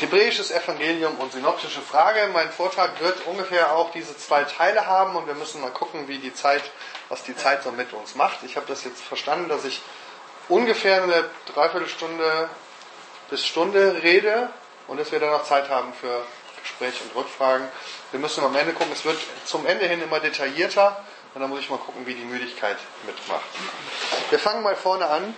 Hebräisches 0.00 0.50
Evangelium 0.50 1.16
und 1.16 1.32
synoptische 1.32 1.80
Frage. 1.80 2.28
Mein 2.32 2.50
Vortrag 2.50 3.00
wird 3.00 3.26
ungefähr 3.26 3.72
auch 3.74 3.90
diese 3.92 4.16
zwei 4.16 4.44
Teile 4.44 4.86
haben 4.86 5.16
und 5.16 5.26
wir 5.26 5.34
müssen 5.34 5.62
mal 5.62 5.70
gucken, 5.70 6.06
wie 6.06 6.18
die 6.18 6.34
Zeit, 6.34 6.62
was 7.08 7.22
die 7.22 7.34
Zeit 7.34 7.62
so 7.62 7.72
mit 7.72 7.92
uns 7.94 8.14
macht. 8.14 8.42
Ich 8.42 8.56
habe 8.56 8.66
das 8.66 8.84
jetzt 8.84 9.02
verstanden, 9.02 9.48
dass 9.48 9.64
ich 9.64 9.80
ungefähr 10.48 11.02
eine 11.02 11.30
Dreiviertelstunde 11.54 12.50
bis 13.30 13.46
Stunde 13.46 14.02
rede 14.02 14.50
und 14.86 15.00
dass 15.00 15.12
wir 15.12 15.20
dann 15.20 15.30
noch 15.30 15.44
Zeit 15.44 15.70
haben 15.70 15.92
für 15.94 16.24
Gespräche 16.62 17.02
und 17.04 17.14
Rückfragen. 17.14 17.66
Wir 18.10 18.20
müssen 18.20 18.44
am 18.44 18.54
Ende 18.54 18.72
gucken, 18.72 18.92
es 18.92 19.04
wird 19.04 19.18
zum 19.44 19.66
Ende 19.66 19.86
hin 19.86 20.02
immer 20.02 20.20
detaillierter 20.20 21.02
und 21.34 21.40
dann 21.40 21.48
muss 21.48 21.60
ich 21.60 21.70
mal 21.70 21.78
gucken, 21.78 22.06
wie 22.06 22.14
die 22.14 22.24
Müdigkeit 22.24 22.76
mitmacht. 23.06 23.46
Wir 24.30 24.38
fangen 24.38 24.62
mal 24.62 24.76
vorne 24.76 25.06
an. 25.06 25.34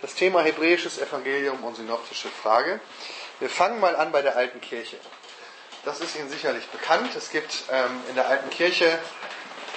Das 0.00 0.16
Thema 0.16 0.42
hebräisches 0.42 0.98
Evangelium 0.98 1.62
und 1.62 1.76
synoptische 1.76 2.28
Frage. 2.28 2.80
Wir 3.42 3.50
fangen 3.50 3.80
mal 3.80 3.96
an 3.96 4.12
bei 4.12 4.22
der 4.22 4.36
alten 4.36 4.60
Kirche. 4.60 4.96
Das 5.84 5.98
ist 5.98 6.14
Ihnen 6.14 6.30
sicherlich 6.30 6.64
bekannt. 6.68 7.16
Es 7.16 7.28
gibt 7.30 7.64
ähm, 7.72 8.00
in 8.08 8.14
der 8.14 8.28
alten 8.28 8.48
Kirche 8.50 9.00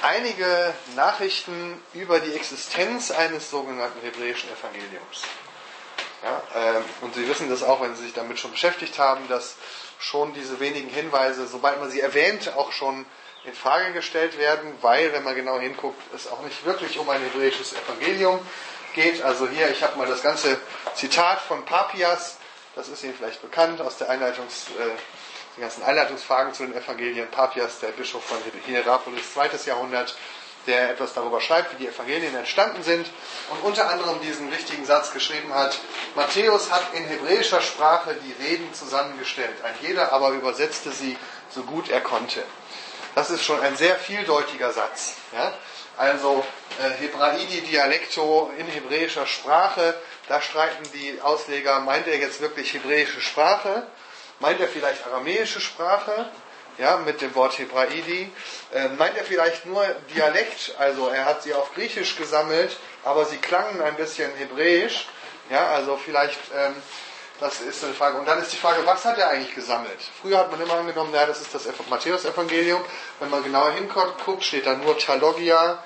einige 0.04 0.72
Nachrichten 0.96 1.82
über 1.92 2.20
die 2.20 2.34
Existenz 2.34 3.10
eines 3.10 3.50
sogenannten 3.50 4.00
hebräischen 4.02 4.52
Evangeliums. 4.52 5.24
Ja, 6.24 6.44
ähm, 6.54 6.84
und 7.02 7.16
Sie 7.16 7.28
wissen 7.28 7.50
das 7.50 7.64
auch, 7.64 7.82
wenn 7.82 7.96
Sie 7.96 8.04
sich 8.04 8.14
damit 8.14 8.38
schon 8.38 8.52
beschäftigt 8.52 9.00
haben, 9.00 9.28
dass 9.30 9.56
schon 9.98 10.36
diese 10.36 10.60
wenigen 10.60 10.90
Hinweise, 10.90 11.48
sobald 11.48 11.80
man 11.80 11.90
sie 11.90 12.02
erwähnt, 12.02 12.54
auch 12.56 12.72
schon 12.72 13.04
in 13.46 13.54
Frage 13.56 13.94
gestellt 13.94 14.38
werden, 14.38 14.76
weil, 14.82 15.12
wenn 15.12 15.24
man 15.24 15.34
genau 15.34 15.58
hinguckt, 15.58 16.00
es 16.14 16.32
auch 16.32 16.44
nicht 16.44 16.66
wirklich 16.66 17.00
um 17.00 17.10
ein 17.10 17.22
hebräisches 17.24 17.74
Evangelium 17.74 18.40
geht. 18.94 19.24
Also 19.24 19.48
hier, 19.48 19.72
ich 19.72 19.82
habe 19.82 19.98
mal 19.98 20.06
das 20.06 20.22
ganze 20.22 20.60
Zitat 20.94 21.42
von 21.42 21.66
Papias, 21.66 22.38
das 22.76 22.90
ist 22.90 23.04
Ihnen 23.04 23.16
vielleicht 23.16 23.42
bekannt 23.42 23.82
aus 23.82 23.98
der 23.98 24.10
Einleitungs, 24.10 24.68
äh, 24.78 25.56
den 25.56 25.62
ganzen 25.62 25.84
Einleitungsfragen 25.84 26.54
zu 26.54 26.66
den 26.66 26.76
Evangelien. 26.76 27.30
Papias, 27.32 27.80
der 27.80 27.90
Bischof 27.90 28.24
von 28.24 28.38
Hierapolis, 28.66 29.34
zweites 29.34 29.66
Jahrhundert, 29.66 30.16
der 30.68 30.92
etwas 30.92 31.14
darüber 31.14 31.40
schreibt, 31.42 31.74
wie 31.74 31.84
die 31.84 31.88
Evangelien 31.88 32.36
entstanden 32.36 32.84
sind 32.84 33.08
und 33.52 33.64
unter 33.64 33.90
anderem 33.90 34.20
diesen 34.22 34.52
wichtigen 34.52 34.86
Satz 34.86 35.12
geschrieben 35.12 35.54
hat, 35.54 35.78
Matthäus 36.16 36.72
hat 36.72 36.94
in 36.94 37.06
hebräischer 37.06 37.62
Sprache 37.62 38.16
die 38.16 38.44
Reden 38.44 38.74
zusammengestellt, 38.74 39.64
ein 39.64 39.76
jeder 39.82 40.12
aber 40.12 40.32
übersetzte 40.32 40.92
sie 40.92 41.18
so 41.50 41.64
gut 41.64 41.90
er 41.90 42.02
konnte. 42.02 42.44
Das 43.14 43.30
ist 43.30 43.44
schon 43.44 43.62
ein 43.62 43.78
sehr 43.78 43.96
vieldeutiger 43.96 44.74
Satz. 44.74 45.14
Ja? 45.34 45.54
Also 45.98 46.44
äh, 46.82 46.90
Hebraidi 47.02 47.62
Dialecto 47.62 48.52
in 48.58 48.68
hebräischer 48.68 49.26
Sprache, 49.26 49.96
da 50.28 50.42
streiten 50.42 50.84
die 50.94 51.22
Ausleger, 51.22 51.80
meint 51.80 52.08
er 52.08 52.18
jetzt 52.18 52.42
wirklich 52.42 52.74
hebräische 52.74 53.22
Sprache? 53.22 53.88
Meint 54.40 54.60
er 54.60 54.68
vielleicht 54.68 55.06
aramäische 55.08 55.62
Sprache? 55.62 56.30
ja, 56.78 56.98
mit 56.98 57.22
dem 57.22 57.34
Wort 57.36 57.58
Hebraidi. 57.58 58.32
Äh, 58.74 58.90
meint 58.90 59.18
er 59.18 59.24
vielleicht 59.24 59.66
nur 59.66 59.86
Dialekt, 60.14 60.76
also 60.78 61.08
er 61.08 61.26
hat 61.26 61.44
sie 61.44 61.54
auf 61.54 61.74
Griechisch 61.74 62.16
gesammelt, 62.18 62.78
aber 63.04 63.26
sie 63.26 63.38
klangen 63.38 63.82
ein 63.82 63.96
bisschen 63.96 64.32
hebräisch. 64.36 65.08
Ja, 65.50 65.68
also 65.68 65.98
vielleicht, 65.98 66.40
ähm, 66.56 66.76
das 67.40 67.62
ist 67.62 67.84
eine 67.84 67.94
Frage. 67.94 68.18
Und 68.18 68.28
dann 68.28 68.42
ist 68.42 68.52
die 68.52 68.58
Frage, 68.58 68.86
was 68.86 69.06
hat 69.06 69.18
er 69.18 69.30
eigentlich 69.30 69.54
gesammelt? 69.54 70.00
Früher 70.22 70.40
hat 70.40 70.52
man 70.52 70.62
immer 70.62 70.76
angenommen, 70.76 71.14
ja, 71.14 71.26
das 71.26 71.42
ist 71.42 71.54
das 71.54 71.68
Matthäus-Evangelium. 71.90 72.84
Wenn 73.20 73.30
man 73.30 73.44
genauer 73.44 73.72
hinguckt, 73.72 74.44
steht 74.44 74.66
da 74.66 74.76
nur 74.76 74.98
Talogia, 74.98 75.84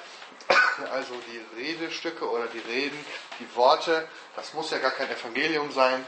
also 0.93 1.13
die 1.27 1.61
Redestücke 1.61 2.27
oder 2.29 2.47
die 2.47 2.59
Reden, 2.59 3.05
die 3.39 3.55
Worte. 3.55 4.07
Das 4.39 4.53
muss 4.53 4.71
ja 4.71 4.77
gar 4.77 4.91
kein 4.91 5.09
Evangelium 5.11 5.69
sein 5.69 6.05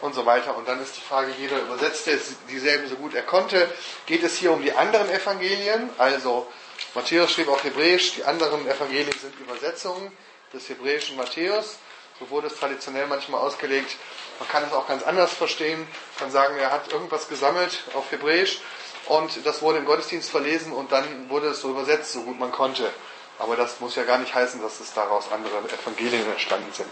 und 0.00 0.14
so 0.14 0.24
weiter. 0.24 0.56
Und 0.56 0.66
dann 0.66 0.80
ist 0.82 0.96
die 0.96 1.02
Frage, 1.02 1.32
jeder 1.38 1.60
übersetzte 1.60 2.18
dieselben 2.48 2.88
so 2.88 2.96
gut 2.96 3.12
er 3.12 3.22
konnte. 3.22 3.70
Geht 4.06 4.22
es 4.22 4.38
hier 4.38 4.52
um 4.52 4.62
die 4.62 4.72
anderen 4.72 5.10
Evangelien? 5.10 5.90
Also 5.98 6.50
Matthäus 6.94 7.30
schrieb 7.30 7.48
auf 7.48 7.62
Hebräisch, 7.62 8.14
die 8.14 8.24
anderen 8.24 8.66
Evangelien 8.66 9.12
sind 9.20 9.38
Übersetzungen 9.38 10.16
des 10.54 10.66
hebräischen 10.70 11.16
Matthäus. 11.16 11.76
So 12.18 12.30
wurde 12.30 12.46
es 12.46 12.56
traditionell 12.56 13.06
manchmal 13.06 13.42
ausgelegt. 13.42 13.96
Man 14.38 14.48
kann 14.48 14.64
es 14.64 14.72
auch 14.72 14.88
ganz 14.88 15.02
anders 15.02 15.34
verstehen. 15.34 15.80
Man 15.80 16.18
kann 16.18 16.30
sagen, 16.30 16.56
er 16.56 16.72
hat 16.72 16.90
irgendwas 16.90 17.28
gesammelt 17.28 17.82
auf 17.92 18.10
Hebräisch 18.10 18.60
und 19.08 19.44
das 19.44 19.60
wurde 19.60 19.76
im 19.76 19.84
Gottesdienst 19.84 20.30
verlesen 20.30 20.72
und 20.72 20.90
dann 20.90 21.28
wurde 21.28 21.48
es 21.48 21.60
so 21.60 21.68
übersetzt, 21.68 22.12
so 22.12 22.22
gut 22.22 22.38
man 22.38 22.50
konnte. 22.50 22.90
Aber 23.38 23.56
das 23.56 23.80
muss 23.80 23.94
ja 23.94 24.02
gar 24.02 24.18
nicht 24.18 24.34
heißen, 24.34 24.60
dass 24.60 24.80
es 24.80 24.92
daraus 24.94 25.30
andere 25.30 25.58
Evangelien 25.58 26.28
entstanden 26.30 26.72
sind. 26.72 26.90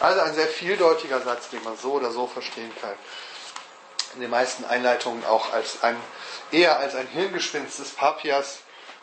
Also 0.00 0.20
ein 0.20 0.34
sehr 0.34 0.46
vieldeutiger 0.46 1.20
Satz, 1.22 1.48
den 1.48 1.62
man 1.64 1.76
so 1.76 1.92
oder 1.92 2.10
so 2.10 2.26
verstehen 2.26 2.72
kann. 2.80 2.92
In 4.14 4.20
den 4.20 4.30
meisten 4.30 4.64
Einleitungen 4.64 5.24
auch 5.24 5.52
als 5.52 5.82
ein, 5.82 5.96
eher 6.52 6.78
als 6.78 6.94
ein 6.94 7.06
Hirngespinst 7.06 7.78
des 7.78 7.90
Papias 7.90 8.58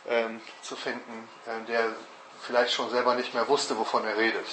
ähm, 0.08 0.42
zu 0.62 0.76
finden, 0.76 1.30
äh, 1.46 1.66
der 1.68 1.96
vielleicht 2.46 2.74
schon 2.74 2.90
selber 2.90 3.16
nicht 3.16 3.34
mehr 3.34 3.48
wusste, 3.48 3.78
wovon 3.78 4.06
er 4.06 4.18
redet. 4.18 4.46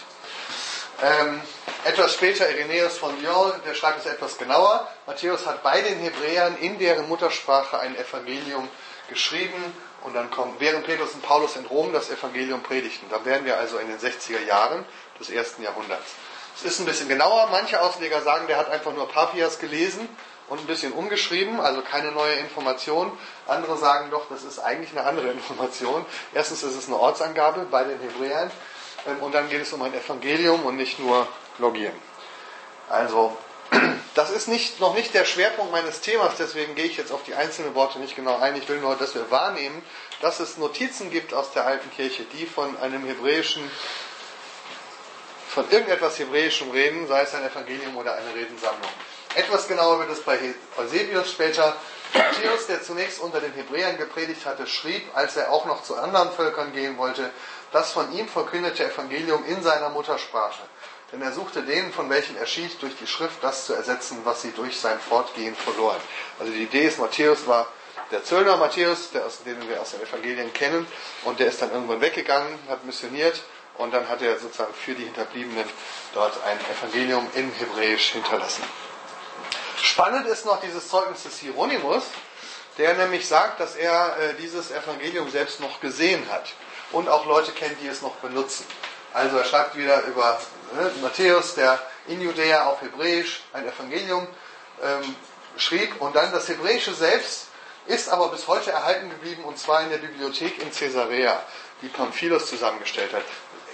Ähm, 1.02 1.40
etwas 1.84 2.14
später 2.14 2.48
Irenäus 2.50 2.98
von 2.98 3.20
Lyon, 3.22 3.52
der 3.66 3.74
schreibt 3.74 4.00
es 4.00 4.06
etwas 4.06 4.36
genauer. 4.36 4.86
Matthäus 5.06 5.46
hat 5.46 5.62
bei 5.62 5.80
den 5.80 5.98
Hebräern 5.98 6.58
in 6.58 6.78
deren 6.78 7.08
Muttersprache 7.08 7.80
ein 7.80 7.96
Evangelium 7.96 8.68
geschrieben 9.08 9.74
und 10.02 10.14
dann 10.14 10.30
kommt, 10.30 10.60
während 10.60 10.86
Petrus 10.86 11.12
und 11.12 11.22
Paulus 11.22 11.56
in 11.56 11.66
Rom 11.66 11.92
das 11.92 12.10
Evangelium 12.10 12.62
predigten. 12.62 13.08
Da 13.10 13.24
wären 13.24 13.44
wir 13.44 13.58
also 13.58 13.78
in 13.78 13.88
den 13.88 13.98
60er 13.98 14.44
Jahren 14.46 14.84
des 15.18 15.30
ersten 15.30 15.62
Jahrhunderts. 15.62 16.14
Es 16.56 16.64
ist 16.64 16.80
ein 16.80 16.86
bisschen 16.86 17.08
genauer. 17.08 17.48
Manche 17.50 17.80
Ausleger 17.80 18.22
sagen, 18.22 18.46
der 18.46 18.56
hat 18.56 18.70
einfach 18.70 18.92
nur 18.92 19.08
Papias 19.08 19.58
gelesen 19.58 20.08
und 20.48 20.58
ein 20.58 20.66
bisschen 20.66 20.92
umgeschrieben, 20.92 21.60
also 21.60 21.80
keine 21.80 22.10
neue 22.12 22.34
Information. 22.34 23.12
Andere 23.46 23.78
sagen 23.78 24.10
doch, 24.10 24.28
das 24.28 24.42
ist 24.42 24.58
eigentlich 24.58 24.90
eine 24.90 25.06
andere 25.06 25.28
Information. 25.32 26.04
Erstens 26.34 26.62
ist 26.62 26.76
es 26.76 26.86
eine 26.86 26.98
Ortsangabe 26.98 27.66
bei 27.70 27.84
den 27.84 28.00
Hebräern 28.00 28.50
ähm, 29.06 29.22
und 29.22 29.34
dann 29.34 29.48
geht 29.48 29.62
es 29.62 29.72
um 29.72 29.82
ein 29.82 29.94
Evangelium 29.94 30.64
und 30.66 30.76
nicht 30.76 30.98
nur 30.98 31.26
Logieren. 31.58 31.96
Also 32.88 33.36
das 34.14 34.30
ist 34.30 34.48
nicht, 34.48 34.80
noch 34.80 34.94
nicht 34.94 35.14
der 35.14 35.24
Schwerpunkt 35.24 35.72
meines 35.72 36.00
Themas, 36.00 36.34
deswegen 36.38 36.74
gehe 36.74 36.86
ich 36.86 36.96
jetzt 36.96 37.12
auf 37.12 37.22
die 37.22 37.34
einzelnen 37.34 37.74
Worte 37.74 37.98
nicht 37.98 38.16
genau 38.16 38.38
ein. 38.38 38.56
Ich 38.56 38.68
will 38.68 38.78
nur, 38.78 38.96
dass 38.96 39.14
wir 39.14 39.30
wahrnehmen, 39.30 39.82
dass 40.20 40.40
es 40.40 40.58
Notizen 40.58 41.10
gibt 41.10 41.32
aus 41.32 41.52
der 41.52 41.66
alten 41.66 41.90
Kirche, 41.92 42.24
die 42.32 42.46
von 42.46 42.76
einem 42.78 43.04
hebräischen, 43.04 43.62
von 45.48 45.70
irgendetwas 45.70 46.18
hebräischem 46.18 46.70
reden, 46.70 47.06
sei 47.06 47.22
es 47.22 47.34
ein 47.34 47.44
Evangelium 47.44 47.96
oder 47.96 48.14
eine 48.14 48.34
Redensammlung. 48.34 48.90
Etwas 49.36 49.68
genauer 49.68 50.00
wird 50.00 50.10
es 50.10 50.22
bei 50.22 50.38
Eusebius 50.76 51.30
später. 51.30 51.76
Matthäus, 52.12 52.66
der 52.66 52.82
zunächst 52.82 53.20
unter 53.20 53.40
den 53.40 53.52
Hebräern 53.52 53.96
gepredigt 53.96 54.44
hatte, 54.44 54.66
schrieb, 54.66 55.08
als 55.14 55.36
er 55.36 55.52
auch 55.52 55.64
noch 55.66 55.84
zu 55.84 55.96
anderen 55.96 56.32
Völkern 56.32 56.72
gehen 56.72 56.98
wollte, 56.98 57.30
das 57.70 57.92
von 57.92 58.12
ihm 58.12 58.28
verkündete 58.28 58.84
Evangelium 58.84 59.44
in 59.46 59.62
seiner 59.62 59.90
Muttersprache 59.90 60.62
denn 61.12 61.22
er 61.22 61.32
suchte 61.32 61.62
denen, 61.62 61.92
von 61.92 62.08
welchen 62.08 62.36
er 62.36 62.46
schied, 62.46 62.80
durch 62.82 62.96
die 62.96 63.06
Schrift 63.06 63.42
das 63.42 63.66
zu 63.66 63.74
ersetzen, 63.74 64.18
was 64.24 64.42
sie 64.42 64.52
durch 64.52 64.78
sein 64.78 64.98
Fortgehen 65.00 65.54
verloren. 65.54 66.00
Also 66.38 66.52
die 66.52 66.62
Idee 66.62 66.86
ist, 66.86 66.98
Matthäus 66.98 67.46
war 67.46 67.66
der 68.10 68.24
Zöllner 68.24 68.56
Matthäus, 68.56 69.10
der 69.10 69.26
aus, 69.26 69.42
den 69.44 69.68
wir 69.68 69.80
aus 69.80 69.92
den 69.92 70.02
Evangelien 70.02 70.52
kennen, 70.52 70.86
und 71.24 71.38
der 71.40 71.48
ist 71.48 71.62
dann 71.62 71.72
irgendwann 71.72 72.00
weggegangen, 72.00 72.58
hat 72.68 72.84
missioniert 72.84 73.40
und 73.78 73.92
dann 73.92 74.08
hat 74.08 74.20
er 74.22 74.38
sozusagen 74.38 74.74
für 74.74 74.94
die 74.94 75.04
Hinterbliebenen 75.04 75.64
dort 76.14 76.34
ein 76.44 76.58
Evangelium 76.76 77.26
in 77.34 77.52
Hebräisch 77.52 78.10
hinterlassen. 78.10 78.64
Spannend 79.82 80.26
ist 80.26 80.44
noch 80.44 80.60
dieses 80.60 80.88
Zeugnis 80.88 81.22
des 81.22 81.38
Hieronymus, 81.38 82.02
der 82.78 82.94
nämlich 82.94 83.26
sagt, 83.26 83.60
dass 83.60 83.76
er 83.76 84.16
äh, 84.18 84.34
dieses 84.34 84.70
Evangelium 84.70 85.30
selbst 85.30 85.60
noch 85.60 85.80
gesehen 85.80 86.28
hat 86.30 86.52
und 86.92 87.08
auch 87.08 87.26
Leute 87.26 87.52
kennt, 87.52 87.80
die 87.80 87.86
es 87.86 88.02
noch 88.02 88.16
benutzen. 88.16 88.64
Also 89.12 89.38
er 89.38 89.44
schreibt 89.44 89.76
wieder 89.76 90.04
über 90.04 90.40
ne, 90.74 90.90
Matthäus, 91.02 91.54
der 91.54 91.80
in 92.06 92.20
Judäa 92.20 92.64
auf 92.66 92.82
Hebräisch 92.82 93.42
ein 93.52 93.66
Evangelium 93.66 94.26
ähm, 94.82 95.14
schrieb. 95.56 96.00
Und 96.00 96.16
dann 96.16 96.32
das 96.32 96.48
Hebräische 96.48 96.94
selbst 96.94 97.48
ist 97.86 98.08
aber 98.08 98.28
bis 98.28 98.46
heute 98.46 98.70
erhalten 98.70 99.10
geblieben 99.10 99.44
und 99.44 99.58
zwar 99.58 99.82
in 99.82 99.90
der 99.90 99.98
Bibliothek 99.98 100.62
in 100.62 100.70
Caesarea, 100.70 101.42
die 101.82 101.88
Pamphilos 101.88 102.46
zusammengestellt 102.46 103.12
hat. 103.12 103.22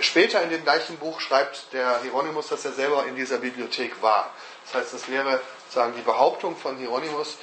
Später 0.00 0.42
in 0.42 0.50
dem 0.50 0.62
gleichen 0.62 0.98
Buch 0.98 1.20
schreibt 1.20 1.72
der 1.72 2.00
Hieronymus, 2.02 2.48
dass 2.48 2.64
er 2.64 2.72
selber 2.72 3.06
in 3.06 3.16
dieser 3.16 3.38
Bibliothek 3.38 4.02
war. 4.02 4.30
Das 4.64 4.82
heißt, 4.82 4.94
das 4.94 5.08
wäre 5.08 5.40
sozusagen 5.64 5.94
die 5.96 6.02
Behauptung 6.02 6.56
von 6.56 6.76
Hieronymus, 6.76 7.38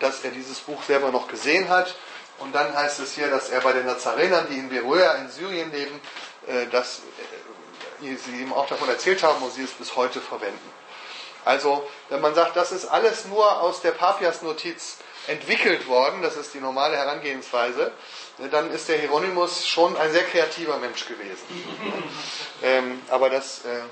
dass 0.00 0.24
er 0.24 0.30
dieses 0.32 0.58
Buch 0.60 0.82
selber 0.82 1.10
noch 1.10 1.28
gesehen 1.28 1.68
hat. 1.68 1.94
Und 2.38 2.52
dann 2.54 2.74
heißt 2.74 2.98
es 2.98 3.14
hier, 3.14 3.28
dass 3.28 3.48
er 3.48 3.60
bei 3.60 3.72
den 3.72 3.86
Nazarenern, 3.86 4.46
die 4.50 4.58
in 4.58 4.68
Beroea 4.68 5.14
in 5.14 5.30
Syrien 5.30 5.70
leben, 5.72 6.00
äh, 6.48 6.66
dass 6.66 7.02
äh, 8.12 8.16
sie 8.16 8.40
ihm 8.40 8.52
auch 8.52 8.66
davon 8.66 8.88
erzählt 8.88 9.22
haben 9.22 9.42
und 9.42 9.52
sie 9.52 9.62
es 9.62 9.72
bis 9.72 9.96
heute 9.96 10.20
verwenden. 10.20 10.70
Also, 11.44 11.86
wenn 12.08 12.20
man 12.20 12.34
sagt, 12.34 12.56
das 12.56 12.72
ist 12.72 12.86
alles 12.86 13.26
nur 13.26 13.60
aus 13.60 13.82
der 13.82 13.90
Papias-Notiz 13.90 14.98
entwickelt 15.26 15.86
worden, 15.88 16.22
das 16.22 16.36
ist 16.36 16.54
die 16.54 16.60
normale 16.60 16.96
Herangehensweise, 16.96 17.92
ne, 18.38 18.48
dann 18.48 18.70
ist 18.70 18.88
der 18.88 18.98
Hieronymus 18.98 19.66
schon 19.66 19.96
ein 19.96 20.10
sehr 20.12 20.24
kreativer 20.24 20.78
Mensch 20.78 21.06
gewesen. 21.06 21.44
ähm, 22.62 23.02
aber 23.08 23.30
das, 23.30 23.64
äh, 23.64 23.82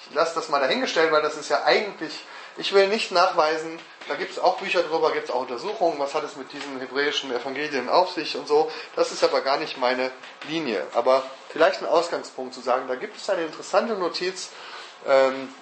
ich 0.00 0.14
lasse 0.14 0.34
das 0.34 0.48
mal 0.48 0.60
dahingestellt, 0.60 1.12
weil 1.12 1.22
das 1.22 1.36
ist 1.36 1.48
ja 1.48 1.64
eigentlich, 1.64 2.24
ich 2.56 2.72
will 2.72 2.88
nicht 2.88 3.12
nachweisen, 3.12 3.78
da 4.08 4.14
gibt 4.16 4.32
es 4.32 4.38
auch 4.38 4.58
Bücher 4.58 4.82
drüber, 4.82 5.12
gibt 5.12 5.28
es 5.28 5.30
auch 5.30 5.42
Untersuchungen, 5.42 5.98
was 5.98 6.14
hat 6.14 6.24
es 6.24 6.36
mit 6.36 6.52
diesen 6.52 6.80
hebräischen 6.80 7.30
Evangelien 7.32 7.88
auf 7.88 8.10
sich 8.10 8.36
und 8.36 8.48
so. 8.48 8.70
Das 8.96 9.12
ist 9.12 9.22
aber 9.22 9.40
gar 9.40 9.58
nicht 9.58 9.78
meine 9.78 10.10
Linie. 10.48 10.86
Aber 10.94 11.22
vielleicht 11.48 11.80
ein 11.80 11.86
Ausgangspunkt 11.86 12.54
zu 12.54 12.60
sagen, 12.60 12.88
da 12.88 12.96
gibt 12.96 13.16
es 13.16 13.30
eine 13.30 13.42
interessante 13.42 13.94
Notiz, 13.94 14.50
ähm, 15.06 15.54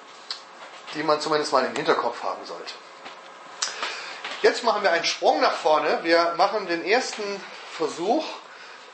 die 0.95 1.03
man 1.03 1.21
zumindest 1.21 1.53
mal 1.53 1.65
im 1.65 1.77
Hinterkopf 1.77 2.23
haben 2.23 2.45
sollte. 2.47 2.73
Jetzt 4.41 4.65
machen 4.65 4.83
wir 4.83 4.93
einen 4.93 5.05
Sprung 5.05 5.41
nach 5.41 5.55
vorne. 5.55 6.01
Wir 6.05 6.35
machen 6.37 6.67
den 6.67 6.85
ersten 6.85 7.23
Versuch 7.77 8.25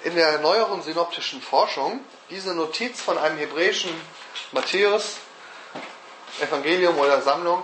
in 0.03 0.17
der 0.17 0.39
neueren 0.39 0.83
synoptischen 0.83 1.41
Forschung, 1.41 2.01
diese 2.31 2.55
Notiz 2.55 3.01
von 3.01 3.19
einem 3.19 3.39
hebräischen 3.39 3.91
Matthäus, 4.53 5.17
Evangelium 6.41 6.99
oder 6.99 7.23
Sammlung 7.23 7.63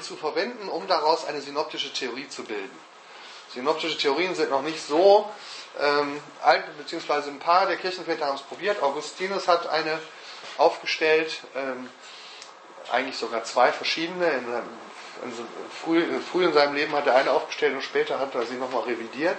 zu 0.00 0.16
verwenden, 0.16 0.68
um 0.68 0.86
daraus 0.86 1.24
eine 1.24 1.40
synoptische 1.40 1.92
Theorie 1.92 2.28
zu 2.28 2.44
bilden. 2.44 2.78
Synoptische 3.54 3.98
Theorien 3.98 4.34
sind 4.34 4.50
noch 4.50 4.62
nicht 4.62 4.80
so 4.86 5.28
ähm, 5.80 6.20
alt, 6.42 6.64
beziehungsweise 6.78 7.30
ein 7.30 7.40
paar 7.40 7.66
der 7.66 7.76
Kirchenväter 7.76 8.26
haben 8.26 8.36
es 8.36 8.42
probiert. 8.42 8.82
Augustinus 8.82 9.48
hat 9.48 9.68
eine 9.68 9.98
aufgestellt, 10.56 11.40
ähm, 11.56 11.88
eigentlich 12.92 13.16
sogar 13.16 13.44
zwei 13.44 13.72
verschiedene. 13.72 14.26
In, 14.26 14.46
in, 15.22 15.32
früh, 15.84 16.20
früh, 16.20 16.44
in 16.44 16.52
seinem 16.52 16.74
Leben 16.74 16.92
hat 16.92 17.06
er 17.06 17.16
eine 17.16 17.32
aufgestellt 17.32 17.74
und 17.74 17.82
später 17.82 18.18
hat 18.18 18.34
er 18.34 18.46
sie 18.46 18.54
nochmal 18.54 18.82
revidiert. 18.82 19.38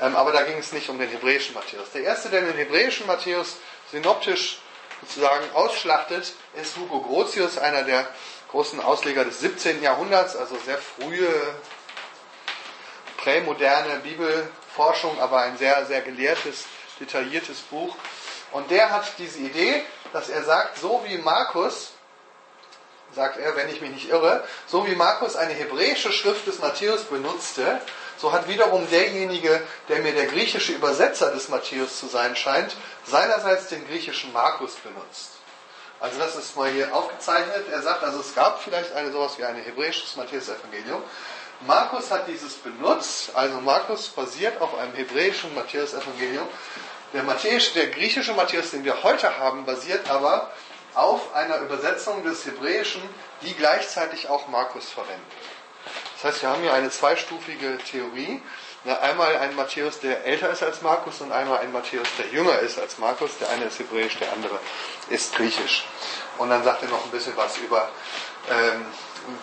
Ähm, 0.00 0.16
aber 0.16 0.32
da 0.32 0.42
ging 0.42 0.58
es 0.58 0.72
nicht 0.72 0.88
um 0.88 0.98
den 0.98 1.08
hebräischen 1.08 1.54
Matthäus. 1.54 1.90
Der 1.92 2.02
erste, 2.02 2.28
der 2.28 2.42
den 2.42 2.56
hebräischen 2.56 3.06
Matthäus 3.06 3.56
synoptisch 3.90 4.60
sozusagen 5.02 5.44
ausschlachtet, 5.54 6.32
ist 6.54 6.76
Hugo 6.76 7.00
Grotius, 7.00 7.58
einer 7.58 7.82
der 7.82 8.08
großen 8.54 8.80
Ausleger 8.80 9.24
des 9.24 9.40
17. 9.40 9.82
Jahrhunderts, 9.82 10.36
also 10.36 10.56
sehr 10.64 10.78
frühe, 10.78 11.28
prämoderne 13.16 13.98
Bibelforschung, 13.98 15.20
aber 15.20 15.40
ein 15.40 15.58
sehr, 15.58 15.84
sehr 15.86 16.02
gelehrtes, 16.02 16.66
detailliertes 17.00 17.62
Buch. 17.62 17.96
Und 18.52 18.70
der 18.70 18.92
hat 18.92 19.06
diese 19.18 19.40
Idee, 19.40 19.82
dass 20.12 20.28
er 20.28 20.44
sagt, 20.44 20.78
so 20.78 21.02
wie 21.04 21.18
Markus, 21.18 21.94
sagt 23.12 23.38
er, 23.38 23.56
wenn 23.56 23.68
ich 23.70 23.80
mich 23.80 23.90
nicht 23.90 24.08
irre, 24.08 24.46
so 24.68 24.86
wie 24.86 24.94
Markus 24.94 25.34
eine 25.34 25.52
hebräische 25.52 26.12
Schrift 26.12 26.46
des 26.46 26.60
Matthäus 26.60 27.02
benutzte, 27.02 27.80
so 28.18 28.30
hat 28.30 28.46
wiederum 28.46 28.88
derjenige, 28.88 29.60
der 29.88 29.98
mir 29.98 30.12
der 30.12 30.26
griechische 30.26 30.74
Übersetzer 30.74 31.32
des 31.32 31.48
Matthäus 31.48 31.98
zu 31.98 32.06
sein 32.06 32.36
scheint, 32.36 32.76
seinerseits 33.04 33.66
den 33.66 33.84
griechischen 33.88 34.32
Markus 34.32 34.76
benutzt. 34.76 35.33
Also 36.04 36.18
das 36.18 36.36
ist 36.36 36.54
mal 36.54 36.70
hier 36.70 36.94
aufgezeichnet. 36.94 37.64
Er 37.72 37.80
sagt, 37.80 38.04
also 38.04 38.20
es 38.20 38.34
gab 38.34 38.62
vielleicht 38.62 38.92
eine 38.92 39.10
sowas 39.10 39.38
wie 39.38 39.44
ein 39.44 39.56
hebräisches 39.56 40.16
Matthäus-Evangelium. 40.16 41.02
Markus 41.66 42.10
hat 42.10 42.28
dieses 42.28 42.56
benutzt, 42.56 43.30
also 43.32 43.58
Markus 43.62 44.08
basiert 44.08 44.60
auf 44.60 44.76
einem 44.76 44.92
hebräischen 44.92 45.54
Matthäus-Evangelium. 45.54 46.46
Der, 47.14 47.22
der 47.22 47.86
griechische 47.86 48.34
Matthäus, 48.34 48.72
den 48.72 48.84
wir 48.84 49.02
heute 49.02 49.38
haben, 49.38 49.64
basiert 49.64 50.10
aber 50.10 50.52
auf 50.92 51.34
einer 51.34 51.60
Übersetzung 51.60 52.22
des 52.22 52.44
Hebräischen, 52.44 53.00
die 53.40 53.54
gleichzeitig 53.54 54.28
auch 54.28 54.46
Markus 54.48 54.90
verwendet. 54.90 55.24
Das 56.16 56.34
heißt, 56.34 56.42
wir 56.42 56.50
haben 56.50 56.60
hier 56.60 56.74
eine 56.74 56.90
zweistufige 56.90 57.78
Theorie. 57.78 58.42
Einmal 58.84 59.36
ein 59.36 59.56
Matthäus, 59.56 60.00
der 60.00 60.24
älter 60.24 60.50
ist 60.50 60.62
als 60.62 60.82
Markus 60.82 61.20
und 61.20 61.32
einmal 61.32 61.60
ein 61.60 61.72
Matthäus, 61.72 62.06
der 62.18 62.26
jünger 62.28 62.58
ist 62.58 62.78
als 62.78 62.98
Markus. 62.98 63.38
Der 63.38 63.48
eine 63.48 63.64
ist 63.64 63.78
hebräisch, 63.78 64.18
der 64.18 64.32
andere 64.32 64.58
ist 65.08 65.34
griechisch. 65.34 65.86
Und 66.36 66.50
dann 66.50 66.62
sagt 66.64 66.82
er 66.82 66.88
noch 66.88 67.04
ein 67.04 67.10
bisschen 67.10 67.36
was 67.36 67.56
über, 67.56 67.88
ähm, 68.50 68.84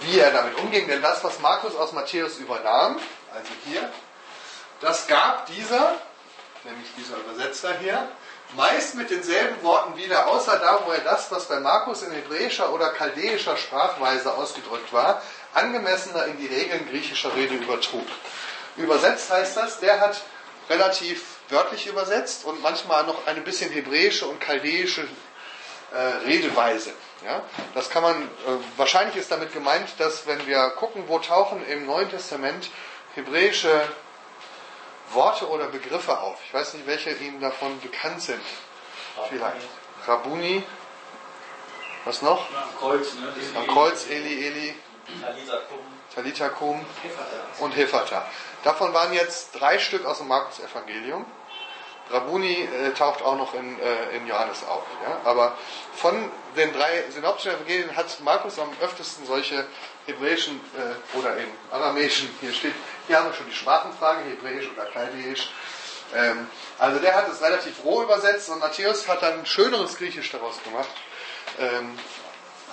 wie 0.02 0.20
er 0.20 0.32
damit 0.32 0.58
umging. 0.58 0.88
Denn 0.88 1.02
das, 1.02 1.24
was 1.24 1.40
Markus 1.40 1.76
aus 1.76 1.92
Matthäus 1.92 2.38
übernahm, 2.38 2.98
also 3.34 3.50
hier, 3.66 3.92
das 4.80 5.08
gab 5.08 5.48
dieser, 5.48 5.96
nämlich 6.64 6.88
dieser 6.96 7.18
Übersetzer 7.18 7.74
hier, 7.80 8.08
meist 8.56 8.96
mit 8.96 9.10
denselben 9.10 9.64
Worten 9.64 9.96
wieder, 9.96 10.28
außer 10.28 10.60
da, 10.60 10.82
wo 10.86 10.92
er 10.92 11.00
das, 11.00 11.32
was 11.32 11.46
bei 11.46 11.60
Markus 11.60 12.04
in 12.04 12.12
hebräischer 12.12 12.72
oder 12.74 12.92
chaldäischer 12.92 13.58
Sprachweise 13.58 14.34
ausgedrückt 14.34 14.92
war, 14.92 15.22
angemessener 15.54 16.26
in 16.26 16.38
die 16.38 16.48
Regeln 16.48 16.88
griechischer 16.90 17.34
Rede 17.36 17.56
übertrug. 17.56 18.06
Übersetzt 18.78 19.32
heißt 19.32 19.58
das, 19.58 19.80
der 19.80 20.00
hat 20.00 20.22
relativ 20.70 21.24
wörtlich 21.50 21.88
übersetzt 21.88 22.46
und 22.46 22.62
manchmal 22.62 23.06
noch 23.06 23.28
eine 23.28 23.42
bisschen 23.42 23.72
hebräische 23.72 24.26
und 24.26 24.40
chaldäische 24.40 25.08
äh, 25.92 25.98
Redeweise. 26.26 26.94
Ja? 27.26 27.44
Das 27.74 27.90
kann 27.90 28.04
man, 28.04 28.24
äh, 28.24 28.28
wahrscheinlich 28.78 29.18
ist 29.18 29.32
damit 29.32 29.54
gemeint, 29.54 29.90
dass 29.98 30.26
wenn 30.28 30.46
wir 30.48 30.70
gucken, 30.72 31.04
wo 31.08 31.20
tauchen 31.20 31.66
im 31.68 31.86
Neuen 31.86 32.10
Testament 32.10 32.70
hebräische 33.16 33.82
Worte 35.12 35.50
oder 35.50 35.68
Begriffe 35.68 36.20
auf. 36.20 36.40
Ich 36.46 36.54
weiß 36.54 36.76
nicht, 36.76 36.88
welche 36.88 37.12
Ihnen 37.12 37.42
davon 37.42 37.80
bekannt 37.82 38.22
sind. 38.22 38.42
Vielleicht. 39.28 39.68
Rabuni. 40.08 40.64
Was 42.06 42.22
noch? 42.22 42.48
Am 42.56 42.78
Kreuz, 42.80 43.14
ne? 43.16 43.34
Am 43.56 43.68
Kreuz, 43.68 44.08
Eli, 44.10 44.46
Eli. 44.46 44.76
Talita 45.22 45.58
Kum 45.68 46.01
und 47.60 47.76
Hefata. 47.76 48.26
Davon 48.64 48.94
waren 48.94 49.14
jetzt 49.14 49.52
drei 49.60 49.80
Stück 49.80 50.06
aus 50.06 50.20
dem 50.20 50.28
Markus-Evangelium. 50.28 51.26
Rabuni 52.12 52.64
äh, 52.64 52.92
taucht 52.92 53.22
auch 53.22 53.38
noch 53.38 53.54
in, 53.54 53.80
äh, 53.80 54.18
in 54.18 54.28
Johannes 54.28 54.64
auf. 54.68 54.84
Ja? 55.04 55.22
Aber 55.24 55.56
von 55.96 56.30
den 56.58 56.74
drei 56.74 57.04
synoptischen 57.10 57.54
Evangelien 57.54 57.96
hat 57.96 58.20
Markus 58.22 58.60
am 58.60 58.70
öftesten 58.82 59.26
solche 59.26 59.66
hebräischen 60.06 60.60
äh, 60.78 61.18
oder 61.18 61.38
eben 61.38 61.52
aramäischen, 61.72 62.30
hier 62.42 62.54
steht, 62.54 62.74
hier 63.08 63.18
haben 63.18 63.28
wir 63.28 63.34
schon 63.34 63.48
die 63.48 63.56
Sprachenfrage, 63.56 64.24
hebräisch 64.30 64.70
oder 64.74 64.86
chaldäisch. 64.88 65.52
Ähm, 66.14 66.50
also 66.78 67.00
der 67.00 67.16
hat 67.16 67.30
es 67.32 67.42
relativ 67.42 67.84
roh 67.86 68.04
übersetzt 68.04 68.50
und 68.50 68.60
Matthäus 68.60 69.08
hat 69.08 69.22
dann 69.22 69.46
schöneres 69.46 69.98
Griechisch 69.98 70.32
daraus 70.32 70.62
gemacht. 70.64 70.90
Ähm, 71.60 71.98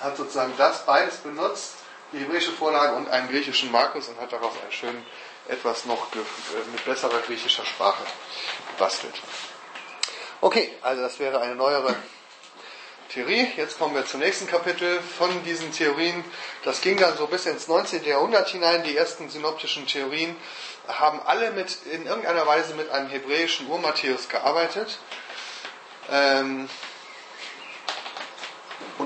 hat 0.01 0.17
sozusagen 0.17 0.53
das 0.57 0.85
beides 0.85 1.17
benutzt 1.17 1.78
die 2.11 2.19
hebräische 2.19 2.51
Vorlage 2.51 2.95
und 2.95 3.09
einen 3.09 3.29
griechischen 3.29 3.71
Markus 3.71 4.07
und 4.07 4.19
hat 4.19 4.31
daraus 4.31 4.53
einen 4.61 4.71
schönen, 4.71 5.05
etwas 5.47 5.85
noch 5.85 6.07
äh, 6.13 6.19
mit 6.71 6.85
besserer 6.85 7.19
griechischer 7.21 7.65
Sprache 7.65 8.03
gebastelt. 8.71 9.15
Okay, 10.41 10.71
also 10.81 11.01
das 11.01 11.19
wäre 11.19 11.41
eine 11.41 11.55
neuere 11.55 11.95
Theorie. 13.09 13.47
Jetzt 13.57 13.79
kommen 13.79 13.95
wir 13.95 14.05
zum 14.05 14.19
nächsten 14.19 14.47
Kapitel 14.47 15.01
von 15.01 15.43
diesen 15.43 15.71
Theorien. 15.71 16.23
Das 16.63 16.81
ging 16.81 16.97
dann 16.97 17.17
so 17.17 17.25
bis 17.27 17.45
ins 17.47 17.67
19. 17.67 18.05
Jahrhundert 18.05 18.49
hinein. 18.49 18.83
Die 18.83 18.95
ersten 18.95 19.29
synoptischen 19.29 19.87
Theorien 19.87 20.35
haben 20.87 21.19
alle 21.25 21.51
mit, 21.51 21.77
in 21.91 22.05
irgendeiner 22.05 22.45
Weise 22.45 22.75
mit 22.75 22.89
einem 22.91 23.09
hebräischen 23.09 23.67
Ur-Matthäus 23.67 24.29
gearbeitet. 24.29 24.99
Ähm, 26.11 26.69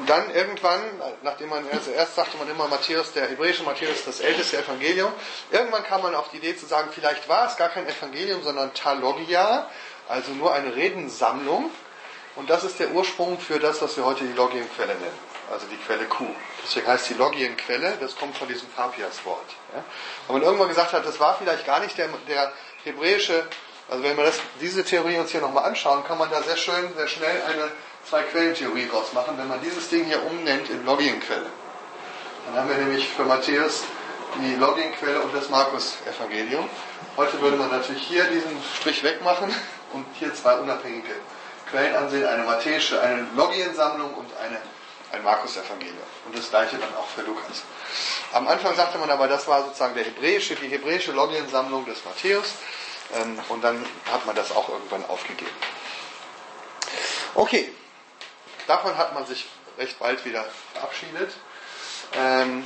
und 0.04 0.10
dann 0.10 0.36
irgendwann, 0.36 0.82
nachdem 1.22 1.48
man, 1.48 1.66
also 1.72 1.90
erst 1.92 2.16
sagte 2.16 2.36
man 2.36 2.50
immer 2.50 2.68
Matthäus, 2.68 3.14
der 3.14 3.30
hebräische 3.30 3.64
Matthäus, 3.64 4.04
das 4.04 4.20
älteste 4.20 4.58
Evangelium, 4.58 5.14
irgendwann 5.50 5.86
kam 5.86 6.02
man 6.02 6.14
auf 6.14 6.30
die 6.30 6.40
Idee 6.40 6.58
zu 6.58 6.66
sagen, 6.66 6.90
vielleicht 6.92 7.30
war 7.30 7.48
es 7.48 7.56
gar 7.56 7.70
kein 7.70 7.88
Evangelium, 7.88 8.44
sondern 8.44 8.74
Talogia, 8.74 9.70
also 10.10 10.34
nur 10.34 10.54
eine 10.54 10.76
Redensammlung. 10.76 11.72
Und 12.36 12.50
das 12.50 12.66
ist 12.66 12.82
der 12.82 12.92
Ursprung 12.92 13.40
für 13.40 13.60
das, 13.60 13.82
was 13.82 13.96
wir 13.96 14.04
heute 14.04 14.26
die 14.26 14.34
Logienquelle 14.34 14.94
nennen, 14.94 15.20
also 15.50 15.68
die 15.68 15.78
Quelle 15.78 16.04
Q. 16.04 16.26
Deswegen 16.66 16.86
heißt 16.86 17.08
die 17.08 17.14
Logienquelle, 17.14 17.96
das 18.02 18.18
kommt 18.18 18.38
von 18.38 18.50
diesem 18.50 18.68
Fabias-Wort. 18.72 19.56
Ja? 19.74 19.86
Weil 20.28 20.40
man 20.40 20.44
irgendwann 20.44 20.68
gesagt 20.68 20.92
hat, 20.92 21.06
das 21.06 21.18
war 21.22 21.38
vielleicht 21.38 21.66
gar 21.66 21.80
nicht 21.80 21.98
der, 21.98 22.10
der 22.28 22.52
hebräische, 22.84 23.48
also 23.90 24.04
wenn 24.04 24.18
wir 24.18 24.26
das, 24.26 24.42
diese 24.60 24.84
Theorie 24.84 25.18
uns 25.18 25.32
hier 25.32 25.40
nochmal 25.40 25.64
anschauen, 25.64 26.04
kann 26.04 26.18
man 26.18 26.30
da 26.30 26.44
sehr 26.44 26.58
schön, 26.58 26.94
sehr 26.94 27.08
schnell 27.08 27.42
eine 27.44 27.72
zwei 28.10 28.24
Quellentheorie 28.24 28.88
draus 28.88 29.14
machen, 29.14 29.38
wenn 29.38 29.48
man 29.48 29.62
dieses 29.62 29.90
Ding 29.90 30.06
hier 30.06 30.24
umnennt 30.24 30.70
in 30.70 30.86
Logienquelle. 30.86 31.50
Dann 32.46 32.56
haben 32.56 32.70
wir 32.70 32.78
nämlich 32.78 33.08
für 33.08 33.24
Matthäus 33.24 33.84
die 34.42 34.56
Logienquelle 34.56 35.22
und 35.22 35.34
das 35.34 35.50
Markus-Evangelium. 35.50 36.68
Heute 37.16 37.40
würde 37.42 37.58
man 37.58 37.70
natürlich 37.70 38.04
hier 38.04 38.26
diesen 38.26 38.58
Strich 38.80 39.04
wegmachen 39.04 39.54
und 39.94 40.06
hier 40.20 40.34
zwei 40.34 40.56
unabhängige 40.56 41.14
Quellen 41.70 41.96
ansehen, 41.96 42.26
eine 42.26 42.44
matthäische, 42.44 43.00
eine 43.02 43.28
Logiensammlung 43.36 44.14
und 44.14 44.30
eine, 44.38 44.60
ein 45.12 45.24
Markus-Evangelium. 45.24 45.98
Und 46.26 46.38
das 46.38 46.50
gleiche 46.50 46.78
dann 46.78 46.94
auch 46.96 47.08
für 47.08 47.22
Lukas. 47.22 47.64
Am 48.34 48.48
Anfang 48.48 48.76
sagte 48.76 48.98
man 48.98 49.10
aber, 49.10 49.28
das 49.28 49.48
war 49.48 49.64
sozusagen 49.64 49.94
der 49.94 50.06
hebräische, 50.06 50.56
die 50.56 50.68
hebräische 50.68 51.12
Logiensammlung 51.12 51.86
des 51.86 52.04
Matthäus. 52.04 52.56
Ähm, 53.16 53.40
und 53.50 53.64
dann 53.64 53.86
hat 54.12 54.26
man 54.26 54.36
das 54.36 54.52
auch 54.52 54.70
irgendwann 54.70 55.06
aufgegeben. 55.06 55.52
Okay, 57.36 57.72
Davon 58.67 58.98
hat 58.98 59.13
man 59.13 59.25
sich 59.25 59.48
recht 59.77 60.00
bald 60.00 60.24
wieder 60.25 60.46
verabschiedet. 60.74 61.32
Ähm, 62.15 62.65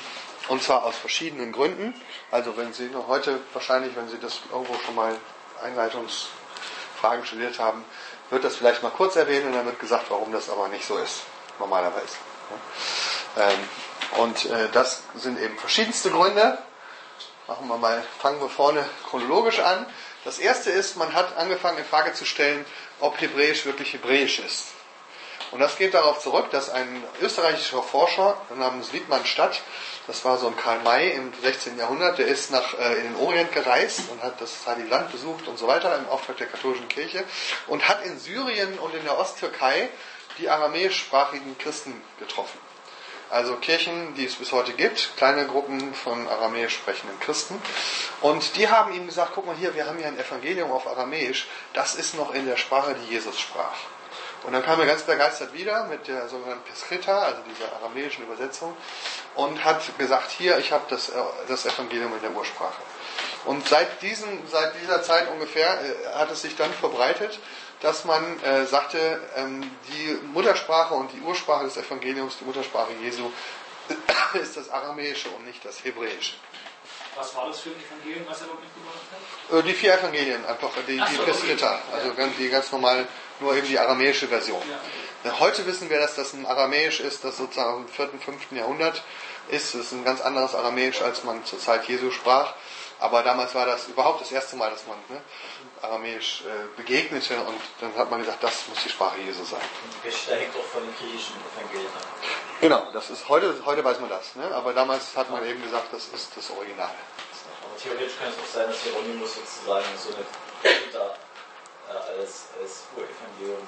und 0.49 0.63
zwar 0.63 0.83
aus 0.83 0.95
verschiedenen 0.95 1.51
Gründen. 1.51 1.93
Also 2.31 2.55
wenn 2.57 2.73
Sie 2.73 2.85
noch 2.87 3.07
heute 3.07 3.39
wahrscheinlich, 3.53 3.95
wenn 3.95 4.07
Sie 4.09 4.19
das 4.19 4.39
irgendwo 4.51 4.75
schon 4.85 4.95
mal 4.95 5.15
Einleitungsfragen 5.63 7.25
studiert 7.25 7.59
haben, 7.59 7.83
wird 8.29 8.43
das 8.43 8.55
vielleicht 8.55 8.83
mal 8.83 8.91
kurz 8.91 9.15
erwähnt 9.15 9.45
und 9.45 9.53
dann 9.53 9.65
wird 9.65 9.79
gesagt, 9.79 10.05
warum 10.09 10.31
das 10.31 10.49
aber 10.49 10.67
nicht 10.67 10.85
so 10.85 10.97
ist, 10.97 11.21
normalerweise. 11.59 12.15
Ähm, 13.37 13.59
Und 14.17 14.45
äh, 14.45 14.69
das 14.71 15.03
sind 15.15 15.39
eben 15.39 15.57
verschiedenste 15.57 16.09
Gründe. 16.11 16.57
Machen 17.47 17.67
wir 17.67 17.77
mal, 17.77 18.03
fangen 18.19 18.39
wir 18.41 18.49
vorne 18.49 18.85
chronologisch 19.09 19.59
an. 19.59 19.85
Das 20.25 20.39
erste 20.39 20.69
ist, 20.69 20.97
man 20.97 21.13
hat 21.13 21.37
angefangen 21.37 21.77
in 21.77 21.85
Frage 21.85 22.13
zu 22.13 22.25
stellen, 22.25 22.65
ob 22.99 23.19
Hebräisch 23.21 23.65
wirklich 23.65 23.93
Hebräisch 23.93 24.39
ist. 24.39 24.65
Und 25.51 25.59
das 25.59 25.77
geht 25.77 25.93
darauf 25.93 26.19
zurück, 26.19 26.49
dass 26.51 26.69
ein 26.69 27.03
österreichischer 27.21 27.81
Forscher 27.81 28.39
namens 28.55 28.91
Wiedmann 28.91 29.25
Stadt, 29.25 29.61
das 30.05 30.25
war 30.25 30.37
so 30.37 30.47
ein 30.47 30.57
Karl 30.57 30.79
May 30.79 31.11
im 31.11 31.31
16. 31.41 31.77
Jahrhundert, 31.77 32.17
der 32.17 32.27
ist 32.27 32.51
nach, 32.51 32.73
äh, 32.73 32.95
in 32.95 33.03
den 33.03 33.15
Orient 33.15 33.51
gereist 33.53 34.09
und 34.11 34.21
hat 34.23 34.41
das 34.41 34.67
Heilige 34.67 34.89
Land 34.89 35.11
besucht 35.11 35.47
und 35.47 35.57
so 35.57 35.67
weiter 35.67 35.97
im 35.97 36.07
Auftrag 36.09 36.37
der 36.37 36.47
katholischen 36.47 36.89
Kirche 36.89 37.23
und 37.67 37.87
hat 37.87 38.05
in 38.05 38.19
Syrien 38.19 38.77
und 38.79 38.93
in 38.93 39.03
der 39.03 39.17
Osttürkei 39.17 39.89
die 40.37 40.49
aramäischsprachigen 40.49 41.57
Christen 41.57 42.01
getroffen. 42.19 42.59
Also 43.29 43.57
Kirchen, 43.57 44.15
die 44.15 44.25
es 44.25 44.35
bis 44.35 44.53
heute 44.53 44.71
gibt, 44.71 45.17
kleine 45.17 45.47
Gruppen 45.47 45.93
von 45.93 46.29
aramäisch 46.29 46.75
sprechenden 46.75 47.19
Christen. 47.19 47.61
Und 48.21 48.55
die 48.55 48.69
haben 48.69 48.93
ihm 48.93 49.05
gesagt, 49.05 49.31
guck 49.35 49.45
mal 49.45 49.55
hier, 49.55 49.75
wir 49.75 49.85
haben 49.85 49.97
hier 49.97 50.07
ein 50.07 50.17
Evangelium 50.17 50.71
auf 50.71 50.87
Aramäisch, 50.87 51.47
das 51.73 51.95
ist 51.95 52.15
noch 52.15 52.33
in 52.33 52.45
der 52.45 52.55
Sprache, 52.55 52.95
die 52.95 53.13
Jesus 53.13 53.37
sprach. 53.37 53.75
Und 54.43 54.53
dann 54.53 54.63
kam 54.63 54.79
er 54.79 54.85
ganz 54.85 55.03
begeistert 55.03 55.53
wieder 55.53 55.85
mit 55.85 56.07
der 56.07 56.27
sogenannten 56.29 56.63
Pesrita, 56.63 57.23
also 57.23 57.41
dieser 57.49 57.73
aramäischen 57.73 58.23
Übersetzung, 58.23 58.75
und 59.35 59.63
hat 59.63 59.81
gesagt, 59.97 60.31
hier, 60.31 60.57
ich 60.57 60.71
habe 60.71 60.85
das, 60.89 61.09
äh, 61.09 61.13
das 61.47 61.65
Evangelium 61.65 62.13
in 62.15 62.21
der 62.21 62.31
Ursprache. 62.31 62.81
Und 63.45 63.67
seit, 63.67 64.01
diesem, 64.01 64.47
seit 64.47 64.73
dieser 64.81 65.01
Zeit 65.03 65.29
ungefähr 65.31 65.79
äh, 65.81 66.15
hat 66.15 66.31
es 66.31 66.41
sich 66.41 66.55
dann 66.55 66.71
verbreitet, 66.73 67.39
dass 67.81 68.05
man 68.05 68.41
äh, 68.43 68.65
sagte, 68.65 69.21
ähm, 69.35 69.69
die 69.89 70.19
Muttersprache 70.33 70.93
und 70.93 71.11
die 71.13 71.21
Ursprache 71.21 71.65
des 71.65 71.77
Evangeliums, 71.77 72.37
die 72.39 72.45
Muttersprache 72.45 72.93
Jesu, 73.01 73.31
ist 74.33 74.57
das 74.57 74.69
Aramäische 74.69 75.29
und 75.29 75.45
nicht 75.45 75.63
das 75.63 75.83
Hebräische. 75.83 76.35
Was 77.15 77.35
war 77.35 77.47
das 77.47 77.59
für 77.59 77.69
ein 77.69 77.75
Evangelium, 77.75 78.25
was 78.27 78.41
er 78.41 78.47
dort 78.47 78.61
mitgebracht 78.61 78.95
hat? 79.11 79.59
Äh, 79.59 79.63
die 79.63 79.73
vier 79.73 79.93
Evangelien, 79.93 80.45
einfach 80.45 80.69
die, 80.87 80.97
die 80.97 81.15
so, 81.15 81.23
Pesrita, 81.23 81.81
okay. 81.91 82.11
also 82.19 82.31
die 82.37 82.49
ganz 82.49 82.71
normal, 82.71 83.07
nur 83.39 83.55
eben 83.55 83.67
die 83.67 83.79
aramäische 83.79 84.27
Version. 84.27 84.61
Ja. 85.23 85.39
Heute 85.39 85.65
wissen 85.65 85.89
wir, 85.89 85.99
dass 85.99 86.15
das 86.15 86.33
ein 86.33 86.45
Aramäisch 86.45 86.99
ist, 86.99 87.23
das 87.23 87.37
sozusagen 87.37 87.81
im 87.81 87.87
4., 87.87 88.09
5. 88.23 88.51
Jahrhundert 88.51 89.03
ist. 89.49 89.75
Es 89.75 89.87
ist 89.87 89.91
ein 89.91 90.05
ganz 90.05 90.21
anderes 90.21 90.55
Aramäisch, 90.55 91.01
als 91.01 91.23
man 91.23 91.43
zur 91.45 91.59
Zeit 91.59 91.87
Jesu 91.87 92.11
sprach. 92.11 92.53
Aber 92.99 93.21
damals 93.21 93.53
war 93.53 93.65
das 93.65 93.87
überhaupt 93.87 94.21
das 94.21 94.31
erste 94.31 94.55
Mal, 94.55 94.71
dass 94.71 94.87
man 94.87 94.97
ne, 95.09 95.21
Aramäisch 95.81 96.41
äh, 96.41 96.75
begegnete 96.75 97.37
und 97.41 97.59
dann 97.79 97.95
hat 97.95 98.09
man 98.09 98.19
gesagt, 98.21 98.43
das 98.43 98.67
muss 98.69 98.83
die 98.83 98.89
Sprache 98.89 99.19
Jesu 99.21 99.43
sein. 99.43 99.61
Gestärkt 100.03 100.55
auch 100.55 100.65
von 100.65 100.81
den 100.83 100.95
griechischen 100.95 101.35
Evangelien. 101.53 101.91
Genau, 102.59 102.91
das 102.93 103.11
ist 103.11 103.29
heute, 103.29 103.53
heute 103.65 103.83
weiß 103.83 103.99
man 103.99 104.09
das, 104.09 104.35
ne? 104.35 104.49
aber 104.51 104.73
damals 104.73 105.15
hat 105.15 105.29
man 105.29 105.45
eben 105.45 105.61
gesagt, 105.61 105.93
das 105.93 106.07
ist 106.07 106.35
das 106.35 106.49
Original. 106.49 106.89
Aber 106.89 107.77
theoretisch 107.79 108.17
kann 108.17 108.29
es 108.29 108.39
auch 108.39 108.51
sein, 108.51 108.67
dass 108.67 108.81
Hieronymus 108.81 109.35
sozusagen 109.35 109.85
so 109.95 110.09
eine 110.15 110.25
da 110.91 111.05
äh, 111.05 111.26
als, 111.89 112.47
als 112.61 112.83
Urevangelium 112.95 113.67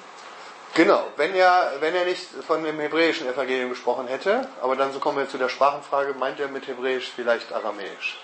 Genau, 0.74 1.04
wenn 1.16 1.34
er, 1.34 1.72
wenn 1.80 1.94
er 1.96 2.04
nicht 2.04 2.28
von 2.46 2.62
dem 2.62 2.78
hebräischen 2.78 3.26
Evangelium 3.28 3.70
gesprochen 3.70 4.06
hätte, 4.06 4.48
aber 4.62 4.76
dann 4.76 4.92
so 4.92 5.00
kommen 5.00 5.18
wir 5.18 5.28
zu 5.28 5.36
der 5.36 5.48
Sprachenfrage, 5.48 6.14
meint 6.14 6.38
er 6.38 6.48
mit 6.48 6.66
Hebräisch 6.68 7.10
vielleicht 7.14 7.52
Aramäisch? 7.52 8.20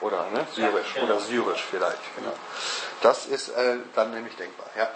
Oder 0.00 0.26
ne? 0.30 0.46
Syrisch. 0.54 0.94
Ja, 0.94 1.02
genau. 1.02 1.14
Oder 1.14 1.20
Syrisch 1.20 1.64
vielleicht, 1.70 2.16
genau. 2.16 2.32
Das 3.00 3.26
ist 3.26 3.50
äh, 3.50 3.76
dann 3.94 4.10
nämlich 4.10 4.34
denkbar, 4.36 4.66
ja. 4.76 4.90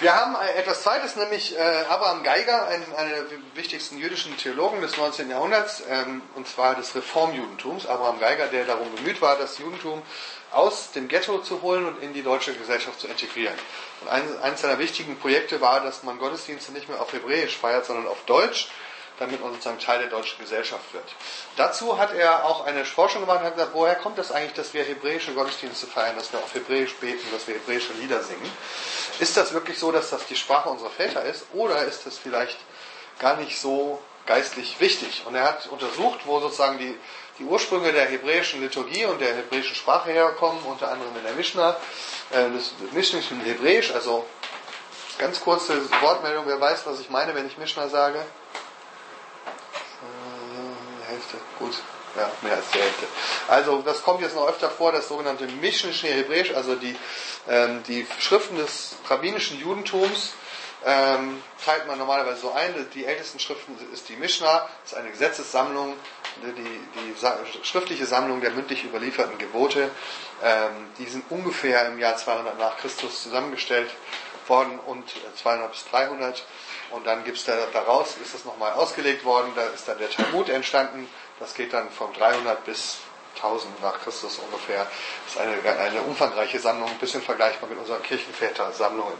Wir 0.00 0.14
haben 0.14 0.36
etwas 0.56 0.82
Zweites, 0.82 1.16
nämlich 1.16 1.56
äh, 1.56 1.84
Abraham 1.88 2.24
Geiger, 2.24 2.66
einen, 2.66 2.92
einer 2.94 3.10
der 3.10 3.24
wichtigsten 3.54 3.96
jüdischen 3.96 4.36
Theologen 4.36 4.80
des 4.80 4.96
19. 4.96 5.30
Jahrhunderts, 5.30 5.82
ähm, 5.88 6.20
und 6.34 6.48
zwar 6.48 6.74
des 6.74 6.94
Reformjudentums. 6.94 7.86
Abraham 7.86 8.18
Geiger, 8.18 8.48
der 8.48 8.64
darum 8.64 8.92
bemüht 8.96 9.22
war, 9.22 9.38
das 9.38 9.56
Judentum 9.58 10.02
aus 10.54 10.92
dem 10.92 11.08
Ghetto 11.08 11.38
zu 11.38 11.62
holen 11.62 11.86
und 11.86 12.02
in 12.02 12.12
die 12.12 12.22
deutsche 12.22 12.54
Gesellschaft 12.54 13.00
zu 13.00 13.06
integrieren. 13.06 13.56
Und 14.00 14.08
eines 14.08 14.60
seiner 14.60 14.78
wichtigen 14.78 15.18
Projekte 15.18 15.60
war, 15.60 15.80
dass 15.80 16.02
man 16.02 16.18
Gottesdienste 16.18 16.72
nicht 16.72 16.88
mehr 16.88 17.00
auf 17.00 17.12
Hebräisch 17.12 17.56
feiert, 17.56 17.86
sondern 17.86 18.06
auf 18.06 18.24
Deutsch 18.26 18.68
damit 19.18 19.40
man 19.40 19.52
sozusagen 19.52 19.78
Teil 19.78 20.00
der 20.00 20.08
deutschen 20.08 20.38
Gesellschaft 20.40 20.92
wird. 20.92 21.04
Dazu 21.56 21.98
hat 21.98 22.12
er 22.14 22.44
auch 22.44 22.64
eine 22.64 22.84
Forschung 22.84 23.20
gemacht 23.20 23.40
und 23.40 23.46
hat 23.46 23.54
gesagt, 23.54 23.74
woher 23.74 23.94
kommt 23.94 24.18
das 24.18 24.32
eigentlich, 24.32 24.54
dass 24.54 24.74
wir 24.74 24.82
hebräische 24.82 25.34
Gottesdienste 25.34 25.86
feiern, 25.86 26.16
dass 26.16 26.32
wir 26.32 26.40
auf 26.40 26.52
Hebräisch 26.54 26.94
beten, 26.96 27.24
dass 27.32 27.46
wir 27.46 27.54
hebräische 27.54 27.92
Lieder 27.94 28.22
singen? 28.22 28.50
Ist 29.20 29.36
das 29.36 29.52
wirklich 29.52 29.78
so, 29.78 29.92
dass 29.92 30.10
das 30.10 30.26
die 30.26 30.36
Sprache 30.36 30.68
unserer 30.68 30.90
Väter 30.90 31.24
ist 31.24 31.46
oder 31.52 31.84
ist 31.84 32.06
das 32.06 32.18
vielleicht 32.18 32.58
gar 33.20 33.36
nicht 33.36 33.60
so 33.60 34.02
geistlich 34.26 34.80
wichtig? 34.80 35.22
Und 35.26 35.36
er 35.36 35.44
hat 35.44 35.68
untersucht, 35.68 36.20
wo 36.24 36.40
sozusagen 36.40 36.78
die, 36.78 36.98
die 37.38 37.44
Ursprünge 37.44 37.92
der 37.92 38.06
hebräischen 38.06 38.60
Liturgie 38.60 39.04
und 39.06 39.20
der 39.20 39.34
hebräischen 39.34 39.74
Sprache 39.74 40.10
herkommen, 40.10 40.62
unter 40.64 40.90
anderem 40.90 41.16
in 41.16 41.24
der 41.24 41.32
Mishnah, 41.32 41.76
äh, 42.30 42.50
das 42.54 42.72
Mishnischen 42.92 43.40
Hebräisch, 43.40 43.92
also 43.92 44.24
ganz 45.18 45.40
kurze 45.40 45.90
Wortmeldung, 46.00 46.44
wer 46.46 46.60
weiß, 46.60 46.86
was 46.86 47.00
ich 47.00 47.10
meine, 47.10 47.34
wenn 47.34 47.46
ich 47.46 47.58
Mishnah 47.58 47.88
sage? 47.88 48.24
Hälfte, 51.06 51.36
gut, 51.58 51.74
ja, 52.16 52.30
mehr 52.42 52.56
als 52.56 52.70
die 52.72 52.78
Hälfte. 52.78 53.06
Also 53.48 53.82
das 53.82 54.02
kommt 54.02 54.20
jetzt 54.20 54.34
noch 54.34 54.48
öfter 54.48 54.70
vor, 54.70 54.92
das 54.92 55.08
sogenannte 55.08 55.46
Mischnische 55.46 56.08
Hebräisch, 56.08 56.52
also 56.54 56.74
die, 56.74 56.96
ähm, 57.48 57.82
die 57.84 58.06
Schriften 58.18 58.56
des 58.56 58.96
rabbinischen 59.08 59.60
Judentums, 59.60 60.32
ähm, 60.84 61.42
teilt 61.64 61.86
man 61.86 61.98
normalerweise 61.98 62.40
so 62.40 62.52
ein. 62.52 62.74
Die 62.94 63.06
ältesten 63.06 63.38
Schriften 63.38 63.76
ist 63.92 64.08
die 64.08 64.16
Mishnah, 64.16 64.68
das 64.82 64.92
ist 64.92 64.98
eine 64.98 65.10
Gesetzessammlung, 65.10 65.96
die, 66.42 66.52
die 66.52 67.64
schriftliche 67.64 68.06
Sammlung 68.06 68.40
der 68.40 68.50
mündlich 68.50 68.84
überlieferten 68.84 69.38
Gebote. 69.38 69.90
Ähm, 70.42 70.88
die 70.98 71.06
sind 71.06 71.24
ungefähr 71.30 71.86
im 71.88 71.98
Jahr 71.98 72.16
200 72.16 72.58
nach 72.58 72.76
Christus 72.78 73.22
zusammengestellt 73.22 73.90
worden 74.48 74.78
und 74.86 75.04
200 75.36 75.70
bis 75.70 75.84
300. 75.86 76.44
Und 76.90 77.06
dann 77.06 77.24
gibt's 77.24 77.44
da, 77.44 77.54
daraus 77.72 78.16
ist 78.22 78.34
es 78.34 78.44
nochmal 78.44 78.72
ausgelegt 78.72 79.24
worden, 79.24 79.52
da 79.56 79.66
ist 79.68 79.88
dann 79.88 79.98
der 79.98 80.10
Talmud 80.10 80.48
entstanden. 80.48 81.08
Das 81.40 81.54
geht 81.54 81.72
dann 81.72 81.90
von 81.90 82.12
300 82.12 82.64
bis 82.64 82.98
1000 83.36 83.82
nach 83.82 84.00
Christus 84.00 84.38
ungefähr. 84.38 84.86
Das 85.24 85.34
ist 85.34 85.40
eine, 85.40 85.78
eine 85.78 86.02
umfangreiche 86.02 86.58
Sammlung, 86.60 86.88
ein 86.88 86.98
bisschen 86.98 87.22
vergleichbar 87.22 87.68
mit 87.68 87.78
unseren 87.78 88.02
Kirchenväter-Sammlungen. 88.02 89.18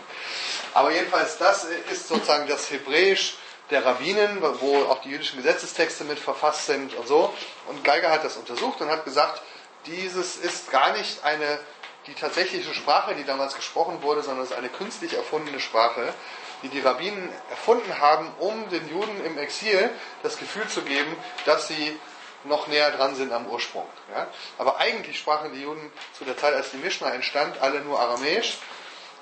Aber 0.74 0.90
jedenfalls, 0.90 1.38
das 1.38 1.64
ist 1.64 2.08
sozusagen 2.08 2.48
das 2.48 2.70
Hebräisch 2.70 3.36
der 3.70 3.86
Rabbinen, 3.86 4.42
wo 4.60 4.82
auch 4.84 5.00
die 5.02 5.10
jüdischen 5.10 5.38
Gesetzestexte 5.38 6.04
mit 6.04 6.18
verfasst 6.18 6.66
sind 6.66 6.94
und 6.94 7.06
so. 7.06 7.32
Und 7.68 7.82
Geiger 7.84 8.10
hat 8.10 8.24
das 8.24 8.36
untersucht 8.36 8.80
und 8.80 8.90
hat 8.90 9.04
gesagt, 9.04 9.40
dieses 9.86 10.36
ist 10.36 10.70
gar 10.70 10.92
nicht 10.92 11.24
eine, 11.24 11.58
die 12.06 12.14
tatsächliche 12.14 12.74
Sprache, 12.74 13.14
die 13.14 13.24
damals 13.24 13.54
gesprochen 13.54 14.02
wurde, 14.02 14.22
sondern 14.22 14.44
es 14.44 14.50
ist 14.50 14.56
eine 14.56 14.68
künstlich 14.68 15.14
erfundene 15.14 15.60
Sprache, 15.60 16.12
die 16.62 16.68
die 16.68 16.80
Rabbinen 16.80 17.30
erfunden 17.50 18.00
haben, 18.00 18.32
um 18.38 18.68
den 18.68 18.88
Juden 18.88 19.24
im 19.24 19.38
Exil 19.38 19.90
das 20.22 20.38
Gefühl 20.38 20.66
zu 20.68 20.82
geben, 20.82 21.16
dass 21.44 21.68
sie 21.68 21.98
noch 22.44 22.66
näher 22.66 22.90
dran 22.90 23.14
sind 23.14 23.32
am 23.32 23.46
Ursprung. 23.46 23.86
Ja? 24.14 24.26
Aber 24.58 24.78
eigentlich 24.78 25.18
sprachen 25.18 25.52
die 25.52 25.62
Juden 25.62 25.92
zu 26.16 26.24
der 26.24 26.36
Zeit, 26.36 26.54
als 26.54 26.70
die 26.70 26.76
Mishnah 26.78 27.10
entstand, 27.10 27.60
alle 27.60 27.80
nur 27.80 28.00
Aramäisch, 28.00 28.58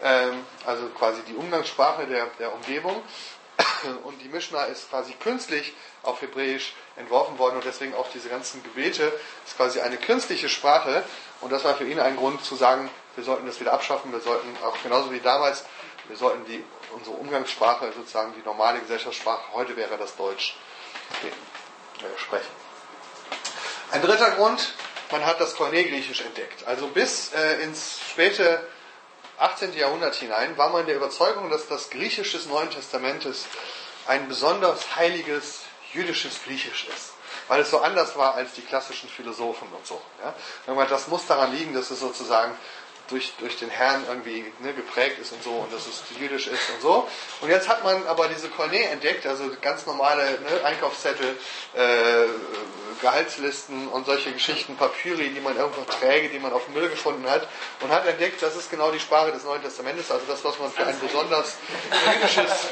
also 0.03 0.89
quasi 0.99 1.23
die 1.23 1.35
Umgangssprache 1.35 2.07
der, 2.07 2.27
der 2.39 2.53
Umgebung. 2.53 3.03
Und 4.05 4.21
die 4.23 4.29
Mishnah 4.29 4.65
ist 4.65 4.91
quasi 4.91 5.13
künstlich 5.15 5.73
auf 6.03 6.21
Hebräisch 6.21 6.75
entworfen 6.97 7.39
worden 7.39 7.57
und 7.57 7.65
deswegen 7.65 7.95
auch 7.95 8.09
diese 8.13 8.29
ganzen 8.29 8.63
Gebete 8.63 9.13
ist 9.47 9.57
quasi 9.57 9.81
eine 9.81 9.97
künstliche 9.97 10.49
Sprache. 10.49 11.05
Und 11.41 11.53
das 11.53 11.65
war 11.65 11.75
für 11.77 11.85
ihn 11.85 12.01
ein 12.01 12.17
Grund 12.17 12.45
zu 12.45 12.57
sagen, 12.57 12.91
wir 13.15 13.25
sollten 13.25 13.47
das 13.47 13.61
wieder 13.61 13.73
abschaffen, 13.73 14.13
wir 14.13 14.21
sollten 14.21 14.49
auch 14.65 14.77
genauso 14.83 15.13
wie 15.13 15.21
damals, 15.21 15.65
wir 16.09 16.17
sollten 16.17 16.45
die 16.47 16.65
unsere 16.93 17.17
Umgangssprache, 17.17 17.93
sozusagen 17.93 18.35
die 18.35 18.45
normale 18.45 18.81
Gesellschaftssprache, 18.81 19.53
heute 19.53 19.77
wäre 19.77 19.97
das 19.97 20.17
Deutsch, 20.17 20.57
äh, 21.23 22.19
sprechen. 22.19 22.51
Ein 23.93 24.03
dritter 24.03 24.33
Grund, 24.33 24.75
man 25.11 25.25
hat 25.25 25.41
das 25.41 25.55
Koinägriechisch 25.55 26.23
entdeckt. 26.23 26.67
Also 26.67 26.89
bis 26.89 27.33
äh, 27.33 27.63
ins 27.63 28.01
späte 28.11 28.67
18. 29.39 29.75
Jahrhundert 29.75 30.15
hinein 30.15 30.57
war 30.59 30.71
man 30.71 30.87
der 30.87 30.97
Überzeugung, 30.97 31.51
dass 31.51 31.67
das 31.69 31.91
Griechisch 31.91 32.33
des 32.33 32.47
Neuen 32.47 32.71
Testamentes 32.71 33.47
ein 34.07 34.29
besonders 34.29 34.97
heiliges 34.97 35.61
jüdisches 35.93 36.43
Griechisch 36.45 36.87
ist. 36.89 37.13
Weil 37.49 37.61
es 37.63 37.71
so 37.71 37.81
anders 37.81 38.17
war 38.17 38.35
als 38.35 38.53
die 38.55 38.63
klassischen 38.63 39.09
Philosophen 39.09 39.69
und 39.69 39.87
so. 39.87 40.01
Ja? 40.23 40.85
Das 40.87 41.09
muss 41.09 41.27
daran 41.27 41.53
liegen, 41.53 41.75
dass 41.75 41.91
es 41.91 42.01
sozusagen 42.01 42.57
durch, 43.13 43.33
durch 43.39 43.59
den 43.59 43.69
Herrn 43.71 44.05
irgendwie 44.09 44.53
ne, 44.61 44.73
geprägt 44.73 45.19
ist 45.21 45.33
und 45.33 45.43
so 45.43 45.51
und 45.51 45.73
dass 45.73 45.87
es 45.87 46.03
jüdisch 46.19 46.47
ist 46.47 46.71
und 46.75 46.81
so. 46.81 47.09
Und 47.41 47.51
jetzt 47.51 47.69
hat 47.69 47.85
man 47.85 48.07
aber 48.07 48.29
diese 48.29 48.49
Cornet 48.49 48.91
entdeckt, 48.91 49.27
also 49.27 49.45
ganz 49.61 49.87
normale 49.87 50.23
ne, 50.23 50.65
Einkaufszettel, 50.65 51.39
äh, 51.75 52.25
Gehaltslisten 53.01 53.89
und 53.89 54.07
solche 54.07 54.33
Geschichten, 54.33 54.77
Papyri, 54.77 55.31
die 55.31 55.41
man 55.41 55.57
irgendwo 55.57 55.83
träge, 55.83 56.31
die 56.31 56.39
man 56.39 56.53
auf 56.53 56.65
dem 56.65 56.75
Müll 56.75 56.89
gefunden 56.89 57.29
hat 57.29 57.47
und 57.81 57.91
hat 57.91 58.07
entdeckt, 58.07 58.43
das 58.43 58.57
ist 58.57 58.71
genau 58.71 58.91
die 58.91 59.01
Sprache 59.01 59.33
des 59.33 59.45
Neuen 59.45 59.63
Testamentes, 59.63 60.11
also 60.11 60.25
das, 60.27 60.43
was 60.45 60.59
man 60.59 60.73
für 60.73 60.87
ein 60.87 60.99
besonders 60.99 61.57
jüdisches, 62.15 62.71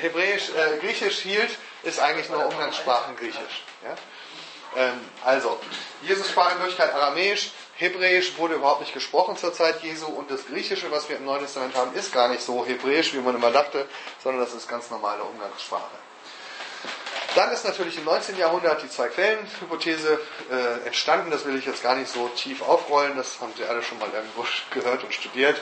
hebräisch, 0.00 0.50
äh, 0.50 0.78
griechisch 0.78 1.18
hielt, 1.18 1.50
ist 1.82 2.00
eigentlich 2.00 2.30
nur 2.30 2.46
Umgangssprachen 2.46 3.16
griechisch. 3.16 3.64
Ja? 3.84 3.94
Ähm, 4.76 5.00
also, 5.24 5.60
Jesus 6.02 6.28
sprach 6.30 6.52
in 6.52 6.58
Wirklichkeit 6.58 6.92
Aramäisch, 6.92 7.50
Hebräisch 7.76 8.38
wurde 8.38 8.54
überhaupt 8.54 8.80
nicht 8.80 8.94
gesprochen 8.94 9.36
zur 9.36 9.52
Zeit 9.52 9.82
Jesu 9.82 10.06
und 10.06 10.30
das 10.30 10.46
Griechische, 10.46 10.90
was 10.90 11.08
wir 11.08 11.16
im 11.16 11.24
Neuen 11.24 11.40
Testament 11.40 11.74
haben, 11.74 11.94
ist 11.94 12.12
gar 12.12 12.28
nicht 12.28 12.42
so 12.42 12.64
hebräisch, 12.64 13.14
wie 13.14 13.18
man 13.18 13.34
immer 13.34 13.50
dachte, 13.50 13.88
sondern 14.22 14.44
das 14.44 14.54
ist 14.54 14.68
ganz 14.68 14.90
normale 14.90 15.24
Umgangssprache. 15.24 16.04
Dann 17.34 17.50
ist 17.50 17.64
natürlich 17.64 17.98
im 17.98 18.04
19. 18.04 18.38
Jahrhundert 18.38 18.80
die 18.80 18.88
Zwei-Quellen-Hypothese 18.88 20.20
äh, 20.52 20.86
entstanden. 20.86 21.32
Das 21.32 21.44
will 21.44 21.56
ich 21.56 21.66
jetzt 21.66 21.82
gar 21.82 21.96
nicht 21.96 22.08
so 22.12 22.28
tief 22.28 22.62
aufrollen. 22.62 23.16
Das 23.16 23.40
haben 23.40 23.52
Sie 23.56 23.64
alle 23.64 23.82
schon 23.82 23.98
mal 23.98 24.08
irgendwo 24.14 24.46
gehört 24.70 25.02
und 25.02 25.12
studiert. 25.12 25.60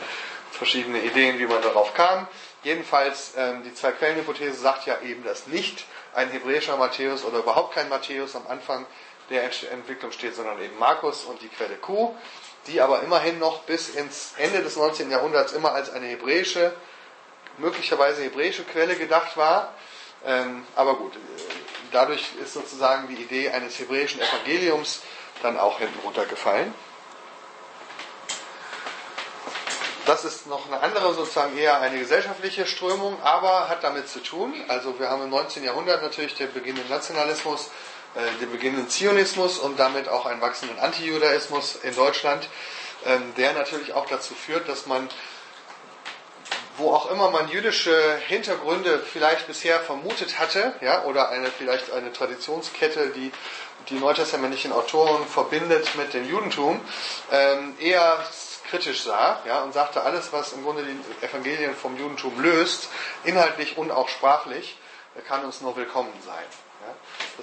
Verschiedene 0.51 1.01
Ideen, 1.01 1.39
wie 1.39 1.47
man 1.47 1.63
darauf 1.63 1.95
kam. 1.95 2.29
Jedenfalls, 2.63 3.33
ähm, 3.39 3.63
die 3.65 3.73
Zwei-Quellen-Hypothese 3.73 4.53
sagt 4.53 4.87
ja 4.87 5.01
eben, 5.01 5.25
dass 5.25 5.47
nicht 5.47 5.87
ein 6.15 6.29
hebräischer 6.29 6.77
Matthäus 6.77 7.25
oder 7.25 7.39
überhaupt 7.39 7.75
kein 7.75 7.89
Matthäus 7.89 8.37
am 8.37 8.47
Anfang 8.49 8.85
der 9.31 9.45
Entwicklung 9.73 10.13
steht, 10.13 10.35
sondern 10.35 10.61
eben 10.61 10.79
Markus 10.79 11.25
und 11.25 11.41
die 11.43 11.49
Quelle 11.49 11.77
Q, 11.77 12.15
die 12.67 12.81
aber 12.81 13.03
immerhin 13.03 13.39
noch 13.39 13.63
bis 13.63 13.91
ins 13.91 14.35
Ende 14.37 14.63
des 14.63 14.77
19. 14.77 15.11
Jahrhunderts 15.11 15.53
immer 15.53 15.73
als 15.73 15.91
eine 15.91 16.07
hebräische, 16.07 16.73
möglicherweise 17.59 18.23
hebräische 18.23 18.65
Quelle 18.65 18.97
gedacht 18.97 19.37
war. 19.37 19.75
Ähm, 20.25 20.65
aber 20.77 20.97
gut, 20.97 21.17
äh, 21.17 21.19
dadurch 21.91 22.35
ist 22.43 22.55
sozusagen 22.55 23.09
die 23.09 23.21
Idee 23.21 23.51
eines 23.51 23.79
hebräischen 23.79 24.21
Evangeliums 24.21 25.03
dann 25.43 25.59
auch 25.59 25.79
hinten 25.79 25.99
runtergefallen. 26.01 26.73
Das 30.05 30.25
ist 30.25 30.49
noch 30.49 30.67
eine 30.67 30.81
andere, 30.81 31.15
sozusagen 31.15 31.57
eher 31.57 31.81
eine 31.81 31.97
gesellschaftliche 31.97 32.67
Strömung, 32.67 33.23
aber 33.23 33.69
hat 33.69 33.85
damit 33.85 34.09
zu 34.09 34.21
tun. 34.21 34.53
Also 34.67 34.99
wir 34.99 35.09
haben 35.09 35.23
im 35.23 35.31
19. 35.31 35.63
Jahrhundert 35.63 36.03
natürlich 36.03 36.35
den 36.35 36.53
Beginn 36.53 36.75
des 36.75 36.89
Nationalismus, 36.89 37.71
den 38.41 38.51
beginnenden 38.51 38.89
Zionismus 38.89 39.59
und 39.59 39.79
damit 39.79 40.09
auch 40.09 40.27
einen 40.27 40.41
wachsenden 40.41 40.79
Antijudaismus 40.79 41.77
in 41.83 41.95
Deutschland, 41.95 42.49
ähm, 43.07 43.33
der 43.37 43.53
natürlich 43.55 43.95
auch 43.95 44.07
dazu 44.07 44.35
führt, 44.35 44.69
dass 44.69 44.87
man, 44.87 45.09
wo 46.77 46.93
auch 46.93 47.11
immer 47.11 47.31
man 47.31 47.49
jüdische 47.49 48.19
Hintergründe 48.29 48.99
vielleicht 49.01 49.47
bisher 49.47 49.81
vermutet 49.81 50.39
hatte, 50.39 50.75
ja, 50.81 51.05
oder 51.05 51.31
eine 51.31 51.49
vielleicht 51.49 51.91
eine 51.93 52.13
Traditionskette, 52.13 53.09
die 53.09 53.33
die 53.89 53.99
neutestamentlichen 53.99 54.73
Autoren 54.73 55.27
verbindet 55.27 55.97
mit 55.97 56.15
dem 56.15 56.29
Judentum, 56.29 56.81
ähm, 57.33 57.75
eher 57.81 58.25
kritisch 58.71 59.03
sah 59.03 59.41
ja, 59.45 59.63
und 59.63 59.75
sagte, 59.75 60.03
alles, 60.03 60.33
was 60.33 60.53
im 60.53 60.63
Grunde 60.63 60.85
die 60.85 61.27
Evangelien 61.27 61.75
vom 61.75 61.99
Judentum 61.99 62.41
löst, 62.41 62.89
inhaltlich 63.25 63.77
und 63.77 63.91
auch 63.91 64.09
sprachlich, 64.09 64.77
kann 65.27 65.45
uns 65.45 65.61
nur 65.61 65.77
willkommen 65.77 66.13
sein. 66.25 66.45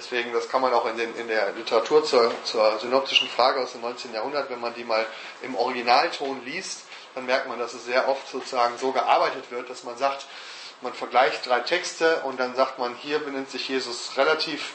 Deswegen, 0.00 0.32
das 0.32 0.48
kann 0.48 0.62
man 0.62 0.72
auch 0.72 0.86
in, 0.86 0.96
den, 0.96 1.14
in 1.16 1.28
der 1.28 1.52
Literatur 1.52 2.02
zur, 2.04 2.32
zur 2.44 2.78
synoptischen 2.78 3.28
Frage 3.28 3.60
aus 3.60 3.72
dem 3.72 3.82
19. 3.82 4.14
Jahrhundert, 4.14 4.48
wenn 4.48 4.60
man 4.60 4.74
die 4.74 4.84
mal 4.84 5.06
im 5.42 5.54
Originalton 5.54 6.42
liest, 6.46 6.84
dann 7.14 7.26
merkt 7.26 7.48
man, 7.48 7.58
dass 7.58 7.74
es 7.74 7.84
sehr 7.84 8.08
oft 8.08 8.26
sozusagen 8.26 8.78
so 8.78 8.92
gearbeitet 8.92 9.50
wird, 9.50 9.68
dass 9.68 9.84
man 9.84 9.98
sagt, 9.98 10.24
man 10.80 10.94
vergleicht 10.94 11.46
drei 11.46 11.60
Texte 11.60 12.22
und 12.24 12.40
dann 12.40 12.54
sagt 12.54 12.78
man, 12.78 12.94
hier 12.94 13.18
benennt 13.18 13.50
sich 13.50 13.68
Jesus 13.68 14.16
relativ 14.16 14.72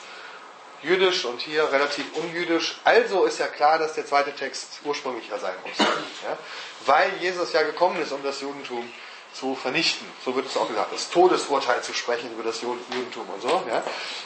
jüdisch 0.83 1.25
und 1.25 1.41
hier 1.41 1.71
relativ 1.71 2.05
unjüdisch. 2.13 2.79
Also 2.83 3.25
ist 3.25 3.39
ja 3.39 3.47
klar, 3.47 3.79
dass 3.79 3.93
der 3.93 4.05
zweite 4.05 4.33
Text 4.33 4.81
ursprünglicher 4.83 5.39
sein 5.39 5.55
muss. 5.65 5.79
Ja? 5.79 6.37
Weil 6.85 7.11
Jesus 7.19 7.51
ja 7.53 7.63
gekommen 7.63 7.99
ist, 7.99 8.11
um 8.11 8.21
das 8.21 8.41
Judentum 8.41 8.87
zu 9.33 9.55
vernichten. 9.55 10.07
So 10.23 10.35
wird 10.35 10.45
es 10.45 10.55
auch 10.55 10.67
gesagt, 10.67 10.93
das 10.93 11.09
Todesurteil 11.09 11.81
zu 11.81 11.93
sprechen 11.93 12.31
über 12.31 12.43
das 12.43 12.61
Judentum 12.61 13.27
und 13.29 13.41
so. 13.41 13.63
Ja? 13.67 13.83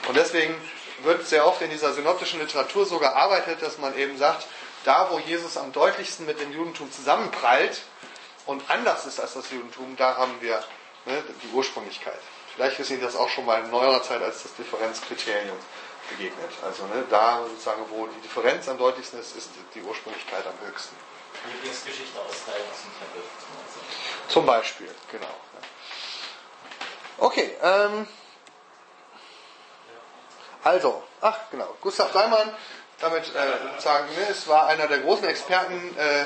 Und 0.08 0.18
deswegen 0.18 0.56
wird 1.04 1.28
sehr 1.28 1.46
oft 1.46 1.62
in 1.62 1.70
dieser 1.70 1.94
synoptischen 1.94 2.40
Literatur 2.40 2.86
so 2.86 3.00
gearbeitet, 3.00 3.62
dass 3.62 3.78
man 3.78 3.98
eben 3.98 4.18
sagt, 4.18 4.48
da 4.84 5.10
wo 5.12 5.20
Jesus 5.20 5.58
am 5.58 5.72
deutlichsten 5.72 6.26
mit 6.26 6.40
dem 6.40 6.52
Judentum 6.52 6.92
zusammenprallt 6.92 7.82
und 8.46 8.64
anders 8.70 9.06
ist 9.06 9.20
als 9.20 9.34
das 9.34 9.52
Judentum, 9.52 9.96
da 9.98 10.18
haben 10.18 10.36
wir 10.42 10.64
ne, 11.06 11.24
die 11.44 11.50
Ursprünglichkeit. 11.54 12.20
Vielleicht 12.56 12.80
ist 12.80 12.90
Ihnen 12.90 13.02
das 13.02 13.16
auch 13.16 13.30
schon 13.30 13.46
mal 13.46 13.64
in 13.64 13.70
neuerer 13.70 14.02
Zeit 14.04 14.22
als 14.22 14.44
das 14.44 14.56
Differenzkriterium 14.56 15.58
begegnet. 16.10 16.52
Also 16.64 16.84
ne, 16.88 17.04
da 17.10 17.44
sozusagen, 17.48 17.84
wo 17.90 18.08
die 18.08 18.22
Differenz 18.22 18.68
am 18.68 18.78
deutlichsten 18.78 19.20
ist, 19.20 19.36
ist 19.36 19.50
die 19.76 19.82
Ursprünglichkeit 19.82 20.46
am 20.46 20.68
höchsten. 20.68 20.96
Lieblingsgeschichte 21.54 22.20
aus 22.20 22.46
Teil 22.46 22.62
aus 22.72 22.82
dem 22.82 22.92
Tempel. 23.00 23.22
Zum 24.28 24.46
Beispiel, 24.46 24.94
genau. 25.12 25.34
Okay, 27.18 27.56
ähm, 27.62 28.08
also, 30.64 31.04
ach 31.22 31.38
genau, 31.52 31.76
Gustav 31.82 32.12
Daimann, 32.12 32.54
damit 33.00 33.24
äh, 33.24 33.82
sagen, 33.82 34.08
ne, 34.16 34.28
es 34.30 34.48
war 34.48 34.68
einer 34.68 34.88
der 34.88 35.00
großen 35.00 35.26
Experten 35.26 35.98
äh, 35.98 36.26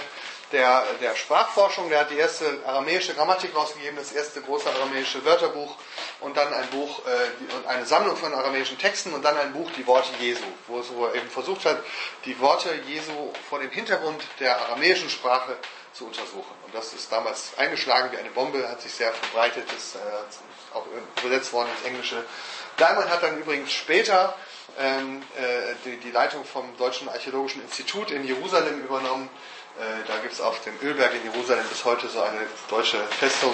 der, 0.51 0.85
der 1.01 1.15
Sprachforschung, 1.15 1.89
der 1.89 2.01
hat 2.01 2.11
die 2.11 2.17
erste 2.17 2.59
aramäische 2.65 3.13
Grammatik 3.15 3.55
rausgegeben, 3.55 3.97
das 3.97 4.11
erste 4.11 4.41
große 4.41 4.69
aramäische 4.69 5.25
Wörterbuch 5.25 5.75
und 6.19 6.37
dann 6.37 6.53
ein 6.53 6.67
Buch, 6.69 7.01
äh, 7.05 7.67
eine 7.67 7.85
Sammlung 7.85 8.15
von 8.15 8.33
aramäischen 8.33 8.77
Texten 8.77 9.13
und 9.13 9.23
dann 9.23 9.37
ein 9.37 9.51
Buch, 9.51 9.69
die 9.75 9.85
Worte 9.87 10.09
Jesu, 10.19 10.43
wo, 10.67 10.83
wo 10.95 11.07
er 11.07 11.15
eben 11.15 11.29
versucht 11.29 11.65
hat, 11.65 11.77
die 12.25 12.39
Worte 12.39 12.69
Jesu 12.87 13.33
vor 13.49 13.59
dem 13.59 13.71
Hintergrund 13.71 14.23
der 14.39 14.59
aramäischen 14.61 15.09
Sprache 15.09 15.57
zu 15.93 16.05
untersuchen. 16.05 16.53
Und 16.65 16.73
das 16.73 16.93
ist 16.93 17.11
damals 17.11 17.51
eingeschlagen 17.57 18.11
wie 18.11 18.17
eine 18.17 18.29
Bombe, 18.29 18.67
hat 18.69 18.81
sich 18.81 18.93
sehr 18.93 19.11
verbreitet, 19.11 19.65
ist 19.75 19.95
äh, 19.95 19.99
auch 20.75 20.85
übersetzt 21.21 21.51
worden 21.51 21.69
ins 21.77 21.87
Englische. 21.87 22.23
Daimon 22.77 23.09
hat 23.09 23.23
dann 23.23 23.37
übrigens 23.37 23.71
später 23.71 24.35
ähm, 24.79 25.21
äh, 25.37 25.75
die, 25.85 25.97
die, 25.97 26.11
Leitung 26.11 26.43
vom 26.45 26.75
Deutschen 26.77 27.07
Archäologischen 27.09 27.61
Institut 27.61 28.11
in 28.11 28.25
Jerusalem 28.25 28.81
übernommen. 28.81 29.29
Äh, 29.79 30.07
da 30.07 30.17
gibt 30.17 30.33
es 30.33 30.41
auf 30.41 30.61
dem 30.61 30.73
Ölberg 30.81 31.13
in 31.13 31.31
Jerusalem 31.31 31.65
bis 31.67 31.85
heute 31.85 32.07
so 32.07 32.21
eine 32.21 32.41
deutsche 32.69 32.97
Festung 33.19 33.53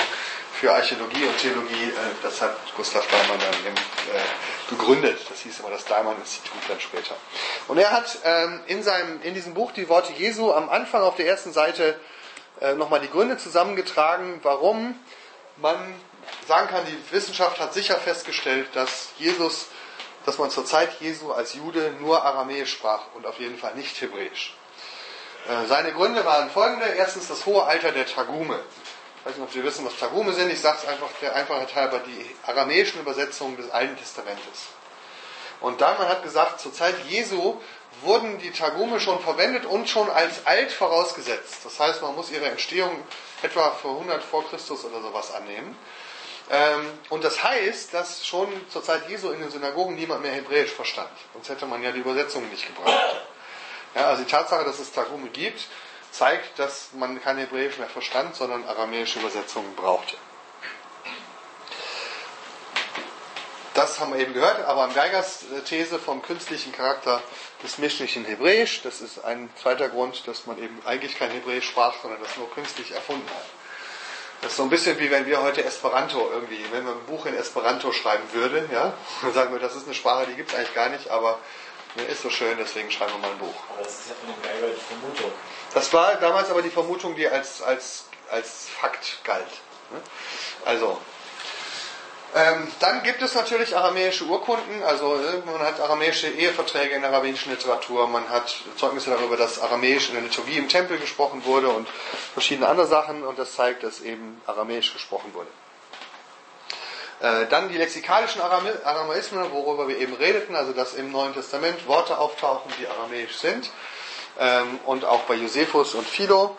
für 0.53 0.73
Archäologie 0.73 1.25
und 1.25 1.37
Theologie. 1.37 1.89
Äh, 1.89 2.23
das 2.23 2.41
hat 2.41 2.55
Gustav 2.75 3.05
Daimann 3.07 3.39
dann 3.39 3.53
eben, 3.65 3.75
äh, 3.75 4.69
gegründet. 4.69 5.19
Das 5.29 5.41
hieß 5.41 5.59
immer 5.59 5.69
das 5.69 5.85
Daimann-Institut 5.85 6.61
dann 6.67 6.79
später. 6.79 7.15
Und 7.67 7.77
er 7.77 7.91
hat 7.91 8.19
ähm, 8.23 8.61
in, 8.67 8.83
seinem, 8.83 9.21
in 9.21 9.33
diesem 9.33 9.53
Buch 9.53 9.71
die 9.71 9.89
Worte 9.89 10.13
Jesu 10.13 10.51
am 10.53 10.69
Anfang 10.69 11.01
auf 11.01 11.15
der 11.15 11.27
ersten 11.27 11.51
Seite 11.51 11.99
äh, 12.61 12.73
nochmal 12.75 12.99
die 12.99 13.09
Gründe 13.09 13.37
zusammengetragen, 13.37 14.39
warum 14.43 14.99
man 15.57 15.93
sagen 16.47 16.67
kann, 16.67 16.85
die 16.85 17.13
Wissenschaft 17.13 17.59
hat 17.59 17.73
sicher 17.73 17.97
festgestellt, 17.97 18.67
dass 18.73 19.09
Jesus, 19.17 19.67
dass 20.25 20.37
man 20.37 20.49
zur 20.49 20.65
Zeit 20.65 20.99
Jesu 20.99 21.31
als 21.31 21.53
Jude 21.53 21.93
nur 21.99 22.23
Aramäisch 22.23 22.71
sprach 22.71 23.01
und 23.15 23.25
auf 23.25 23.39
jeden 23.39 23.57
Fall 23.57 23.75
nicht 23.75 23.99
Hebräisch. 24.01 24.53
Äh, 25.47 25.67
seine 25.67 25.93
Gründe 25.93 26.25
waren 26.25 26.49
folgende. 26.49 26.85
Erstens 26.85 27.27
das 27.27 27.45
hohe 27.45 27.63
Alter 27.63 27.91
der 27.91 28.05
Tagume. 28.05 28.59
Ich 29.19 29.25
weiß 29.25 29.35
nicht, 29.35 29.43
ob 29.43 29.51
Sie 29.51 29.63
wissen, 29.63 29.85
was 29.85 29.97
Tagume 29.97 30.33
sind. 30.33 30.51
Ich 30.51 30.61
sage 30.61 30.77
es 30.81 30.87
einfach 30.87 31.09
der 31.21 31.35
Einfachheit 31.35 31.75
halber, 31.75 31.99
die 31.99 32.35
aramäischen 32.45 33.01
Übersetzungen 33.01 33.57
des 33.57 33.69
Alten 33.69 33.97
Testamentes. 33.97 34.67
Und 35.61 35.81
dann, 35.81 35.97
man 35.97 36.07
hat 36.07 36.23
gesagt, 36.23 36.61
zur 36.61 36.73
Zeit 36.73 36.95
Jesu 37.09 37.59
wurden 38.01 38.37
die 38.39 38.51
Tagume 38.51 38.99
schon 38.99 39.19
verwendet 39.19 39.65
und 39.65 39.89
schon 39.89 40.09
als 40.09 40.45
alt 40.45 40.71
vorausgesetzt. 40.71 41.65
Das 41.65 41.79
heißt, 41.79 42.01
man 42.01 42.15
muss 42.15 42.31
ihre 42.31 42.45
Entstehung 42.45 42.91
etwa 43.41 43.71
vor 43.71 43.91
100 43.95 44.23
vor 44.23 44.47
Christus 44.47 44.85
oder 44.85 45.01
sowas 45.01 45.33
annehmen. 45.33 45.75
Ähm, 46.49 46.85
und 47.09 47.23
das 47.23 47.43
heißt, 47.43 47.93
dass 47.93 48.25
schon 48.25 48.49
zur 48.69 48.83
Zeit 48.83 49.07
Jesu 49.07 49.29
in 49.29 49.39
den 49.39 49.51
Synagogen 49.51 49.95
niemand 49.95 50.23
mehr 50.23 50.31
Hebräisch 50.31 50.71
verstand. 50.71 51.11
Sonst 51.33 51.49
hätte 51.49 51.65
man 51.67 51.83
ja 51.83 51.91
die 51.91 51.99
Übersetzung 51.99 52.49
nicht 52.49 52.65
gebraucht. 52.65 53.21
Ja, 53.95 54.07
also 54.07 54.23
die 54.23 54.29
Tatsache, 54.29 54.65
dass 54.65 54.79
es 54.79 54.91
Tagume 54.91 55.29
gibt, 55.29 55.67
zeigt, 56.11 56.57
dass 56.57 56.89
man 56.93 57.21
kein 57.21 57.37
Hebräisch 57.37 57.77
mehr 57.77 57.89
verstand, 57.89 58.35
sondern 58.35 58.65
aramäische 58.65 59.19
Übersetzungen 59.19 59.75
brauchte. 59.75 60.15
Das 63.75 63.99
haben 63.99 64.13
wir 64.13 64.19
eben 64.19 64.33
gehört, 64.33 64.65
aber 64.65 64.83
am 64.83 64.93
Geigers 64.93 65.45
These 65.65 65.99
vom 65.99 66.21
künstlichen 66.21 66.73
Charakter 66.73 67.21
des 67.63 67.77
menschlichen 67.77 68.25
Hebräisch, 68.25 68.81
das 68.81 68.99
ist 68.99 69.23
ein 69.23 69.49
zweiter 69.55 69.87
Grund, 69.87 70.27
dass 70.27 70.47
man 70.47 70.61
eben 70.61 70.81
eigentlich 70.85 71.17
kein 71.17 71.31
Hebräisch 71.31 71.69
sprach, 71.69 71.93
sondern 72.01 72.21
das 72.21 72.35
nur 72.35 72.51
künstlich 72.51 72.91
erfunden 72.91 73.29
hat. 73.29 73.58
Das 74.41 74.51
ist 74.51 74.57
so 74.57 74.63
ein 74.63 74.69
bisschen 74.69 74.97
wie 74.99 75.11
wenn 75.11 75.25
wir 75.25 75.41
heute 75.41 75.63
Esperanto 75.63 76.29
irgendwie, 76.31 76.63
wenn 76.71 76.85
man 76.85 76.93
ein 76.93 77.05
Buch 77.05 77.25
in 77.25 77.35
Esperanto 77.35 77.91
schreiben 77.91 78.23
würde, 78.31 78.69
ja, 78.71 78.93
dann 79.21 79.33
sagen 79.33 79.51
wir, 79.51 79.59
das 79.59 79.75
ist 79.75 79.85
eine 79.85 79.93
Sprache, 79.93 80.27
die 80.27 80.35
gibt 80.35 80.51
es 80.51 80.55
eigentlich 80.55 80.73
gar 80.73 80.89
nicht, 80.89 81.09
aber 81.09 81.39
Ne, 81.95 82.03
ist 82.03 82.21
so 82.21 82.29
schön, 82.29 82.55
deswegen 82.57 82.91
schreiben 82.91 83.13
wir 83.13 83.19
mal 83.19 83.31
ein 83.31 83.39
Buch. 83.39 83.55
Aber 83.73 83.83
das 83.83 83.93
ist 83.93 84.09
ja 84.09 84.15
von 84.15 84.31
dem 84.31 84.41
Geiger 84.43 84.73
die 84.73 84.79
Vermutung. 84.79 85.31
Das 85.73 85.91
war 85.91 86.15
damals 86.15 86.51
aber 86.51 86.61
die 86.61 86.69
Vermutung, 86.69 87.15
die 87.15 87.27
als, 87.27 87.63
als, 87.63 88.05
als 88.29 88.67
Fakt 88.69 89.21
galt. 89.23 89.49
ne? 89.91 89.99
Also, 90.65 91.01
ähm, 92.35 92.67
dann 92.79 93.01
gibt 93.03 93.21
es 93.21 93.33
natürlich 93.33 93.75
aramäische 93.75 94.25
Urkunden, 94.25 94.83
also 94.83 95.15
äh, 95.15 95.41
man 95.45 95.59
hat 95.59 95.79
aramäische 95.79 96.27
Eheverträge 96.27 96.95
in 96.95 97.01
der 97.01 97.11
rabbinischen 97.11 97.51
Literatur, 97.51 98.07
man 98.07 98.29
hat 98.29 98.55
Zeugnisse 98.77 99.09
darüber, 99.09 99.35
dass 99.35 99.59
aramäisch 99.59 100.09
in 100.09 100.15
der 100.15 100.23
Liturgie 100.23 100.57
im 100.57 100.69
Tempel 100.69 100.99
gesprochen 100.99 101.43
wurde 101.45 101.69
und 101.69 101.87
verschiedene 102.33 102.67
andere 102.67 102.85
Sachen. 102.85 103.23
Und 103.23 103.39
das 103.39 103.55
zeigt, 103.55 103.83
dass 103.83 104.01
eben 104.01 104.41
aramäisch 104.45 104.93
gesprochen 104.93 105.33
wurde. 105.33 105.49
Äh, 107.21 107.47
dann 107.47 107.69
die 107.69 107.77
lexikalischen 107.77 108.41
Arame 108.41 108.79
Aramaismen, 108.83 109.51
worüber 109.51 109.87
wir 109.87 109.97
eben 109.97 110.13
redeten, 110.13 110.55
also 110.55 110.71
dass 110.71 110.93
im 110.93 111.11
Neuen 111.11 111.33
Testament 111.33 111.87
Worte 111.87 112.17
auftauchen, 112.17 112.71
die 112.79 112.87
aramäisch 112.87 113.37
sind. 113.37 113.71
Ähm, 114.39 114.79
und 114.85 115.03
auch 115.03 115.21
bei 115.21 115.33
Josephus 115.33 115.95
und 115.95 116.07
Philo. 116.07 116.57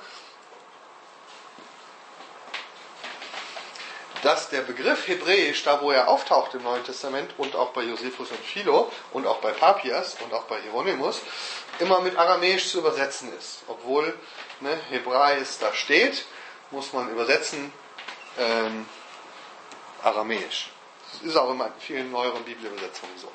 Dass 4.22 4.48
der 4.50 4.62
Begriff 4.62 5.08
Hebräisch, 5.08 5.62
da 5.62 5.80
wo 5.80 5.90
er 5.90 6.08
auftaucht 6.08 6.54
im 6.54 6.62
Neuen 6.62 6.84
Testament 6.84 7.32
und 7.38 7.54
auch 7.56 7.70
bei 7.70 7.82
Josephus 7.82 8.30
und 8.30 8.40
Philo 8.40 8.90
und 9.12 9.26
auch 9.26 9.38
bei 9.38 9.52
Papias 9.52 10.16
und 10.22 10.32
auch 10.34 10.44
bei 10.44 10.60
Hieronymus, 10.60 11.20
immer 11.78 12.00
mit 12.00 12.16
Aramäisch 12.16 12.68
zu 12.68 12.78
übersetzen 12.78 13.32
ist. 13.36 13.62
Obwohl 13.66 14.14
ne, 14.60 14.78
Hebräisch 14.90 15.58
da 15.60 15.72
steht, 15.72 16.26
muss 16.70 16.92
man 16.92 17.10
übersetzen 17.10 17.72
ähm, 18.38 18.86
Aramäisch. 20.02 20.70
Das 21.12 21.22
ist 21.22 21.36
auch 21.36 21.50
in 21.50 21.60
vielen 21.80 22.12
neueren 22.12 22.44
Bibelübersetzungen 22.44 23.16
so. 23.18 23.32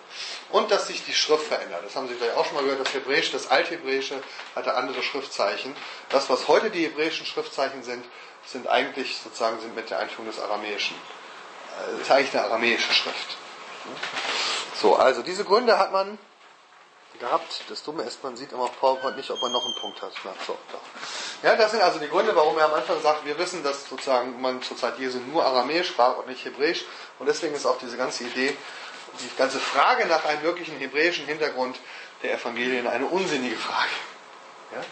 Und 0.49 0.71
dass 0.71 0.87
sich 0.87 1.03
die 1.03 1.13
Schrift 1.13 1.47
verändert. 1.47 1.83
Das 1.83 1.95
haben 1.95 2.07
Sie 2.07 2.13
vielleicht 2.13 2.37
auch 2.37 2.45
schon 2.45 2.55
mal 2.55 2.63
gehört. 2.63 2.79
Das 2.79 2.93
Hebräische, 2.93 3.33
das 3.33 3.47
Althebräische 3.47 4.21
hatte 4.55 4.75
andere 4.75 5.03
Schriftzeichen. 5.03 5.75
Das, 6.09 6.29
was 6.29 6.47
heute 6.47 6.69
die 6.69 6.85
hebräischen 6.85 7.25
Schriftzeichen 7.25 7.83
sind, 7.83 8.05
sind 8.45 8.67
eigentlich 8.67 9.17
sozusagen 9.23 9.59
sind 9.59 9.75
mit 9.75 9.89
der 9.89 9.99
Einführung 9.99 10.27
des 10.27 10.39
Aramäischen. 10.39 10.95
Äh, 11.97 12.01
ist 12.01 12.11
eigentlich 12.11 12.33
eine 12.33 12.45
aramäische 12.45 12.93
Schrift. 12.93 13.37
So, 14.75 14.95
also 14.95 15.21
diese 15.21 15.45
Gründe 15.45 15.77
hat 15.77 15.91
man 15.91 16.17
gehabt. 17.19 17.61
Das 17.69 17.83
Dumme 17.83 18.03
ist, 18.03 18.23
man 18.23 18.35
sieht 18.35 18.51
immer 18.51 18.63
auf 18.63 18.79
PowerPoint 18.79 19.17
nicht, 19.17 19.31
ob 19.31 19.41
man 19.41 19.51
noch 19.51 19.63
einen 19.63 19.75
Punkt 19.75 20.01
hat. 20.01 20.11
Na, 20.23 20.33
so, 20.45 20.57
doch. 20.71 20.81
Ja, 21.43 21.55
das 21.55 21.71
sind 21.71 21.81
also 21.81 21.99
die 21.99 22.07
Gründe, 22.07 22.35
warum 22.35 22.57
er 22.57 22.65
am 22.65 22.73
Anfang 22.73 23.01
sagt, 23.01 23.25
wir 23.25 23.37
wissen, 23.37 23.63
dass 23.63 23.87
sozusagen 23.87 24.41
man 24.41 24.61
zur 24.61 24.77
Zeit 24.77 24.99
Jesu 24.99 25.19
nur 25.19 25.45
Aramäisch 25.45 25.89
sprach 25.89 26.17
und 26.17 26.27
nicht 26.27 26.43
Hebräisch. 26.45 26.85
Und 27.19 27.27
deswegen 27.27 27.55
ist 27.55 27.65
auch 27.65 27.77
diese 27.77 27.97
ganze 27.97 28.23
Idee, 28.25 28.55
die 29.19 29.37
ganze 29.37 29.59
Frage 29.59 30.05
nach 30.07 30.25
einem 30.25 30.41
möglichen 30.41 30.77
hebräischen 30.77 31.25
Hintergrund 31.25 31.77
der 32.23 32.33
Evangelien 32.33 32.87
eine 32.87 33.05
unsinnige 33.05 33.55
Frage. 33.55 33.89
Ja? 34.73 34.83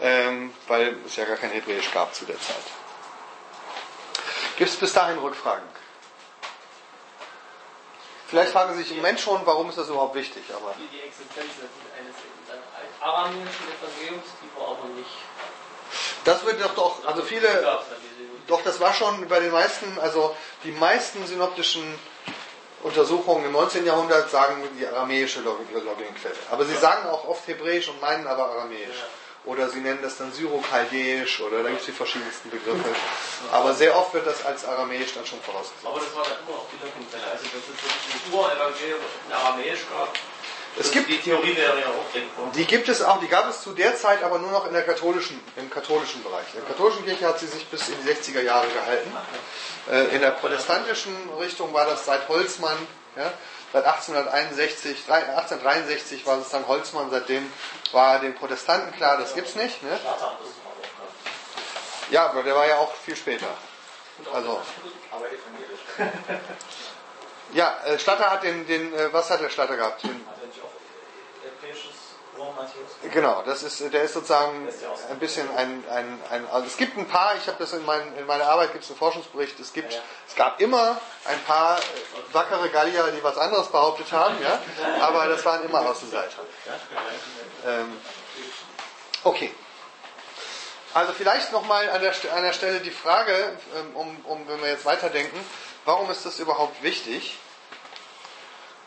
Ähm, 0.00 0.52
weil 0.68 0.96
es 1.06 1.16
ja 1.16 1.24
gar 1.24 1.36
kein 1.36 1.50
Hebräisch 1.50 1.90
gab 1.92 2.14
zu 2.14 2.24
der 2.24 2.40
Zeit. 2.40 2.83
Gibt 4.56 4.70
es 4.70 4.76
bis 4.76 4.92
dahin 4.92 5.18
Rückfragen? 5.18 5.66
Vielleicht 8.28 8.52
fragen 8.52 8.72
Sie 8.74 8.82
sich 8.82 8.90
im 8.92 8.96
Moment 8.98 9.20
schon, 9.20 9.44
warum 9.44 9.68
ist 9.68 9.78
das 9.78 9.88
überhaupt 9.88 10.14
wichtig? 10.14 10.42
Aber 10.54 10.74
Die, 10.78 10.86
die 10.96 11.02
Existenz 11.02 11.50
eines 11.98 12.14
dann 12.48 12.58
aramäischen 13.00 13.44
Evangeliums, 13.46 14.26
die 14.42 14.60
war 14.60 14.68
aber 14.70 14.88
nicht. 14.96 15.10
das 16.24 16.44
wird 16.44 16.60
doch, 16.62 16.74
doch 16.74 17.04
also 17.06 17.22
viele, 17.22 17.78
doch 18.46 18.62
das 18.62 18.80
war 18.80 18.92
schon 18.94 19.28
bei 19.28 19.40
den 19.40 19.52
meisten, 19.52 19.98
also 20.00 20.34
die 20.64 20.72
meisten 20.72 21.24
synoptischen 21.26 21.98
Untersuchungen 22.82 23.44
im 23.46 23.52
19. 23.52 23.86
Jahrhundert 23.86 24.30
sagen 24.30 24.62
die 24.78 24.86
aramäische 24.86 25.40
Log- 25.40 25.60
Loginquelle. 25.72 26.34
Aber 26.50 26.64
sie 26.64 26.74
sagen 26.76 27.08
auch 27.08 27.26
oft 27.26 27.46
Hebräisch 27.46 27.88
und 27.88 28.00
meinen 28.00 28.26
aber 28.26 28.48
aramäisch. 28.50 29.02
Oder 29.46 29.68
sie 29.68 29.80
nennen 29.80 29.98
das 30.02 30.16
dann 30.16 30.32
Syrochaldäisch 30.32 31.40
oder 31.42 31.62
da 31.62 31.68
gibt 31.68 31.80
es 31.80 31.86
die 31.86 31.92
verschiedensten 31.92 32.48
Begriffe. 32.50 32.88
Aber 33.52 33.74
sehr 33.74 33.94
oft 33.96 34.14
wird 34.14 34.26
das 34.26 34.44
als 34.46 34.64
aramäisch 34.64 35.12
dann 35.14 35.26
schon 35.26 35.40
vorausgesetzt. 35.42 35.84
Aber 35.84 36.00
das 36.00 36.14
war 36.16 36.22
dann 36.24 36.38
immer 36.46 36.56
auch 36.58 36.66
die 36.72 36.82
Lockenquelle. 36.82 37.30
Also, 37.30 37.44
dass 37.44 37.52
es 37.60 37.68
wirklich 37.68 38.24
ein 38.24 38.32
Urevangelium 38.32 39.00
in 39.28 39.32
Aramäisch 39.34 39.80
gab. 39.90 40.14
Es 40.76 40.84
das- 40.86 40.92
gibt- 40.92 41.08
die 41.10 41.18
Theorie 41.20 41.54
wäre 41.56 41.78
ja 41.78 41.86
auch 41.88 42.10
denkbar. 42.12 42.50
Die 42.54 42.64
gibt 42.64 42.88
es 42.88 43.02
auch, 43.02 43.20
die 43.20 43.28
gab 43.28 43.48
es 43.50 43.60
zu 43.62 43.72
der 43.74 43.96
Zeit 43.96 44.22
aber 44.24 44.38
nur 44.38 44.50
noch 44.50 44.66
in 44.66 44.72
der 44.72 44.82
katholischen, 44.82 45.38
im 45.56 45.68
katholischen 45.70 46.24
Bereich. 46.24 46.46
In 46.54 46.60
der 46.60 46.68
katholischen 46.70 47.04
Kirche 47.04 47.26
hat 47.28 47.38
sie 47.38 47.46
sich 47.46 47.66
bis 47.66 47.88
in 47.90 47.94
die 48.02 48.08
60er 48.10 48.40
Jahre 48.40 48.66
gehalten. 48.68 49.12
Äh, 49.90 50.14
In 50.16 50.20
der 50.22 50.30
protestantischen 50.30 51.14
Richtung 51.38 51.72
war 51.74 51.84
das 51.86 52.06
seit 52.06 52.26
Holzmann, 52.28 52.78
ja, 53.14 53.30
seit 53.74 53.84
1861, 53.86 55.04
drei- 55.06 55.24
1863 55.36 56.24
war 56.26 56.38
es 56.38 56.48
dann 56.48 56.66
Holzmann, 56.68 57.10
seitdem 57.10 57.52
war 57.90 58.20
den 58.20 58.34
Protestanten 58.36 58.92
klar, 58.96 59.18
das 59.18 59.34
gibt's 59.34 59.56
nicht. 59.56 59.82
Ne? 59.82 59.98
Ja, 62.10 62.26
aber 62.26 62.44
der 62.44 62.54
war 62.54 62.68
ja 62.68 62.76
auch 62.78 62.94
viel 62.94 63.16
später. 63.16 63.48
Also, 64.32 64.62
ja, 67.52 67.76
äh, 67.84 67.98
Statter 67.98 68.30
hat 68.30 68.44
den, 68.44 68.64
den 68.68 68.94
äh, 68.94 69.12
was 69.12 69.28
hat 69.30 69.40
der 69.40 69.48
Statter 69.50 69.76
gehabt? 69.76 70.04
Den, 70.04 70.24
Matthäus? 72.64 73.12
Genau, 73.12 73.42
das 73.42 73.62
ist, 73.62 73.92
der 73.92 74.02
ist 74.02 74.14
sozusagen 74.14 74.68
ist 74.68 74.82
ein 75.10 75.18
bisschen 75.18 75.48
ein, 75.56 75.84
ein, 75.90 76.20
ein 76.30 76.46
also 76.50 76.66
es 76.66 76.76
gibt 76.76 76.96
ein 76.96 77.06
paar, 77.06 77.36
ich 77.36 77.46
habe 77.46 77.58
das 77.58 77.72
in, 77.72 77.84
mein, 77.84 78.16
in 78.16 78.26
meiner 78.26 78.46
Arbeit, 78.46 78.72
gibt 78.72 78.84
es 78.84 78.90
einen 78.90 78.98
Forschungsbericht, 78.98 79.58
es 79.60 79.72
gibt, 79.72 79.92
Ja, 79.92 79.98
ja. 79.98 80.04
es 80.28 80.34
gab 80.34 80.60
immer 80.60 80.98
ein 81.24 81.40
paar 81.46 81.78
äh, 81.78 81.82
wackere 82.32 82.68
Gallier, 82.70 83.12
die 83.16 83.22
was 83.22 83.36
anderes 83.38 83.68
behauptet 83.68 84.10
haben, 84.12 84.36
ja, 84.42 84.58
aber 85.00 85.26
das 85.26 85.44
waren 85.44 85.64
immer 85.64 85.80
Außenseiter. 85.88 86.42
Ähm, 87.66 87.96
okay. 89.22 89.54
Also 90.94 91.12
vielleicht 91.12 91.50
nochmal 91.52 91.90
an 91.90 92.00
der, 92.00 92.14
an 92.34 92.42
der 92.44 92.52
Stelle 92.52 92.80
die 92.80 92.92
Frage, 92.92 93.58
ähm, 93.76 93.96
um, 93.96 94.24
um, 94.26 94.48
wenn 94.48 94.62
wir 94.62 94.68
jetzt 94.68 94.84
weiterdenken, 94.84 95.38
warum 95.84 96.08
ist 96.10 96.24
das 96.24 96.38
überhaupt 96.38 96.82
wichtig? 96.82 97.36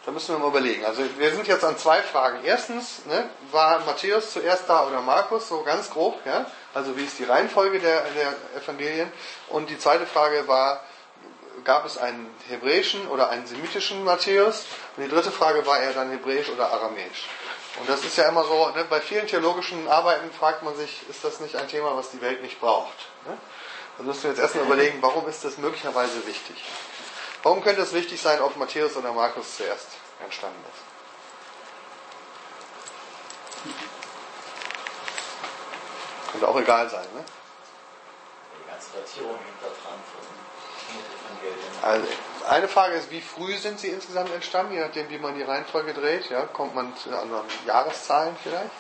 Da 0.08 0.14
müssen 0.14 0.34
wir 0.34 0.40
mal 0.40 0.48
überlegen. 0.48 0.86
Also 0.86 1.04
wir 1.18 1.32
sind 1.32 1.48
jetzt 1.50 1.66
an 1.66 1.78
zwei 1.78 2.02
Fragen. 2.02 2.40
Erstens, 2.46 3.06
ne, 3.08 3.30
war 3.52 3.82
Matthäus 3.82 4.32
zuerst 4.32 4.64
da 4.70 4.88
oder 4.88 5.02
Markus, 5.02 5.50
so 5.50 5.64
ganz 5.64 5.90
grob, 5.90 6.26
ja? 6.26 6.50
Also 6.74 6.96
wie 6.96 7.04
ist 7.04 7.20
die 7.20 7.26
Reihenfolge 7.26 7.82
der, 7.82 8.06
der 8.12 8.34
Evangelien? 8.56 9.12
Und 9.50 9.70
die 9.70 9.78
zweite 9.78 10.06
Frage 10.06 10.48
war, 10.48 10.82
gab 11.66 11.86
es 11.86 11.98
einen 11.98 12.34
hebräischen 12.48 13.06
oder 13.10 13.30
einen 13.32 13.48
semitischen 13.48 14.06
Matthäus? 14.06 14.64
Und 14.96 15.04
die 15.04 15.10
dritte 15.10 15.30
Frage 15.30 15.66
war 15.66 15.80
er 15.80 15.92
dann 15.92 16.10
hebräisch 16.10 16.50
oder 16.52 16.72
aramäisch? 16.72 17.28
Und 17.82 17.90
das 17.90 18.06
ist 18.06 18.16
ja 18.16 18.30
immer 18.30 18.46
so, 18.46 18.70
ne, 18.70 18.86
bei 18.90 19.02
vielen 19.02 19.28
theologischen 19.28 19.90
Arbeiten 19.90 20.32
fragt 20.32 20.64
man 20.64 20.74
sich, 20.78 21.02
ist 21.10 21.26
das 21.26 21.42
nicht 21.42 21.58
ein 21.58 21.68
Thema, 21.68 21.98
was 21.98 22.12
die 22.12 22.22
Welt 22.22 22.42
nicht 22.42 22.62
braucht? 22.62 22.96
Ne? 23.26 23.38
Da 23.98 24.04
müssen 24.06 24.24
wir 24.24 24.30
jetzt 24.30 24.40
erstmal 24.40 24.68
überlegen, 24.68 25.00
warum 25.02 25.28
ist 25.28 25.44
das 25.44 25.58
möglicherweise 25.58 26.26
wichtig? 26.26 26.64
Warum 27.44 27.64
könnte 27.64 27.82
es 27.82 27.94
wichtig 27.94 28.22
sein, 28.22 28.42
ob 28.42 28.56
Matthäus 28.58 28.96
oder 28.98 29.14
Markus 29.14 29.58
zuerst 29.58 29.88
entstanden 30.24 30.64
ist? 30.74 30.84
Könnte 36.32 36.48
auch 36.48 36.60
egal 36.60 36.90
sein, 36.90 37.06
ne? 37.16 37.24
Die 38.64 38.70
ganze 38.70 38.90
Datierung 38.98 39.36
hängt 39.36 39.62
da 39.62 39.68
dran. 39.68 40.00
Also, 41.82 42.08
eine 42.50 42.68
Frage 42.68 42.96
ist, 42.96 43.12
wie 43.12 43.22
früh 43.22 43.58
sind 43.58 43.80
sie 43.80 43.90
insgesamt 43.90 44.32
entstanden, 44.32 44.74
je 44.74 44.80
nachdem, 44.80 45.10
wie 45.10 45.18
man 45.18 45.36
die 45.36 45.44
Reihenfolge 45.44 45.94
dreht? 45.94 46.30
Ja, 46.30 46.44
kommt 46.44 46.76
man 46.76 46.96
zu 46.98 47.10
anderen 47.18 47.46
Jahreszahlen 47.66 48.36
vielleicht? 48.42 48.72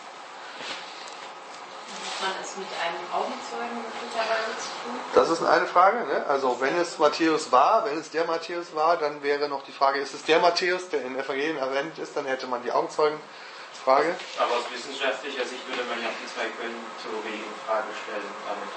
Man 2.20 2.32
es 2.42 2.58
mit 2.58 2.68
einem 2.82 3.04
Augenzeugen 3.14 3.78
möglicherweise 3.78 4.50
zu 4.58 4.70
tun? 4.82 5.00
Das 5.14 5.30
ist 5.30 5.44
eine 5.44 5.68
Frage. 5.68 6.00
Ne? 6.08 6.26
Also 6.28 6.60
wenn 6.60 6.76
es 6.78 6.98
Matthäus 6.98 7.52
war, 7.52 7.86
wenn 7.86 7.98
es 8.00 8.10
der 8.10 8.26
Matthäus 8.26 8.74
war, 8.74 8.98
dann 8.98 9.22
wäre 9.22 9.48
noch 9.48 9.64
die 9.64 9.72
Frage, 9.72 10.00
ist 10.00 10.16
es 10.16 10.24
der 10.24 10.40
Matthäus, 10.40 10.90
der 10.90 11.04
in 11.04 11.16
Evangelien 11.16 11.58
erwähnt 11.58 11.98
ist, 12.00 12.18
dann 12.18 12.26
hätte 12.26 12.48
man 12.48 12.64
die 12.64 12.72
Augenzeugenfrage. 12.72 14.16
Aber 14.40 14.52
aus 14.52 14.66
wissenschaftlicher 14.72 15.46
Sicht 15.46 15.68
würde 15.68 15.84
man 15.84 16.02
ja 16.02 16.10
die 16.10 16.26
zwei 16.26 16.50
Quellentheorie 16.58 17.38
in 17.38 17.56
Frage 17.68 17.88
stellen 18.04 18.32
damit. 18.50 18.74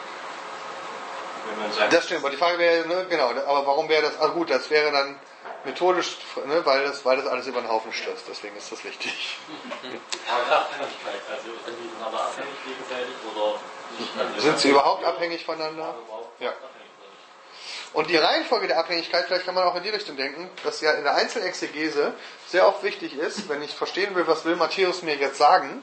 Wenn 1.48 1.59
man 1.59 1.72
sagt, 1.72 1.92
Das 1.94 2.05
stimmt, 2.05 2.20
aber 2.20 2.31
die 2.31 2.37
Frage 2.37 2.59
wäre, 2.59 2.87
ne, 2.87 3.07
genau, 3.09 3.31
aber 3.31 3.66
warum 3.66 3.88
wäre 3.88 4.03
das, 4.03 4.18
also 4.18 4.35
gut, 4.35 4.50
das 4.50 4.68
wäre 4.68 4.92
dann 4.92 5.18
methodisch, 5.64 6.16
ne, 6.46 6.64
weil, 6.64 6.85
das, 6.85 7.05
weil 7.05 7.16
das 7.16 7.27
alles 7.27 7.46
über 7.46 7.61
den 7.61 7.68
Haufen 7.68 7.92
stürzt, 7.92 8.25
deswegen 8.29 8.57
ist 8.57 8.70
das 8.73 8.83
wichtig. 8.85 9.38
Aber 10.29 10.57
Abhängigkeit, 10.57 11.20
also 11.31 11.51
sind 11.64 11.77
die 11.79 11.88
voneinander 11.88 12.20
abhängig 12.23 12.64
gegenseitig 12.64 13.14
oder 13.35 14.35
nicht? 14.35 14.42
Sind 14.42 14.59
sie 14.59 14.70
überhaupt 14.70 15.05
abhängig 15.05 15.44
voneinander? 15.44 15.94
Ja. 16.38 16.53
Und 17.92 18.09
die 18.09 18.16
Reihenfolge 18.16 18.68
der 18.68 18.79
Abhängigkeit, 18.79 19.27
vielleicht 19.27 19.46
kann 19.46 19.55
man 19.55 19.64
auch 19.64 19.75
in 19.75 19.83
die 19.83 19.88
Richtung 19.88 20.16
denken, 20.16 20.49
dass 20.62 20.81
ja 20.81 20.92
in 20.92 21.03
der 21.03 21.16
Einzelexegese 21.16 22.14
sehr 22.46 22.68
oft 22.68 22.85
wichtig 22.85 23.18
ist, 23.18 23.49
wenn 23.49 23.62
ich 23.62 23.75
verstehen 23.75 24.14
will, 24.14 24.27
was 24.29 24.44
will 24.44 24.55
Matthäus 24.55 25.03
mir 25.03 25.16
jetzt 25.16 25.38
sagen, 25.38 25.83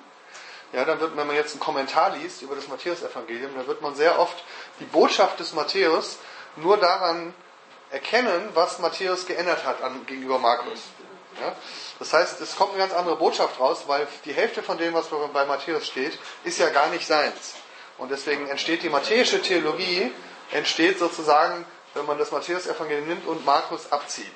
ja, 0.74 0.86
dann 0.86 1.00
wird, 1.00 1.16
wenn 1.16 1.28
man 1.28 1.36
jetzt 1.36 1.52
einen 1.52 1.60
Kommentar 1.60 2.16
liest 2.18 2.42
über 2.42 2.56
das 2.56 2.68
Matthäusevangelium, 2.68 3.52
dann 3.56 3.68
wird 3.68 3.82
man 3.82 3.96
sehr 3.96 4.20
oft 4.20 4.44
die 4.80 4.86
Botschaft 4.86 5.40
des 5.40 5.54
Matthäus 5.54 6.18
nur 6.56 6.78
daran 6.78 7.34
erkennen, 7.92 8.50
was 8.54 8.80
Matthäus 8.80 9.26
geändert 9.26 9.66
hat 9.66 9.82
an, 9.82 10.06
gegenüber 10.06 10.40
Markus. 10.40 10.80
Ja? 11.42 11.56
Das 12.00 12.14
heißt, 12.14 12.42
es 12.42 12.56
kommt 12.56 12.72
eine 12.72 12.80
ganz 12.80 12.94
andere 12.94 13.16
Botschaft 13.16 13.60
raus, 13.60 13.84
weil 13.88 14.08
die 14.26 14.34
Hälfte 14.34 14.64
von 14.64 14.78
dem, 14.78 14.94
was 14.94 15.08
bei 15.34 15.46
Matthäus 15.46 15.88
steht, 15.88 16.18
ist 16.44 16.60
ja 16.60 16.70
gar 16.70 16.88
nicht 16.88 17.08
seins. 17.08 17.56
Und 17.98 18.12
deswegen 18.12 18.48
entsteht 18.48 18.84
die 18.84 18.90
matthäische 18.90 19.42
Theologie, 19.42 20.12
entsteht 20.52 21.00
sozusagen, 21.00 21.66
wenn 21.94 22.06
man 22.06 22.18
das 22.18 22.32
Matthäus-Evangelium 22.32 23.08
nimmt 23.08 23.28
und 23.28 23.46
Markus 23.46 23.92
abzieht. 23.92 24.32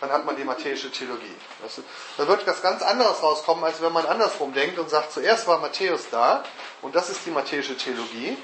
Dann 0.00 0.10
hat 0.12 0.24
man 0.24 0.36
die 0.36 0.44
matthäische 0.44 0.90
Theologie. 0.90 1.34
Das, 1.62 1.80
da 2.18 2.28
wird 2.28 2.46
was 2.46 2.62
ganz 2.62 2.82
anderes 2.82 3.22
rauskommen, 3.22 3.64
als 3.64 3.80
wenn 3.80 3.92
man 3.92 4.06
andersrum 4.06 4.52
denkt 4.52 4.78
und 4.78 4.90
sagt, 4.90 5.12
zuerst 5.12 5.46
war 5.46 5.58
Matthäus 5.58 6.10
da 6.10 6.44
und 6.82 6.94
das 6.94 7.08
ist 7.10 7.24
die 7.26 7.30
matthäische 7.30 7.76
Theologie. 7.76 8.36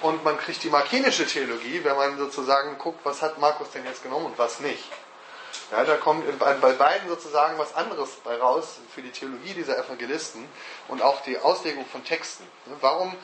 Und 0.00 0.24
man 0.24 0.38
kriegt 0.38 0.62
die 0.62 0.70
markinische 0.70 1.26
Theologie, 1.26 1.82
wenn 1.84 1.96
man 1.96 2.18
sozusagen 2.18 2.78
guckt, 2.78 3.04
was 3.04 3.22
hat 3.22 3.38
Markus 3.38 3.70
denn 3.70 3.84
jetzt 3.84 4.02
genommen 4.02 4.26
und 4.26 4.38
was 4.38 4.60
nicht. 4.60 4.84
Ja, 5.70 5.84
da 5.84 5.96
kommt 5.96 6.24
bei 6.38 6.72
beiden 6.72 7.08
sozusagen 7.08 7.58
was 7.58 7.74
anderes 7.74 8.10
bei 8.24 8.36
raus 8.36 8.78
für 8.94 9.02
die 9.02 9.10
Theologie 9.10 9.54
dieser 9.54 9.78
Evangelisten 9.78 10.46
und 10.88 11.02
auch 11.02 11.22
die 11.22 11.38
Auslegung 11.38 11.86
von 11.86 12.04
Texten. 12.04 12.46
Warum 12.80 13.14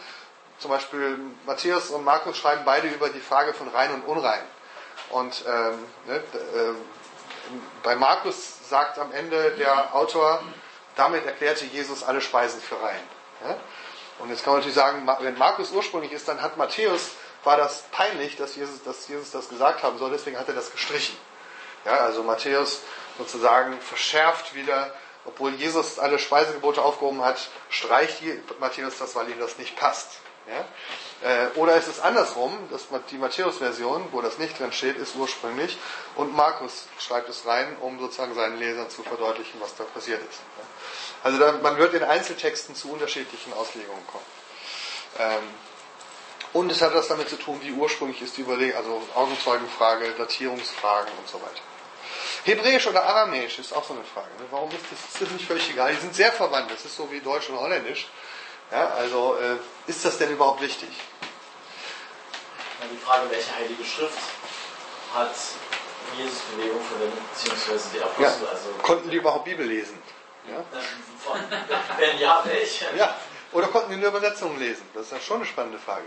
zum 0.59 0.71
Beispiel 0.71 1.18
Matthäus 1.47 1.90
und 1.90 2.05
Markus 2.05 2.37
schreiben 2.37 2.62
beide 2.64 2.88
über 2.88 3.09
die 3.11 3.21
Frage 3.21 3.55
von 3.55 3.68
rein 3.68 3.92
und 3.92 4.03
unrein. 4.03 4.42
Und 5.11 5.44
ähm, 5.47 5.85
ne, 6.07 6.16
äh, 6.16 6.75
bei 7.83 7.97
Markus 7.97 8.68
sagt 8.68 8.99
am 8.99 9.12
Ende 9.12 9.53
der 9.53 9.94
Autor, 9.94 10.42
damit 10.97 11.25
erklärte 11.25 11.64
Jesus 11.64 12.03
alle 12.03 12.21
Speisen 12.21 12.61
für 12.61 12.81
rein. 12.81 13.01
Ja? 13.44 13.57
Und 14.19 14.31
jetzt 14.31 14.43
kann 14.45 14.53
man 14.53 14.61
natürlich 14.61 14.77
sagen, 14.77 15.09
wenn 15.21 15.39
Markus 15.39 15.71
ursprünglich 15.71 16.13
ist, 16.13 16.27
dann 16.29 16.43
hat 16.43 16.57
Matthäus, 16.57 17.11
war 17.45 17.57
das 17.57 17.85
peinlich, 17.93 18.37
dass 18.37 18.57
Jesus, 18.57 18.83
dass 18.83 19.07
Jesus 19.09 19.31
das 19.31 19.49
gesagt 19.49 19.83
haben 19.83 19.99
soll, 19.99 20.11
deswegen 20.11 20.39
hat 20.39 20.49
er 20.49 20.55
das 20.55 20.73
gestrichen. 20.73 21.17
Ja, 21.85 21.99
also 21.99 22.23
Matthäus 22.23 22.83
sozusagen 23.17 23.81
verschärft 23.81 24.55
wieder, 24.55 24.93
obwohl 25.25 25.55
Jesus 25.55 25.99
alle 25.99 26.19
Speisegebote 26.19 26.83
aufgehoben 26.83 27.25
hat, 27.25 27.49
streicht 27.71 28.23
Matthäus 28.59 28.99
das, 28.99 29.15
weil 29.15 29.29
ihm 29.31 29.39
das 29.39 29.59
nicht 29.59 29.77
passt. 29.77 30.19
Ja? 30.49 30.65
Äh, 31.29 31.49
oder 31.57 31.77
ist 31.77 31.89
es 31.89 32.01
andersrum, 32.01 32.57
dass 32.71 32.87
die 33.11 33.19
Matthäus-Version, 33.19 34.09
wo 34.13 34.21
das 34.21 34.39
nicht 34.39 34.59
drin 34.59 34.73
steht, 34.73 34.97
ist 34.97 35.17
ursprünglich 35.17 35.77
und 36.17 36.35
Markus 36.35 36.87
schreibt 36.99 37.29
es 37.29 37.47
rein, 37.47 37.77
um 37.81 37.99
sozusagen 37.99 38.35
seinen 38.35 38.59
Lesern 38.59 38.89
zu 38.89 39.03
verdeutlichen, 39.03 39.61
was 39.61 39.75
da 39.77 39.85
passiert 39.85 40.21
ist. 40.29 40.41
Also 41.23 41.39
da, 41.39 41.53
man 41.63 41.79
wird 41.79 41.95
in 41.95 42.03
Einzeltexten 42.03 42.75
zu 42.75 42.93
unterschiedlichen 42.93 43.53
Auslegungen 43.53 44.07
kommen. 44.07 44.25
Ähm, 45.19 45.43
und 46.53 46.73
es 46.73 46.81
hat 46.81 46.95
das 46.95 47.09
damit 47.09 47.29
zu 47.29 47.37
tun, 47.37 47.61
wie 47.63 47.73
ursprünglich 47.73 48.23
ist 48.23 48.37
die 48.37 48.43
Überlegung, 48.43 48.77
also 48.77 49.03
Augenzeugenfrage, 49.15 50.13
Datierungsfragen 50.13 51.13
und 51.19 51.29
so 51.29 51.41
weiter. 51.41 51.61
Hebräisch 52.45 52.87
oder 52.87 53.05
Aramäisch 53.05 53.59
ist 53.59 53.73
auch 53.75 53.85
so 53.85 53.93
eine 53.93 54.05
Frage. 54.05 54.29
Ne? 54.39 54.47
Warum 54.51 54.71
ist 54.71 54.85
das, 54.91 55.13
ist 55.13 55.23
das 55.23 55.31
nicht 55.31 55.47
völlig 55.47 55.69
egal? 55.71 55.93
Die 55.95 56.01
sind 56.01 56.15
sehr 56.15 56.33
verwandt. 56.33 56.71
Das 56.71 56.85
ist 56.85 56.97
so 56.97 57.11
wie 57.11 57.21
Deutsch 57.21 57.51
und 57.51 57.59
Holländisch. 57.59 58.09
Ja, 58.71 58.89
also 58.91 59.37
äh, 59.37 59.57
ist 59.91 60.05
das 60.05 60.19
denn 60.19 60.31
überhaupt 60.31 60.61
wichtig? 60.61 60.89
Die 62.91 62.97
Frage, 63.05 63.31
welche 63.31 63.55
heilige 63.55 63.85
Schrift 63.85 64.19
hat 65.13 65.35
Jesus 66.17 66.39
Bewegung 66.55 66.81
verwendet, 66.81 67.19
beziehungsweise 67.35 67.89
die 67.93 68.01
Apostel? 68.01 68.45
Ja. 68.45 68.51
Also, 68.51 68.69
Konnten 68.83 69.11
die 69.11 69.17
überhaupt 69.17 69.45
Bibel 69.45 69.67
lesen? 69.67 70.01
Ja? 70.51 70.65
Wenn 71.99 72.19
ja, 72.19 72.43
welche? 72.45 72.87
ja. 72.97 73.15
Oder 73.53 73.69
konnten 73.69 73.91
die 73.91 73.97
eine 73.97 74.07
Übersetzung 74.07 74.59
lesen? 74.59 74.89
Das 74.95 75.07
ist 75.07 75.13
ja 75.13 75.21
schon 75.21 75.37
eine 75.37 75.47
spannende 75.47 75.79
Frage. 75.79 76.05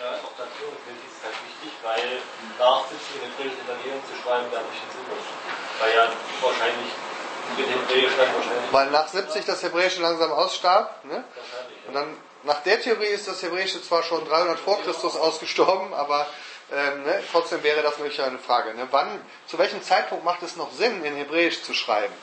Ja, 0.00 0.12
auch 0.12 0.32
dazu 0.38 0.64
ist 0.86 1.24
halt 1.24 1.34
wichtig, 1.44 1.76
weil 1.82 2.22
nach 2.58 2.86
70 2.88 3.16
in 3.16 3.30
hebräischen 3.30 3.66
Evangelium 3.66 4.00
zu 4.06 4.14
schreiben, 4.22 4.50
gar 4.52 4.62
nicht 4.62 4.80
Sinn 4.92 5.02
macht. 5.10 5.80
Weil 5.80 5.94
ja 5.94 6.12
wahrscheinlich 6.40 6.92
mit 7.56 7.66
Hebräisch 7.68 8.16
dann 8.16 8.34
wahrscheinlich. 8.34 8.72
Weil 8.72 8.90
nach 8.90 9.08
70 9.08 9.44
das 9.44 9.62
Hebräische 9.62 10.00
langsam 10.00 10.32
ausstarb. 10.32 11.04
Ne? 11.04 11.24
Und 11.88 11.94
dann, 11.94 12.16
nach 12.44 12.62
der 12.62 12.80
Theorie 12.80 13.06
ist 13.06 13.26
das 13.26 13.42
Hebräische 13.42 13.82
zwar 13.82 14.02
schon 14.02 14.24
300 14.26 14.58
vor 14.60 14.80
Christus 14.82 15.16
ausgestorben, 15.16 15.92
aber 15.92 16.26
ähm, 16.70 17.02
ne, 17.02 17.22
trotzdem 17.32 17.62
wäre 17.62 17.82
das 17.82 17.98
natürlich 17.98 18.22
eine 18.22 18.38
Frage. 18.38 18.74
Ne? 18.74 18.86
Wann, 18.90 19.20
zu 19.46 19.58
welchem 19.58 19.82
Zeitpunkt 19.82 20.24
macht 20.24 20.42
es 20.42 20.56
noch 20.56 20.70
Sinn, 20.72 21.04
in 21.04 21.16
Hebräisch 21.16 21.62
zu 21.62 21.74
schreiben? 21.74 22.14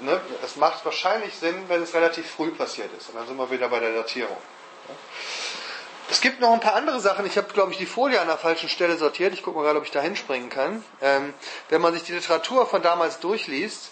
Ne? 0.00 0.20
Es 0.44 0.56
macht 0.56 0.84
wahrscheinlich 0.84 1.34
Sinn, 1.34 1.64
wenn 1.68 1.82
es 1.82 1.94
relativ 1.94 2.30
früh 2.30 2.50
passiert 2.50 2.90
ist. 2.96 3.08
Und 3.08 3.16
dann 3.16 3.26
sind 3.26 3.36
wir 3.36 3.50
wieder 3.50 3.68
bei 3.68 3.80
der 3.80 3.92
Datierung. 3.94 4.36
Es 6.10 6.20
gibt 6.20 6.40
noch 6.40 6.52
ein 6.52 6.60
paar 6.60 6.74
andere 6.74 7.00
Sachen. 7.00 7.26
Ich 7.26 7.36
habe, 7.36 7.52
glaube 7.52 7.72
ich, 7.72 7.78
die 7.78 7.86
Folie 7.86 8.20
an 8.20 8.28
der 8.28 8.38
falschen 8.38 8.68
Stelle 8.68 8.96
sortiert. 8.96 9.34
Ich 9.34 9.42
gucke 9.42 9.58
mal 9.58 9.64
gerade, 9.64 9.78
ob 9.78 9.84
ich 9.84 9.90
da 9.90 10.00
hinspringen 10.00 10.48
kann. 10.48 10.82
Ähm, 11.02 11.34
wenn 11.68 11.82
man 11.82 11.92
sich 11.92 12.04
die 12.04 12.12
Literatur 12.12 12.66
von 12.66 12.80
damals 12.80 13.20
durchliest, 13.20 13.90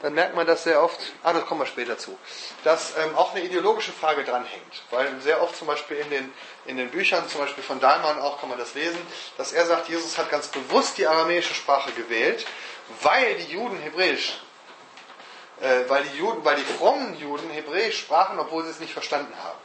dann 0.00 0.14
merkt 0.14 0.36
man 0.36 0.46
das 0.46 0.62
sehr 0.62 0.82
oft, 0.82 1.00
ah, 1.24 1.32
das 1.32 1.44
kommen 1.46 1.60
wir 1.60 1.66
später 1.66 1.98
zu, 1.98 2.16
dass 2.62 2.96
ähm, 2.96 3.16
auch 3.16 3.34
eine 3.34 3.44
ideologische 3.44 3.90
Frage 3.90 4.22
dranhängt. 4.22 4.82
Weil 4.90 5.20
sehr 5.20 5.42
oft 5.42 5.56
zum 5.56 5.66
Beispiel 5.66 5.96
in 5.96 6.10
den, 6.10 6.32
in 6.66 6.76
den 6.76 6.90
Büchern, 6.90 7.28
zum 7.28 7.40
Beispiel 7.40 7.64
von 7.64 7.80
Dahlmann 7.80 8.20
auch 8.20 8.38
kann 8.38 8.48
man 8.48 8.58
das 8.58 8.74
lesen, 8.74 9.00
dass 9.36 9.52
er 9.52 9.66
sagt, 9.66 9.88
Jesus 9.88 10.16
hat 10.16 10.30
ganz 10.30 10.48
bewusst 10.48 10.98
die 10.98 11.06
aramäische 11.06 11.54
Sprache 11.54 11.90
gewählt, 11.92 12.46
weil 13.02 13.34
die 13.36 13.52
Juden 13.52 13.78
Hebräisch, 13.80 14.40
äh, 15.60 15.88
weil 15.88 16.04
die 16.04 16.18
Juden, 16.18 16.44
weil 16.44 16.56
die 16.56 16.62
frommen 16.62 17.16
Juden 17.18 17.50
Hebräisch 17.50 17.98
sprachen, 17.98 18.38
obwohl 18.38 18.64
sie 18.64 18.70
es 18.70 18.80
nicht 18.80 18.92
verstanden 18.92 19.32
haben. 19.42 19.58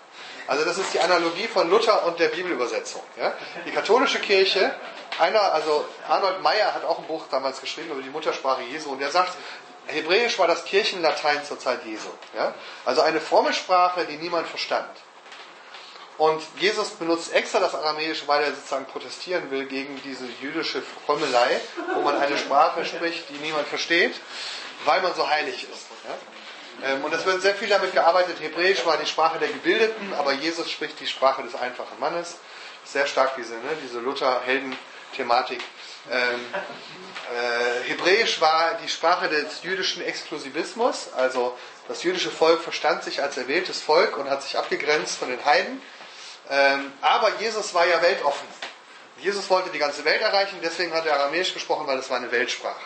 Also 0.47 0.65
das 0.65 0.77
ist 0.77 0.93
die 0.93 0.99
Analogie 0.99 1.47
von 1.47 1.69
Luther 1.69 2.05
und 2.05 2.19
der 2.19 2.27
Bibelübersetzung. 2.29 3.01
Ja? 3.17 3.33
Die 3.65 3.71
katholische 3.71 4.19
Kirche, 4.19 4.75
einer, 5.19 5.53
also 5.53 5.85
Arnold 6.07 6.41
Meyer 6.41 6.73
hat 6.73 6.83
auch 6.83 6.99
ein 6.99 7.07
Buch 7.07 7.25
damals 7.31 7.61
geschrieben 7.61 7.91
über 7.91 8.01
die 8.01 8.09
Muttersprache 8.09 8.63
Jesu 8.63 8.91
und 8.91 8.99
der 8.99 9.11
sagt, 9.11 9.37
Hebräisch 9.87 10.37
war 10.39 10.47
das 10.47 10.65
Kirchenlatein 10.65 11.43
zur 11.45 11.59
Zeit 11.59 11.85
Jesu. 11.85 12.09
Ja? 12.35 12.53
Also 12.85 13.01
eine 13.01 13.21
fromme 13.21 13.53
Sprache, 13.53 14.05
die 14.05 14.17
niemand 14.17 14.47
verstand. 14.47 14.89
Und 16.17 16.41
Jesus 16.59 16.91
benutzt 16.91 17.33
extra 17.33 17.59
das 17.59 17.73
Aramäische, 17.73 18.27
weil 18.27 18.43
er 18.43 18.53
sozusagen 18.53 18.85
protestieren 18.85 19.49
will 19.49 19.65
gegen 19.65 19.99
diese 20.03 20.25
jüdische 20.41 20.83
Frommelei, 21.05 21.59
wo 21.95 22.01
man 22.01 22.17
eine 22.17 22.37
Sprache 22.37 22.85
spricht, 22.85 23.29
die 23.29 23.37
niemand 23.39 23.67
versteht, 23.67 24.13
weil 24.85 25.01
man 25.01 25.13
so 25.15 25.29
heilig 25.29 25.63
ist. 25.63 25.87
Ja? 26.07 26.91
Ähm, 26.91 27.03
und 27.03 27.13
es 27.13 27.25
wird 27.25 27.41
sehr 27.41 27.55
viel 27.55 27.69
damit 27.69 27.93
gearbeitet. 27.93 28.39
Hebräisch 28.39 28.85
war 28.85 28.97
die 28.97 29.05
Sprache 29.05 29.39
der 29.39 29.49
Gebildeten, 29.49 30.13
aber 30.13 30.33
Jesus 30.33 30.69
spricht 30.69 30.99
die 30.99 31.07
Sprache 31.07 31.43
des 31.43 31.55
einfachen 31.55 31.99
Mannes. 31.99 32.35
Sehr 32.83 33.07
stark 33.07 33.35
diese, 33.37 33.53
ne, 33.53 33.77
diese 33.83 33.99
Luther-Helden-Thematik. 33.99 35.61
Ähm, 36.11 36.45
äh, 37.33 37.89
Hebräisch 37.89 38.41
war 38.41 38.77
die 38.83 38.89
Sprache 38.89 39.29
des 39.29 39.63
jüdischen 39.63 40.03
Exklusivismus, 40.03 41.13
also 41.15 41.57
das 41.87 42.03
jüdische 42.03 42.31
Volk 42.31 42.61
verstand 42.61 43.03
sich 43.03 43.21
als 43.21 43.37
erwähltes 43.37 43.81
Volk 43.81 44.17
und 44.17 44.29
hat 44.29 44.43
sich 44.43 44.57
abgegrenzt 44.57 45.17
von 45.17 45.29
den 45.29 45.43
Heiden. 45.45 45.81
Ähm, 46.49 46.91
aber 47.01 47.31
Jesus 47.39 47.73
war 47.73 47.85
ja 47.85 48.01
weltoffen. 48.01 48.47
Jesus 49.19 49.49
wollte 49.49 49.69
die 49.69 49.79
ganze 49.79 50.03
Welt 50.03 50.21
erreichen, 50.21 50.59
deswegen 50.61 50.93
hat 50.93 51.05
er 51.05 51.13
Aramäisch 51.13 51.53
gesprochen, 51.53 51.87
weil 51.87 51.97
es 51.99 52.09
war 52.09 52.17
eine 52.17 52.31
Weltsprache. 52.31 52.81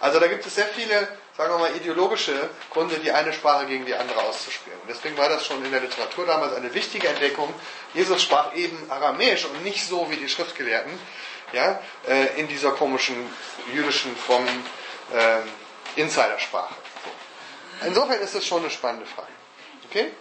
Also 0.00 0.18
da 0.18 0.26
gibt 0.28 0.46
es 0.46 0.54
sehr 0.54 0.66
viele, 0.66 1.08
sagen 1.36 1.52
wir 1.52 1.58
mal, 1.58 1.76
ideologische 1.76 2.50
Gründe, 2.70 2.98
die 2.98 3.12
eine 3.12 3.32
Sprache 3.32 3.66
gegen 3.66 3.84
die 3.84 3.94
andere 3.94 4.20
auszuspielen. 4.22 4.78
Und 4.80 4.88
deswegen 4.88 5.16
war 5.16 5.28
das 5.28 5.46
schon 5.46 5.64
in 5.64 5.70
der 5.70 5.80
Literatur 5.80 6.26
damals 6.26 6.54
eine 6.54 6.72
wichtige 6.72 7.08
Entdeckung. 7.08 7.52
Jesus 7.94 8.22
sprach 8.22 8.54
eben 8.54 8.90
Aramäisch 8.90 9.44
und 9.44 9.62
nicht 9.62 9.86
so 9.86 10.10
wie 10.10 10.16
die 10.16 10.28
Schriftgelehrten, 10.28 10.98
ja, 11.52 11.80
äh, 12.08 12.40
in 12.40 12.48
dieser 12.48 12.72
komischen 12.72 13.30
jüdischen 13.72 14.16
frommen 14.16 14.66
äh, 15.14 16.00
Insidersprache. 16.00 16.74
So. 17.04 17.86
Insofern 17.86 18.20
ist 18.20 18.34
es 18.34 18.46
schon 18.46 18.60
eine 18.60 18.70
spannende 18.70 19.06
Frage. 19.06 19.28
Okay? 19.88 20.12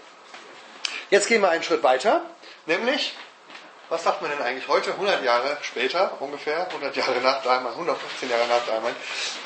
Jetzt 1.09 1.27
gehen 1.27 1.41
wir 1.41 1.49
einen 1.49 1.63
Schritt 1.63 1.83
weiter, 1.83 2.21
nämlich, 2.65 3.15
was 3.89 4.03
sagt 4.03 4.21
man 4.21 4.31
denn 4.31 4.41
eigentlich 4.41 4.67
heute, 4.67 4.91
100 4.91 5.23
Jahre 5.23 5.57
später 5.61 6.17
ungefähr, 6.19 6.67
100 6.67 6.95
Jahre 6.95 7.19
nach 7.21 7.43
Dahlmann, 7.43 7.73
115 7.73 8.29
Jahre 8.29 8.47
nach 8.47 8.65
Dahlmann, 8.65 8.95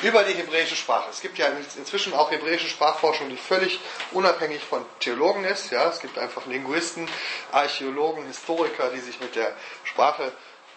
über 0.01 0.23
die 0.23 0.33
hebräische 0.33 0.75
Sprache. 0.75 1.09
Es 1.09 1.21
gibt 1.21 1.37
ja 1.37 1.47
inzwischen 1.77 2.13
auch 2.13 2.31
hebräische 2.31 2.67
Sprachforschung, 2.67 3.29
die 3.29 3.37
völlig 3.37 3.79
unabhängig 4.11 4.63
von 4.63 4.85
Theologen 4.99 5.43
ist. 5.43 5.71
Ja, 5.71 5.89
es 5.89 5.99
gibt 5.99 6.17
einfach 6.17 6.45
Linguisten, 6.45 7.07
Archäologen, 7.51 8.25
Historiker, 8.25 8.89
die 8.93 8.99
sich 8.99 9.19
mit 9.19 9.35
der 9.35 9.53
Sprache 9.83 10.31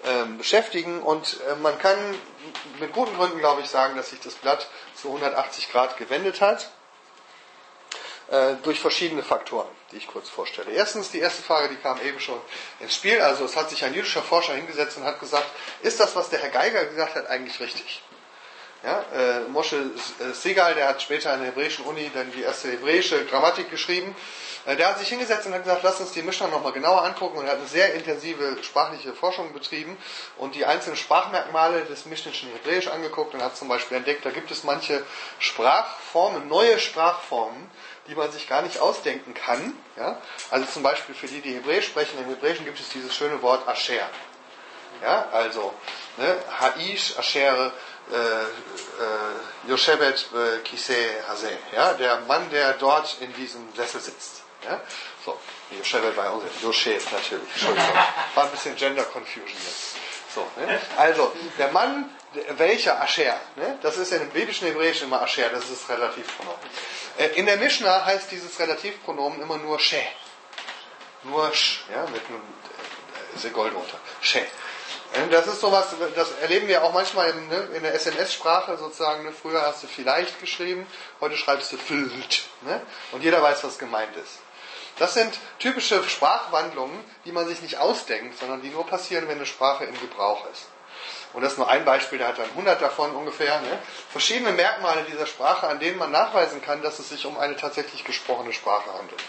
ähm, 0.04 0.38
beschäftigen 0.38 1.00
und 1.00 1.38
äh, 1.48 1.54
man 1.56 1.78
kann 1.78 1.96
mit 2.80 2.92
guten 2.92 3.16
Gründen, 3.16 3.38
glaube 3.38 3.60
ich, 3.60 3.68
sagen, 3.68 3.96
dass 3.96 4.10
sich 4.10 4.20
das 4.20 4.34
Blatt 4.34 4.68
zu 4.96 5.08
180 5.08 5.70
Grad 5.70 5.96
gewendet 5.96 6.40
hat 6.40 6.70
durch 8.62 8.80
verschiedene 8.80 9.22
Faktoren, 9.22 9.68
die 9.90 9.96
ich 9.96 10.06
kurz 10.06 10.28
vorstelle. 10.28 10.70
Erstens 10.70 11.10
die 11.10 11.18
erste 11.18 11.42
Frage, 11.42 11.68
die 11.68 11.76
kam 11.76 12.00
eben 12.00 12.18
schon 12.18 12.40
ins 12.80 12.94
Spiel. 12.94 13.20
Also 13.20 13.44
es 13.44 13.56
hat 13.56 13.68
sich 13.68 13.84
ein 13.84 13.92
jüdischer 13.92 14.22
Forscher 14.22 14.54
hingesetzt 14.54 14.96
und 14.96 15.04
hat 15.04 15.20
gesagt, 15.20 15.46
ist 15.82 16.00
das, 16.00 16.16
was 16.16 16.30
der 16.30 16.38
Herr 16.40 16.50
Geiger 16.50 16.84
gesagt 16.86 17.14
hat, 17.14 17.26
eigentlich 17.26 17.60
richtig? 17.60 18.02
Ja, 18.84 19.04
äh, 19.14 19.40
Moshe 19.48 19.76
äh, 19.76 20.32
Segal, 20.32 20.74
der 20.74 20.88
hat 20.88 21.00
später 21.00 21.32
an 21.32 21.38
der 21.38 21.50
hebräischen 21.50 21.84
Uni 21.84 22.10
dann 22.12 22.32
die 22.32 22.42
erste 22.42 22.68
hebräische 22.68 23.24
Grammatik 23.26 23.70
geschrieben. 23.70 24.16
Äh, 24.66 24.74
der 24.74 24.88
hat 24.88 24.98
sich 24.98 25.08
hingesetzt 25.08 25.46
und 25.46 25.54
hat 25.54 25.62
gesagt, 25.62 25.84
lass 25.84 26.00
uns 26.00 26.10
die 26.10 26.22
Mishnah 26.22 26.48
nochmal 26.48 26.72
genauer 26.72 27.04
angucken 27.04 27.38
und 27.38 27.44
er 27.44 27.52
hat 27.52 27.58
eine 27.58 27.68
sehr 27.68 27.94
intensive 27.94 28.56
sprachliche 28.64 29.12
Forschung 29.12 29.52
betrieben 29.52 29.96
und 30.36 30.56
die 30.56 30.64
einzelnen 30.64 30.96
Sprachmerkmale 30.96 31.84
des 31.84 32.06
Mishnischen 32.06 32.50
Hebräisch 32.50 32.88
angeguckt 32.88 33.34
und 33.34 33.42
hat 33.42 33.56
zum 33.56 33.68
Beispiel 33.68 33.98
entdeckt, 33.98 34.26
da 34.26 34.30
gibt 34.30 34.50
es 34.50 34.64
manche 34.64 35.04
Sprachformen, 35.38 36.48
neue 36.48 36.80
Sprachformen, 36.80 37.70
die 38.08 38.14
man 38.14 38.30
sich 38.32 38.48
gar 38.48 38.62
nicht 38.62 38.78
ausdenken 38.78 39.34
kann. 39.34 39.74
Ja? 39.96 40.20
Also 40.50 40.66
zum 40.66 40.82
Beispiel 40.82 41.14
für 41.14 41.26
die, 41.26 41.40
die 41.40 41.54
Hebräisch 41.54 41.86
sprechen, 41.86 42.18
im 42.18 42.26
Hebräischen 42.26 42.64
gibt 42.64 42.80
es 42.80 42.88
dieses 42.90 43.14
schöne 43.14 43.40
Wort 43.42 43.66
Asher. 43.68 44.08
Ja, 45.02 45.28
also 45.32 45.72
ne, 46.16 46.36
Haish, 46.60 47.18
Asher, 47.18 47.72
äh, 48.12 48.14
äh, 48.14 49.68
Yoshebet 49.68 50.28
äh, 50.34 50.58
Kise 50.58 50.94
Hase, 51.28 51.50
ja, 51.74 51.94
der 51.94 52.20
Mann, 52.20 52.50
der 52.50 52.74
dort 52.74 53.16
in 53.20 53.32
diesem 53.34 53.66
Sessel 53.74 54.00
sitzt. 54.00 54.42
Ja? 54.64 54.80
So, 55.24 55.38
Yoshebet 55.76 56.14
bei 56.14 56.28
uns, 56.28 56.44
Yoshev 56.62 57.10
natürlich, 57.10 57.48
Entschuldigung, 57.52 57.94
war 58.34 58.44
ein 58.44 58.50
bisschen 58.50 58.76
Gender 58.76 59.04
Confusion 59.04 59.48
jetzt. 59.48 59.96
So, 60.34 60.46
ne? 60.56 60.80
Also, 60.96 61.32
der 61.58 61.70
Mann, 61.72 62.10
welcher 62.56 63.00
Asher, 63.00 63.38
ne? 63.56 63.78
das 63.82 63.98
ist 63.98 64.12
ja 64.12 64.18
im 64.18 64.30
biblischen 64.30 64.66
Hebräischen 64.66 65.08
immer 65.08 65.20
Asher, 65.22 65.48
das 65.50 65.68
ist 65.68 65.82
das 65.82 65.96
Relativpronomen. 65.96 66.60
Äh, 67.18 67.26
in 67.38 67.46
der 67.46 67.58
Mishnah 67.58 68.04
heißt 68.04 68.30
dieses 68.30 68.58
Relativpronomen 68.58 69.42
immer 69.42 69.58
nur 69.58 69.78
She. 69.78 70.02
Nur 71.24 71.52
Sch, 71.54 71.84
ja, 71.92 72.02
mit 72.06 72.22
einem 72.26 72.42
äh, 73.34 73.38
Segol 73.38 73.70
drunter. 73.70 73.98
She. 74.20 74.42
Das 75.30 75.46
ist 75.46 75.60
sowas, 75.60 75.88
das 76.16 76.30
erleben 76.40 76.68
wir 76.68 76.82
auch 76.82 76.92
manchmal 76.94 77.28
in, 77.30 77.48
ne, 77.48 77.68
in 77.74 77.82
der 77.82 77.92
SMS-Sprache 77.94 78.78
sozusagen. 78.78 79.24
Ne, 79.24 79.32
früher 79.32 79.60
hast 79.60 79.82
du 79.82 79.86
vielleicht 79.86 80.40
geschrieben, 80.40 80.86
heute 81.20 81.36
schreibst 81.36 81.70
du 81.70 81.76
füllt. 81.76 82.44
Ne? 82.62 82.80
Und 83.12 83.22
jeder 83.22 83.42
weiß, 83.42 83.62
was 83.62 83.78
gemeint 83.78 84.16
ist. 84.16 84.38
Das 84.98 85.14
sind 85.14 85.38
typische 85.58 86.02
Sprachwandlungen, 86.08 86.98
die 87.24 87.32
man 87.32 87.46
sich 87.46 87.62
nicht 87.62 87.78
ausdenkt, 87.78 88.38
sondern 88.38 88.62
die 88.62 88.68
nur 88.68 88.86
passieren, 88.86 89.28
wenn 89.28 89.36
eine 89.36 89.46
Sprache 89.46 89.84
in 89.84 89.98
Gebrauch 90.00 90.46
ist. 90.52 90.66
Und 91.32 91.42
das 91.42 91.52
ist 91.52 91.58
nur 91.58 91.70
ein 91.70 91.84
Beispiel, 91.84 92.18
der 92.18 92.28
hat 92.28 92.38
dann 92.38 92.50
100 92.50 92.80
davon 92.80 93.14
ungefähr. 93.14 93.60
Ne? 93.60 93.78
Verschiedene 94.10 94.52
Merkmale 94.52 95.04
dieser 95.04 95.26
Sprache, 95.26 95.66
an 95.66 95.80
denen 95.80 95.98
man 95.98 96.10
nachweisen 96.10 96.60
kann, 96.60 96.82
dass 96.82 96.98
es 96.98 97.08
sich 97.08 97.24
um 97.24 97.38
eine 97.38 97.56
tatsächlich 97.56 98.04
gesprochene 98.04 98.52
Sprache 98.52 98.92
handelt. 98.92 99.22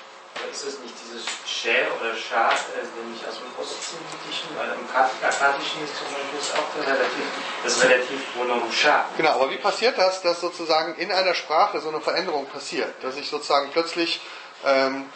Ist 0.52 0.66
es 0.66 0.80
nicht 0.80 0.94
dieses 1.06 1.26
Schä 1.48 1.88
oder 2.00 2.16
Scha, 2.16 2.50
äh, 2.50 3.02
nämlich 3.02 3.26
aus 3.26 3.36
dem 3.36 3.48
Ostsemitischen, 3.58 4.50
weil 4.58 4.70
im 4.70 4.90
Akkadischen 4.94 5.84
ist 5.84 5.96
zum 5.96 6.08
Beispiel 6.08 6.60
auch 6.60 6.76
der 6.76 6.94
Relativ, 6.94 7.24
das 7.64 7.84
Relativpronomen 7.84 8.72
Scha. 8.72 9.06
Genau, 9.16 9.30
aber 9.32 9.52
wie 9.52 9.58
passiert 9.58 9.98
das, 9.98 10.22
dass 10.22 10.42
sozusagen 10.42 10.96
in 10.96 11.12
einer 11.12 11.34
Sprache 11.34 11.80
so 11.80 11.90
eine 11.90 12.02
Veränderung 12.02 12.48
passiert? 12.48 12.92
Dass 13.04 13.16
ich 13.16 13.30
sozusagen 13.30 13.70
plötzlich 13.72 14.20
ähm, 14.66 15.10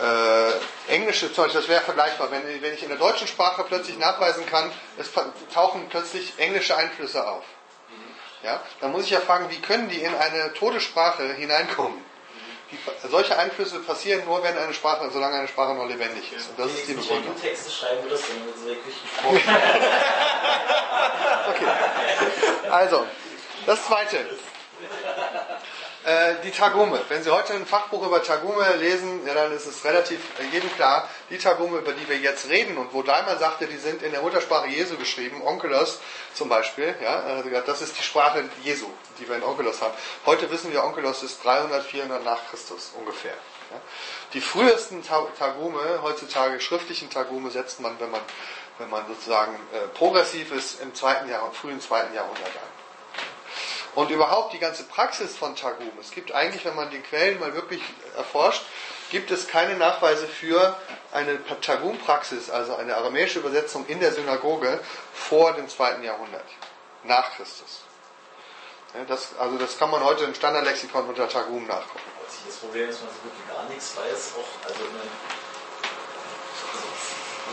äh, 0.00 0.92
englische, 0.92 1.32
zum 1.32 1.44
Beispiel, 1.44 1.60
das 1.60 1.68
wäre 1.68 1.82
vergleichbar, 1.82 2.30
wenn, 2.30 2.42
wenn 2.62 2.74
ich 2.74 2.82
in 2.82 2.88
der 2.88 2.98
deutschen 2.98 3.26
Sprache 3.26 3.64
plötzlich 3.64 3.98
nachweisen 3.98 4.46
kann, 4.46 4.70
es 4.98 5.10
tauchen 5.52 5.88
plötzlich 5.88 6.34
englische 6.38 6.76
Einflüsse 6.76 7.26
auf. 7.26 7.44
Ja, 8.42 8.60
dann 8.80 8.92
muss 8.92 9.04
ich 9.04 9.10
ja 9.10 9.20
fragen, 9.20 9.50
wie 9.50 9.60
können 9.60 9.88
die 9.88 10.00
in 10.02 10.14
eine 10.14 10.52
Todessprache 10.52 11.32
hineinkommen? 11.34 12.04
Die, 12.70 12.78
solche 13.08 13.38
Einflüsse 13.38 13.78
passieren 13.80 14.24
nur, 14.24 14.42
wenn 14.42 14.56
eine 14.58 14.74
Sprache, 14.74 15.08
solange 15.10 15.36
eine 15.36 15.48
Sprache 15.48 15.74
noch 15.74 15.86
lebendig 15.86 16.32
ist. 16.32 16.50
Und 16.50 16.58
das 16.58 16.66
ist 16.72 16.88
die 16.88 16.94
Begründung. 16.94 17.34
Wenn 17.34 17.34
du 17.34 17.40
Texte 17.40 17.70
schreiben 17.70 18.02
würdest, 18.02 18.24
dann 18.28 18.44
würde 18.44 18.64
wirklich 18.66 18.94
Okay. 21.48 21.66
Also, 22.70 23.06
das 23.66 23.84
zweite. 23.86 24.26
Äh, 26.06 26.36
die 26.44 26.52
Tagume. 26.52 27.00
Wenn 27.08 27.24
Sie 27.24 27.32
heute 27.32 27.54
ein 27.54 27.66
Fachbuch 27.66 28.06
über 28.06 28.22
Tagume 28.22 28.76
lesen, 28.76 29.26
ja, 29.26 29.34
dann 29.34 29.50
ist 29.50 29.66
es 29.66 29.84
relativ 29.84 30.20
jedem 30.52 30.72
klar, 30.76 31.08
die 31.30 31.38
Tagume, 31.38 31.78
über 31.78 31.90
die 31.90 32.08
wir 32.08 32.16
jetzt 32.16 32.48
reden 32.48 32.78
und 32.78 32.94
wo 32.94 33.02
Daimler 33.02 33.38
sagte, 33.38 33.66
die 33.66 33.76
sind 33.76 34.04
in 34.04 34.12
der 34.12 34.22
Muttersprache 34.22 34.68
Jesu 34.68 34.96
geschrieben, 34.96 35.42
Onkelos 35.42 35.98
zum 36.32 36.48
Beispiel, 36.48 36.94
ja, 37.02 37.42
das 37.66 37.82
ist 37.82 37.98
die 37.98 38.04
Sprache 38.04 38.44
Jesu, 38.62 38.86
die 39.18 39.28
wir 39.28 39.34
in 39.34 39.42
Onkelos 39.42 39.82
haben. 39.82 39.94
Heute 40.26 40.48
wissen 40.52 40.72
wir, 40.72 40.84
Onkelos 40.84 41.24
ist 41.24 41.44
300, 41.44 41.82
400 41.82 42.24
nach 42.24 42.38
Christus 42.50 42.92
ungefähr. 42.96 43.34
Ja. 43.72 43.80
Die 44.32 44.40
frühesten 44.40 45.02
Tagume, 45.02 45.80
heutzutage 46.02 46.60
schriftlichen 46.60 47.10
Tagume, 47.10 47.50
setzt 47.50 47.80
man, 47.80 47.98
wenn 47.98 48.12
man, 48.12 48.20
wenn 48.78 48.90
man 48.90 49.04
sozusagen 49.08 49.56
äh, 49.72 49.88
progressiv 49.88 50.52
ist, 50.52 50.80
im 50.82 50.94
zweiten 50.94 51.28
Jahr, 51.28 51.50
frühen 51.50 51.80
zweiten 51.80 52.14
Jahrhundert 52.14 52.46
an. 52.46 52.75
Und 53.96 54.10
überhaupt 54.10 54.52
die 54.52 54.58
ganze 54.58 54.84
Praxis 54.84 55.36
von 55.36 55.56
Targum. 55.56 55.90
Es 56.00 56.10
gibt 56.10 56.30
eigentlich, 56.32 56.64
wenn 56.66 56.76
man 56.76 56.90
die 56.90 57.00
Quellen 57.00 57.40
mal 57.40 57.54
wirklich 57.54 57.80
erforscht, 58.14 58.62
gibt 59.10 59.30
es 59.30 59.48
keine 59.48 59.74
Nachweise 59.74 60.28
für 60.28 60.76
eine 61.12 61.38
Targum-Praxis, 61.62 62.50
also 62.50 62.76
eine 62.76 62.94
aramäische 62.94 63.38
Übersetzung 63.38 63.86
in 63.86 63.98
der 63.98 64.12
Synagoge 64.12 64.80
vor 65.14 65.54
dem 65.54 65.68
zweiten 65.68 66.04
Jahrhundert, 66.04 66.44
nach 67.04 67.34
Christus. 67.36 67.84
Das, 69.08 69.30
also 69.38 69.56
das 69.58 69.78
kann 69.78 69.90
man 69.90 70.04
heute 70.04 70.24
im 70.24 70.34
Standardlexikon 70.34 71.08
unter 71.08 71.28
Targum 71.28 71.66
nachgucken. 71.66 72.00
Das 72.46 72.56
Problem 72.56 72.88
ist, 72.88 73.00
dass 73.00 73.08
man 73.08 73.14
wirklich 73.24 73.48
gar 73.48 73.64
nichts 73.64 73.96
weiß. 73.96 74.32
Auch, 74.38 74.68
also 74.68 74.80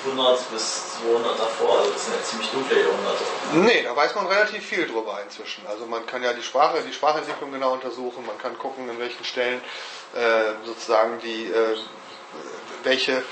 100 0.05 0.51
bis 0.51 0.99
200 1.01 1.39
davor, 1.39 1.79
also 1.79 1.91
das 1.91 2.05
sind 2.05 2.15
ja 2.15 2.23
ziemlich 2.23 2.49
dunkle 2.51 2.81
Jahrhunderte. 2.81 3.23
Nee, 3.53 3.83
da 3.83 3.95
weiß 3.95 4.15
man 4.15 4.27
relativ 4.27 4.65
viel 4.65 4.87
drüber 4.87 5.19
inzwischen. 5.23 5.65
Also 5.67 5.85
man 5.85 6.05
kann 6.05 6.23
ja 6.23 6.33
die 6.33 6.43
Sprache, 6.43 6.81
die 6.81 6.93
Sprachentwicklung 6.93 7.51
genau 7.51 7.73
untersuchen, 7.73 8.25
man 8.25 8.37
kann 8.37 8.57
gucken, 8.57 8.89
in 8.89 8.99
welchen 8.99 9.23
Stellen 9.23 9.61
äh, 10.15 10.65
sozusagen 10.65 11.19
die, 11.19 11.45
äh, 11.45 11.77
welche 12.83 13.23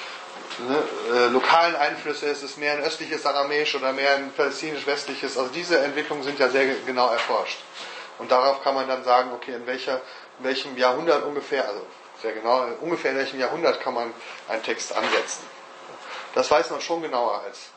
ne, 0.59 0.83
äh, 1.13 1.27
lokalen 1.27 1.75
Einflüsse, 1.75 2.27
ist 2.27 2.43
es 2.43 2.57
mehr 2.57 2.73
ein 2.73 2.83
östliches 2.83 3.25
Aramäisch 3.25 3.75
oder 3.75 3.93
mehr 3.93 4.15
ein 4.15 4.31
palästinisch-westliches, 4.31 5.37
also 5.37 5.49
diese 5.53 5.79
Entwicklungen 5.79 6.23
sind 6.23 6.39
ja 6.39 6.49
sehr 6.49 6.65
genau 6.85 7.09
erforscht. 7.09 7.59
Und 8.17 8.31
darauf 8.31 8.63
kann 8.63 8.75
man 8.75 8.87
dann 8.87 9.03
sagen, 9.03 9.31
okay, 9.33 9.55
in, 9.55 9.65
welcher, 9.65 10.01
in 10.39 10.45
welchem 10.45 10.77
Jahrhundert 10.77 11.23
ungefähr, 11.25 11.67
also 11.67 11.81
sehr 12.21 12.33
genau, 12.33 12.67
ungefähr 12.81 13.11
in 13.11 13.17
welchem 13.17 13.39
Jahrhundert 13.39 13.81
kann 13.81 13.93
man 13.93 14.13
einen 14.47 14.61
Text 14.63 14.95
ansetzen. 14.95 15.43
Das 16.33 16.49
weiß 16.49 16.69
man 16.69 16.81
schon 16.81 17.01
genauer 17.01 17.41
als 17.41 17.69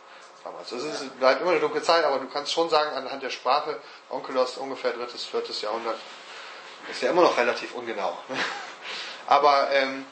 damals. 0.45 0.71
Es 0.73 0.85
ist, 0.85 1.19
bleibt 1.19 1.41
immer 1.41 1.51
eine 1.53 1.61
dunkle 1.61 1.83
Zeit, 1.83 2.05
aber 2.05 2.19
du 2.19 2.29
kannst 2.29 2.53
schon 2.53 2.69
sagen, 2.69 2.95
anhand 2.95 3.23
der 3.23 3.31
Sprache, 3.31 3.81
Onkelos 4.11 4.57
ungefähr 4.59 4.93
drittes, 4.93 5.25
viertes 5.25 5.61
Jahrhundert, 5.63 5.99
ist 6.91 7.03
ja 7.03 7.11
immer 7.11 7.23
noch 7.23 7.37
relativ 7.37 7.75
ungenau. 7.75 8.17
Aber 9.27 9.71
ähm, 9.73 10.05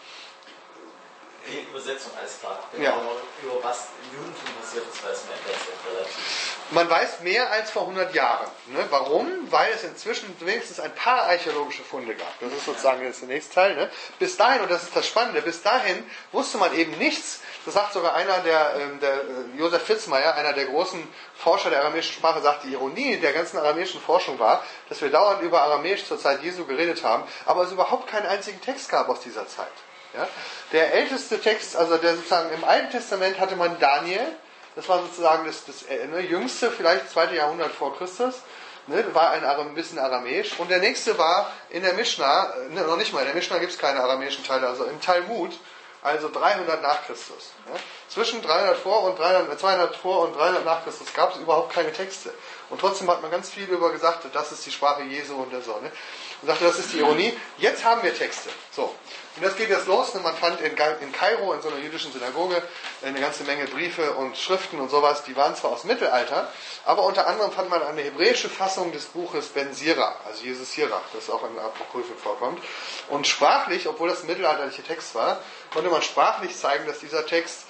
die 1.47 1.59
Übersetzung, 1.69 2.13
alles 2.19 2.39
klar. 2.39 2.59
Genau, 2.73 2.85
ja. 2.85 3.03
Über 3.43 3.65
was 3.65 3.89
im 4.05 4.19
Judentum 4.19 4.55
passiert 4.61 4.85
ist, 4.87 5.05
weiß 5.05 5.25
man 5.25 5.37
jetzt 5.49 5.67
relativ. 5.91 6.57
Man 6.71 6.89
weiß 6.89 7.21
mehr 7.21 7.51
als 7.51 7.71
vor 7.71 7.83
100 7.83 8.15
Jahren. 8.15 8.47
Ne? 8.69 8.87
Warum? 8.91 9.29
Weil 9.51 9.73
es 9.73 9.83
inzwischen 9.83 10.35
wenigstens 10.41 10.79
ein 10.79 10.95
paar 10.95 11.23
archäologische 11.23 11.83
Funde 11.83 12.15
gab. 12.15 12.39
Das 12.41 12.53
ist 12.53 12.65
sozusagen 12.65 13.03
jetzt 13.03 13.23
der 13.23 13.29
nächste 13.29 13.55
Teil. 13.55 13.75
Ne? 13.75 13.91
Bis 14.21 14.37
dahin, 14.37 14.63
und 14.63 14.71
das 14.71 14.85
ist 14.85 14.95
das 14.95 15.07
Spannende, 15.07 15.43
bis 15.43 15.63
dahin 15.63 16.09
wusste 16.31 16.59
man 16.59 16.73
eben 16.75 16.97
nichts. 16.97 17.41
Das 17.65 17.75
sagt 17.75 17.93
sogar 17.93 18.15
einer, 18.15 18.39
der, 18.39 18.75
ähm, 18.81 19.01
der 19.01 19.15
äh, 19.15 19.59
Josef 19.59 19.83
Fitzmeier, 19.83 20.35
einer 20.35 20.53
der 20.53 20.67
großen 20.67 21.07
Forscher 21.37 21.71
der 21.71 21.81
aramäischen 21.81 22.15
Sprache, 22.15 22.41
sagt, 22.41 22.65
die 22.65 22.73
Ironie 22.73 23.19
der 23.19 23.33
ganzen 23.33 23.59
aramäischen 23.59 24.01
Forschung 24.01 24.39
war, 24.39 24.65
dass 24.89 25.01
wir 25.01 25.11
dauernd 25.11 25.43
über 25.43 25.63
Aramäisch 25.63 26.05
zur 26.05 26.19
Zeit 26.19 26.43
Jesu 26.43 26.65
geredet 26.65 27.05
haben, 27.05 27.23
aber 27.47 27.63
es 27.63 27.73
überhaupt 27.73 28.09
keinen 28.09 28.27
einzigen 28.27 28.61
Text 28.61 28.89
gab 28.89 29.09
aus 29.09 29.21
dieser 29.21 29.47
Zeit. 29.47 29.73
Ja? 30.15 30.29
Der 30.73 30.93
älteste 30.95 31.41
Text, 31.41 31.77
also 31.77 31.97
der 31.99 32.17
sozusagen 32.17 32.53
im 32.53 32.65
Alten 32.65 32.91
Testament 32.91 33.39
hatte 33.39 33.57
man 33.57 33.79
Daniel, 33.79 34.27
das 34.75 34.89
war 34.89 35.01
sozusagen 35.01 35.47
das, 35.47 35.65
das 35.65 35.83
äh, 35.85 36.07
ne, 36.07 36.21
jüngste, 36.21 36.71
vielleicht 36.71 37.11
zweite 37.11 37.37
Jahrhundert 37.37 37.73
vor 37.73 37.97
Christus, 37.97 38.43
ne, 38.87 39.05
war 39.15 39.31
ein, 39.31 39.45
ein 39.45 39.75
bisschen 39.75 39.99
aramäisch. 39.99 40.59
Und 40.59 40.71
der 40.71 40.79
nächste 40.79 41.19
war 41.19 41.53
in 41.71 41.83
der 41.83 41.93
Mishnah, 41.93 42.55
äh, 42.55 42.75
ne, 42.75 42.83
noch 42.83 42.97
nicht 42.97 43.13
mal, 43.13 43.21
in 43.21 43.27
der 43.27 43.35
Mishnah 43.35 43.59
gibt 43.59 43.73
es 43.73 43.79
keine 43.79 44.01
aramäischen 44.01 44.45
Teile, 44.45 44.67
also 44.67 44.85
im 44.85 45.01
Talmud, 45.01 45.53
also 46.03 46.29
300 46.29 46.83
nach 46.83 47.07
Christus. 47.07 47.53
Ne? 47.67 47.79
Zwischen 48.09 48.43
300 48.43 48.77
vor 48.77 49.05
und 49.05 49.19
300, 49.19 49.59
200 49.59 49.97
vor 49.97 50.21
und 50.21 50.37
300 50.37 50.65
nach 50.65 50.85
Christus 50.85 51.13
gab 51.15 51.35
es 51.35 51.41
überhaupt 51.41 51.73
keine 51.73 51.93
Texte. 51.93 52.35
Und 52.71 52.81
trotzdem 52.81 53.09
hat 53.11 53.23
man 53.23 53.31
ganz 53.31 53.51
viel 53.51 53.65
über 53.65 53.93
gesagt, 53.93 54.27
das 54.33 54.53
ist 54.53 54.67
die 54.67 54.73
Sprache 54.73 55.03
Jesu 55.03 55.35
und 55.35 55.53
der 55.53 55.63
Sonne. 55.63 55.93
Und 56.41 56.49
sagte, 56.49 56.65
das 56.65 56.79
ist 56.79 56.93
die 56.93 56.99
Ironie. 56.99 57.39
Jetzt 57.59 57.85
haben 57.85 58.03
wir 58.03 58.15
Texte. 58.15 58.51
So. 58.73 58.95
Und 59.37 59.45
das 59.45 59.57
geht 59.57 59.71
jetzt 59.71 59.87
los. 59.87 60.13
Man 60.15 60.37
fand 60.37 60.61
in, 60.61 60.77
Kairo, 60.77 61.55
in 61.55 61.63
so 61.63 61.69
einer 61.69 61.79
jüdischen 61.79 62.13
Synagoge, 62.13 62.63
eine 63.03 63.19
ganze 63.19 63.45
Menge 63.45 63.65
Briefe 63.67 64.13
und 64.13 64.37
Schriften 64.37 64.79
und 64.79 64.91
sowas. 64.91 65.25
Die 65.25 65.35
waren 65.37 65.57
zwar 65.57 65.71
aus 65.71 65.85
Mittelalter, 65.85 66.53
aber 66.85 67.05
unter 67.05 67.27
anderem 67.27 67.51
fand 67.51 67.71
man 67.71 67.83
eine 67.83 68.03
hebräische 68.03 68.51
Fassung 68.51 68.93
des 68.93 69.07
Buches 69.07 69.49
Ben 69.49 69.73
Sira, 69.73 70.17
also 70.27 70.45
Jesus 70.45 70.73
Sirach, 70.73 71.03
das 71.15 71.31
auch 71.31 71.43
in 71.49 71.59
Apokryphen 71.59 72.17
vorkommt. 72.19 72.63
Und 73.09 73.27
sprachlich, 73.27 73.89
obwohl 73.89 74.11
das 74.11 74.23
ein 74.23 74.27
mittelalterlicher 74.27 74.85
Text 74.85 75.15
war, 75.15 75.41
konnte 75.73 75.89
man 75.89 76.03
sprachlich 76.03 76.55
zeigen, 76.55 76.87
dass 76.87 76.99
dieser 76.99 77.25
Text 77.25 77.65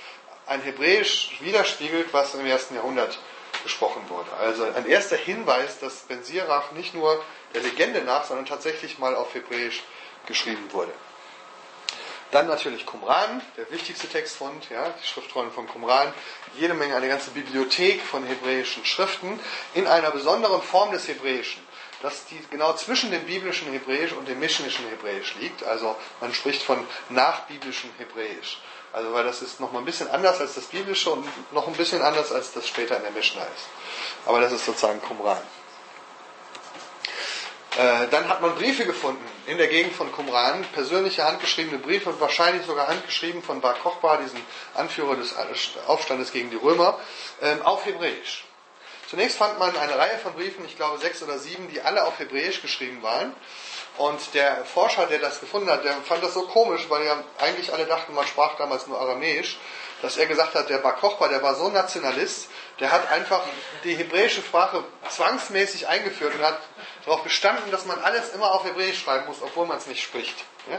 ein 0.47 0.63
Hebräisch 0.63 1.37
widerspiegelt, 1.41 2.13
was 2.13 2.35
im 2.35 2.45
ersten 2.45 2.75
Jahrhundert 2.75 3.19
gesprochen 3.63 4.03
wurde. 4.09 4.33
Also 4.41 4.65
ein 4.65 4.87
erster 4.89 5.17
Hinweis, 5.17 5.79
dass 5.79 5.95
Ben 6.09 6.25
Sirach 6.25 6.73
nicht 6.73 6.95
nur 6.95 7.23
der 7.55 7.63
Legende 7.63 8.03
nach, 8.03 8.25
sondern 8.25 8.47
tatsächlich 8.47 8.99
mal 8.99 9.15
auf 9.15 9.33
Hebräisch 9.35 9.85
geschrieben 10.27 10.73
wurde. 10.73 10.93
Dann 12.33 12.47
natürlich 12.47 12.87
Qumran, 12.87 13.43
der 13.59 13.71
wichtigste 13.71 14.09
Textfund, 14.09 14.71
ja, 14.71 14.89
die 14.89 15.07
Schriftrollen 15.07 15.53
von 15.53 15.69
Qumran, 15.69 16.15
jede 16.59 16.73
Menge, 16.73 16.97
eine 16.97 17.07
ganze 17.07 17.31
Bibliothek 17.31 18.01
von 18.01 18.25
hebräischen 18.25 18.87
Schriften 18.87 19.39
in 19.75 19.87
einer 19.87 20.11
besonderen 20.11 20.63
Form 20.63 20.93
des 20.93 21.07
Hebräischen, 21.09 21.63
dass 22.01 22.25
die 22.25 22.41
genau 22.51 22.73
zwischen 22.73 23.11
dem 23.11 23.27
biblischen 23.27 23.71
Hebräisch 23.71 24.13
und 24.13 24.27
dem 24.29 24.41
mischnischen 24.41 24.89
Hebräisch 24.89 25.35
liegt. 25.41 25.63
Also 25.65 25.95
man 26.23 26.33
spricht 26.33 26.63
von 26.63 26.87
nachbiblischem 27.11 27.91
Hebräisch. 27.99 28.63
Also 28.95 29.13
weil 29.13 29.25
das 29.25 29.43
ist 29.43 29.61
nochmal 29.61 29.83
ein 29.83 29.87
bisschen 29.87 30.11
anders 30.11 30.41
als 30.41 30.55
das 30.55 30.65
biblische 30.65 31.11
und 31.11 31.27
noch 31.53 31.69
ein 31.69 31.75
bisschen 31.75 32.01
anders 32.01 32.33
als 32.33 32.55
das 32.55 32.67
später 32.67 32.97
in 32.97 33.03
der 33.03 33.13
Mishnah 33.13 33.45
ist. 33.45 33.69
Aber 34.25 34.41
das 34.41 34.53
ist 34.53 34.65
sozusagen 34.65 35.03
Qumran. 35.03 35.43
Äh, 37.79 38.09
dann 38.09 38.29
hat 38.29 38.43
man 38.43 38.55
Briefe 38.55 38.85
gefunden 38.85 39.25
in 39.47 39.57
der 39.57 39.69
Gegend 39.69 39.95
von 39.95 40.13
Qumran, 40.13 40.63
persönliche 40.75 41.25
handgeschriebene 41.25 41.79
Briefe 41.79 42.11
und 42.11 42.21
wahrscheinlich 42.21 42.67
sogar 42.67 42.89
handgeschrieben 42.89 43.43
von 43.43 43.63
Bar 43.63 43.75
Kochba, 43.75 44.19
diesem 44.19 44.41
Anführer 44.75 45.17
des 45.17 45.35
Aufstandes 45.87 46.33
gegen 46.33 46.51
die 46.51 46.57
Römer, 46.57 46.99
ähm, 47.41 47.63
auf 47.63 47.87
Hebräisch. 47.87 48.45
Zunächst 49.09 49.39
fand 49.39 49.59
man 49.59 49.77
eine 49.77 49.97
Reihe 49.97 50.19
von 50.19 50.35
Briefen, 50.35 50.65
ich 50.67 50.77
glaube 50.77 50.99
sechs 50.99 51.23
oder 51.23 51.39
sieben, 51.39 51.69
die 51.71 51.81
alle 51.81 52.05
auf 52.05 52.19
Hebräisch 52.19 52.61
geschrieben 52.61 53.03
waren. 53.03 53.35
Und 53.99 54.21
der 54.33 54.65
Forscher, 54.65 55.07
der 55.07 55.19
das 55.19 55.41
gefunden 55.41 55.71
hat, 55.71 55.85
der 55.85 55.93
fand 55.95 56.23
das 56.23 56.33
so 56.33 56.43
komisch, 56.43 56.87
weil 56.89 57.05
ja 57.05 57.23
eigentlich 57.39 57.73
alle 57.73 57.85
dachten, 57.85 58.15
man 58.15 58.27
sprach 58.27 58.57
damals 58.57 58.87
nur 58.87 58.99
Aramäisch, 58.99 59.59
dass 60.01 60.17
er 60.17 60.27
gesagt 60.27 60.55
hat, 60.55 60.71
der 60.71 60.79
Bar 60.79 60.97
Kochba, 60.97 61.29
der 61.29 61.43
war 61.43 61.55
so 61.55 61.69
Nationalist, 61.69 62.49
der 62.81 62.91
hat 62.91 63.11
einfach 63.11 63.43
die 63.85 63.95
hebräische 63.95 64.41
Sprache 64.41 64.83
zwangsmäßig 65.11 65.89
eingeführt 65.89 66.35
und 66.35 66.43
hat 66.43 66.59
darauf 67.05 67.23
bestanden, 67.23 67.71
dass 67.71 67.85
man 67.85 67.99
alles 68.03 68.31
immer 68.31 68.53
auf 68.53 68.65
Hebräisch 68.65 69.01
schreiben 69.01 69.27
muss, 69.27 69.39
obwohl 69.43 69.67
man 69.67 69.79
es 69.79 69.87
nicht 69.87 70.03
spricht. 70.03 70.37
Ja? 70.71 70.79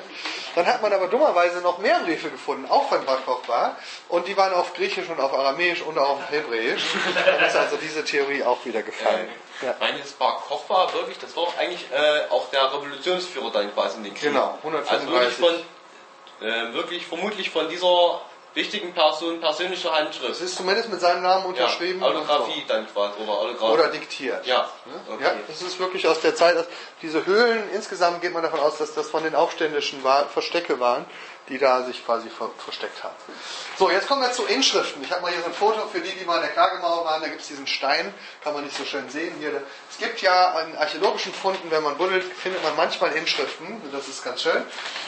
Dann 0.56 0.66
hat 0.66 0.82
man 0.82 0.94
aber 0.94 1.08
dummerweise 1.08 1.60
noch 1.62 1.80
mehr 1.80 2.00
Briefe 2.00 2.30
gefunden, 2.30 2.66
auch 2.70 2.88
von 2.90 3.04
Bar 3.06 3.18
Kochba, 3.26 3.76
und 4.10 4.28
die 4.28 4.38
waren 4.38 4.54
auf 4.54 4.74
Griechisch 4.74 5.10
und 5.10 5.20
auf 5.20 5.34
Aramäisch 5.34 5.82
und 5.82 5.98
auf 5.98 6.20
Hebräisch. 6.30 6.84
Dann 7.26 7.44
ist 7.46 7.56
also 7.56 7.78
diese 7.78 8.06
Theorie 8.06 8.44
auch 8.44 8.64
wieder 8.66 8.82
gefallen. 8.82 9.30
Ja. 9.62 9.72
Ich 9.72 9.80
meine, 9.80 10.00
das 10.00 10.12
Bar 10.12 10.42
Kochba 10.48 10.94
wirklich, 10.94 11.18
das 11.20 11.36
war 11.36 11.44
auch 11.44 11.58
eigentlich 11.58 11.86
äh, 11.92 12.30
auch 12.30 12.50
der 12.50 12.74
Revolutionsführer 12.74 13.52
dann 13.52 13.74
quasi 13.74 13.98
in 13.98 14.04
den 14.04 14.14
Krieg. 14.14 14.32
Genau, 14.32 14.58
135. 14.64 14.92
Also 14.92 15.12
wirklich, 15.12 15.36
von, 15.36 16.48
äh, 16.48 16.74
wirklich 16.74 17.06
vermutlich 17.06 17.50
von 17.50 17.70
dieser 17.70 18.22
wichtigen 18.54 18.94
Person 18.94 19.40
persönliche 19.40 19.92
Handschrift. 19.92 20.32
Es 20.32 20.42
ist 20.42 20.56
zumindest 20.56 20.90
mit 20.90 21.02
seinem 21.02 21.24
Namen 21.24 21.46
unterschrieben. 21.46 22.02
Ja, 22.02 22.08
Autografie 22.08 22.62
so. 22.62 22.68
dann 22.68 22.88
quasi 22.88 23.22
oder 23.22 23.32
Autografie. 23.32 23.74
Oder 23.74 23.88
diktiert. 23.90 24.46
Ja. 24.46 24.70
Okay. 25.10 25.24
ja, 25.24 25.34
das 25.48 25.62
ist 25.62 25.80
wirklich 25.80 26.08
aus 26.08 26.22
der 26.22 26.36
Zeit, 26.36 26.64
diese 27.02 27.26
Höhlen, 27.26 27.70
insgesamt 27.74 28.22
geht 28.22 28.34
man 28.34 28.44
davon 28.44 28.60
aus, 28.60 28.78
dass 28.78 28.94
das 28.94 29.10
von 29.10 29.24
den 29.24 29.36
Aufständischen 29.36 30.04
war, 30.04 30.28
Verstecke 30.28 30.80
waren, 30.80 31.06
die 31.50 31.58
da 31.58 31.84
sich 31.84 32.06
quasi 32.06 32.30
ver 32.30 32.50
versteckt 32.58 33.04
haben. 33.04 33.16
So, 33.78 33.90
jetzt 33.90 34.08
kommen 34.08 34.22
wir 34.22 34.32
zu 34.32 34.46
Inschriften. 34.46 35.04
Ich 35.04 35.12
habe 35.12 35.22
mal 35.22 35.32
hier 35.32 35.42
so 35.42 35.48
ein 35.48 35.54
Foto 35.54 35.88
für 35.88 36.00
die, 36.00 36.12
die 36.12 36.26
mal 36.26 36.38
in 36.38 36.44
der 36.44 36.52
Klagemauer 36.52 37.04
waren. 37.04 37.22
Da 37.22 37.28
gibt 37.28 37.42
es 37.42 37.48
diesen 37.48 37.68
Stein, 37.68 38.14
kann 38.44 38.54
man 38.54 38.64
nicht 38.64 38.78
so 38.78 38.86
schön 38.86 39.10
sehen 39.10 39.36
hier. 39.40 39.62
Es 39.90 39.98
gibt 39.98 40.22
ja 40.22 40.52
an 40.52 40.78
archäologischen 40.78 41.34
Funden, 41.34 41.70
wenn 41.70 41.84
man 41.84 41.98
buddelt, 41.98 42.24
findet 42.24 42.64
man 42.64 42.76
manchmal 42.78 43.12
Inschriften. 43.14 43.82
Das 43.92 44.08
ist 44.08 44.24
ganz 44.24 44.42
schön. 44.42 44.64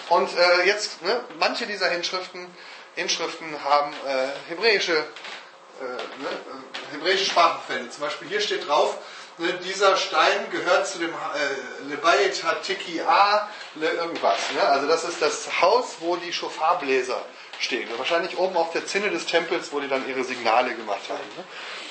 Und 0.09 0.29
äh, 0.37 0.65
jetzt, 0.65 1.01
ne, 1.03 1.21
manche 1.39 1.67
dieser 1.67 1.91
Inschriften 1.91 2.47
Inschriften 2.95 3.63
haben 3.63 3.93
äh, 4.07 4.49
hebräische, 4.49 4.93
äh, 4.93 5.83
ne, 5.83 6.29
äh, 6.29 6.95
hebräische 6.95 7.25
Sprachbefände. 7.25 7.89
Zum 7.89 8.01
Beispiel 8.01 8.27
hier 8.27 8.41
steht 8.41 8.67
drauf, 8.67 8.97
ne, 9.37 9.53
dieser 9.65 9.97
Stein 9.97 10.49
gehört 10.51 10.87
zu 10.87 10.99
dem 10.99 11.09
äh, 11.09 11.89
Lebayit 11.89 12.43
Hatiki 12.43 13.01
A, 13.01 13.49
le 13.75 13.89
irgendwas. 13.89 14.39
Ne? 14.53 14.63
Also 14.63 14.87
das 14.87 15.03
ist 15.03 15.21
das 15.21 15.61
Haus, 15.61 15.97
wo 15.99 16.15
die 16.15 16.31
Schofarbläser 16.31 17.21
stehen. 17.59 17.89
Wahrscheinlich 17.97 18.37
oben 18.37 18.55
auf 18.57 18.71
der 18.71 18.85
Zinne 18.85 19.09
des 19.09 19.25
Tempels, 19.25 19.71
wo 19.71 19.79
die 19.79 19.87
dann 19.87 20.07
ihre 20.07 20.23
Signale 20.23 20.73
gemacht 20.73 21.09
haben. 21.09 21.27
Ne? 21.37 21.43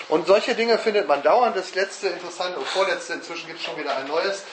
Und 0.08 0.26
solche 0.26 0.54
Dinge 0.54 0.78
findet 0.78 1.08
man 1.08 1.22
dauernd. 1.22 1.56
Das 1.56 1.74
letzte 1.74 2.08
interessante, 2.08 2.58
und 2.58 2.68
vorletzte, 2.68 3.14
inzwischen 3.14 3.46
gibt 3.46 3.58
es 3.58 3.64
schon 3.64 3.78
wieder 3.78 3.96
ein 3.96 4.06
neues. 4.06 4.44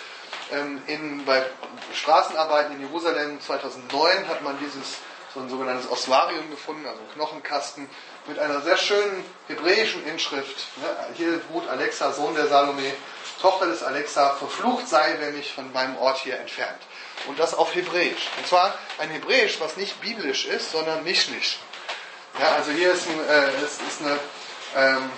Ähm, 0.52 0.82
in, 0.88 1.26
bei 1.26 1.44
Straßenarbeiten 1.94 2.76
in 2.76 2.82
Jerusalem 2.82 3.40
2009 3.42 4.28
hat 4.28 4.42
man 4.44 4.58
dieses 4.60 4.98
so 5.34 5.40
ein 5.40 5.50
sogenanntes 5.50 5.90
Oswarium 5.90 6.50
gefunden, 6.50 6.86
also 6.86 7.00
ein 7.00 7.14
Knochenkasten 7.14 7.90
mit 8.28 8.38
einer 8.40 8.62
sehr 8.62 8.78
schönen 8.78 9.24
hebräischen 9.48 10.06
Inschrift. 10.06 10.68
Hier 11.16 11.42
ruht 11.52 11.68
Alexa, 11.68 12.12
Sohn 12.12 12.36
der 12.36 12.48
Salome, 12.48 12.94
Tochter 13.42 13.68
des 13.68 13.82
Alexa, 13.84 14.36
verflucht 14.36 14.88
sei, 14.88 15.16
wer 15.20 15.32
mich 15.32 15.54
von 15.54 15.72
meinem 15.74 15.98
Ort 15.98 16.20
hier 16.20 16.38
entfernt. 16.38 16.82
Und 17.28 17.40
das 17.40 17.54
auf 17.54 17.74
Hebräisch. 17.74 18.30
Und 18.38 18.48
zwar 18.48 18.74
ein 18.98 19.10
Hebräisch, 19.10 19.60
was 19.60 19.78
nicht 19.78 20.00
biblisch 20.02 20.46
ist, 20.46 20.72
sondern 20.72 21.04
mischnisch. 21.04 21.60
Ja, 22.40 22.56
also 22.56 22.72
hier 22.72 22.92
ist, 22.92 23.08
ein, 23.08 23.30
äh, 23.30 23.64
ist, 23.64 23.82
ist 23.82 24.02
eine, 24.02 24.20
ähm, 24.76 25.12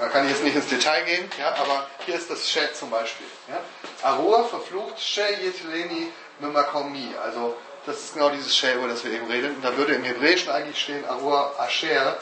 da 0.00 0.08
kann 0.08 0.24
ich 0.24 0.32
jetzt 0.32 0.42
nicht 0.42 0.56
ins 0.56 0.66
Detail 0.68 1.04
gehen, 1.04 1.30
ja, 1.38 1.54
aber 1.54 1.88
hier 2.04 2.16
ist 2.16 2.30
das 2.30 2.50
She 2.50 2.60
zum 2.74 2.90
Beispiel. 2.90 3.26
Ja. 3.48 3.60
Arur 4.02 4.48
verflucht 4.48 5.00
She 5.00 5.20
Yetleni 5.20 6.12
Mimakomi, 6.38 7.14
also 7.22 7.56
das 7.86 7.98
ist 7.98 8.14
genau 8.14 8.30
dieses 8.30 8.56
Shell, 8.56 8.76
über 8.76 8.88
das 8.88 9.04
wir 9.04 9.12
eben 9.12 9.26
reden. 9.30 9.56
Und 9.56 9.62
da 9.62 9.76
würde 9.76 9.94
im 9.94 10.04
Hebräischen 10.04 10.50
eigentlich 10.50 10.80
stehen 10.80 11.04
Arur 11.04 11.54
Asher 11.58 12.18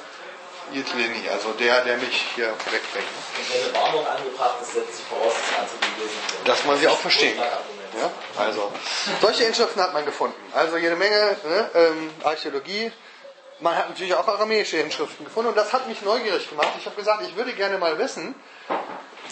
Yitleni, 0.72 1.28
also 1.28 1.52
der, 1.52 1.82
der 1.84 1.96
mich 1.98 2.26
hier 2.34 2.48
wegbringt. 2.48 3.06
Wenn 3.52 3.64
eine 3.64 3.74
Warnung 3.74 4.06
angebracht 4.06 4.56
ist, 4.62 4.74
setzt 4.74 4.96
sich 4.96 5.06
voraus, 5.06 5.34
dass 5.34 5.70
gelesen 5.80 6.18
sind. 6.30 6.48
Dass 6.48 6.64
man 6.64 6.78
sie 6.78 6.88
auch 6.88 6.98
verstehen 6.98 7.36
kann. 7.36 7.48
Ja? 8.00 8.10
Also, 8.36 8.72
solche 9.20 9.44
Inschriften 9.44 9.82
hat 9.82 9.92
man 9.92 10.04
gefunden. 10.04 10.40
Also 10.54 10.76
jede 10.76 10.96
Menge 10.96 11.36
ne, 11.44 11.70
ähm, 11.74 12.10
Archäologie. 12.22 12.92
Man 13.58 13.76
hat 13.76 13.90
natürlich 13.90 14.14
auch 14.14 14.26
aramäische 14.26 14.78
Inschriften 14.78 15.24
gefunden 15.24 15.50
und 15.50 15.56
das 15.56 15.72
hat 15.72 15.86
mich 15.86 16.00
neugierig 16.02 16.48
gemacht. 16.48 16.70
Ich 16.78 16.86
habe 16.86 16.96
gesagt, 16.96 17.22
ich 17.22 17.36
würde 17.36 17.52
gerne 17.52 17.76
mal 17.76 17.98
wissen, 17.98 18.34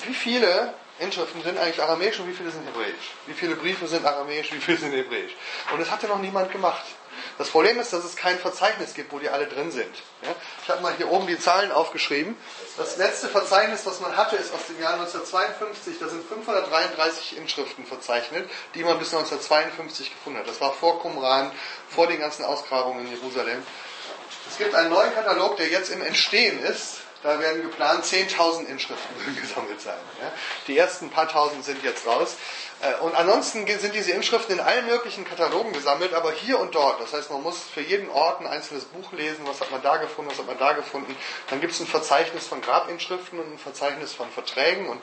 wie 0.05 0.13
viele 0.13 0.75
Inschriften 0.99 1.43
sind 1.43 1.59
eigentlich 1.59 1.81
aramäisch 1.83 2.19
und 2.19 2.29
wie 2.29 2.35
viele 2.35 2.51
sind 2.51 2.67
hebräisch? 2.67 3.15
Wie 3.27 3.35
viele 3.35 3.55
Briefe 3.57 3.87
sind 3.87 4.05
aramäisch, 4.05 4.53
wie 4.53 4.61
viele 4.61 4.79
sind 4.79 4.93
hebräisch? 4.93 5.33
Und 5.73 5.81
das 5.81 5.91
hatte 5.91 6.09
noch 6.09 6.19
niemand 6.19 6.51
gemacht. 6.51 6.85
Das 7.37 7.51
Problem 7.51 7.79
ist, 7.79 7.93
dass 7.93 8.05
es 8.05 8.17
kein 8.17 8.39
Verzeichnis 8.39 8.95
gibt, 8.95 9.13
wo 9.13 9.19
die 9.19 9.29
alle 9.29 9.47
drin 9.47 9.71
sind. 9.71 9.95
Ja? 10.23 10.35
Ich 10.63 10.69
habe 10.69 10.83
mal 10.83 10.95
hier 10.97 11.11
oben 11.11 11.27
die 11.27 11.39
Zahlen 11.39 11.73
aufgeschrieben. 11.73 12.37
Das 12.77 12.97
letzte 12.97 13.29
Verzeichnis, 13.29 13.87
was 13.87 14.01
man 14.01 14.17
hatte, 14.17 14.37
ist 14.37 14.53
aus 14.53 14.67
dem 14.69 14.81
Jahr 14.81 14.95
1952. 14.95 15.99
Da 15.99 16.09
sind 16.09 16.27
533 16.29 17.37
Inschriften 17.37 17.87
verzeichnet, 17.87 18.49
die 18.75 18.85
man 18.85 18.99
bis 18.99 19.15
1952 19.15 20.11
gefunden 20.11 20.39
hat. 20.41 20.49
Das 20.49 20.61
war 20.61 20.73
vor 20.73 21.01
Qumran, 21.01 21.53
vor 21.89 22.07
den 22.07 22.21
ganzen 22.21 22.45
Ausgrabungen 22.45 23.07
in 23.07 23.13
Jerusalem. 23.13 23.63
Es 24.51 24.59
gibt 24.59 24.75
einen 24.75 24.91
neuen 24.91 25.13
Katalog, 25.15 25.57
der 25.57 25.69
jetzt 25.69 25.91
im 25.91 26.03
Entstehen 26.03 26.61
ist. 26.61 27.01
Da 27.23 27.41
werden 27.41 27.63
geplant 27.63 28.05
10.000 28.05 28.67
Inschriften 28.67 29.37
gesammelt 29.41 29.81
sein. 29.81 29.99
Ja. 30.21 30.31
Die 30.67 30.79
ersten 30.79 31.11
paar 31.11 31.29
tausend 31.29 31.65
sind 31.65 31.83
jetzt 31.83 32.07
raus. 32.07 32.37
Äh, 32.81 33.03
und 33.03 33.15
ansonsten 33.15 33.67
sind 33.67 33.95
diese 33.95 34.13
Inschriften 34.13 34.53
in 34.55 34.61
allen 34.61 34.87
möglichen 34.87 35.25
Katalogen 35.25 35.73
gesammelt, 35.73 36.15
aber 36.15 36.31
hier 36.31 36.61
und 36.61 36.75
dort. 36.75 37.01
Das 37.01 37.13
heißt, 37.13 37.31
man 37.31 37.43
muss 37.43 37.63
für 37.63 37.81
jeden 37.81 38.09
Ort 38.11 38.41
ein 38.41 38.47
einzelnes 38.47 38.85
Buch 38.85 39.13
lesen. 39.13 39.47
Was 39.47 39.61
hat 39.61 39.71
man 39.71 39.83
da 39.83 39.97
gefunden, 39.97 40.31
was 40.31 40.39
hat 40.39 40.47
man 40.47 40.59
da 40.59 40.73
gefunden. 40.75 41.15
Dann 41.51 41.61
gibt 41.61 41.73
es 41.73 41.81
ein 41.81 41.87
Verzeichnis 41.87 42.47
von 42.47 42.61
Grabinschriften 42.61 43.41
und 43.41 43.55
ein 43.55 43.59
Verzeichnis 43.59 44.13
von 44.13 44.31
Verträgen. 44.31 44.89
Und 44.89 45.03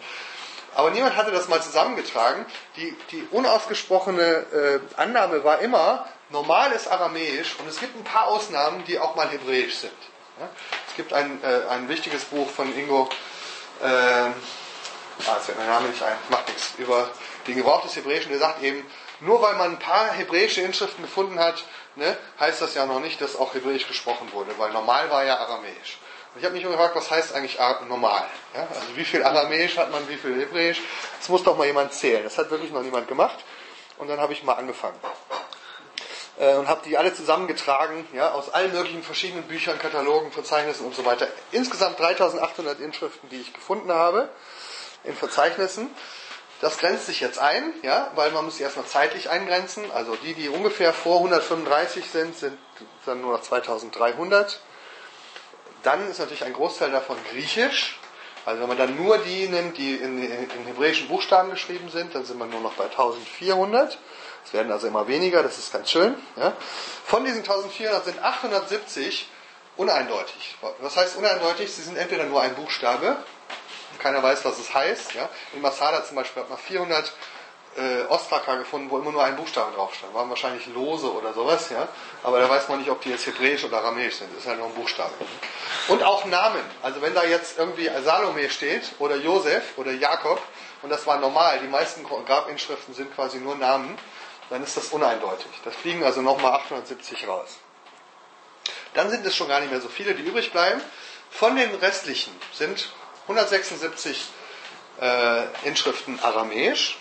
aber 0.75 0.91
niemand 0.91 1.15
hatte 1.15 1.31
das 1.31 1.47
mal 1.47 1.61
zusammengetragen. 1.61 2.45
Die, 2.75 2.95
die 3.11 3.25
unausgesprochene 3.31 4.23
äh, 4.23 4.79
Annahme 4.97 5.43
war 5.45 5.59
immer, 5.59 6.05
normal 6.29 6.73
ist 6.73 6.89
Aramäisch 6.89 7.55
und 7.59 7.67
es 7.69 7.79
gibt 7.79 7.97
ein 7.97 8.03
paar 8.03 8.27
Ausnahmen, 8.27 8.83
die 8.85 8.99
auch 8.99 9.15
mal 9.15 9.29
Hebräisch 9.29 9.75
sind. 9.75 9.93
Es 10.87 10.95
gibt 10.95 11.13
ein, 11.13 11.41
äh, 11.43 11.67
ein 11.69 11.87
wichtiges 11.89 12.25
Buch 12.25 12.49
von 12.49 12.75
Ingo, 12.77 13.09
äh, 13.81 13.85
ah, 13.87 14.33
jetzt 15.35 15.45
fällt 15.45 15.57
mein 15.57 15.67
Name 15.67 15.89
nicht 15.89 16.03
ein, 16.03 16.17
macht 16.29 16.47
nichts, 16.47 16.73
über 16.77 17.09
den 17.47 17.55
Gebrauch 17.55 17.81
des 17.83 17.95
Hebräischen. 17.95 18.31
Der 18.31 18.39
sagt 18.39 18.61
eben, 18.61 18.85
nur 19.21 19.41
weil 19.41 19.55
man 19.55 19.71
ein 19.71 19.79
paar 19.79 20.11
hebräische 20.11 20.61
Inschriften 20.61 21.03
gefunden 21.03 21.39
hat, 21.39 21.63
ne, 21.95 22.17
heißt 22.39 22.61
das 22.61 22.75
ja 22.75 22.85
noch 22.85 22.99
nicht, 22.99 23.21
dass 23.21 23.35
auch 23.35 23.53
Hebräisch 23.53 23.87
gesprochen 23.87 24.31
wurde, 24.33 24.51
weil 24.57 24.71
normal 24.71 25.09
war 25.09 25.23
ja 25.23 25.37
Aramäisch. 25.37 25.99
Und 26.33 26.39
ich 26.39 26.45
habe 26.45 26.55
mich 26.55 26.63
gefragt, 26.63 26.95
was 26.95 27.09
heißt 27.09 27.33
eigentlich 27.33 27.57
normal? 27.87 28.25
Ja, 28.53 28.67
also 28.67 28.95
wie 28.95 29.05
viel 29.05 29.23
Aramäisch 29.23 29.77
hat 29.77 29.89
man, 29.91 30.07
wie 30.09 30.17
viel 30.17 30.37
Hebräisch? 30.37 30.81
Das 31.17 31.29
muss 31.29 31.43
doch 31.43 31.57
mal 31.57 31.65
jemand 31.65 31.93
zählen. 31.93 32.23
Das 32.25 32.37
hat 32.37 32.51
wirklich 32.51 32.71
noch 32.71 32.81
niemand 32.81 33.07
gemacht. 33.07 33.37
Und 33.97 34.09
dann 34.09 34.19
habe 34.19 34.33
ich 34.33 34.43
mal 34.43 34.53
angefangen 34.53 34.99
äh, 36.37 36.55
und 36.55 36.67
habe 36.67 36.81
die 36.85 36.97
alle 36.97 37.13
zusammengetragen, 37.13 38.07
ja, 38.13 38.31
aus 38.31 38.53
allen 38.53 38.73
möglichen 38.73 39.03
verschiedenen 39.03 39.43
Büchern, 39.43 39.79
Katalogen, 39.79 40.31
Verzeichnissen 40.31 40.85
und 40.85 40.95
so 40.95 41.05
weiter. 41.05 41.27
Insgesamt 41.51 41.99
3800 41.99 42.79
Inschriften, 42.79 43.29
die 43.29 43.41
ich 43.41 43.53
gefunden 43.53 43.91
habe 43.91 44.29
in 45.03 45.15
Verzeichnissen. 45.15 45.89
Das 46.61 46.77
grenzt 46.77 47.05
sich 47.05 47.19
jetzt 47.19 47.37
ein, 47.37 47.73
ja, 47.83 48.11
weil 48.15 48.31
man 48.31 48.45
muss 48.45 48.57
sie 48.57 48.63
erstmal 48.63 48.85
zeitlich 48.85 49.29
eingrenzen. 49.29 49.91
Also 49.91 50.15
die, 50.15 50.33
die 50.33 50.49
ungefähr 50.49 50.93
vor 50.93 51.17
135 51.17 52.09
sind, 52.09 52.37
sind 52.37 52.57
dann 53.05 53.21
nur 53.21 53.33
noch 53.33 53.41
2300. 53.41 54.61
Dann 55.83 56.09
ist 56.09 56.19
natürlich 56.19 56.45
ein 56.45 56.53
Großteil 56.53 56.91
davon 56.91 57.17
griechisch. 57.31 57.99
Also 58.45 58.61
wenn 58.61 58.67
man 58.67 58.77
dann 58.77 58.95
nur 58.95 59.17
die 59.17 59.47
nimmt, 59.47 59.77
die 59.77 59.95
in, 59.95 60.23
in 60.23 60.65
hebräischen 60.65 61.07
Buchstaben 61.07 61.49
geschrieben 61.49 61.89
sind, 61.89 62.15
dann 62.15 62.25
sind 62.25 62.37
wir 62.37 62.45
nur 62.45 62.61
noch 62.61 62.73
bei 62.73 62.85
1400. 62.85 63.97
Es 64.45 64.53
werden 64.53 64.71
also 64.71 64.87
immer 64.87 65.07
weniger, 65.07 65.41
das 65.43 65.57
ist 65.57 65.73
ganz 65.73 65.89
schön. 65.89 66.15
Ja. 66.35 66.53
Von 67.05 67.25
diesen 67.25 67.39
1400 67.39 68.05
sind 68.05 68.23
870 68.23 69.27
uneindeutig. 69.77 70.57
Was 70.79 70.95
heißt 70.95 71.17
uneindeutig? 71.17 71.73
Sie 71.73 71.81
sind 71.81 71.97
entweder 71.97 72.25
nur 72.25 72.41
ein 72.41 72.55
Buchstabe, 72.55 73.17
keiner 73.99 74.21
weiß, 74.21 74.45
was 74.45 74.59
es 74.59 74.73
heißt. 74.73 75.13
Ja. 75.13 75.29
In 75.53 75.61
Masada 75.61 76.05
zum 76.05 76.15
Beispiel 76.15 76.43
hat 76.43 76.49
man 76.49 76.59
400 76.59 77.11
äh, 77.77 78.03
Ostraka 78.07 78.55
gefunden, 78.55 78.89
wo 78.89 78.97
immer 78.99 79.11
nur 79.11 79.23
ein 79.23 79.35
Buchstabe 79.35 79.73
drauf 79.73 79.93
stand. 79.95 80.13
Waren 80.13 80.29
wahrscheinlich 80.29 80.65
Lose 80.67 81.11
oder 81.11 81.33
sowas, 81.33 81.69
ja. 81.69 81.87
Aber 82.23 82.39
da 82.39 82.49
weiß 82.49 82.69
man 82.69 82.79
nicht, 82.79 82.89
ob 82.89 83.01
die 83.01 83.09
jetzt 83.09 83.25
hebräisch 83.25 83.63
oder 83.63 83.77
aramäisch 83.77 84.15
sind. 84.15 84.31
Das 84.31 84.43
ist 84.43 84.47
halt 84.47 84.59
nur 84.59 84.67
ein 84.67 84.75
Buchstabe. 84.75 85.13
Und 85.87 86.03
auch 86.03 86.25
Namen. 86.25 86.61
Also 86.81 87.01
wenn 87.01 87.13
da 87.13 87.23
jetzt 87.23 87.57
irgendwie 87.57 87.89
Salome 88.03 88.49
steht 88.49 88.83
oder 88.99 89.15
Josef 89.15 89.77
oder 89.77 89.91
Jakob, 89.91 90.41
und 90.81 90.89
das 90.89 91.05
war 91.07 91.17
normal, 91.19 91.59
die 91.59 91.67
meisten 91.67 92.03
Grabinschriften 92.03 92.93
sind 92.93 93.13
quasi 93.15 93.39
nur 93.39 93.55
Namen, 93.55 93.97
dann 94.49 94.63
ist 94.63 94.77
das 94.77 94.89
uneindeutig. 94.89 95.51
Das 95.63 95.75
fliegen 95.75 96.03
also 96.03 96.21
nochmal 96.21 96.53
870 96.53 97.27
raus. 97.27 97.57
Dann 98.93 99.09
sind 99.09 99.25
es 99.25 99.35
schon 99.35 99.47
gar 99.47 99.59
nicht 99.59 99.71
mehr 99.71 99.81
so 99.81 99.89
viele, 99.89 100.15
die 100.15 100.23
übrig 100.23 100.51
bleiben. 100.51 100.81
Von 101.29 101.55
den 101.55 101.73
restlichen 101.75 102.33
sind 102.53 102.89
176 103.23 104.27
äh, 105.01 105.67
Inschriften 105.67 106.19
aramäisch, 106.21 106.97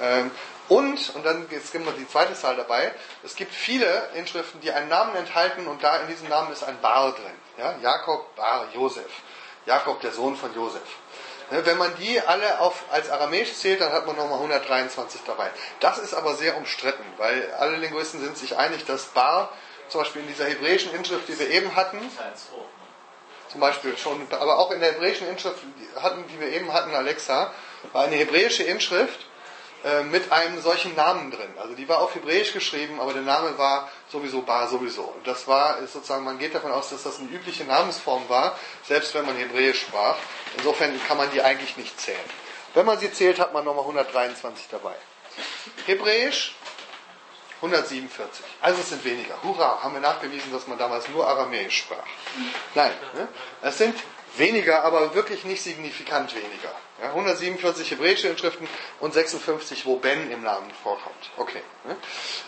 ähm, 0.00 0.30
und, 0.68 1.14
und 1.14 1.26
dann 1.26 1.46
jetzt 1.50 1.72
gibt 1.72 1.84
wir 1.84 1.92
die 1.92 2.08
zweite 2.08 2.34
Zahl 2.34 2.56
dabei, 2.56 2.94
es 3.22 3.34
gibt 3.34 3.52
viele 3.52 4.08
Inschriften, 4.14 4.60
die 4.60 4.70
einen 4.70 4.88
Namen 4.88 5.14
enthalten 5.16 5.66
und 5.66 5.82
da 5.82 5.98
in 5.98 6.08
diesem 6.08 6.28
Namen 6.28 6.52
ist 6.52 6.62
ein 6.62 6.80
Bar 6.80 7.12
drin. 7.12 7.34
Ja? 7.58 7.74
Jakob, 7.82 8.34
Bar, 8.36 8.68
Josef. 8.72 9.10
Jakob, 9.66 10.00
der 10.00 10.12
Sohn 10.12 10.36
von 10.36 10.54
Josef. 10.54 10.82
Ja, 11.52 11.66
wenn 11.66 11.76
man 11.76 11.94
die 11.96 12.18
alle 12.18 12.60
auf, 12.60 12.84
als 12.90 13.10
Aramäisch 13.10 13.52
zählt, 13.52 13.82
dann 13.82 13.92
hat 13.92 14.06
man 14.06 14.16
nochmal 14.16 14.38
123 14.38 15.20
dabei. 15.26 15.50
Das 15.80 15.98
ist 15.98 16.14
aber 16.14 16.34
sehr 16.34 16.56
umstritten, 16.56 17.04
weil 17.18 17.52
alle 17.58 17.76
Linguisten 17.76 18.20
sind 18.20 18.38
sich 18.38 18.56
einig, 18.56 18.86
dass 18.86 19.06
Bar, 19.06 19.52
zum 19.88 20.00
Beispiel 20.00 20.22
in 20.22 20.28
dieser 20.28 20.46
hebräischen 20.46 20.94
Inschrift, 20.94 21.28
die 21.28 21.38
wir 21.38 21.50
eben 21.50 21.76
hatten, 21.76 21.98
zum 23.48 23.60
Beispiel 23.60 23.98
schon, 23.98 24.26
aber 24.30 24.58
auch 24.58 24.70
in 24.70 24.80
der 24.80 24.92
hebräischen 24.92 25.28
Inschrift, 25.28 25.58
hatten, 26.00 26.24
die 26.28 26.40
wir 26.40 26.48
eben 26.48 26.72
hatten, 26.72 26.94
Alexa, 26.94 27.52
war 27.92 28.04
eine 28.04 28.16
hebräische 28.16 28.62
Inschrift, 28.62 29.26
äh, 29.84 30.02
mit 30.04 30.30
einem 30.30 30.60
solchen 30.60 30.94
Namen 30.94 31.30
drin. 31.30 31.52
Also 31.58 31.74
die 31.74 31.88
war 31.88 31.98
auf 31.98 32.14
Hebräisch 32.14 32.52
geschrieben, 32.52 33.00
aber 33.00 33.12
der 33.12 33.22
Name 33.22 33.58
war 33.58 33.90
sowieso 34.08 34.42
Bar 34.42 34.68
sowieso. 34.68 35.02
Und 35.02 35.26
das 35.26 35.48
war 35.48 35.78
sozusagen, 35.86 36.24
man 36.24 36.38
geht 36.38 36.54
davon 36.54 36.70
aus, 36.70 36.90
dass 36.90 37.02
das 37.02 37.18
eine 37.18 37.28
übliche 37.28 37.64
Namensform 37.64 38.28
war, 38.28 38.56
selbst 38.84 39.14
wenn 39.14 39.26
man 39.26 39.36
Hebräisch 39.36 39.80
sprach. 39.80 40.16
Insofern 40.56 41.00
kann 41.08 41.16
man 41.16 41.30
die 41.32 41.42
eigentlich 41.42 41.76
nicht 41.76 42.00
zählen. 42.00 42.18
Wenn 42.74 42.86
man 42.86 42.98
sie 42.98 43.12
zählt, 43.12 43.38
hat 43.38 43.52
man 43.52 43.64
nochmal 43.64 43.84
123 43.84 44.68
dabei. 44.70 44.94
Hebräisch 45.86 46.54
147. 47.56 48.44
Also 48.60 48.80
es 48.80 48.88
sind 48.88 49.04
weniger. 49.04 49.40
Hurra, 49.42 49.82
haben 49.82 49.94
wir 49.94 50.00
nachgewiesen, 50.00 50.52
dass 50.52 50.66
man 50.66 50.78
damals 50.78 51.08
nur 51.08 51.26
Aramäisch 51.26 51.78
sprach. 51.78 52.06
Nein, 52.74 52.92
ne? 53.14 53.28
es 53.62 53.78
sind 53.78 53.96
weniger, 54.36 54.84
aber 54.84 55.14
wirklich 55.14 55.44
nicht 55.44 55.62
signifikant 55.62 56.34
weniger. 56.34 56.72
Ja, 57.00 57.08
147 57.08 57.90
hebräische 57.90 58.28
Inschriften 58.28 58.68
und 59.00 59.12
56, 59.12 59.86
wo 59.86 59.96
Ben 59.96 60.30
im 60.30 60.42
Namen 60.42 60.70
vorkommt. 60.82 61.30
Okay. 61.36 61.62
Ne? 61.84 61.96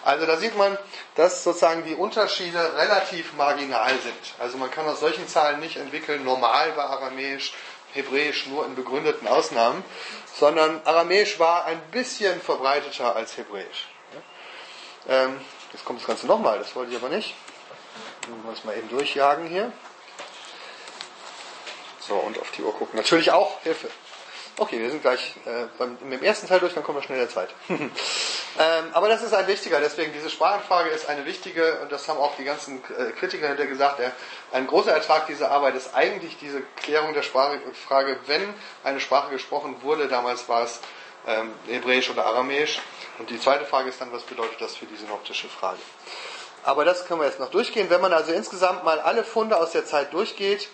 Also 0.04 0.26
da 0.26 0.36
sieht 0.36 0.56
man, 0.56 0.78
dass 1.16 1.42
sozusagen 1.42 1.84
die 1.84 1.94
Unterschiede 1.94 2.76
relativ 2.76 3.32
marginal 3.34 3.90
sind. 3.98 4.34
Also 4.38 4.56
man 4.58 4.70
kann 4.70 4.86
aus 4.86 5.00
solchen 5.00 5.26
Zahlen 5.26 5.60
nicht 5.60 5.76
entwickeln, 5.76 6.24
normal 6.24 6.72
bei 6.72 6.84
Aramäisch, 6.84 7.52
Hebräisch 7.92 8.46
nur 8.46 8.66
in 8.66 8.74
begründeten 8.74 9.28
Ausnahmen, 9.28 9.84
sondern 10.34 10.80
Aramäisch 10.84 11.38
war 11.38 11.64
ein 11.64 11.80
bisschen 11.90 12.40
verbreiteter 12.40 13.14
als 13.14 13.36
Hebräisch. 13.36 13.88
Ähm, 15.08 15.40
jetzt 15.72 15.84
kommt 15.84 16.00
das 16.00 16.06
Ganze 16.06 16.26
nochmal, 16.26 16.58
das 16.58 16.74
wollte 16.74 16.92
ich 16.92 16.96
aber 16.96 17.08
nicht. 17.08 17.34
Ich 18.22 18.44
muss 18.44 18.64
mal 18.64 18.76
eben 18.76 18.88
durchjagen 18.88 19.46
hier. 19.46 19.70
So, 22.06 22.14
und 22.14 22.38
auf 22.38 22.50
die 22.50 22.62
Uhr 22.62 22.72
gucken. 22.74 22.96
Natürlich 22.96 23.30
auch 23.30 23.60
Hilfe. 23.62 23.88
Okay, 24.56 24.78
wir 24.78 24.88
sind 24.88 25.02
gleich 25.02 25.34
äh, 25.46 25.64
beim, 25.78 25.98
mit 26.02 26.20
dem 26.20 26.22
ersten 26.22 26.46
Teil 26.46 26.60
durch, 26.60 26.74
dann 26.74 26.84
kommen 26.84 26.98
wir 26.98 27.02
schnell 27.02 27.18
der 27.18 27.28
Zeit. 27.28 27.48
ähm, 27.68 27.90
aber 28.92 29.08
das 29.08 29.22
ist 29.22 29.34
ein 29.34 29.48
wichtiger, 29.48 29.80
deswegen 29.80 30.12
diese 30.12 30.30
Sprachenfrage 30.30 30.90
ist 30.90 31.08
eine 31.08 31.26
wichtige, 31.26 31.80
und 31.80 31.90
das 31.90 32.06
haben 32.06 32.20
auch 32.20 32.36
die 32.36 32.44
ganzen 32.44 32.80
äh, 32.96 33.10
Kritiker 33.18 33.48
hinter 33.48 33.66
gesagt, 33.66 33.98
der, 33.98 34.12
ein 34.52 34.68
großer 34.68 34.92
Ertrag 34.92 35.26
dieser 35.26 35.50
Arbeit 35.50 35.74
ist 35.74 35.92
eigentlich 35.94 36.36
diese 36.38 36.60
Klärung 36.76 37.14
der 37.14 37.22
Sprachfrage, 37.22 38.16
wenn 38.26 38.54
eine 38.84 39.00
Sprache 39.00 39.32
gesprochen 39.32 39.82
wurde, 39.82 40.06
damals 40.06 40.48
war 40.48 40.62
es 40.62 40.78
ähm, 41.26 41.52
Hebräisch 41.66 42.10
oder 42.10 42.24
Aramäisch. 42.26 42.80
Und 43.18 43.30
die 43.30 43.40
zweite 43.40 43.64
Frage 43.64 43.88
ist 43.88 44.00
dann, 44.00 44.12
was 44.12 44.22
bedeutet 44.22 44.60
das 44.60 44.76
für 44.76 44.86
die 44.86 44.96
synoptische 44.96 45.48
Frage? 45.48 45.78
Aber 46.62 46.84
das 46.84 47.06
können 47.06 47.20
wir 47.20 47.26
jetzt 47.26 47.40
noch 47.40 47.50
durchgehen. 47.50 47.90
Wenn 47.90 48.00
man 48.00 48.12
also 48.12 48.32
insgesamt 48.32 48.84
mal 48.84 49.00
alle 49.00 49.24
Funde 49.24 49.56
aus 49.56 49.72
der 49.72 49.84
Zeit 49.84 50.12
durchgeht, 50.12 50.68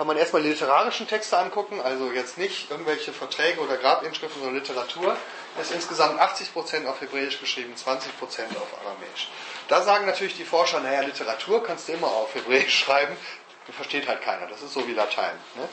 kann 0.00 0.06
man 0.06 0.16
erstmal 0.16 0.40
die 0.40 0.48
literarischen 0.48 1.06
Texte 1.06 1.36
angucken, 1.36 1.78
also 1.78 2.10
jetzt 2.10 2.38
nicht 2.38 2.70
irgendwelche 2.70 3.12
Verträge 3.12 3.60
oder 3.60 3.76
Grabinschriften, 3.76 4.40
sondern 4.40 4.58
Literatur. 4.58 5.14
Das 5.58 5.66
ist 5.66 5.74
insgesamt 5.74 6.18
80% 6.18 6.86
auf 6.86 7.02
Hebräisch 7.02 7.38
geschrieben, 7.38 7.74
20% 7.74 7.84
auf 8.56 8.80
Aramäisch. 8.80 9.28
Da 9.68 9.82
sagen 9.82 10.06
natürlich 10.06 10.38
die 10.38 10.46
Forscher, 10.46 10.80
naja, 10.80 11.02
Literatur 11.02 11.62
kannst 11.62 11.86
du 11.86 11.92
immer 11.92 12.06
auf 12.06 12.34
Hebräisch 12.34 12.78
schreiben, 12.78 13.14
versteht 13.76 14.08
halt 14.08 14.22
keiner. 14.22 14.46
Das 14.46 14.62
ist 14.62 14.72
so 14.72 14.88
wie 14.88 14.94
Latein. 14.94 15.34
Ne? 15.56 15.68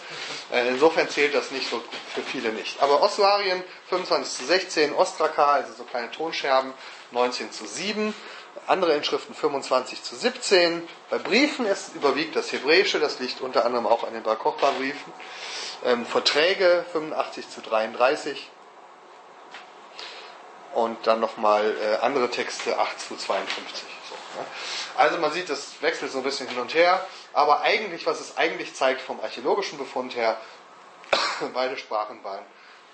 Äh, 0.52 0.68
insofern 0.68 1.08
zählt 1.08 1.34
das 1.34 1.52
nicht 1.52 1.70
so 1.70 1.82
für 2.14 2.22
viele 2.22 2.50
nicht. 2.50 2.84
Aber 2.84 3.02
Ostuarien 3.02 3.64
25 3.88 4.40
zu 4.40 4.44
16, 4.44 4.94
Ostraka, 4.94 5.54
also 5.54 5.72
so 5.72 5.86
kleine 5.86 6.12
Tonscherben, 6.12 6.74
19 7.12 7.54
zu 7.54 7.66
7 7.66 8.14
andere 8.68 8.94
Inschriften 8.94 9.34
25 9.34 10.04
zu 10.04 10.16
17. 10.16 10.88
Bei 11.10 11.18
Briefen 11.18 11.66
ist 11.66 11.96
überwiegt 11.96 12.36
das 12.36 12.52
Hebräische, 12.52 13.00
das 13.00 13.20
liegt 13.20 13.42
unter 13.42 13.66
anderem 13.66 13.86
auch 13.86 14.04
an 14.04 14.14
den 14.14 14.24
Bar 14.24 14.38
Kochba 14.38 14.72
Briefen. 14.72 15.14
Ähm, 15.86 16.06
Verträge 16.06 16.86
85 16.92 17.50
zu 17.50 17.62
33. 17.62 18.50
Und 20.74 21.08
dann 21.08 21.20
nochmal 21.20 21.76
äh, 21.82 21.96
andere 21.98 22.30
Texte 22.30 22.78
8 22.78 23.00
zu 23.00 23.16
52. 23.16 23.86
So, 24.10 24.16
ne? 24.40 24.46
Also 24.98 25.18
man 25.18 25.32
sieht, 25.32 25.50
das 25.50 25.82
wechselt 25.82 26.12
so 26.12 26.20
ein 26.20 26.24
bisschen 26.24 26.48
hin 26.48 26.60
und 26.60 26.74
her. 26.74 27.06
Aber 27.34 27.62
eigentlich, 27.62 28.06
was 28.06 28.20
es 28.20 28.38
eigentlich 28.38 28.76
zeigt 28.76 29.02
vom 29.02 29.20
archäologischen 29.20 29.78
Befund 29.78 30.16
her, 30.16 30.38
beide 31.54 31.78
Sprachen 31.78 32.24
waren 32.24 32.46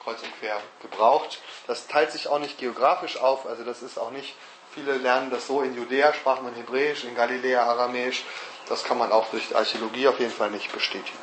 kreuz 0.03 0.21
und 0.21 0.39
quer 0.39 0.59
gebraucht. 0.81 1.41
Das 1.67 1.87
teilt 1.87 2.11
sich 2.11 2.27
auch 2.27 2.39
nicht 2.39 2.57
geografisch 2.57 3.17
auf, 3.17 3.45
also 3.45 3.63
das 3.63 3.81
ist 3.81 3.97
auch 3.97 4.11
nicht 4.11 4.35
Viele 4.73 4.97
lernen 4.97 5.29
das 5.29 5.47
so, 5.47 5.61
in 5.61 5.75
Judäa 5.75 6.13
sprach 6.13 6.41
man 6.41 6.55
Hebräisch, 6.55 7.03
in 7.03 7.15
Galiläa 7.15 7.63
Aramäisch. 7.63 8.23
Das 8.67 8.83
kann 8.83 8.97
man 8.97 9.11
auch 9.11 9.29
durch 9.29 9.55
Archäologie 9.55 10.07
auf 10.07 10.19
jeden 10.19 10.31
Fall 10.31 10.49
nicht 10.49 10.71
bestätigen. 10.71 11.17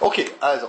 Okay, 0.00 0.30
also, 0.40 0.68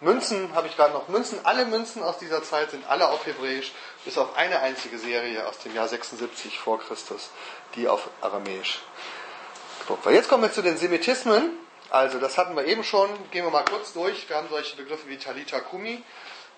Münzen 0.00 0.54
habe 0.54 0.66
ich 0.66 0.76
gerade 0.76 0.92
noch. 0.92 1.08
Münzen, 1.08 1.38
alle 1.44 1.64
Münzen 1.64 2.02
aus 2.02 2.18
dieser 2.18 2.42
Zeit 2.42 2.72
sind 2.72 2.86
alle 2.88 3.08
auf 3.08 3.24
Hebräisch, 3.24 3.72
bis 4.04 4.18
auf 4.18 4.36
eine 4.36 4.60
einzige 4.60 4.98
Serie 4.98 5.46
aus 5.46 5.58
dem 5.60 5.74
Jahr 5.74 5.88
76 5.88 6.58
vor 6.58 6.80
Christus, 6.80 7.30
die 7.74 7.88
auf 7.88 8.10
Aramäisch 8.20 8.82
gedruckt 9.80 10.04
war. 10.04 10.12
Jetzt 10.12 10.28
kommen 10.28 10.42
wir 10.42 10.52
zu 10.52 10.62
den 10.62 10.76
Semitismen. 10.76 11.52
Also, 11.88 12.18
das 12.18 12.36
hatten 12.36 12.56
wir 12.56 12.66
eben 12.66 12.84
schon. 12.84 13.08
Gehen 13.30 13.44
wir 13.44 13.50
mal 13.50 13.64
kurz 13.64 13.92
durch. 13.92 14.28
Wir 14.28 14.36
haben 14.36 14.48
solche 14.50 14.76
Begriffe 14.76 15.08
wie 15.08 15.16
Talita 15.16 15.60
Kumi. 15.60 16.02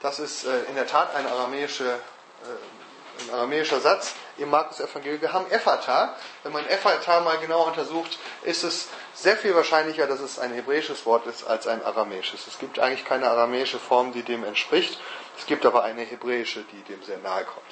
Das 0.00 0.18
ist 0.18 0.44
äh, 0.44 0.62
in 0.64 0.74
der 0.74 0.86
Tat 0.86 1.14
eine 1.14 1.30
aramäische 1.30 1.84
äh, 1.84 2.85
ein 3.20 3.34
aramäischer 3.34 3.80
Satz 3.80 4.14
im 4.38 4.50
Markus-Evangelium. 4.50 5.20
Wir 5.20 5.32
haben 5.32 5.50
Ephata. 5.50 6.16
Wenn 6.42 6.52
man 6.52 6.66
Ephata 6.66 7.20
mal 7.20 7.38
genau 7.38 7.64
untersucht, 7.64 8.18
ist 8.42 8.64
es 8.64 8.88
sehr 9.14 9.36
viel 9.36 9.54
wahrscheinlicher, 9.54 10.06
dass 10.06 10.20
es 10.20 10.38
ein 10.38 10.52
hebräisches 10.52 11.06
Wort 11.06 11.26
ist 11.26 11.44
als 11.44 11.66
ein 11.66 11.84
aramäisches. 11.84 12.46
Es 12.46 12.58
gibt 12.58 12.78
eigentlich 12.78 13.04
keine 13.04 13.30
aramäische 13.30 13.78
Form, 13.78 14.12
die 14.12 14.22
dem 14.22 14.44
entspricht. 14.44 15.00
Es 15.38 15.46
gibt 15.46 15.66
aber 15.66 15.84
eine 15.84 16.02
hebräische, 16.02 16.64
die 16.72 16.82
dem 16.92 17.02
sehr 17.02 17.18
nahe 17.18 17.44
kommt. 17.44 17.66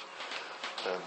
Ähm, 0.87 1.01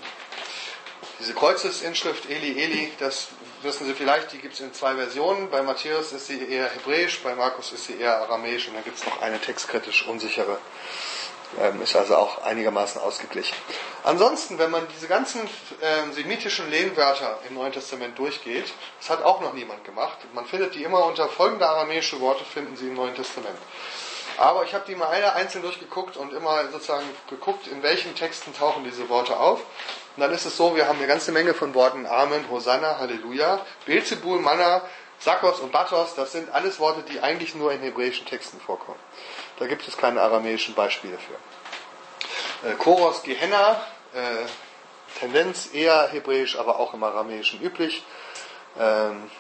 diese 1.21 1.35
Kreuzesinschrift 1.35 2.31
Eli 2.31 2.63
Eli, 2.63 2.93
das 2.99 3.29
wissen 3.63 3.87
Sie 3.87 3.95
vielleicht, 3.95 4.33
die 4.33 4.39
gibt 4.39 4.55
es 4.55 4.61
in 4.61 4.73
zwei 4.73 4.95
Versionen. 4.95 5.51
Bei 5.51 5.63
Matthäus 5.63 6.13
ist 6.13 6.27
sie 6.27 6.49
eher 6.49 6.69
hebräisch, 6.71 7.21
bei 7.23 7.35
Markus 7.35 7.73
ist 7.73 7.87
sie 7.87 7.99
eher 7.99 8.19
aramäisch 8.19 8.69
und 8.69 8.75
dann 8.75 8.85
gibt 8.85 8.99
es 8.99 9.05
noch 9.05 9.21
eine 9.21 9.41
textkritisch 9.41 10.07
unsichere 10.07 10.59
ist 11.83 11.97
also 11.97 12.17
auch 12.17 12.43
einigermaßen 12.43 13.01
ausgeglichen. 13.01 13.57
Ansonsten, 14.05 14.59
wenn 14.59 14.71
man 14.71 14.87
diese 14.95 15.09
ganzen 15.09 15.41
ähm, 15.83 16.13
semitischen 16.13 16.71
Lehnwörter 16.71 17.39
im 17.49 17.55
Neuen 17.55 17.73
Testament 17.73 18.19
durchgeht, 18.19 18.67
das 19.01 19.11
hat 19.11 19.23
auch 19.25 19.41
noch 19.41 19.55
niemand 19.55 19.85
gemacht. 19.85 20.19
Man 20.35 20.47
findet 20.47 20.75
die 20.75 20.85
immer 20.85 21.05
unter 21.07 21.29
folgende 21.29 21.67
aramäische 21.67 22.21
Worte 22.21 22.45
finden 22.45 22.77
Sie 22.77 22.89
im 22.89 22.95
Neuen 22.95 23.15
Testament. 23.15 23.59
Aber 24.37 24.63
ich 24.65 24.73
habe 24.73 24.85
die 24.87 24.95
mal 24.95 25.09
alle 25.09 25.33
einzeln 25.33 25.63
durchgeguckt 25.63 26.17
und 26.17 26.33
immer 26.33 26.69
sozusagen 26.71 27.07
geguckt, 27.29 27.67
in 27.67 27.83
welchen 27.83 28.15
Texten 28.15 28.55
tauchen 28.55 28.85
diese 28.85 29.09
Worte 29.09 29.37
auf. 29.39 29.61
Und 30.17 30.23
dann 30.23 30.33
ist 30.33 30.45
es 30.45 30.57
so, 30.57 30.77
wir 30.77 30.87
haben 30.87 30.99
eine 30.99 31.09
ganze 31.09 31.33
Menge 31.33 31.55
von 31.55 31.75
Worten 31.75 32.07
Amen, 32.07 32.49
Hosanna, 32.49 32.99
Halleluja, 32.99 33.61
Beelzebul, 33.85 34.39
Manna, 34.39 34.83
Sakos 35.19 35.59
und 35.59 35.73
Batos, 35.73 36.15
das 36.15 36.31
sind 36.31 36.51
alles 36.51 36.79
Worte, 36.79 37.03
die 37.03 37.19
eigentlich 37.19 37.57
nur 37.57 37.73
in 37.73 37.81
hebräischen 37.81 38.27
Texten 38.27 38.61
vorkommen. 38.61 39.01
Da 39.59 39.67
gibt 39.67 39.87
es 39.87 39.97
keine 39.97 40.23
aramäischen 40.23 40.75
Beispiele 40.75 41.19
für. 41.19 42.69
Äh, 42.69 42.75
Koros, 42.75 43.23
Gehenna, 43.23 43.81
äh, 44.15 44.47
Tendenz 45.19 45.73
eher 45.73 46.09
hebräisch, 46.09 46.59
aber 46.59 46.79
auch 46.79 46.95
im 46.95 47.03
Aramäischen 47.03 47.61
üblich. 47.61 48.05
Ähm, 48.79 49.31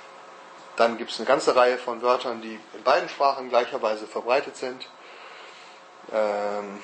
dann 0.76 0.96
gibt 0.96 1.10
es 1.10 1.18
eine 1.18 1.26
ganze 1.26 1.56
Reihe 1.56 1.78
von 1.78 2.02
Wörtern, 2.02 2.40
die 2.40 2.58
in 2.74 2.82
beiden 2.84 3.08
Sprachen 3.08 3.48
gleicherweise 3.48 4.06
verbreitet 4.06 4.56
sind. 4.56 4.86
Ähm, 6.12 6.82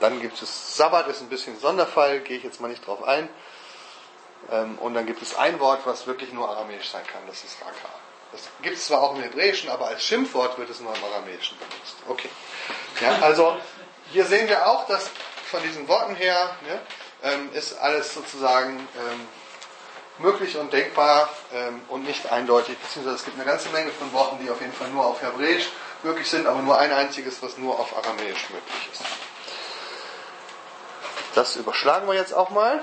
dann 0.00 0.20
gibt 0.20 0.40
es 0.40 0.76
Sabbat, 0.76 1.08
ist 1.08 1.20
ein 1.20 1.28
bisschen 1.28 1.54
ein 1.54 1.60
Sonderfall, 1.60 2.20
gehe 2.20 2.38
ich 2.38 2.44
jetzt 2.44 2.60
mal 2.60 2.68
nicht 2.68 2.86
drauf 2.86 3.02
ein. 3.04 3.28
Ähm, 4.50 4.78
und 4.78 4.94
dann 4.94 5.06
gibt 5.06 5.22
es 5.22 5.36
ein 5.36 5.58
Wort, 5.60 5.80
was 5.84 6.06
wirklich 6.06 6.32
nur 6.32 6.48
aramäisch 6.48 6.88
sein 6.88 7.06
kann, 7.06 7.22
das 7.26 7.44
ist 7.44 7.60
Raka. 7.60 7.88
Das 8.34 8.48
gibt 8.62 8.76
es 8.76 8.86
zwar 8.86 9.00
auch 9.00 9.14
im 9.14 9.22
Hebräischen, 9.22 9.70
aber 9.70 9.86
als 9.86 10.02
Schimpfwort 10.02 10.58
wird 10.58 10.68
es 10.68 10.80
nur 10.80 10.92
im 10.92 11.04
Aramäischen 11.04 11.56
benutzt. 11.56 11.96
Okay. 12.08 12.28
Ja, 13.00 13.18
also 13.20 13.56
hier 14.10 14.24
sehen 14.24 14.48
wir 14.48 14.66
auch, 14.66 14.88
dass 14.88 15.08
von 15.48 15.62
diesen 15.62 15.86
Worten 15.86 16.16
her 16.16 16.56
ne, 16.66 16.80
ähm, 17.22 17.52
ist 17.52 17.78
alles 17.78 18.12
sozusagen 18.12 18.76
ähm, 18.76 19.28
möglich 20.18 20.56
und 20.56 20.72
denkbar 20.72 21.28
ähm, 21.52 21.80
und 21.88 22.04
nicht 22.04 22.32
eindeutig, 22.32 22.76
beziehungsweise 22.78 23.16
es 23.16 23.24
gibt 23.24 23.36
eine 23.36 23.48
ganze 23.48 23.68
Menge 23.68 23.92
von 23.92 24.12
Worten, 24.12 24.44
die 24.44 24.50
auf 24.50 24.60
jeden 24.60 24.72
Fall 24.72 24.88
nur 24.88 25.06
auf 25.06 25.22
Hebräisch 25.22 25.68
möglich 26.02 26.28
sind, 26.28 26.48
aber 26.48 26.60
nur 26.60 26.76
ein 26.76 26.92
einziges, 26.92 27.40
was 27.40 27.56
nur 27.56 27.78
auf 27.78 27.96
Aramäisch 27.96 28.50
möglich 28.50 28.88
ist. 28.92 29.02
Das 31.36 31.54
überschlagen 31.54 32.08
wir 32.08 32.14
jetzt 32.14 32.34
auch 32.34 32.50
mal. 32.50 32.82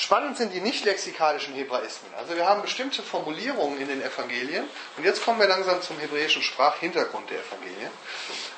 Spannend 0.00 0.36
sind 0.36 0.54
die 0.54 0.60
nicht 0.60 0.84
lexikalischen 0.84 1.54
Hebraismen. 1.54 2.14
Also 2.16 2.36
wir 2.36 2.46
haben 2.46 2.62
bestimmte 2.62 3.02
Formulierungen 3.02 3.80
in 3.80 3.88
den 3.88 4.00
Evangelien 4.00 4.64
und 4.96 5.04
jetzt 5.04 5.24
kommen 5.24 5.40
wir 5.40 5.48
langsam 5.48 5.82
zum 5.82 5.98
hebräischen 5.98 6.40
Sprachhintergrund 6.40 7.28
der 7.30 7.40
Evangelien. 7.40 7.90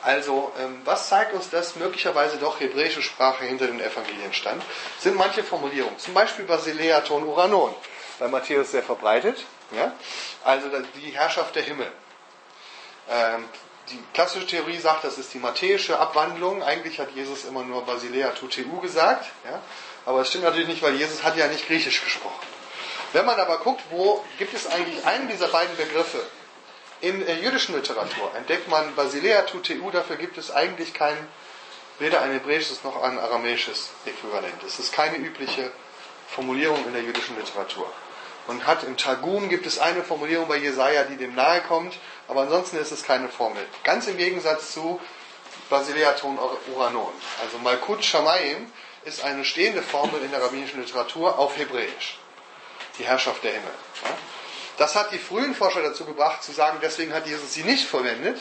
Also 0.03 0.53
ähm, 0.61 0.83
was 0.85 1.09
zeigt 1.09 1.33
uns, 1.33 1.49
dass 1.49 1.77
möglicherweise 1.77 2.37
doch 2.37 2.61
hebräische 2.61 3.01
Sprache 3.01 3.45
hinter 3.45 3.69
den 3.69 3.81
Evangelien 3.81 4.35
stand? 4.35 4.63
Sind 4.99 5.17
manche 5.17 5.43
Formulierungen, 5.43 5.99
zum 5.99 6.13
Beispiel 6.13 6.45
Basilea 6.45 7.01
ton 7.01 7.25
Uranon, 7.25 7.75
bei 8.19 8.29
Matthäus 8.29 8.73
sehr 8.73 8.83
verbreitet. 8.83 9.43
Ja? 9.75 9.95
Also 10.45 10.69
die 10.97 11.11
Herrschaft 11.13 11.57
der 11.57 11.63
Himmel. 11.63 11.91
Ähm, 13.09 13.47
die 13.89 13.99
klassische 14.13 14.47
Theorie 14.47 14.77
sagt, 14.77 15.05
das 15.05 15.17
ist 15.17 15.33
die 15.33 15.39
matthäische 15.39 15.99
Abwandlung. 15.99 16.63
Eigentlich 16.63 17.01
hat 17.01 17.13
Jesus 17.13 17.47
immer 17.47 17.65
nur 17.65 17.87
Basilea 17.87 18.31
tuteu 18.33 18.65
gesagt. 18.83 19.31
Ja? 19.45 19.63
Aber 20.07 20.21
es 20.21 20.29
stimmt 20.29 20.45
natürlich 20.45 20.69
nicht, 20.69 20.83
weil 20.83 20.95
Jesus 20.97 21.23
hat 21.23 21.37
ja 21.37 21.47
nicht 21.49 21.67
Griechisch 21.67 22.03
gesprochen. 22.03 22.47
Wenn 23.13 23.27
man 23.27 23.39
aber 23.41 23.59
guckt, 23.59 23.83
wo 23.91 24.25
gibt 24.39 24.55
es 24.55 24.67
eigentlich 24.67 25.05
einen 25.05 25.29
dieser 25.29 25.49
beiden 25.49 25.77
Begriffe? 25.77 26.25
In 27.01 27.25
der 27.25 27.37
jüdischen 27.37 27.75
Literatur 27.75 28.31
entdeckt 28.37 28.69
man 28.69 28.95
Basilea 28.95 29.43
tuteu, 29.43 29.91
dafür 29.91 30.17
gibt 30.17 30.37
es 30.37 30.51
eigentlich 30.51 30.93
kein, 30.93 31.17
weder 31.99 32.21
ein 32.21 32.33
hebräisches 32.33 32.85
noch 32.85 33.03
ein 33.03 33.19
aramäisches 33.19 33.89
Äquivalent. 34.05 34.63
Es 34.67 34.79
ist 34.79 34.93
keine 34.93 35.17
übliche 35.17 35.73
Formulierung 36.29 36.87
in 36.87 36.93
der 36.93 37.03
jüdischen 37.03 37.37
Literatur. 37.39 37.91
Man 38.47 38.67
hat 38.67 38.85
im 38.85 38.97
Targum 38.97 39.49
gibt 39.49 39.67
es 39.67 39.79
eine 39.79 40.03
Formulierung 40.03 40.47
bei 40.47 40.57
Jesaja, 40.57 41.05
die 41.05 41.17
dem 41.17 41.35
nahe 41.35 41.63
kommt, 41.63 41.95
aber 42.29 42.43
ansonsten 42.43 42.77
ist 42.77 42.93
es 42.93 43.03
keine 43.03 43.29
Formel. 43.29 43.65
Ganz 43.83 44.07
im 44.07 44.17
Gegensatz 44.17 44.73
zu 44.73 45.01
Basilea 45.69 46.13
ton 46.13 46.39
Uranon. 46.75 47.13
Also 47.43 47.59
Malkut 47.59 48.05
Shamayim 48.05 48.71
ist 49.05 49.25
eine 49.25 49.45
stehende 49.45 49.83
Formel 49.83 50.23
in 50.23 50.31
der 50.31 50.43
rabbinischen 50.43 50.81
Literatur 50.81 51.39
auf 51.39 51.57
Hebräisch. 51.57 52.19
Die 52.99 53.05
Herrschaft 53.05 53.43
der 53.43 53.53
Himmel. 53.53 53.73
Das 54.77 54.95
hat 54.95 55.13
die 55.13 55.19
frühen 55.19 55.55
Forscher 55.55 55.83
dazu 55.83 56.07
gebracht, 56.07 56.43
zu 56.43 56.53
sagen, 56.53 56.79
deswegen 56.81 57.13
hat 57.13 57.27
Jesus 57.27 57.53
sie 57.53 57.65
nicht 57.65 57.87
verwendet. 57.87 58.41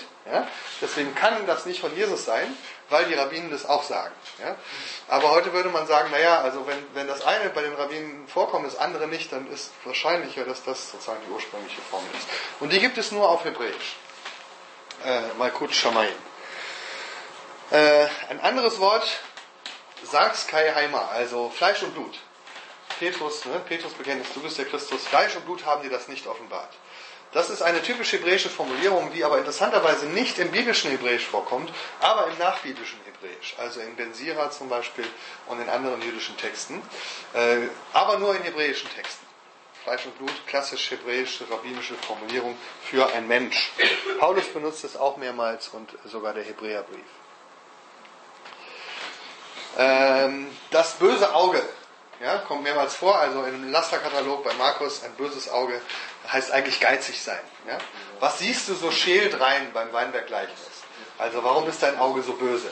Deswegen 0.81 1.13
kann 1.13 1.45
das 1.47 1.65
nicht 1.65 1.81
von 1.81 1.93
Jesus 1.95 2.23
sein, 2.23 2.55
weil 2.89 3.05
die 3.05 3.13
Rabbinen 3.13 3.51
das 3.51 3.65
auch 3.65 3.83
sagen. 3.83 4.13
Aber 5.09 5.31
heute 5.31 5.51
würde 5.51 5.67
man 5.67 5.85
sagen, 5.85 6.09
naja, 6.11 6.39
also 6.41 6.65
wenn, 6.65 6.77
wenn 6.93 7.07
das 7.07 7.25
eine 7.25 7.49
bei 7.49 7.61
den 7.61 7.73
Rabbinen 7.73 8.27
vorkommt, 8.27 8.65
das 8.65 8.77
andere 8.77 9.07
nicht, 9.07 9.33
dann 9.33 9.51
ist 9.51 9.71
wahrscheinlicher, 9.83 10.45
dass 10.45 10.63
das 10.63 10.91
sozusagen 10.91 11.19
die 11.27 11.31
ursprüngliche 11.31 11.81
Formel 11.89 12.09
ist. 12.17 12.27
Und 12.61 12.71
die 12.71 12.79
gibt 12.79 12.97
es 12.97 13.11
nur 13.11 13.27
auf 13.27 13.43
Hebräisch. 13.43 13.97
Äh, 15.05 15.21
Malkut 15.37 15.73
Shamayim. 15.73 16.15
Äh, 17.71 18.07
ein 18.29 18.39
anderes 18.39 18.79
Wort, 18.79 19.19
Sarx 20.03 20.47
Kai 20.47 20.73
Heimer, 20.73 21.09
also 21.11 21.49
Fleisch 21.49 21.83
und 21.83 21.93
Blut. 21.93 22.19
Petrus, 22.99 23.45
ne, 23.45 23.61
Petrus 23.67 23.93
bekennt, 23.93 24.25
du 24.33 24.41
bist 24.41 24.57
der 24.57 24.65
Christus, 24.65 25.07
Fleisch 25.07 25.35
und 25.35 25.45
Blut 25.45 25.65
haben 25.65 25.83
dir 25.83 25.89
das 25.89 26.07
nicht 26.07 26.27
offenbart. 26.27 26.73
Das 27.31 27.51
ist 27.51 27.61
eine 27.61 27.83
typisch 27.83 28.11
hebräische 28.13 28.49
Formulierung, 28.49 29.11
die 29.13 29.23
aber 29.23 29.37
interessanterweise 29.37 30.07
nicht 30.07 30.39
im 30.39 30.49
biblischen 30.49 30.89
Hebräisch 30.89 31.25
vorkommt, 31.25 31.71
aber 31.99 32.27
im 32.27 32.37
nachbiblischen 32.39 32.99
Hebräisch, 33.05 33.53
also 33.59 33.81
in 33.81 33.95
Ben 33.95 34.13
Sira 34.15 34.49
zum 34.49 34.67
Beispiel 34.67 35.05
und 35.45 35.61
in 35.61 35.69
anderen 35.69 36.01
jüdischen 36.01 36.35
Texten, 36.37 36.81
äh, 37.33 37.67
aber 37.93 38.17
nur 38.17 38.35
in 38.35 38.41
hebräischen 38.41 38.89
Texten. 38.95 39.25
Fleisch 39.83 40.05
und 40.05 40.17
Blut, 40.17 40.33
klassisch 40.47 40.91
hebräische, 40.91 41.49
rabbinische 41.49 41.93
Formulierung 41.95 42.57
für 42.83 43.07
ein 43.13 43.27
Mensch. 43.27 43.71
Paulus 44.19 44.51
benutzt 44.51 44.83
es 44.83 44.97
auch 44.97 45.17
mehrmals 45.17 45.69
und 45.69 45.89
sogar 46.05 46.33
der 46.33 46.43
Hebräerbrief. 46.43 47.05
Ähm, 49.77 50.49
das 50.71 50.93
böse 50.93 51.33
Auge 51.33 51.61
ja, 52.21 52.39
kommt 52.39 52.63
mehrmals 52.63 52.95
vor, 52.95 53.17
also 53.17 53.43
im 53.43 53.71
Lasterkatalog 53.71 54.43
bei 54.43 54.53
Markus, 54.53 55.03
ein 55.03 55.13
böses 55.13 55.49
Auge 55.49 55.81
heißt 56.27 56.51
eigentlich 56.51 56.79
geizig 56.79 57.21
sein. 57.21 57.39
Ja? 57.67 57.77
Was 58.19 58.39
siehst 58.39 58.67
du 58.67 58.75
so 58.75 58.91
schält 58.91 59.39
rein 59.39 59.71
beim 59.73 59.93
Weinberggleichnis? 59.93 60.83
Also 61.17 61.43
warum 61.43 61.67
ist 61.69 61.81
dein 61.81 61.97
Auge 61.97 62.21
so 62.21 62.33
böse? 62.33 62.71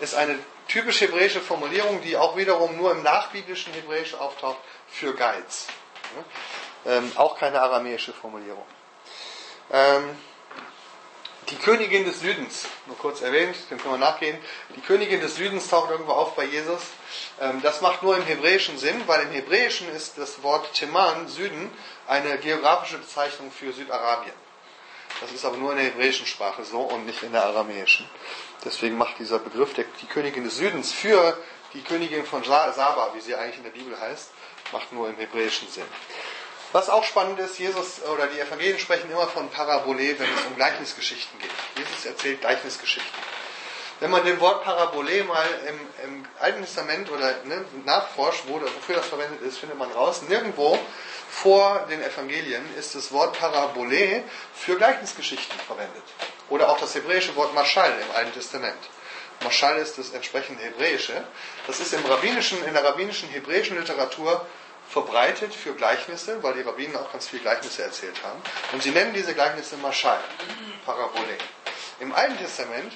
Ist 0.00 0.14
eine 0.14 0.38
typisch 0.68 1.00
hebräische 1.00 1.40
Formulierung, 1.40 2.02
die 2.02 2.16
auch 2.16 2.36
wiederum 2.36 2.76
nur 2.76 2.92
im 2.92 3.02
nachbiblischen 3.02 3.72
Hebräisch 3.72 4.14
auftaucht 4.14 4.58
für 4.88 5.14
Geiz. 5.14 5.66
Ja? 6.84 6.92
Ähm, 6.98 7.12
auch 7.14 7.38
keine 7.38 7.62
aramäische 7.62 8.12
Formulierung. 8.12 8.66
Ähm, 9.72 10.18
die 11.50 11.56
Königin 11.56 12.04
des 12.04 12.20
Südens, 12.20 12.66
nur 12.86 12.96
kurz 12.96 13.20
erwähnt, 13.20 13.56
dem 13.70 13.78
können 13.78 13.94
wir 13.94 13.98
nachgehen. 13.98 14.38
Die 14.76 14.80
Königin 14.80 15.20
des 15.20 15.36
Südens 15.36 15.68
taucht 15.68 15.90
irgendwo 15.90 16.12
auf 16.12 16.34
bei 16.34 16.44
Jesus. 16.44 16.82
Ähm, 17.40 17.60
das 17.62 17.80
macht 17.80 18.02
nur 18.02 18.16
im 18.16 18.24
Hebräischen 18.24 18.78
Sinn, 18.78 19.02
weil 19.06 19.22
im 19.22 19.32
Hebräischen 19.32 19.88
ist 19.90 20.18
das 20.18 20.42
Wort 20.42 20.72
Teman, 20.74 21.28
Süden, 21.28 21.70
eine 22.06 22.38
geografische 22.38 22.98
Bezeichnung 22.98 23.50
für 23.50 23.72
Südarabien. 23.72 24.34
Das 25.20 25.32
ist 25.32 25.44
aber 25.44 25.56
nur 25.56 25.72
in 25.72 25.78
der 25.78 25.86
hebräischen 25.86 26.26
Sprache 26.26 26.64
so 26.64 26.80
und 26.80 27.06
nicht 27.06 27.22
in 27.22 27.32
der 27.32 27.44
aramäischen. 27.44 28.08
Deswegen 28.64 28.96
macht 28.96 29.18
dieser 29.18 29.38
Begriff 29.38 29.74
die 29.74 30.06
Königin 30.06 30.44
des 30.44 30.56
Südens 30.56 30.92
für 30.92 31.38
die 31.72 31.82
Königin 31.82 32.24
von 32.24 32.42
Saba, 32.44 33.12
wie 33.14 33.20
sie 33.20 33.34
eigentlich 33.34 33.58
in 33.58 33.64
der 33.64 33.70
Bibel 33.70 33.98
heißt, 33.98 34.30
macht 34.72 34.92
nur 34.92 35.08
im 35.08 35.16
hebräischen 35.16 35.68
Sinn. 35.68 35.84
Was 36.74 36.90
auch 36.90 37.04
spannend 37.04 37.38
ist, 37.38 37.56
Jesus 37.60 38.02
oder 38.02 38.26
die 38.26 38.40
Evangelien 38.40 38.80
sprechen 38.80 39.08
immer 39.08 39.28
von 39.28 39.48
Parabole, 39.48 40.18
wenn 40.18 40.26
es 40.26 40.44
um 40.48 40.56
Gleichnisgeschichten 40.56 41.38
geht. 41.38 41.52
Jesus 41.76 42.04
erzählt 42.04 42.40
Gleichnisgeschichten. 42.40 43.12
Wenn 44.00 44.10
man 44.10 44.24
dem 44.24 44.40
Wort 44.40 44.64
Parabole 44.64 45.22
mal 45.22 45.46
im, 45.68 45.78
im 46.04 46.24
Alten 46.40 46.62
Testament 46.62 47.12
oder 47.12 47.32
ne, 47.44 47.64
nachforscht, 47.84 48.42
wo, 48.48 48.60
wofür 48.60 48.96
das 48.96 49.06
verwendet 49.06 49.40
ist, 49.42 49.58
findet 49.58 49.78
man 49.78 49.92
raus. 49.92 50.22
Nirgendwo 50.28 50.76
vor 51.30 51.86
den 51.88 52.02
Evangelien 52.02 52.64
ist 52.76 52.96
das 52.96 53.12
Wort 53.12 53.38
Parabole 53.38 54.24
für 54.52 54.76
Gleichnisgeschichten 54.76 55.56
verwendet. 55.60 56.02
Oder 56.48 56.70
auch 56.70 56.80
das 56.80 56.92
hebräische 56.96 57.36
Wort 57.36 57.54
Mashal 57.54 57.92
im 58.02 58.16
Alten 58.16 58.32
Testament. 58.32 58.80
Mashal 59.44 59.78
ist 59.78 59.96
das 59.96 60.10
entsprechende 60.10 60.64
Hebräische. 60.64 61.24
Das 61.68 61.78
ist 61.78 61.94
im 61.94 62.04
rabbinischen, 62.04 62.64
in 62.64 62.74
der 62.74 62.82
rabbinischen 62.82 63.28
hebräischen 63.28 63.78
Literatur 63.78 64.44
verbreitet 64.88 65.54
für 65.54 65.74
Gleichnisse, 65.74 66.42
weil 66.42 66.54
die 66.54 66.62
Rabbinen 66.62 66.96
auch 66.96 67.10
ganz 67.12 67.28
viele 67.28 67.42
Gleichnisse 67.42 67.82
erzählt 67.82 68.22
haben. 68.22 68.40
Und 68.72 68.82
sie 68.82 68.90
nennen 68.90 69.12
diese 69.12 69.34
Gleichnisse 69.34 69.76
Maschal, 69.76 70.20
Parabole. 70.84 71.36
Im 72.00 72.14
Alten 72.14 72.38
Testament 72.38 72.92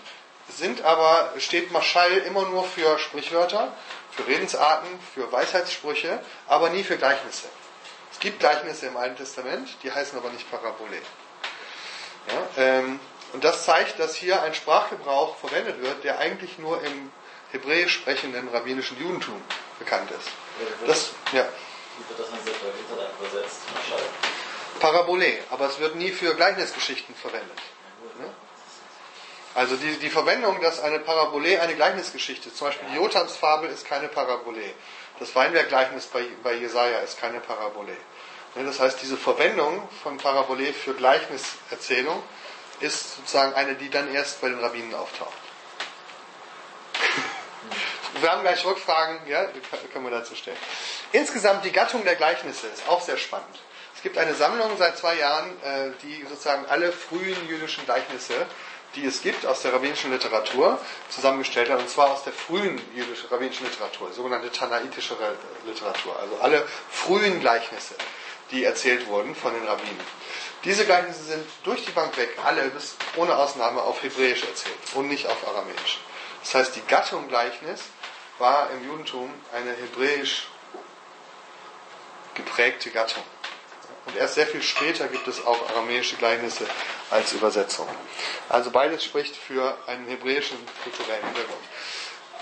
sind 0.49 0.83
aber, 0.83 1.33
steht 1.39 1.73
Maschal 1.73 2.11
immer 2.19 2.49
nur 2.49 2.65
für 2.65 2.99
Sprichwörter, 2.99 3.73
für 4.11 4.27
Redensarten, 4.27 4.89
für 5.15 5.31
Weisheitssprüche, 5.31 6.21
aber 6.47 6.71
nie 6.71 6.85
für 6.85 6.97
Gleichnisse. 6.97 7.49
Es 8.13 8.19
gibt 8.19 8.41
Gleichnisse 8.41 8.87
im 8.87 8.97
Alten 8.97 9.17
Testament, 9.17 9.69
die 9.83 9.93
heißen 9.93 10.19
aber 10.19 10.31
nicht 10.31 10.51
Parabole. 10.51 10.97
Ja, 12.29 12.63
ähm, 12.63 13.01
und 13.33 13.45
das 13.45 13.65
zeigt, 13.65 13.99
dass 13.99 14.15
hier 14.15 14.43
ein 14.43 14.55
Sprachgebrauch 14.55 15.37
verwendet 15.37 15.83
wird, 15.83 16.03
der 16.05 16.19
eigentlich 16.19 16.59
nur 16.59 16.83
im 16.83 17.13
hebräisch 17.53 17.95
sprechenden 17.95 18.49
rabbinischen 18.49 18.99
Judentum 18.99 19.41
bekannt 19.79 20.11
ist. 20.11 20.29
Das, 20.87 21.11
ja. 21.33 21.47
Wie 21.99 22.09
wird 22.09 22.21
das 22.21 22.31
dann 22.31 22.39
hinter 22.39 23.11
übersetzt? 23.21 23.61
Parabole, 24.81 25.39
aber 25.51 25.67
es 25.67 25.79
wird 25.79 25.97
nie 25.97 26.11
für 26.11 26.35
Gleichnisgeschichten 26.35 27.15
verwendet. 27.15 27.59
Also 29.55 29.75
die, 29.77 29.97
die 29.99 30.11
Verwendung, 30.11 30.61
dass 30.61 30.79
eine 30.79 31.01
Parabole 31.01 31.61
eine 31.61 31.75
Gleichnisgeschichte, 31.75 32.55
zum 32.55 32.69
Beispiel 32.69 32.89
die 32.91 32.97
Jotams 32.97 33.37
Fabel 33.37 33.69
ist 33.71 33.85
keine 33.85 34.07
Parabole. 34.07 34.63
Das 35.19 35.35
Weinberggleichnis 35.35 36.07
bei, 36.07 36.27
bei 36.45 36.55
Jesaja 36.55 36.99
ist 36.99 37.19
keine 37.19 37.41
Parabole. 37.41 37.97
Ja, 38.55 38.63
Das 38.63 38.79
heißt, 38.79 39.03
diese 39.03 39.17
Verwendung 39.17 39.89
von 40.03 40.17
Parabole 40.17 40.73
für 40.73 40.95
Gleichniserzählung 40.95 42.23
ist 42.81 43.17
sozusagen 43.17 43.55
eine, 43.55 43.75
die 43.75 43.91
dann 43.91 44.15
erst 44.15 44.41
bei 44.41 44.49
den 44.49 44.61
Rabbinen 44.61 44.95
auftaucht. 44.95 45.48
Wir 48.21 48.31
haben 48.31 48.43
gleich 48.43 48.65
Rückfragen, 48.65 49.21
ja, 49.27 49.47
können 49.93 50.05
wir 50.05 50.11
dazu 50.11 50.35
stellen. 50.35 50.57
Insgesamt 51.13 51.65
die 51.65 51.73
Gattung 51.73 52.05
der 52.05 52.17
Gleichnisse 52.17 52.67
ist 52.69 52.89
auch 52.89 53.01
sehr 53.01 53.17
spannend. 53.19 53.59
Es 53.95 54.03
gibt 54.03 54.17
eine 54.17 54.35
Sammlung 54.35 54.71
seit 54.79 54.97
zwei 54.97 55.17
Jahren, 55.17 55.51
äh, 55.63 55.91
die 56.03 56.25
sozusagen 56.29 56.67
alle 56.67 56.93
frühen 56.93 57.49
jüdischen 57.49 57.85
Gleichnisse, 57.85 58.47
die 58.95 59.05
es 59.05 59.23
gibt 59.23 59.45
aus 59.45 59.63
der 59.63 59.73
rabbinischen 59.73 60.11
Literatur, 60.11 60.79
zusammengestellt 61.11 61.69
hat, 61.71 61.81
und 61.81 61.91
zwar 61.91 62.11
aus 62.11 62.25
der 62.25 62.33
frühen 62.33 62.81
jüdischen 62.95 63.29
rabbinischen 63.29 63.67
Literatur, 63.67 64.13
sogenannte 64.13 64.51
tanaitische 64.51 65.17
Literatur, 65.67 66.19
also 66.19 66.39
alle 66.41 66.67
frühen 66.91 67.41
Gleichnisse, 67.41 67.95
die 68.51 68.65
erzählt 68.65 69.07
wurden 69.09 69.35
von 69.35 69.53
den 69.53 69.67
Rabbinen. 69.67 70.01
Diese 70.65 70.85
Gleichnisse 70.87 71.25
sind 71.25 71.47
durch 71.65 71.85
die 71.85 71.93
Bank 71.93 72.17
weg, 72.17 72.31
alle 72.45 72.69
bis 72.71 72.97
ohne 73.17 73.37
Ausnahme 73.37 73.83
auf 73.83 74.03
Hebräisch 74.03 74.43
erzählt 74.43 74.79
und 74.95 75.09
nicht 75.09 75.27
auf 75.27 75.47
Aramäisch. 75.47 76.01
Das 76.43 76.55
heißt, 76.55 76.77
die 76.77 76.83
Gattung 76.87 77.29
Gleichnis 77.29 77.83
war 78.39 78.71
im 78.71 78.87
Judentum 78.89 79.33
eine 79.53 79.73
hebräisch 79.73 80.49
geprägte 82.35 82.91
Gattung. 82.91 83.23
Und 84.07 84.17
erst 84.17 84.35
sehr 84.35 84.47
viel 84.47 84.63
später 84.63 85.07
gibt 85.09 85.29
es 85.29 85.45
auch 85.45 85.69
aramäische 85.71 86.17
Gleichnisse 86.17 86.67
als 87.11 87.33
Übersetzung. 87.33 87.87
Also 88.49 88.71
beides 88.71 89.05
spricht 89.05 89.37
für 89.37 89.77
einen 89.87 90.07
hebräischen 90.07 90.57
kulturellen 90.83 91.25
Hintergrund. 91.25 91.61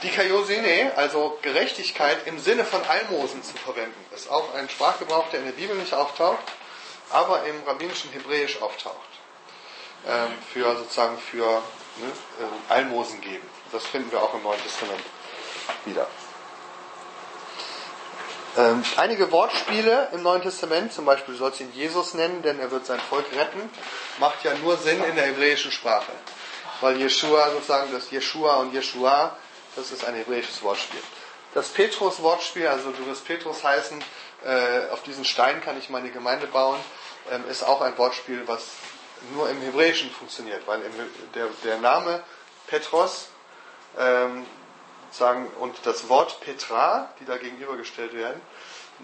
Die 0.03 0.11
Kaiosine, 0.11 0.93
also 0.97 1.39
Gerechtigkeit 1.43 2.27
im 2.27 2.39
Sinne 2.39 2.65
von 2.65 2.83
Almosen 2.85 3.43
zu 3.43 3.57
verwenden, 3.57 3.99
ist 4.15 4.31
auch 4.31 4.55
ein 4.55 4.69
Sprachgebrauch, 4.69 5.29
der 5.31 5.41
in 5.41 5.47
der 5.47 5.53
Bibel 5.53 5.75
nicht 5.75 5.95
auftaucht, 5.95 6.45
aber 7.11 7.45
im 7.45 7.65
rabbinischen 7.65 8.11
Hebräisch 8.13 8.61
auftaucht. 8.61 9.09
Ähm, 10.07 10.31
für 10.53 10.77
sozusagen 10.77 11.19
für 11.19 11.47
ne, 11.47 12.13
äh, 12.41 12.73
Almosen 12.73 13.21
geben. 13.23 13.49
Das 13.73 13.85
finden 13.87 14.13
wir 14.13 14.23
auch 14.23 14.35
im 14.35 14.43
Neuen 14.43 14.63
Testament 14.63 15.03
wieder. 15.85 16.07
Ähm, 18.57 18.83
einige 18.97 19.31
Wortspiele 19.33 20.09
im 20.13 20.23
Neuen 20.23 20.41
Testament, 20.41 20.91
zum 20.93 21.05
Beispiel 21.05 21.35
du 21.35 21.39
sollst 21.39 21.61
ihn 21.61 21.71
Jesus 21.75 22.15
nennen, 22.15 22.43
denn 22.43 22.59
er 22.59 22.71
wird 22.71 22.87
sein 22.87 23.01
Volk 23.01 23.27
retten, 23.37 23.69
macht 24.19 24.45
ja 24.45 24.55
nur 24.55 24.79
Sinn 24.79 25.03
in 25.05 25.15
der 25.15 25.27
hebräischen 25.27 25.71
Sprache. 25.71 26.13
Weil 26.81 26.97
Jeshua 26.97 27.51
sozusagen, 27.51 27.93
das 27.93 28.11
Jeshua 28.11 28.57
und 28.57 28.73
Jeshua, 28.73 29.37
das 29.77 29.91
ist 29.91 30.07
ein 30.07 30.15
hebräisches 30.15 30.63
Wortspiel. 30.63 31.03
Das 31.53 31.69
Petrus-Wortspiel, 31.69 32.67
also 32.67 32.93
du 32.93 33.07
wirst 33.07 33.27
Petrus 33.27 33.63
heißen, 33.63 34.03
äh, 34.45 34.91
auf 34.91 35.03
diesen 35.03 35.25
Stein 35.27 35.61
kann 35.61 35.79
ich 35.79 35.91
meine 35.91 36.11
Gemeinde 36.11 36.47
bauen, 36.47 36.79
ähm, 37.31 37.45
ist 37.51 37.63
auch 37.63 37.83
ein 37.83 37.97
Wortspiel, 37.99 38.43
was 38.47 38.63
nur 39.35 39.51
im 39.51 39.61
Hebräischen 39.61 40.11
funktioniert, 40.11 40.67
weil 40.67 40.81
im, 40.81 40.93
der, 41.35 41.49
der 41.65 41.79
Name 41.79 42.23
Petros 42.69 43.29
ähm, 43.99 44.47
sagen, 45.11 45.47
und 45.61 45.75
das 45.85 46.09
Wort 46.09 46.41
Petra, 46.41 47.11
die 47.21 47.25
da 47.25 47.37
gegenübergestellt 47.37 48.15
werden, 48.15 48.41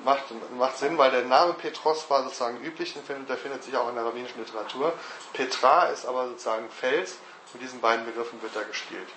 macht, 0.05 0.25
macht 0.57 0.79
Sinn, 0.79 0.99
weil 0.99 1.11
der 1.11 1.25
Name 1.25 1.55
Petros 1.55 2.09
war 2.09 2.25
sozusagen 2.25 2.63
üblich, 2.65 2.95
der 2.95 3.37
findet, 3.37 3.65
sich 3.65 3.77
auch 3.77 3.89
in 3.89 3.95
der 3.95 4.05
rabbinischen 4.05 4.41
Literatur. 4.41 4.93
Petra 5.33 5.87
ist 5.87 6.07
aber 6.07 6.29
sozusagen 6.29 6.69
Fels, 6.71 7.17
mit 7.53 7.63
diesen 7.63 7.81
beiden 7.81 8.07
Begriffen 8.07 8.41
wird 8.41 8.57
da 8.57 8.63
gespielt. 8.63 9.09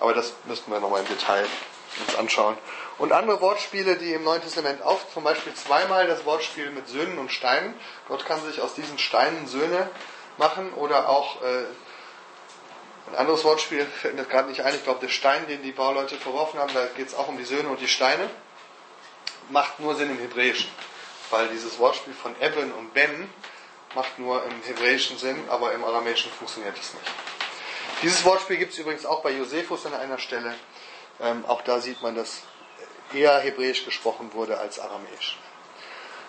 Aber 0.00 0.12
das 0.12 0.32
müssten 0.44 0.70
wir 0.72 0.80
nochmal 0.80 1.02
im 1.02 1.08
Detail 1.08 1.46
uns 2.06 2.16
anschauen. 2.16 2.58
Und 2.98 3.12
andere 3.12 3.40
Wortspiele, 3.40 3.96
die 3.96 4.12
im 4.12 4.24
Neuen 4.24 4.42
Testament 4.42 4.82
auf, 4.82 5.06
zum 5.12 5.24
Beispiel 5.24 5.54
zweimal 5.54 6.06
das 6.06 6.24
Wortspiel 6.24 6.70
mit 6.70 6.88
Söhnen 6.88 7.18
und 7.18 7.30
Steinen. 7.30 7.74
Gott 8.08 8.26
kann 8.26 8.42
sich 8.42 8.60
aus 8.60 8.74
diesen 8.74 8.98
Steinen 8.98 9.46
Söhne 9.46 9.88
machen 10.38 10.72
oder 10.74 11.08
auch 11.08 11.42
äh, 11.42 11.64
ein 13.08 13.14
anderes 13.14 13.44
Wortspiel 13.44 13.86
fällt 13.86 14.16
mir 14.16 14.24
gerade 14.24 14.48
nicht 14.48 14.62
ein. 14.62 14.74
Ich 14.74 14.84
glaube, 14.84 15.00
der 15.00 15.08
Stein, 15.08 15.46
den 15.46 15.62
die 15.62 15.72
Bauleute 15.72 16.16
verworfen 16.16 16.58
haben, 16.58 16.72
da 16.74 16.86
geht 16.96 17.08
es 17.08 17.14
auch 17.14 17.28
um 17.28 17.38
die 17.38 17.44
Söhne 17.44 17.68
und 17.68 17.80
die 17.80 17.88
Steine, 17.88 18.28
macht 19.48 19.78
nur 19.78 19.94
Sinn 19.94 20.10
im 20.10 20.18
Hebräischen. 20.18 20.70
Weil 21.30 21.48
dieses 21.48 21.78
Wortspiel 21.78 22.14
von 22.14 22.34
Eben 22.40 22.72
und 22.72 22.94
Ben 22.94 23.30
macht 23.94 24.18
nur 24.18 24.44
im 24.44 24.62
Hebräischen 24.62 25.18
Sinn, 25.18 25.38
aber 25.48 25.72
im 25.72 25.84
Aramäischen 25.84 26.30
funktioniert 26.32 26.76
es 26.78 26.94
nicht. 26.94 27.06
Dieses 28.02 28.24
Wortspiel 28.24 28.56
gibt 28.58 28.72
es 28.72 28.78
übrigens 28.78 29.06
auch 29.06 29.22
bei 29.22 29.30
Josephus 29.30 29.86
an 29.86 29.94
einer 29.94 30.18
Stelle. 30.18 30.54
Ähm, 31.20 31.44
auch 31.46 31.62
da 31.62 31.80
sieht 31.80 32.02
man, 32.02 32.14
dass 32.14 32.42
eher 33.14 33.38
Hebräisch 33.38 33.84
gesprochen 33.84 34.32
wurde 34.34 34.58
als 34.58 34.78
Aramäisch. 34.78 35.38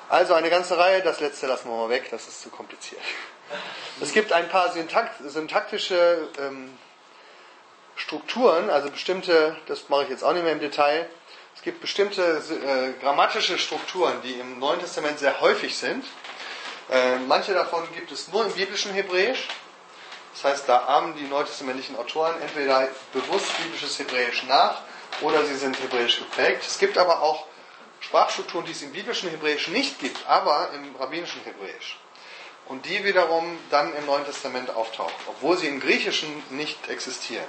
Also 0.09 0.35
eine 0.35 0.49
ganze 0.49 0.77
Reihe, 0.77 1.01
das 1.01 1.19
letzte 1.19 1.47
lassen 1.47 1.69
wir 1.69 1.75
mal 1.75 1.89
weg, 1.89 2.07
das 2.11 2.27
ist 2.27 2.41
zu 2.41 2.49
kompliziert. 2.49 3.01
Es 4.01 4.11
gibt 4.13 4.31
ein 4.31 4.47
paar 4.49 4.71
syntakt 4.71 5.15
syntaktische 5.25 6.27
ähm, 6.39 6.77
Strukturen, 7.95 8.69
also 8.69 8.91
bestimmte, 8.91 9.57
das 9.65 9.89
mache 9.89 10.03
ich 10.03 10.09
jetzt 10.09 10.23
auch 10.23 10.33
nicht 10.33 10.43
mehr 10.43 10.53
im 10.53 10.59
Detail, 10.59 11.09
es 11.55 11.63
gibt 11.63 11.81
bestimmte 11.81 12.21
äh, 12.21 13.01
grammatische 13.01 13.57
Strukturen, 13.57 14.21
die 14.21 14.33
im 14.33 14.59
Neuen 14.59 14.79
Testament 14.79 15.17
sehr 15.17 15.41
häufig 15.41 15.75
sind. 15.75 16.05
Äh, 16.91 17.17
manche 17.27 17.53
davon 17.53 17.83
gibt 17.95 18.11
es 18.11 18.27
nur 18.31 18.45
im 18.45 18.53
biblischen 18.53 18.93
Hebräisch. 18.93 19.47
Das 20.33 20.43
heißt, 20.43 20.69
da 20.69 20.85
ahmen 20.85 21.15
die 21.17 21.23
neutestamentlichen 21.23 21.95
Autoren 21.95 22.39
entweder 22.41 22.87
bewusst 23.11 23.57
biblisches 23.57 23.97
Hebräisch 23.97 24.43
nach 24.43 24.81
oder 25.21 25.43
sie 25.45 25.55
sind 25.55 25.81
hebräisch 25.81 26.19
geprägt. 26.19 26.63
Es 26.65 26.77
gibt 26.77 26.97
aber 26.99 27.23
auch 27.23 27.47
Sprachstrukturen, 28.01 28.65
die 28.65 28.73
es 28.73 28.83
im 28.83 28.91
biblischen 28.91 29.31
Hebräisch 29.31 29.67
nicht 29.69 29.99
gibt, 29.99 30.19
aber 30.27 30.69
im 30.75 30.95
rabbinischen 30.95 31.41
Hebräisch. 31.43 31.97
Und 32.67 32.85
die 32.85 33.03
wiederum 33.03 33.57
dann 33.69 33.95
im 33.95 34.05
Neuen 34.05 34.25
Testament 34.25 34.69
auftauchen, 34.75 35.13
obwohl 35.27 35.57
sie 35.57 35.67
im 35.67 35.79
Griechischen 35.79 36.43
nicht 36.49 36.89
existieren. 36.89 37.47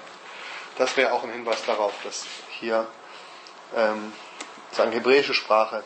Das 0.77 0.97
wäre 0.97 1.13
auch 1.13 1.25
ein 1.25 1.33
Hinweis 1.33 1.65
darauf, 1.67 1.93
dass 2.05 2.25
hier 2.61 2.87
ähm, 3.75 4.13
sagen 4.71 4.93
hebräische 4.93 5.35
Sprache 5.35 5.83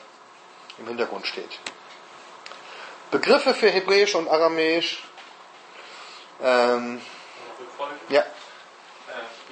im 0.78 0.87
Hintergrund 0.87 1.26
steht. 1.26 1.61
Begriffe 3.11 3.55
für 3.55 3.70
Hebräisch 3.70 4.14
und 4.14 4.28
Aramäisch. 4.28 5.03
Ähm, 6.43 7.01
ja. 8.09 8.20
Äh, 8.20 8.24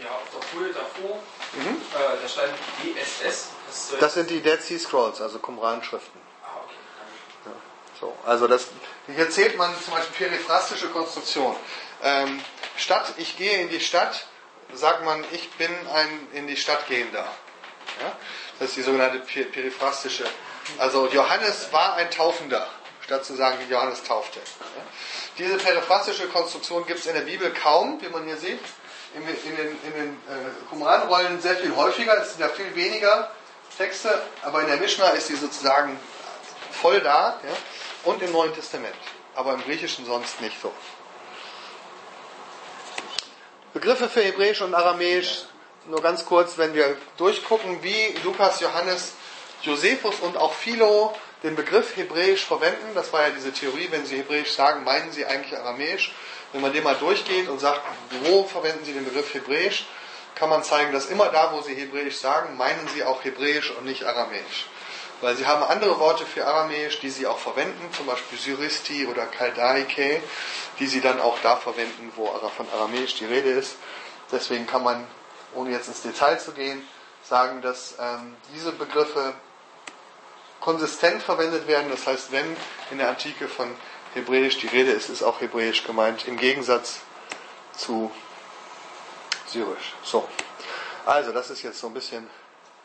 ja, 0.03 0.11
auf 0.11 0.31
der 0.33 0.43
Folie 0.43 0.73
davor, 0.73 1.19
Mhm. 1.53 1.77
äh, 1.95 2.23
da 2.23 2.29
stand 2.29 2.53
DSS. 2.83 3.49
Das 3.67 3.99
Das 3.99 4.15
sind 4.15 4.31
die 4.31 4.41
Dead 4.41 4.63
Sea 4.63 4.79
Scrolls, 4.79 5.21
also 5.21 5.39
Qumran-Schriften. 5.39 6.20
So, 8.01 8.17
also 8.25 8.49
das, 8.49 8.69
hier 9.15 9.29
zählt 9.31 9.57
man 9.59 9.75
zum 9.85 9.93
Beispiel 9.93 10.29
periphrastische 10.29 10.89
Konstruktion. 10.89 11.55
Ähm, 12.03 12.41
Stadt, 12.77 13.13
ich 13.19 13.37
gehe 13.37 13.61
in 13.61 13.69
die 13.69 13.81
Stadt, 13.81 14.27
sagt 14.73 15.05
man, 15.05 15.23
ich 15.33 15.51
bin 15.53 15.71
ein 15.93 16.29
in 16.33 16.47
die 16.47 16.57
Stadt 16.57 16.87
gehender. 16.89 17.27
Ja? 18.01 18.13
Das 18.59 18.71
ist 18.71 18.77
die 18.79 18.83
sogenannte 18.83 19.19
per 19.21 19.45
periphrastische. 19.45 20.25
Also 20.79 21.09
Johannes 21.09 21.73
war 21.73 21.95
ein 21.95 22.11
Taufender, 22.11 22.67
statt 23.05 23.25
zu 23.25 23.35
sagen, 23.35 23.59
Johannes 23.69 24.03
taufte. 24.03 24.39
Ja? 24.39 24.83
Diese 25.37 25.59
periphrastische 25.59 26.29
Konstruktion 26.29 26.87
gibt 26.87 27.01
es 27.01 27.07
in 27.07 27.15
der 27.15 27.23
Bibel 27.23 27.53
kaum, 27.53 28.01
wie 28.01 28.09
man 28.09 28.25
hier 28.25 28.37
sieht. 28.39 28.61
In, 29.15 29.23
in 29.23 29.57
den, 29.57 29.79
in 29.83 29.93
den 29.93 30.13
äh, 30.29 30.71
Qumran-Rollen 30.71 31.41
sehr 31.41 31.57
viel 31.57 31.75
häufiger, 31.75 32.17
es 32.23 32.31
sind 32.31 32.41
ja 32.41 32.49
viel 32.49 32.75
weniger 32.77 33.31
Texte, 33.77 34.23
aber 34.43 34.61
in 34.61 34.69
der 34.69 34.77
Mishnah 34.77 35.09
ist 35.09 35.27
sie 35.27 35.35
sozusagen 35.35 35.99
voll 36.71 37.01
da. 37.01 37.41
Ja? 37.43 37.57
Und 38.05 38.23
im 38.23 38.33
Neuen 38.33 38.55
Testament, 38.55 38.95
aber 39.35 39.55
im 39.55 39.63
Griechischen 39.63 40.07
sonst 40.07 40.41
nicht 40.41 40.61
so. 40.61 40.73
Begriffe 43.73 44.09
für 44.09 44.23
Hebräisch 44.23 44.61
und 44.63 44.75
Aramäisch, 44.75 45.45
nur 45.87 46.03
ganz 46.03 46.25
kurz, 46.25 46.59
wenn 46.59 46.75
wir 46.75 46.97
durchgucken, 47.17 47.83
wie 47.83 48.15
Lukas, 48.25 48.61
Johannes, 48.61 49.13
Josephus 49.63 50.17
und 50.21 50.37
auch 50.37 50.53
Philo 50.53 51.15
den 51.43 51.57
Begriff 51.57 51.97
Hebräisch 51.97 52.45
verwenden. 52.45 52.95
Das 52.95 53.13
war 53.13 53.23
ja 53.23 53.31
diese 53.31 53.53
Theorie, 53.53 53.89
wenn 53.91 54.05
sie 54.05 54.19
Hebräisch 54.19 54.53
sagen, 54.53 54.85
meinen 54.85 55.13
sie 55.13 55.25
eigentlich 55.25 55.59
Aramäisch. 55.59 56.13
Wenn 56.53 56.63
man 56.63 56.73
den 56.73 56.83
mal 56.83 56.97
durchgeht 56.97 57.49
und 57.49 57.61
sagt, 57.61 57.81
wo 58.25 58.45
verwenden 58.45 58.85
sie 58.85 58.93
den 58.93 59.05
Begriff 59.05 59.33
Hebräisch, 59.33 59.87
kann 60.35 60.51
man 60.51 60.65
zeigen, 60.65 60.93
dass 60.93 61.07
immer 61.07 61.29
da, 61.29 61.53
wo 61.53 61.61
sie 61.63 61.75
Hebräisch 61.75 62.17
sagen, 62.17 62.57
meinen 62.57 62.89
sie 62.89 63.05
auch 63.05 63.23
Hebräisch 63.25 63.71
und 63.71 63.85
nicht 63.85 64.05
Aramäisch. 64.05 64.67
Weil 65.21 65.37
sie 65.37 65.47
haben 65.47 65.63
andere 65.63 65.99
Worte 65.99 66.25
für 66.25 66.47
Aramäisch, 66.47 67.01
die 67.01 67.11
sie 67.11 67.27
auch 67.27 67.39
verwenden, 67.39 67.93
zum 67.95 68.07
Beispiel 68.07 68.39
Syristi 68.39 69.07
oder 69.07 69.27
Kaldaike, 69.27 70.23
die 70.79 70.87
sie 70.87 71.01
dann 71.01 71.21
auch 71.21 71.39
da 71.43 71.57
verwenden, 71.57 72.13
wo 72.17 72.27
von 72.57 72.67
Aramäisch 72.71 73.17
die 73.17 73.27
Rede 73.27 73.51
ist. 73.51 73.77
Deswegen 74.33 74.67
kann 74.67 74.83
man, 74.83 75.07
ohne 75.55 75.71
jetzt 75.71 75.89
ins 75.89 76.03
Detail 76.03 76.39
zu 76.39 76.53
gehen, 76.53 76.87
sagen, 77.23 77.61
dass 77.61 77.97
ähm, 78.01 78.35
diese 78.55 78.73
Begriffe 78.73 79.35
konsistent 80.61 81.23
verwendet 81.23 81.67
werden. 81.67 81.91
Das 81.91 82.07
heißt, 82.07 82.33
wenn 82.33 82.57
in 82.91 82.99
der 82.99 83.09
Antike 83.09 83.49
von 83.49 83.75
Hebräisch 84.15 84.59
die 84.59 84.69
Rede 84.69 84.91
ist, 84.91 85.09
ist 85.09 85.23
auch 85.23 85.41
Hebräisch 85.41 85.85
gemeint, 85.85 86.27
im 86.27 86.37
Gegensatz 86.37 87.01
zu 87.77 88.11
Syrisch. 89.47 89.95
So. 90.03 90.29
Also, 91.07 91.33
das 91.33 91.51
ist 91.51 91.63
jetzt 91.63 91.81
so 91.81 91.89
ein 91.89 91.95
bisschen 91.95 92.29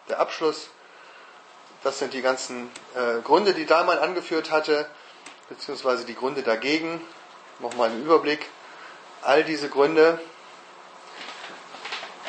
der 0.09 0.19
Abschluss. 0.19 0.69
Das 1.85 1.99
sind 1.99 2.15
die 2.15 2.23
ganzen 2.23 2.71
äh, 2.95 3.21
Gründe, 3.21 3.53
die 3.53 3.67
Dahlmann 3.67 3.99
angeführt 3.99 4.49
hatte. 4.49 4.89
beziehungsweise 5.49 6.03
die 6.03 6.15
Gründe 6.15 6.41
dagegen. 6.41 6.99
Nochmal 7.59 7.91
einen 7.91 8.03
Überblick. 8.03 8.47
All 9.21 9.43
diese 9.43 9.69
Gründe, 9.69 10.19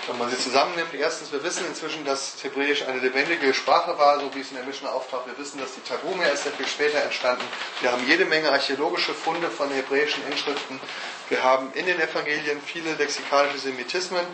wenn 0.06 0.18
man 0.18 0.28
sie 0.28 0.38
zusammennimmt, 0.38 0.92
erstens, 0.92 1.32
wir 1.32 1.42
wissen 1.42 1.66
inzwischen, 1.66 2.04
dass 2.04 2.44
Hebräisch 2.44 2.82
eine 2.82 2.98
lebendige 2.98 3.54
Sprache 3.54 3.98
war, 3.98 4.20
so 4.20 4.34
wie 4.34 4.40
es 4.40 4.50
in 4.50 4.56
der 4.56 4.66
Mishnah 4.66 4.90
auftaucht. 4.90 5.26
Wir 5.26 5.38
wissen, 5.38 5.58
dass 5.58 5.72
die 5.74 5.80
Tagume 5.80 6.28
erst 6.28 6.42
sehr 6.42 6.52
viel 6.52 6.66
später 6.66 7.02
entstanden. 7.02 7.44
Wir 7.80 7.92
haben 7.92 8.06
jede 8.06 8.26
Menge 8.26 8.52
archäologische 8.52 9.14
Funde 9.14 9.50
von 9.50 9.70
hebräischen 9.70 10.22
Inschriften. 10.30 10.78
Wir 11.30 11.42
haben 11.42 11.72
in 11.72 11.86
den 11.86 11.98
Evangelien 11.98 12.60
viele 12.60 12.92
lexikalische 12.92 13.60
Semitismen 13.60 14.26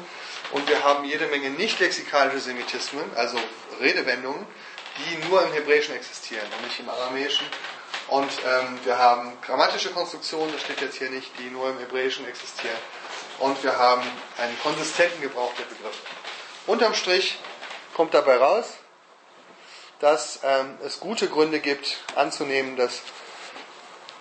und 0.51 0.69
wir 0.69 0.83
haben 0.83 1.05
jede 1.05 1.29
Menge 1.29 1.51
nicht 1.51 1.79
lexikalische 1.79 2.41
Semitismen, 2.41 3.05
also 3.15 3.39
Redewendungen, 3.81 4.45
die 4.99 5.29
nur 5.29 5.43
im 5.43 5.53
Hebräischen 5.53 5.95
existieren 5.95 6.47
und 6.57 6.65
nicht 6.65 6.81
im 6.81 6.89
Aramäischen. 6.89 7.47
Und 8.09 8.31
ähm, 8.47 8.79
wir 8.85 8.99
haben 8.99 9.33
grammatische 9.43 9.91
Konstruktionen, 9.91 10.53
das 10.53 10.63
steht 10.63 10.81
jetzt 10.81 10.99
hier 10.99 11.11
nicht, 11.11 11.31
die 11.39 11.51
nur 11.51 11.71
im 11.71 11.79
Hebräischen 11.79 12.27
existieren. 12.27 12.77
Und 13.39 13.63
wir 13.63 13.79
haben 13.79 14.03
einen 14.39 14.59
konsistenten 14.63 15.21
Gebrauch 15.23 15.53
der 15.55 15.65
Begriffe. 15.65 15.99
Unterm 16.67 16.95
Strich 16.95 17.39
kommt 17.95 18.15
dabei 18.15 18.37
raus, 18.37 18.75
dass 20.01 20.41
ähm, 20.43 20.79
es 20.85 21.01
gute 21.01 21.29
Gründe 21.29 21.61
gibt, 21.61 21.99
anzunehmen, 22.17 22.77
dass, 22.77 23.03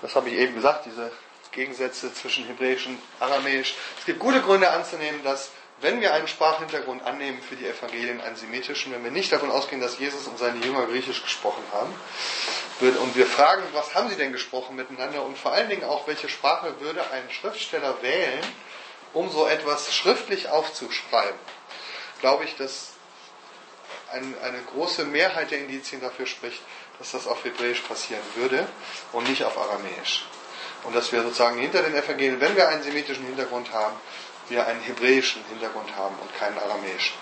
das 0.01 0.15
habe 0.15 0.29
ich 0.29 0.35
eben 0.35 0.55
gesagt, 0.55 0.85
diese 0.85 1.11
Gegensätze 1.51 2.13
zwischen 2.13 2.45
Hebräisch 2.45 2.87
und 2.87 2.99
Aramäisch. 3.19 3.75
Es 3.99 4.05
gibt 4.05 4.19
gute 4.19 4.41
Gründe 4.41 4.69
anzunehmen, 4.69 5.23
dass 5.23 5.49
wenn 5.81 5.99
wir 5.99 6.13
einen 6.13 6.27
Sprachhintergrund 6.27 7.03
annehmen 7.03 7.41
für 7.41 7.55
die 7.55 7.67
Evangelien, 7.67 8.21
einen 8.21 8.35
semitischen, 8.35 8.93
wenn 8.93 9.03
wir 9.03 9.11
nicht 9.11 9.31
davon 9.31 9.51
ausgehen, 9.51 9.81
dass 9.81 9.99
Jesus 9.99 10.27
und 10.27 10.37
seine 10.37 10.63
Jünger 10.63 10.85
Griechisch 10.85 11.23
gesprochen 11.23 11.63
haben, 11.71 11.93
und 12.79 13.15
wir 13.15 13.27
fragen, 13.27 13.61
was 13.73 13.93
haben 13.93 14.09
sie 14.09 14.15
denn 14.15 14.31
gesprochen 14.31 14.75
miteinander 14.75 15.23
und 15.23 15.37
vor 15.37 15.51
allen 15.51 15.69
Dingen 15.69 15.83
auch, 15.83 16.07
welche 16.07 16.29
Sprache 16.29 16.79
würde 16.79 17.03
ein 17.11 17.29
Schriftsteller 17.29 18.01
wählen, 18.01 18.43
um 19.13 19.29
so 19.29 19.45
etwas 19.45 19.93
schriftlich 19.93 20.49
aufzuschreiben, 20.49 21.37
glaube 22.21 22.45
ich, 22.45 22.55
dass 22.55 22.93
ein, 24.11 24.35
eine 24.43 24.59
große 24.73 25.05
Mehrheit 25.05 25.51
der 25.51 25.59
Indizien 25.59 26.01
dafür 26.01 26.25
spricht, 26.25 26.61
dass 26.97 27.11
das 27.11 27.27
auf 27.27 27.43
Hebräisch 27.43 27.81
passieren 27.81 28.23
würde 28.35 28.67
und 29.11 29.29
nicht 29.29 29.43
auf 29.43 29.57
Aramäisch. 29.57 30.25
Und 30.83 30.95
dass 30.95 31.11
wir 31.11 31.21
sozusagen 31.21 31.59
hinter 31.59 31.83
den 31.83 31.93
Evangelien, 31.93 32.41
wenn 32.41 32.55
wir 32.55 32.67
einen 32.67 32.81
semitischen 32.81 33.25
Hintergrund 33.25 33.71
haben, 33.71 33.95
wir 34.51 34.67
einen 34.67 34.81
hebräischen 34.81 35.43
Hintergrund 35.45 35.95
haben 35.95 36.15
und 36.21 36.37
keinen 36.37 36.57
aramäischen. 36.59 37.15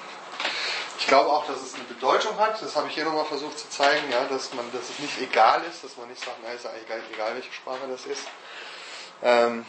Ich 1.00 1.08
glaube 1.08 1.30
auch, 1.30 1.48
dass 1.48 1.62
es 1.62 1.76
eine 1.76 1.86
Bedeutung 1.86 2.38
hat, 2.38 2.62
das 2.62 2.76
habe 2.76 2.90
ich 2.90 2.94
hier 2.94 3.06
nochmal 3.06 3.26
versucht 3.26 3.58
zu 3.58 3.70
zeigen, 3.70 4.12
ja, 4.12 4.26
dass, 4.26 4.54
man, 4.54 4.70
dass 4.74 4.90
es 4.90 5.00
nicht 5.00 5.20
egal 5.22 5.64
ist, 5.64 5.84
dass 5.84 5.96
man 5.96 6.10
nicht 6.10 6.24
sagt, 6.24 6.38
na, 6.44 6.52
ist 6.52 6.66
ja 6.66 6.72
egal, 6.86 7.02
egal 7.14 7.36
welche 7.36 7.54
Sprache 7.54 7.88
das 7.90 8.06
ist. 8.06 8.24
Ähm 9.24 9.66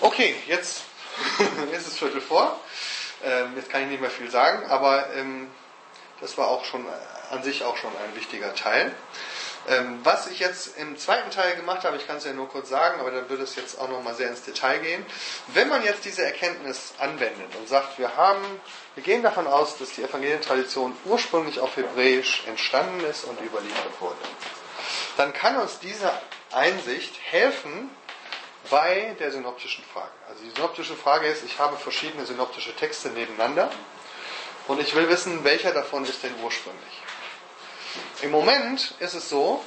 okay, 0.00 0.36
jetzt 0.46 0.82
ist 1.72 1.88
es 1.88 1.98
Viertel 1.98 2.20
vor. 2.20 2.58
Ähm, 3.24 3.56
jetzt 3.56 3.70
kann 3.70 3.82
ich 3.82 3.88
nicht 3.88 4.00
mehr 4.00 4.10
viel 4.10 4.30
sagen, 4.30 4.70
aber 4.70 5.12
ähm, 5.14 5.50
das 6.20 6.38
war 6.38 6.48
auch 6.48 6.64
schon 6.64 6.86
an 7.30 7.42
sich 7.42 7.64
auch 7.64 7.76
schon 7.76 7.90
ein 7.90 8.14
wichtiger 8.14 8.54
Teil. 8.54 8.94
Ähm, 9.68 10.00
was 10.02 10.28
ich 10.28 10.38
jetzt 10.38 10.78
im 10.78 10.96
zweiten 10.96 11.30
Teil 11.30 11.54
gemacht 11.56 11.84
habe, 11.84 11.96
ich 11.98 12.06
kann 12.06 12.16
es 12.16 12.24
ja 12.24 12.32
nur 12.32 12.48
kurz 12.48 12.70
sagen, 12.70 13.00
aber 13.00 13.10
dann 13.10 13.28
würde 13.28 13.42
es 13.42 13.54
jetzt 13.54 13.78
auch 13.78 13.88
nochmal 13.88 14.14
sehr 14.14 14.30
ins 14.30 14.42
Detail 14.42 14.78
gehen. 14.78 15.04
Wenn 15.48 15.68
man 15.68 15.84
jetzt 15.84 16.06
diese 16.06 16.24
Erkenntnis 16.24 16.94
anwendet 16.98 17.54
und 17.58 17.68
sagt, 17.68 17.98
wir 17.98 18.16
haben, 18.16 18.42
wir 18.94 19.02
gehen 19.02 19.22
davon 19.22 19.46
aus, 19.46 19.76
dass 19.76 19.90
die 19.90 20.02
Evangelientradition 20.02 20.96
ursprünglich 21.04 21.60
auf 21.60 21.76
Hebräisch 21.76 22.44
entstanden 22.46 23.04
ist 23.04 23.24
und 23.24 23.38
überliefert 23.42 24.00
wurde, 24.00 24.16
dann 25.18 25.34
kann 25.34 25.56
uns 25.56 25.78
diese 25.80 26.10
Einsicht 26.50 27.14
helfen 27.30 27.90
bei 28.70 29.16
der 29.18 29.32
synoptischen 29.32 29.84
Frage. 29.92 30.12
Also 30.30 30.44
die 30.44 30.50
synoptische 30.50 30.96
Frage 30.96 31.26
ist, 31.26 31.44
ich 31.44 31.58
habe 31.58 31.76
verschiedene 31.76 32.24
synoptische 32.24 32.74
Texte 32.74 33.10
nebeneinander 33.10 33.70
und 34.66 34.80
ich 34.80 34.94
will 34.94 35.08
wissen, 35.10 35.44
welcher 35.44 35.72
davon 35.72 36.04
ist 36.04 36.22
denn 36.22 36.34
ursprünglich. 36.42 37.02
Im 38.22 38.30
Moment 38.30 38.94
ist 39.00 39.14
es 39.14 39.28
so, 39.28 39.62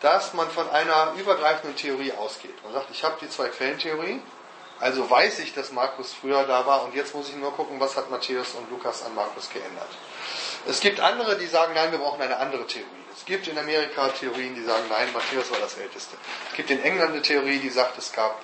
dass 0.00 0.32
man 0.34 0.50
von 0.50 0.68
einer 0.70 1.14
übergreifenden 1.18 1.76
Theorie 1.76 2.12
ausgeht. 2.12 2.62
Man 2.62 2.72
sagt, 2.72 2.90
ich 2.90 3.02
habe 3.02 3.16
die 3.20 3.28
zwei 3.28 3.48
Quellentheorie, 3.48 4.20
also 4.80 5.10
weiß 5.10 5.40
ich, 5.40 5.54
dass 5.54 5.72
Markus 5.72 6.12
früher 6.12 6.44
da 6.44 6.66
war 6.66 6.84
und 6.84 6.94
jetzt 6.94 7.14
muss 7.14 7.28
ich 7.28 7.36
nur 7.36 7.52
gucken, 7.52 7.80
was 7.80 7.96
hat 7.96 8.10
Matthäus 8.10 8.54
und 8.54 8.70
Lukas 8.70 9.04
an 9.04 9.14
Markus 9.14 9.50
geändert. 9.50 9.88
Es 10.68 10.80
gibt 10.80 11.00
andere, 11.00 11.36
die 11.36 11.46
sagen, 11.46 11.72
nein, 11.74 11.90
wir 11.90 11.98
brauchen 11.98 12.22
eine 12.22 12.36
andere 12.36 12.66
Theorie. 12.66 12.86
Es 13.12 13.24
gibt 13.24 13.48
in 13.48 13.58
Amerika 13.58 14.08
Theorien, 14.08 14.54
die 14.54 14.62
sagen, 14.62 14.84
nein, 14.88 15.12
Matthäus 15.12 15.50
war 15.50 15.58
das 15.58 15.76
Älteste. 15.76 16.16
Es 16.50 16.56
gibt 16.56 16.70
in 16.70 16.82
England 16.82 17.12
eine 17.12 17.22
Theorie, 17.22 17.58
die 17.58 17.70
sagt, 17.70 17.98
es 17.98 18.12
gab 18.12 18.40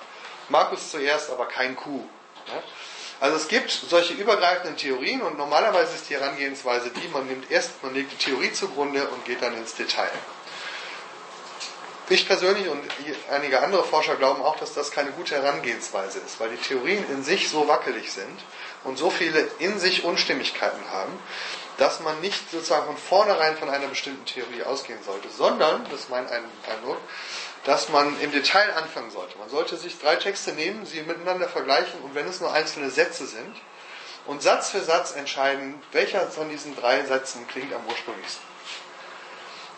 Markus 0.49 0.91
zuerst, 0.91 1.29
aber 1.29 1.45
kein 1.45 1.75
Kuh. 1.75 2.03
Also 3.19 3.37
es 3.37 3.47
gibt 3.47 3.71
solche 3.71 4.13
übergreifenden 4.13 4.75
Theorien 4.75 5.21
und 5.21 5.37
normalerweise 5.37 5.95
ist 5.95 6.09
die 6.09 6.15
Herangehensweise 6.15 6.89
die, 6.89 7.07
man 7.07 7.27
nimmt 7.27 7.49
erst, 7.49 7.81
man 7.81 7.93
legt 7.93 8.11
die 8.11 8.17
Theorie 8.17 8.51
zugrunde 8.51 9.07
und 9.07 9.25
geht 9.25 9.41
dann 9.41 9.55
ins 9.55 9.75
Detail. 9.75 10.11
Ich 12.07 12.27
persönlich 12.27 12.67
und 12.67 12.83
einige 13.31 13.63
andere 13.63 13.83
Forscher 13.83 14.15
glauben 14.15 14.43
auch, 14.43 14.57
dass 14.57 14.73
das 14.73 14.91
keine 14.91 15.09
gute 15.11 15.35
Herangehensweise 15.35 16.19
ist, 16.19 16.39
weil 16.39 16.49
die 16.49 16.57
Theorien 16.57 17.03
in 17.09 17.23
sich 17.23 17.49
so 17.49 17.67
wackelig 17.67 18.11
sind 18.11 18.39
und 18.83 18.97
so 18.97 19.09
viele 19.09 19.47
in 19.57 19.79
sich 19.79 20.03
Unstimmigkeiten 20.03 20.91
haben, 20.91 21.17
dass 21.77 22.01
man 22.01 22.21
nicht 22.21 22.51
sozusagen 22.51 22.85
von 22.85 22.97
vornherein 22.97 23.57
von 23.57 23.69
einer 23.69 23.87
bestimmten 23.87 24.25
Theorie 24.25 24.63
ausgehen 24.63 24.99
sollte, 25.03 25.29
sondern, 25.29 25.83
das 25.89 26.01
ist 26.01 26.09
mein 26.11 26.27
Eindruck, 26.27 26.99
dass 27.65 27.89
man 27.89 28.19
im 28.21 28.31
Detail 28.31 28.73
anfangen 28.75 29.11
sollte. 29.11 29.37
Man 29.37 29.49
sollte 29.49 29.75
sich 29.75 29.99
drei 29.99 30.15
Texte 30.15 30.53
nehmen, 30.53 30.85
sie 30.85 31.01
miteinander 31.01 31.49
vergleichen 31.49 31.99
und 32.01 32.15
wenn 32.15 32.27
es 32.27 32.39
nur 32.39 32.53
einzelne 32.53 32.91
Sätze 32.91 33.25
sind 33.25 33.55
und 34.27 34.41
Satz 34.41 34.69
für 34.69 34.81
Satz 34.81 35.15
entscheiden, 35.15 35.81
welcher 35.91 36.27
von 36.27 36.49
diesen 36.49 36.75
drei 36.75 37.03
Sätzen 37.03 37.47
klingt 37.47 37.73
am 37.73 37.85
ursprünglichsten. 37.87 38.45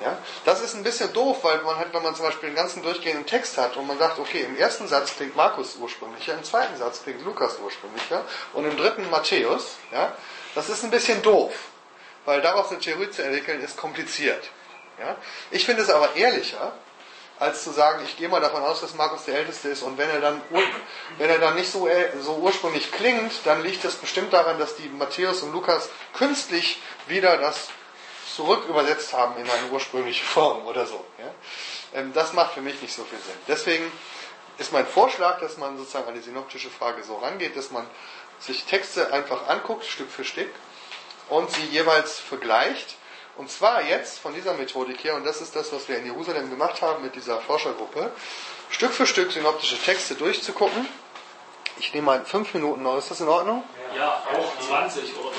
Ja? 0.01 0.17
Das 0.45 0.61
ist 0.61 0.75
ein 0.75 0.83
bisschen 0.83 1.11
doof, 1.13 1.39
weil 1.43 1.61
man 1.61 1.77
hat, 1.77 1.93
wenn 1.93 2.03
man 2.03 2.13
zum 2.13 2.25
Beispiel 2.25 2.47
einen 2.47 2.55
ganzen 2.55 2.83
durchgehenden 2.83 3.25
Text 3.25 3.57
hat 3.57 3.77
und 3.77 3.87
man 3.87 3.97
sagt, 3.97 4.19
okay, 4.19 4.41
im 4.41 4.57
ersten 4.57 4.87
Satz 4.87 5.15
klingt 5.15 5.35
Markus 5.35 5.77
ursprünglicher, 5.77 6.33
im 6.33 6.43
zweiten 6.43 6.77
Satz 6.77 7.03
klingt 7.03 7.23
Lukas 7.23 7.57
ursprünglicher 7.63 8.25
und 8.53 8.65
im 8.65 8.77
dritten 8.77 9.09
Matthäus, 9.09 9.77
ja, 9.91 10.13
das 10.55 10.69
ist 10.69 10.83
ein 10.83 10.91
bisschen 10.91 11.21
doof, 11.21 11.53
weil 12.25 12.41
daraus 12.41 12.69
eine 12.69 12.79
Theorie 12.79 13.09
zu 13.09 13.23
entwickeln 13.23 13.61
ist 13.61 13.77
kompliziert. 13.77 14.49
Ja? 14.99 15.15
Ich 15.51 15.65
finde 15.65 15.83
es 15.83 15.89
aber 15.89 16.15
ehrlicher, 16.15 16.73
als 17.39 17.63
zu 17.63 17.71
sagen, 17.71 18.03
ich 18.03 18.17
gehe 18.17 18.29
mal 18.29 18.41
davon 18.41 18.63
aus, 18.63 18.81
dass 18.81 18.95
Markus 18.95 19.25
der 19.25 19.35
Älteste 19.35 19.69
ist 19.69 19.83
und 19.83 19.97
wenn 19.97 20.09
er 20.09 20.19
dann, 20.19 20.41
wenn 21.17 21.29
er 21.29 21.39
dann 21.39 21.55
nicht 21.55 21.71
so, 21.71 21.87
äh, 21.87 22.09
so 22.19 22.35
ursprünglich 22.35 22.91
klingt, 22.91 23.31
dann 23.45 23.63
liegt 23.63 23.83
das 23.83 23.95
bestimmt 23.95 24.33
daran, 24.33 24.57
dass 24.59 24.75
die 24.75 24.89
Matthäus 24.89 25.43
und 25.43 25.53
Lukas 25.53 25.89
künstlich 26.13 26.79
wieder 27.07 27.37
das 27.37 27.69
zurück 28.35 28.65
übersetzt 28.67 29.13
haben 29.13 29.35
in 29.39 29.49
eine 29.49 29.71
ursprüngliche 29.71 30.25
Form 30.33 30.65
oder 30.65 30.85
so. 30.85 31.03
Ja? 31.19 31.99
Ähm, 31.99 32.11
das 32.13 32.33
macht 32.33 32.53
für 32.53 32.61
mich 32.61 32.81
nicht 32.81 32.93
so 32.93 33.03
viel 33.03 33.19
Sinn. 33.19 33.37
Deswegen 33.47 33.91
ist 34.57 34.73
mein 34.73 34.87
Vorschlag, 34.87 35.39
dass 35.39 35.57
man 35.57 35.77
sozusagen 35.77 36.07
an 36.07 36.15
die 36.15 36.21
synoptische 36.21 36.69
Frage 36.69 37.03
so 37.03 37.17
rangeht, 37.17 37.55
dass 37.55 37.69
man 37.71 37.85
sich 38.39 38.65
Texte 38.65 39.13
einfach 39.13 39.47
anguckt, 39.47 39.85
Stück 39.85 40.09
für 40.09 40.23
Stück, 40.23 40.49
und 41.29 41.51
sie 41.51 41.65
jeweils 41.65 42.19
vergleicht 42.19 42.95
und 43.37 43.51
zwar 43.51 43.83
jetzt 43.83 44.19
von 44.19 44.33
dieser 44.33 44.53
Methodik 44.53 45.03
her, 45.03 45.15
und 45.15 45.25
das 45.25 45.41
ist 45.41 45.55
das, 45.55 45.71
was 45.71 45.87
wir 45.87 45.97
in 45.97 46.05
Jerusalem 46.05 46.49
gemacht 46.49 46.81
haben 46.81 47.03
mit 47.03 47.15
dieser 47.15 47.39
Forschergruppe, 47.39 48.11
Stück 48.69 48.93
für 48.93 49.05
Stück 49.05 49.31
synoptische 49.31 49.77
Texte 49.77 50.15
durchzugucken. 50.15 50.87
Ich 51.79 51.93
nehme 51.93 52.07
mal 52.07 52.25
fünf 52.25 52.53
Minuten 52.53 52.81
noch, 52.83 52.97
ist 52.97 53.11
das 53.11 53.21
in 53.21 53.27
Ordnung? 53.27 53.63
Ja, 53.95 54.23
auch 54.33 54.67
20 54.67 55.15
oder 55.17 55.31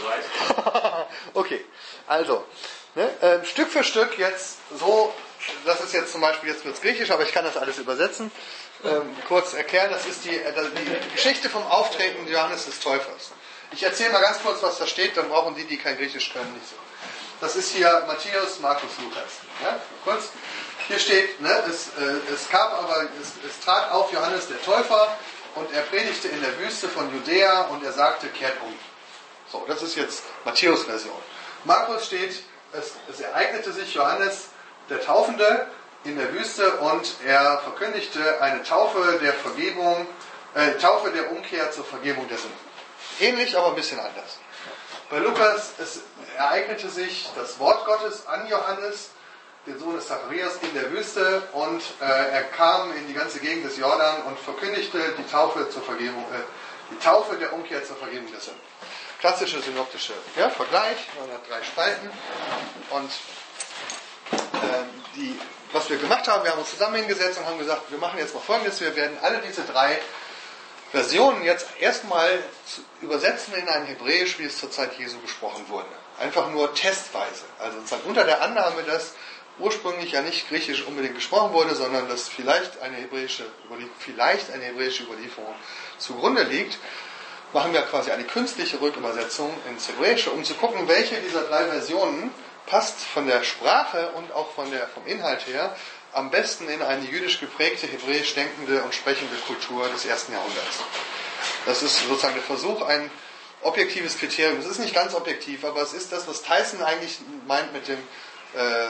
30. 0.63 1.07
okay, 1.35 1.65
also, 2.07 2.45
ne, 2.95 3.11
äh, 3.21 3.45
Stück 3.45 3.69
für 3.69 3.83
Stück 3.83 4.17
jetzt 4.19 4.59
so, 4.79 5.13
das 5.65 5.81
ist 5.81 5.93
jetzt 5.93 6.13
zum 6.13 6.21
Beispiel, 6.21 6.51
jetzt 6.51 6.65
wird 6.65 6.77
es 6.77 6.81
griechisch, 6.81 7.11
aber 7.11 7.25
ich 7.25 7.33
kann 7.33 7.45
das 7.45 7.57
alles 7.57 7.79
übersetzen. 7.79 8.31
Ähm, 8.85 9.17
kurz 9.27 9.55
erklären, 9.55 9.91
das 9.91 10.07
ist 10.07 10.25
die, 10.25 10.37
äh, 10.37 10.53
die 10.55 11.11
Geschichte 11.15 11.51
vom 11.51 11.67
Auftreten 11.67 12.29
Johannes 12.29 12.67
des 12.67 12.79
Täufers. 12.79 13.33
Ich 13.73 13.83
erzähle 13.83 14.13
mal 14.13 14.23
ganz 14.23 14.41
kurz, 14.41 14.63
was 14.63 14.79
da 14.79 14.87
steht, 14.87 15.17
dann 15.17 15.29
brauchen 15.29 15.57
die, 15.57 15.65
die 15.65 15.77
kein 15.77 15.99
Griechisch 15.99 16.33
können, 16.33 16.53
nicht 16.55 16.69
so. 16.69 16.77
Das 17.41 17.55
ist 17.55 17.71
hier 17.71 18.05
Matthäus, 18.07 18.59
Markus, 18.59 18.91
Lukas. 19.01 19.31
Ja, 19.63 19.79
kurz. 20.03 20.31
Hier 20.89 20.99
steht, 20.99 21.41
ne, 21.41 21.63
es, 21.69 21.89
äh, 21.89 22.33
es 22.35 22.49
gab 22.51 22.73
aber, 22.73 23.09
es, 23.21 23.35
es 23.49 23.65
trat 23.65 23.93
auf 23.93 24.13
Johannes 24.13 24.49
der 24.49 24.61
Täufer 24.63 25.17
und 25.55 25.73
er 25.73 25.83
predigte 25.83 26.29
in 26.29 26.41
der 26.41 26.59
Wüste 26.59 26.89
von 26.89 27.13
Judäa 27.13 27.63
und 27.67 27.85
er 27.85 27.93
sagte, 27.93 28.29
kehrt 28.29 28.61
um. 28.63 28.77
So, 29.53 29.65
das 29.69 29.83
ist 29.83 29.95
jetzt 29.95 30.25
Matthäus 30.45 30.85
Version. 30.85 31.15
Markus 31.65 32.07
steht, 32.07 32.43
es, 32.73 32.93
es 33.09 33.21
ereignete 33.21 33.73
sich 33.73 33.95
Johannes 33.95 34.49
der 34.91 35.01
Taufende 35.01 35.69
in 36.05 36.19
der 36.19 36.33
Wüste 36.33 36.73
und 36.79 37.15
er 37.25 37.59
verkündigte 37.59 38.41
eine 38.41 38.63
Taufe 38.65 39.19
der 39.23 39.35
Vergebung, 39.35 40.07
äh, 40.55 40.73
Taufe 40.73 41.11
der 41.13 41.31
Umkehr 41.31 41.71
zur 41.71 41.85
Vergebung 41.85 42.27
der 42.29 42.39
Sünden. 42.39 42.59
Ähnlich, 43.21 43.57
aber 43.57 43.69
ein 43.69 43.75
bisschen 43.75 44.01
anders. 44.01 44.39
Bei 45.11 45.19
Lukas, 45.21 45.73
ereignete 46.37 46.91
sich 46.91 47.31
das 47.35 47.59
Wort 47.59 47.87
Gottes 47.87 48.27
an 48.27 48.47
Johannes 48.47 49.11
den 49.67 49.79
Sohn 49.79 49.97
des 49.97 50.07
Zacharias, 50.07 50.59
in 50.63 50.75
der 50.75 50.91
Wüste 50.93 51.43
und 51.53 51.83
äh, 52.01 52.05
er 52.05 52.45
kam 52.45 52.95
in 52.95 53.07
die 53.07 53.15
ganze 53.15 53.39
Gegend 53.41 53.65
des 53.65 53.77
Jordan 53.77 54.23
und 54.23 54.39
verkündigte 54.39 54.99
die 55.19 55.31
Taufe 55.31 55.69
zur 55.71 55.83
Vergebung, 55.83 56.23
äh, 56.25 56.41
die 56.91 56.99
Taufe 56.99 57.37
der 57.37 57.53
Umkehr 57.53 57.85
zur 57.85 57.97
Vergebung 57.97 58.31
der 58.31 58.41
Sünden. 58.41 58.61
Klassische 59.19 59.61
synoptische 59.61 60.13
ja, 60.37 60.49
Vergleich, 60.51 60.97
man 61.19 61.31
hat 61.33 61.49
drei 61.49 61.63
Spalten 61.63 62.11
und 62.91 63.11
ähm, 64.33 64.89
die, 65.17 65.39
was 65.73 65.89
wir 65.91 65.97
gemacht 65.97 66.29
haben, 66.29 66.45
wir 66.45 66.53
haben 66.53 66.61
uns 66.61 66.71
zusammen 66.71 66.97
hingesetzt 66.97 67.39
und 67.39 67.47
haben 67.47 67.59
gesagt, 67.59 67.91
wir 67.91 67.99
machen 67.99 68.19
jetzt 68.19 68.35
mal 68.35 68.41
folgendes, 68.41 68.81
wir 68.81 68.95
werden 68.95 69.19
alle 69.23 69.39
diese 69.39 69.63
drei 69.63 69.99
Versionen 70.93 71.45
jetzt 71.45 71.67
erstmal 71.81 72.43
übersetzen 73.03 73.55
in 73.55 73.69
ein 73.69 73.85
Hebräisch, 73.85 74.39
wie 74.39 74.45
es 74.45 74.59
zur 74.59 74.71
Zeit 74.71 74.99
Jesu 74.99 75.19
gesprochen 75.21 75.65
wurde. 75.69 75.89
Einfach 76.19 76.51
nur 76.51 76.75
testweise. 76.75 77.45
Also 77.59 77.79
unter 78.07 78.25
der 78.25 78.43
Annahme, 78.43 78.83
dass 78.83 79.13
ursprünglich 79.59 80.13
ja 80.13 80.23
nicht 80.23 80.49
Griechisch 80.49 80.85
unbedingt 80.85 81.15
gesprochen 81.15 81.53
wurde, 81.53 81.75
sondern 81.75 82.09
dass 82.09 82.29
vielleicht 82.29 82.81
eine 82.81 82.97
hebräische, 82.97 83.45
vielleicht 83.99 84.51
eine 84.51 84.65
hebräische 84.65 85.05
Überlieferung 85.05 85.55
zugrunde 85.99 86.45
liegt, 86.45 86.79
machen 87.53 87.73
wir 87.73 87.83
quasi 87.83 88.11
eine 88.11 88.25
künstliche 88.25 88.81
Rückübersetzung 88.81 89.53
ins 89.69 89.89
Hebräische, 89.89 90.31
um 90.31 90.45
zu 90.45 90.55
gucken, 90.55 90.87
welche 90.89 91.17
dieser 91.17 91.43
drei 91.43 91.65
Versionen 91.65 92.31
passt 92.67 93.01
von 93.01 93.27
der 93.27 93.45
Sprache 93.45 94.11
und 94.11 94.33
auch 94.33 94.53
von 94.53 94.71
der, 94.71 94.87
vom 94.89 95.07
Inhalt 95.07 95.47
her 95.47 95.75
am 96.13 96.31
besten 96.31 96.69
in 96.69 96.83
eine 96.83 97.05
jüdisch 97.05 97.41
geprägte, 97.41 97.87
hebräisch 97.87 98.35
denkende 98.35 98.83
und 98.83 98.95
sprechende 98.95 99.37
Kultur 99.47 99.89
des 99.89 100.05
ersten 100.05 100.33
Jahrhunderts. 100.33 100.79
Das 101.67 101.83
ist 101.83 101.99
sozusagen 102.09 102.35
der 102.35 102.43
Versuch, 102.43 102.83
ein 102.83 103.11
objektives 103.63 104.19
Kriterium. 104.19 104.59
Es 104.59 104.67
ist 104.67 104.79
nicht 104.79 104.95
ganz 104.95 105.15
objektiv, 105.15 105.65
aber 105.65 105.83
es 105.83 105.93
ist 105.93 106.13
das, 106.13 106.27
was 106.27 106.43
Tyson 106.43 106.83
eigentlich 106.83 107.19
meint 107.47 107.73
mit 107.73 107.89
dem 107.89 107.99
äh, 108.55 108.85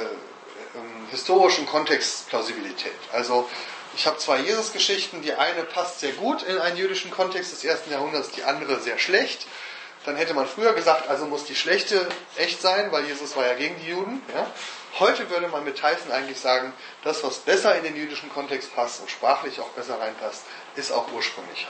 ähm, 0.75 1.09
historischen 1.11 1.67
Kontext 1.67 2.29
Plausibilität. 2.29 2.93
Also 3.13 3.49
ich 3.97 4.07
habe 4.07 4.19
zwei 4.19 4.39
Jesus-Geschichten, 4.41 5.23
die 5.23 5.33
eine 5.33 5.65
passt 5.65 6.01
sehr 6.01 6.13
gut 6.13 6.43
in 6.43 6.59
einen 6.59 6.77
jüdischen 6.77 7.11
Kontext 7.11 7.53
des 7.53 7.65
ersten 7.65 7.91
Jahrhunderts, 7.91 8.31
die 8.31 8.45
andere 8.45 8.81
sehr 8.81 8.99
schlecht. 8.99 9.47
Dann 10.05 10.17
hätte 10.17 10.35
man 10.35 10.47
früher 10.47 10.73
gesagt, 10.75 11.09
also 11.09 11.27
muss 11.27 11.45
die 11.45 11.57
schlechte 11.57 12.07
echt 12.37 12.63
sein, 12.63 12.93
weil 12.93 13.07
Jesus 13.07 13.37
war 13.37 13.47
ja 13.47 13.55
gegen 13.55 13.77
die 13.81 13.89
Juden. 13.89 14.23
Ja? 14.35 14.47
Heute 14.99 15.31
würde 15.31 15.49
man 15.49 15.65
mit 15.65 15.77
Tyson 15.77 16.11
eigentlich 16.13 16.41
sagen, 16.41 16.73
das, 17.05 17.23
was 17.23 17.39
besser 17.39 17.77
in 17.77 17.85
den 17.85 17.97
jüdischen 17.97 18.31
Kontext 18.31 18.75
passt 18.75 19.01
und 19.01 19.11
sprachlich 19.11 19.61
auch 19.61 19.69
besser 19.71 20.01
reinpasst, 20.01 20.43
ist 20.75 20.91
auch 20.91 21.13
ursprünglicher. 21.13 21.69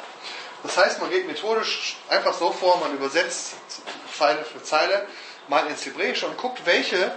Das 0.62 0.76
heißt, 0.76 1.00
man 1.00 1.10
geht 1.10 1.26
methodisch 1.26 1.96
einfach 2.08 2.34
so 2.34 2.52
vor, 2.52 2.78
man 2.78 2.94
übersetzt 2.94 3.54
Zeile 4.16 4.44
für 4.44 4.62
Zeile 4.62 5.06
mal 5.48 5.66
ins 5.66 5.84
Hebräische 5.84 6.26
und 6.26 6.36
guckt, 6.36 6.64
welche, 6.64 7.14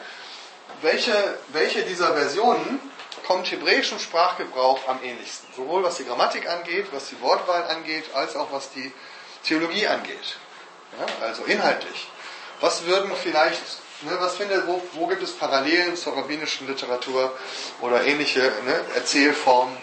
welche, 0.82 1.38
welche 1.50 1.84
dieser 1.84 2.14
Versionen 2.14 2.80
kommt 3.26 3.52
hebräischem 3.52 4.00
Sprachgebrauch 4.00 4.88
am 4.88 5.04
ähnlichsten. 5.04 5.50
Sowohl 5.56 5.84
was 5.84 5.98
die 5.98 6.06
Grammatik 6.06 6.50
angeht, 6.50 6.88
was 6.92 7.10
die 7.10 7.20
Wortwahl 7.22 7.64
angeht, 7.64 8.06
als 8.14 8.36
auch 8.36 8.52
was 8.52 8.72
die 8.72 8.92
Theologie 9.44 9.88
angeht. 9.88 10.38
Ja, 11.00 11.26
also 11.26 11.44
inhaltlich. 11.46 12.08
Was 12.60 12.86
würden 12.86 13.12
vielleicht, 13.22 13.62
ne, 14.02 14.18
was 14.20 14.38
findet, 14.38 14.68
wo, 14.68 14.82
wo 14.94 15.08
gibt 15.08 15.24
es 15.24 15.32
Parallelen 15.32 15.96
zur 15.96 16.16
rabbinischen 16.16 16.68
Literatur 16.68 17.38
oder 17.82 18.04
ähnliche 18.04 18.40
ne, 18.40 18.80
Erzählformen? 18.96 19.76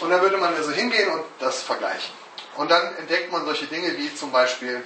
Und 0.00 0.10
dann 0.10 0.20
würde 0.20 0.36
man 0.36 0.54
also 0.54 0.72
hingehen 0.72 1.10
und 1.10 1.24
das 1.38 1.62
vergleichen. 1.62 2.12
Und 2.56 2.70
dann 2.70 2.96
entdeckt 2.96 3.30
man 3.32 3.44
solche 3.44 3.66
Dinge 3.66 3.96
wie 3.96 4.14
zum 4.14 4.32
Beispiel, 4.32 4.84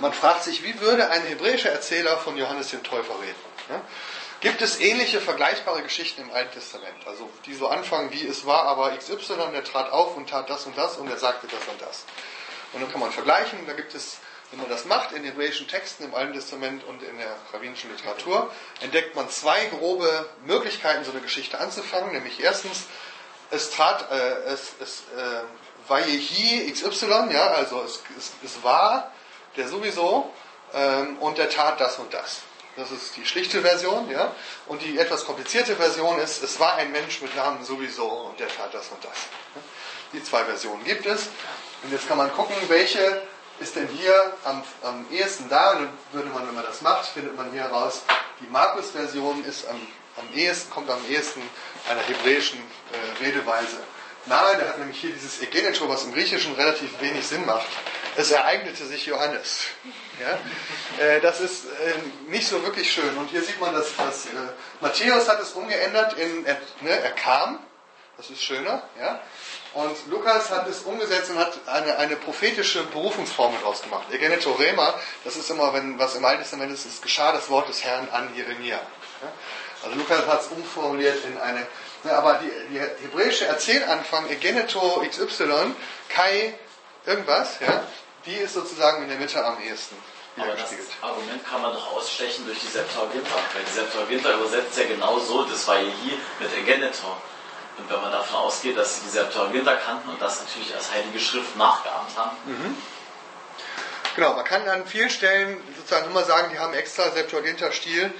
man 0.00 0.12
fragt 0.12 0.44
sich, 0.44 0.62
wie 0.62 0.80
würde 0.80 1.08
ein 1.10 1.22
hebräischer 1.22 1.70
Erzähler 1.70 2.18
von 2.18 2.36
Johannes 2.36 2.68
dem 2.68 2.82
Täufer 2.82 3.14
reden? 3.20 3.34
Ja? 3.68 3.80
Gibt 4.42 4.60
es 4.60 4.80
ähnliche 4.80 5.20
vergleichbare 5.20 5.82
Geschichten 5.82 6.22
im 6.22 6.32
Alten 6.32 6.54
Testament? 6.54 7.06
Also 7.06 7.30
die 7.46 7.54
so 7.54 7.68
anfangen 7.68 8.10
wie 8.10 8.26
es 8.26 8.44
war 8.44 8.64
aber 8.64 8.90
XY, 8.96 9.36
der 9.52 9.62
trat 9.62 9.92
auf 9.92 10.16
und 10.16 10.28
tat 10.28 10.50
das 10.50 10.66
und 10.66 10.76
das 10.76 10.96
und 10.96 11.08
er 11.08 11.16
sagte 11.16 11.46
das 11.46 11.60
und 11.68 11.80
das. 11.80 12.04
Und 12.72 12.82
dann 12.82 12.90
kann 12.90 13.00
man 13.00 13.12
vergleichen, 13.12 13.66
da 13.66 13.72
gibt 13.72 13.94
es, 13.94 14.16
wenn 14.52 14.60
man 14.60 14.68
das 14.68 14.84
macht, 14.84 15.12
in 15.12 15.24
hebräischen 15.24 15.66
Texten 15.66 16.04
im 16.04 16.14
Alten 16.14 16.34
Testament 16.34 16.84
und 16.84 17.02
in 17.02 17.16
der 17.16 17.34
rabbinischen 17.52 17.90
Literatur, 17.90 18.52
entdeckt 18.80 19.16
man 19.16 19.28
zwei 19.30 19.64
grobe 19.66 20.28
Möglichkeiten, 20.44 21.04
so 21.04 21.10
eine 21.10 21.22
Geschichte 21.22 21.58
anzufangen. 21.58 22.12
Nämlich 22.12 22.38
erstens, 22.38 22.84
es 23.50 23.70
trat, 23.70 24.10
äh, 24.10 24.52
es, 24.52 24.74
es 24.78 25.04
äh, 25.16 25.42
Vayehi 25.88 26.70
XY, 26.70 27.32
ja, 27.32 27.48
also 27.48 27.82
es, 27.82 28.02
es, 28.16 28.32
es 28.44 28.62
war 28.62 29.10
der 29.56 29.68
sowieso 29.68 30.30
ähm, 30.74 31.16
und 31.18 31.38
der 31.38 31.48
tat 31.48 31.80
das 31.80 31.98
und 31.98 32.12
das. 32.12 32.42
Das 32.76 32.90
ist 32.90 33.16
die 33.16 33.26
schlichte 33.26 33.60
Version, 33.60 34.10
ja. 34.10 34.34
Und 34.66 34.82
die 34.82 34.98
etwas 34.98 35.24
komplizierte 35.24 35.76
Version 35.76 36.18
ist, 36.18 36.42
es 36.42 36.58
war 36.58 36.74
ein 36.76 36.90
Mensch 36.92 37.20
mit 37.20 37.34
Namen 37.36 37.64
sowieso 37.64 38.06
und 38.06 38.40
der 38.40 38.48
tat 38.48 38.72
das 38.72 38.88
und 38.88 39.02
das. 39.04 39.12
Die 40.12 40.22
zwei 40.22 40.44
Versionen 40.44 40.84
gibt 40.84 41.04
es. 41.06 41.28
Und 41.82 41.92
jetzt 41.92 42.08
kann 42.08 42.16
man 42.18 42.32
gucken, 42.32 42.56
welche 42.68 43.22
ist 43.62 43.76
denn 43.76 43.88
hier 43.88 44.32
am, 44.44 44.62
am 44.82 45.06
ehesten 45.10 45.48
da. 45.48 45.72
Und 45.72 45.82
dann 45.84 45.98
würde 46.12 46.28
man, 46.30 46.46
wenn 46.46 46.54
man 46.54 46.64
das 46.64 46.82
macht, 46.82 47.06
findet 47.06 47.36
man 47.36 47.50
hier 47.52 47.62
heraus, 47.62 48.02
die 48.40 48.46
Markus-Version 48.48 49.44
ist 49.44 49.66
am, 49.68 49.80
am 50.16 50.36
ehesten, 50.36 50.70
kommt 50.70 50.90
am 50.90 51.00
ehesten 51.08 51.42
einer 51.88 52.00
hebräischen 52.02 52.58
äh, 52.58 53.24
Redeweise 53.24 53.78
nahe. 54.26 54.56
Der 54.56 54.68
hat 54.68 54.78
nämlich 54.78 55.00
hier 55.00 55.12
dieses 55.12 55.40
Egeneto, 55.40 55.88
was 55.88 56.04
im 56.04 56.12
Griechischen 56.12 56.54
relativ 56.54 57.00
wenig 57.00 57.26
Sinn 57.26 57.46
macht. 57.46 57.66
Es 58.16 58.30
ereignete 58.30 58.84
sich 58.86 59.06
Johannes. 59.06 59.60
Ja? 60.20 61.04
Äh, 61.04 61.20
das 61.20 61.40
ist 61.40 61.64
äh, 61.64 62.30
nicht 62.30 62.46
so 62.46 62.62
wirklich 62.62 62.92
schön. 62.92 63.16
Und 63.16 63.30
hier 63.30 63.42
sieht 63.42 63.60
man, 63.60 63.74
dass, 63.74 63.96
dass 63.96 64.26
äh, 64.26 64.30
Matthäus 64.80 65.28
hat 65.28 65.40
es 65.40 65.52
umgeändert 65.52 66.18
in 66.18 66.42
ne, 66.42 66.90
er 66.90 67.12
kam. 67.12 67.58
Das 68.16 68.30
ist 68.30 68.42
schöner. 68.42 68.82
Ja? 69.00 69.20
Und 69.74 69.96
Lukas 70.08 70.50
hat 70.50 70.68
es 70.68 70.82
umgesetzt 70.82 71.30
und 71.30 71.38
hat 71.38 71.58
eine, 71.66 71.96
eine 71.96 72.16
prophetische 72.16 72.84
Berufungsformel 72.84 73.60
draus 73.60 73.82
gemacht. 73.82 74.06
Egeneto 74.12 74.52
Rema, 74.52 74.94
das 75.24 75.36
ist 75.36 75.50
immer, 75.50 75.72
wenn 75.72 75.98
was 75.98 76.14
im 76.14 76.24
Alten 76.24 76.42
Testament 76.42 76.72
ist, 76.72 76.84
es 76.84 77.00
geschah 77.00 77.32
das 77.32 77.48
Wort 77.48 77.68
des 77.68 77.82
Herrn 77.82 78.08
an 78.10 78.34
Jeremia. 78.36 78.76
Ja? 78.76 79.32
Also 79.84 79.96
Lukas 79.96 80.26
hat 80.26 80.42
es 80.42 80.48
umformuliert 80.48 81.24
in 81.24 81.38
eine 81.38 81.66
ja, 82.04 82.18
aber 82.18 82.34
die, 82.34 82.50
die 82.70 82.80
hebräische 82.80 83.46
Erzählanfang, 83.46 84.28
Egeneto 84.28 85.04
XY, 85.08 85.74
Kai, 86.08 86.54
irgendwas, 87.06 87.60
ja, 87.60 87.84
die 88.26 88.34
ist 88.34 88.54
sozusagen 88.54 89.04
in 89.04 89.08
der 89.08 89.18
Mitte 89.18 89.44
am 89.44 89.60
ehesten 89.62 89.96
Aber 90.36 90.52
das. 90.54 90.72
Argument 91.00 91.46
kann 91.46 91.62
man 91.62 91.72
doch 91.72 91.92
ausstechen 91.92 92.44
durch 92.46 92.58
die 92.58 92.66
Septuaginta. 92.66 93.34
Weil 93.54 93.62
die 93.64 93.72
Septuaginta 93.72 94.32
übersetzt 94.32 94.76
ja 94.78 94.84
genau 94.86 95.18
so, 95.20 95.44
das 95.44 95.66
war 95.68 95.78
hier 95.78 96.18
mit 96.40 96.56
Egenetor. 96.56 97.20
Und 97.78 97.90
wenn 97.90 98.00
man 98.00 98.12
davon 98.12 98.36
ausgeht, 98.36 98.76
dass 98.76 98.96
sie 98.96 99.02
die 99.04 99.10
Septuaginta 99.10 99.74
kannten 99.76 100.10
und 100.10 100.20
das 100.20 100.40
natürlich 100.40 100.74
als 100.74 100.92
heilige 100.92 101.18
Schrift 101.18 101.56
nachgeahmt 101.56 102.16
haben, 102.16 102.36
Genau, 104.14 104.34
man 104.34 104.44
kann 104.44 104.68
an 104.68 104.84
vielen 104.84 105.08
Stellen 105.08 105.58
sozusagen 105.74 106.10
immer 106.10 106.24
sagen, 106.24 106.50
die 106.52 106.58
haben 106.58 106.74
extra 106.74 107.10
Septuaginta-Stil 107.10 108.12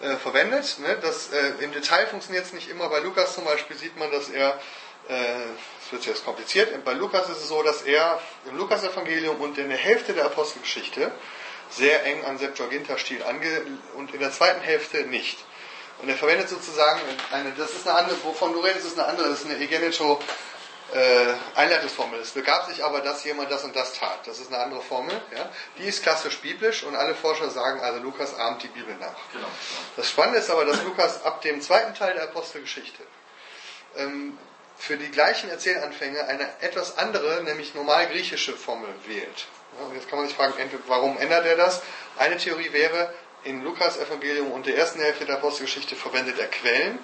äh, 0.00 0.16
verwendet. 0.16 0.78
Ne? 0.80 0.98
Das, 1.00 1.30
äh, 1.30 1.52
Im 1.60 1.70
Detail 1.72 2.08
funktioniert 2.08 2.46
es 2.46 2.52
nicht 2.52 2.68
immer. 2.68 2.88
Bei 2.88 2.98
Lukas 2.98 3.34
zum 3.34 3.44
Beispiel 3.44 3.76
sieht 3.76 3.96
man, 3.96 4.10
dass 4.10 4.28
er, 4.28 4.58
äh, 5.08 5.12
es 5.84 5.92
wird 5.92 6.04
jetzt 6.04 6.24
kompliziert, 6.24 6.84
bei 6.84 6.94
Lukas 6.94 7.28
ist 7.28 7.36
es 7.36 7.48
so, 7.48 7.62
dass 7.62 7.82
er 7.82 8.20
im 8.50 8.56
Lukas-Evangelium 8.56 9.40
und 9.40 9.56
in 9.56 9.68
der 9.68 9.78
Hälfte 9.78 10.14
der 10.14 10.24
Apostelgeschichte 10.26 11.12
sehr 11.70 12.04
eng 12.04 12.24
an 12.24 12.38
Septuaginta-Stil 12.38 13.22
ange 13.22 13.62
und 13.94 14.12
in 14.12 14.20
der 14.20 14.32
zweiten 14.32 14.62
Hälfte 14.62 15.02
nicht. 15.02 15.38
Und 16.02 16.08
er 16.08 16.16
verwendet 16.16 16.48
sozusagen 16.48 17.00
eine, 17.32 17.52
das 17.52 17.70
ist 17.70 17.86
eine 17.88 17.98
andere, 17.98 18.16
wovon 18.22 18.52
du 18.52 18.60
redest, 18.60 18.86
ist 18.86 18.98
eine 18.98 19.08
andere, 19.08 19.30
das 19.30 19.40
ist 19.40 19.46
eine 19.46 19.58
Egeneto 19.58 20.20
äh, 20.94 21.34
Einleitungsformel. 21.54 22.20
Es 22.20 22.30
begab 22.30 22.66
sich 22.68 22.84
aber, 22.84 23.00
dass 23.00 23.24
jemand 23.24 23.50
das 23.50 23.64
und 23.64 23.74
das 23.74 23.94
tat. 23.94 24.26
Das 24.26 24.38
ist 24.38 24.52
eine 24.52 24.62
andere 24.62 24.82
Formel. 24.82 25.20
Ja? 25.34 25.50
Die 25.78 25.84
ist 25.84 26.02
klassisch 26.02 26.38
biblisch 26.38 26.84
und 26.84 26.94
alle 26.94 27.14
Forscher 27.14 27.50
sagen, 27.50 27.80
also 27.80 28.00
Lukas 28.00 28.34
ahmt 28.34 28.62
die 28.62 28.68
Bibel 28.68 28.94
nach. 28.96 29.16
genau. 29.32 29.48
Das 29.96 30.08
Spannende 30.10 30.38
ist 30.38 30.50
aber, 30.50 30.64
dass 30.64 30.82
Lukas 30.84 31.24
ab 31.24 31.42
dem 31.42 31.60
zweiten 31.60 31.94
Teil 31.94 32.14
der 32.14 32.24
Apostelgeschichte 32.24 33.02
ähm, 33.96 34.38
für 34.78 34.96
die 34.96 35.10
gleichen 35.10 35.50
Erzählanfänge 35.50 36.24
eine 36.26 36.48
etwas 36.60 36.98
andere, 36.98 37.42
nämlich 37.42 37.74
normal 37.74 38.06
griechische 38.06 38.52
Formel 38.52 38.90
wählt. 39.06 39.46
Ja, 39.78 39.86
und 39.86 39.94
jetzt 39.94 40.08
kann 40.08 40.18
man 40.18 40.28
sich 40.28 40.36
fragen, 40.36 40.54
warum 40.86 41.18
ändert 41.18 41.46
er 41.46 41.56
das? 41.56 41.82
Eine 42.18 42.36
Theorie 42.36 42.72
wäre, 42.72 43.12
in 43.46 43.62
Lukas 43.62 43.96
Evangelium 43.96 44.50
und 44.52 44.66
der 44.66 44.76
ersten 44.76 45.00
Hälfte 45.00 45.24
der 45.24 45.36
Apostelgeschichte 45.36 45.96
verwendet 45.96 46.38
er 46.38 46.48
Quellen, 46.48 46.98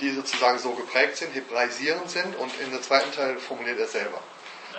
die 0.00 0.10
sozusagen 0.10 0.58
so 0.58 0.72
geprägt 0.72 1.16
sind, 1.16 1.34
hebraisierend 1.34 2.10
sind 2.10 2.36
und 2.36 2.52
in 2.60 2.70
der 2.70 2.82
zweiten 2.82 3.12
Teil 3.12 3.38
formuliert 3.38 3.78
er 3.78 3.86
selber. 3.86 4.20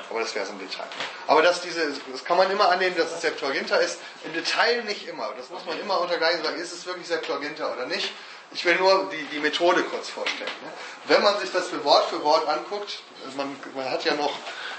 Aber 0.09 0.19
das 0.19 0.35
wäre 0.35 0.45
so 0.45 0.51
ein 0.51 0.59
Detail. 0.59 0.87
Aber 1.27 1.41
dass 1.41 1.61
diese, 1.61 1.91
das 2.11 2.23
kann 2.23 2.37
man 2.37 2.51
immer 2.51 2.69
annehmen, 2.69 2.95
dass 2.95 3.11
es 3.11 3.21
Septuaginta 3.21 3.77
ist. 3.77 3.99
Im 4.23 4.33
Detail 4.33 4.83
nicht 4.83 5.07
immer. 5.07 5.33
Das 5.37 5.49
muss 5.49 5.65
man 5.65 5.79
immer 5.79 5.99
untergleichen 5.99 6.43
sagen, 6.43 6.57
ist 6.59 6.73
es 6.73 6.85
wirklich 6.85 7.07
Septuaginta 7.07 7.73
oder 7.73 7.85
nicht. 7.87 8.11
Ich 8.51 8.63
will 8.65 8.75
nur 8.75 9.09
die, 9.11 9.23
die 9.33 9.39
Methode 9.39 9.83
kurz 9.83 10.09
vorstellen. 10.09 10.51
ne? 10.63 10.71
Wenn 11.05 11.23
man 11.23 11.39
sich 11.39 11.51
das 11.51 11.69
für 11.69 11.83
Wort 11.83 12.07
für 12.09 12.23
Wort 12.23 12.47
anguckt, 12.47 12.99
man, 13.35 13.55
man 13.73 13.89
hat 13.89 14.05
ja 14.05 14.13
noch 14.13 14.33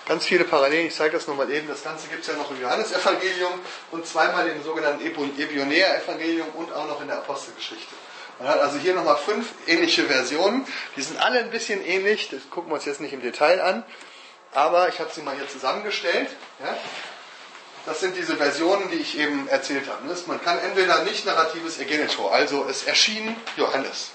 ganz 0.07 0.25
viele 0.25 0.45
Parallelen, 0.45 0.87
ich 0.87 0.95
zeige 0.95 1.17
das 1.17 1.27
nochmal 1.27 1.51
eben, 1.51 1.69
das 1.69 1.83
Ganze 1.83 2.09
gibt 2.09 2.23
es 2.23 2.29
ja 2.29 2.35
noch 2.35 2.51
im 2.51 2.61
Johannesevangelium 2.61 3.53
und 3.91 4.07
zweimal 4.07 4.49
im 4.49 4.63
sogenannten 4.63 5.05
Ebionäer-Evangelium 5.05 6.49
und 6.55 6.73
auch 6.73 6.87
noch 6.87 7.01
in 7.01 7.09
der 7.09 7.19
Apostelgeschichte. 7.19 7.95
Man 8.39 8.49
hat 8.49 8.61
also 8.61 8.79
hier 8.79 8.95
nochmal 8.95 9.17
fünf 9.17 9.47
ähnliche 9.67 10.05
Versionen. 10.05 10.67
Die 10.95 11.03
sind 11.03 11.19
alle 11.19 11.41
ein 11.41 11.51
bisschen 11.51 11.85
ähnlich. 11.85 12.29
Das 12.29 12.41
gucken 12.51 12.71
wir 12.71 12.75
uns 12.75 12.85
jetzt 12.85 13.01
nicht 13.01 13.15
im 13.15 13.23
Detail 13.23 13.63
an. 13.63 13.83
Aber 14.53 14.89
ich 14.89 15.01
habe 15.01 15.11
sie 15.13 15.23
mal 15.23 15.35
hier 15.35 15.49
zusammengestellt. 15.49 16.29
Ja? 16.61 16.77
Das 17.87 18.01
sind 18.01 18.17
diese 18.17 18.37
Versionen, 18.37 18.91
die 18.91 18.97
ich 18.97 19.19
eben 19.19 19.49
erzählt 19.49 19.89
habe. 19.89 20.03
Man 20.27 20.43
kann 20.43 20.59
entweder 20.59 21.03
nicht 21.05 21.25
narratives 21.25 21.79
Egenetor, 21.79 22.35
also 22.35 22.67
es 22.69 22.83
erschien 22.83 23.37
Johannes. 23.57 24.11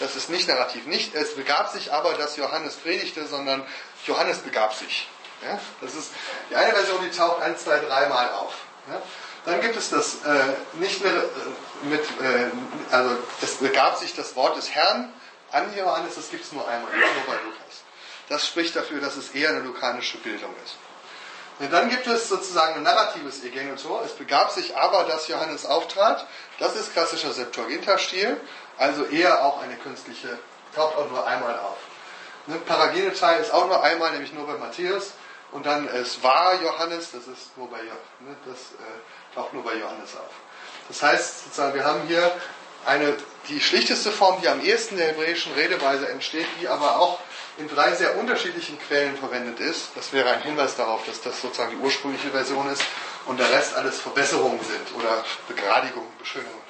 Das 0.00 0.16
ist 0.16 0.28
nicht 0.28 0.48
narrativ. 0.48 0.86
Nicht, 0.86 1.14
es 1.14 1.34
begab 1.34 1.70
sich 1.72 1.92
aber, 1.92 2.12
dass 2.14 2.36
Johannes 2.36 2.74
predigte, 2.74 3.26
sondern 3.26 3.66
Johannes 4.06 4.38
begab 4.38 4.74
sich. 4.74 5.08
Ja? 5.42 5.58
Das 5.80 5.94
ist 5.94 6.10
die 6.50 6.56
eine 6.56 6.72
Version, 6.72 7.00
die 7.02 7.16
taucht 7.16 7.42
ein, 7.42 7.56
zwei, 7.56 7.78
dreimal 7.78 8.30
auf. 8.32 8.54
Ja? 8.88 9.00
Dann 9.44 9.60
gibt 9.60 9.76
es 9.76 9.90
das 9.90 10.24
äh, 10.24 10.54
nicht 10.74 11.02
mehr 11.02 11.12
äh, 11.12 11.86
mit, 11.86 12.00
äh, 12.20 12.50
also 12.90 13.16
es 13.42 13.56
begab 13.56 13.96
sich 13.96 14.14
das 14.14 14.34
Wort 14.34 14.56
des 14.56 14.70
Herrn 14.70 15.12
an 15.52 15.76
Johannes, 15.76 16.16
das 16.16 16.30
gibt 16.30 16.44
es 16.44 16.52
nur 16.52 16.66
einmal, 16.66 16.90
nur 16.90 17.26
bei 17.26 17.40
Lukas. 17.44 17.82
Das 18.28 18.44
spricht 18.46 18.74
dafür, 18.74 19.00
dass 19.00 19.16
es 19.16 19.30
eher 19.30 19.50
eine 19.50 19.60
lukanische 19.60 20.18
Bildung 20.18 20.52
ist. 20.64 20.76
Und 21.58 21.72
dann 21.72 21.88
gibt 21.88 22.06
es 22.06 22.28
sozusagen 22.28 22.74
ein 22.74 22.82
narratives 22.82 23.42
Egenetor. 23.42 24.02
Es 24.04 24.12
begab 24.12 24.50
sich 24.50 24.76
aber, 24.76 25.04
dass 25.04 25.28
Johannes 25.28 25.64
auftrat. 25.64 26.26
Das 26.58 26.76
ist 26.76 26.92
klassischer 26.92 27.32
Septuaginta-Stil, 27.32 28.38
also 28.76 29.04
eher 29.04 29.44
auch 29.44 29.62
eine 29.62 29.76
künstliche, 29.76 30.38
taucht 30.74 30.96
auch 30.96 31.08
nur 31.08 31.26
einmal 31.26 31.58
auf. 31.58 31.78
Ne, 32.46 32.56
Paragenetai 32.58 33.38
ist 33.38 33.52
auch 33.54 33.66
nur 33.66 33.82
einmal, 33.82 34.12
nämlich 34.12 34.32
nur 34.32 34.46
bei 34.46 34.54
Matthäus. 34.54 35.12
Und 35.52 35.66
dann 35.66 35.88
es 35.88 36.22
war 36.22 36.60
Johannes, 36.60 37.12
das 37.12 37.26
ist 37.26 37.56
nur 37.56 37.70
bei 37.70 37.82
ne, 37.82 38.36
das 38.44 38.58
äh, 38.58 39.34
taucht 39.34 39.54
nur 39.54 39.64
bei 39.64 39.74
Johannes 39.74 40.16
auf. 40.16 40.30
Das 40.88 41.02
heißt, 41.02 41.44
sozusagen, 41.44 41.74
wir 41.74 41.84
haben 41.84 42.02
hier 42.06 42.30
eine, 42.84 43.16
die 43.48 43.60
schlichteste 43.60 44.12
Form, 44.12 44.40
die 44.40 44.48
am 44.48 44.60
ehesten 44.64 44.96
der 44.96 45.08
hebräischen 45.08 45.52
Redeweise 45.54 46.08
entsteht, 46.08 46.46
die 46.60 46.68
aber 46.68 46.98
auch 46.98 47.18
in 47.58 47.68
drei 47.68 47.94
sehr 47.94 48.18
unterschiedlichen 48.18 48.78
Quellen 48.78 49.16
verwendet 49.16 49.60
ist. 49.60 49.90
Das 49.94 50.12
wäre 50.12 50.30
ein 50.30 50.42
Hinweis 50.42 50.76
darauf, 50.76 51.04
dass 51.06 51.20
das 51.22 51.40
sozusagen 51.40 51.70
die 51.70 51.82
ursprüngliche 51.84 52.30
Version 52.30 52.70
ist 52.70 52.82
und 53.26 53.40
der 53.40 53.50
Rest 53.50 53.74
alles 53.74 53.98
Verbesserungen 53.98 54.60
sind 54.60 54.94
oder 54.98 55.24
Begradigungen, 55.48 56.08
Beschönigungen. 56.18 56.66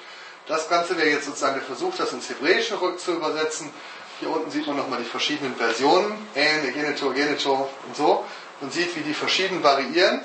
Das 0.47 0.69
Ganze 0.69 0.97
wäre 0.97 1.09
jetzt 1.09 1.25
sozusagen 1.25 1.55
der 1.55 1.63
Versuch, 1.63 1.93
das 1.97 2.13
ins 2.13 2.29
Hebräische 2.29 2.79
zu 2.97 3.13
übersetzen. 3.13 3.71
Hier 4.19 4.29
unten 4.29 4.49
sieht 4.49 4.65
man 4.65 4.77
nochmal 4.77 4.99
die 4.99 5.09
verschiedenen 5.09 5.55
Versionen, 5.55 6.27
En, 6.33 6.73
Geneto, 6.73 7.11
Geneto 7.11 7.69
und 7.85 7.95
so. 7.95 8.25
Man 8.61 8.71
sieht, 8.71 8.95
wie 8.95 9.01
die 9.01 9.13
verschieden 9.13 9.63
variieren. 9.63 10.23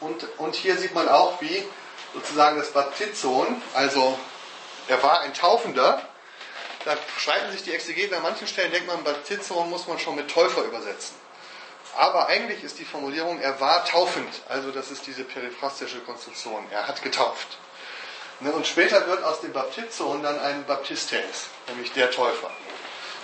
Und, 0.00 0.26
und 0.38 0.54
hier 0.54 0.76
sieht 0.76 0.94
man 0.94 1.08
auch, 1.08 1.40
wie 1.40 1.64
sozusagen 2.14 2.58
das 2.58 2.70
Baptizon, 2.72 3.62
also 3.74 4.18
er 4.88 5.02
war 5.02 5.20
ein 5.20 5.34
Taufender, 5.34 6.02
da 6.84 6.96
streiten 7.18 7.50
sich 7.52 7.64
die 7.64 7.72
Exegeten 7.72 8.14
an 8.14 8.22
manchen 8.22 8.46
Stellen, 8.46 8.70
denkt 8.70 8.86
man, 8.86 9.02
Baptizon 9.02 9.68
muss 9.70 9.86
man 9.86 9.98
schon 9.98 10.14
mit 10.14 10.30
Täufer 10.30 10.62
übersetzen. 10.62 11.16
Aber 11.96 12.28
eigentlich 12.28 12.62
ist 12.62 12.78
die 12.78 12.84
Formulierung, 12.84 13.40
er 13.40 13.60
war 13.60 13.84
taufend, 13.84 14.28
also 14.48 14.70
das 14.70 14.90
ist 14.90 15.06
diese 15.06 15.24
periphrastische 15.24 16.00
Konstruktion, 16.00 16.64
er 16.70 16.86
hat 16.86 17.02
getauft. 17.02 17.58
Ne, 18.40 18.52
und 18.52 18.66
später 18.66 19.06
wird 19.06 19.24
aus 19.24 19.40
dem 19.40 19.52
Baptizon 19.52 20.22
dann 20.22 20.38
ein 20.38 20.64
Baptistes, 20.66 21.46
nämlich 21.68 21.92
der 21.92 22.10
Täufer. 22.10 22.50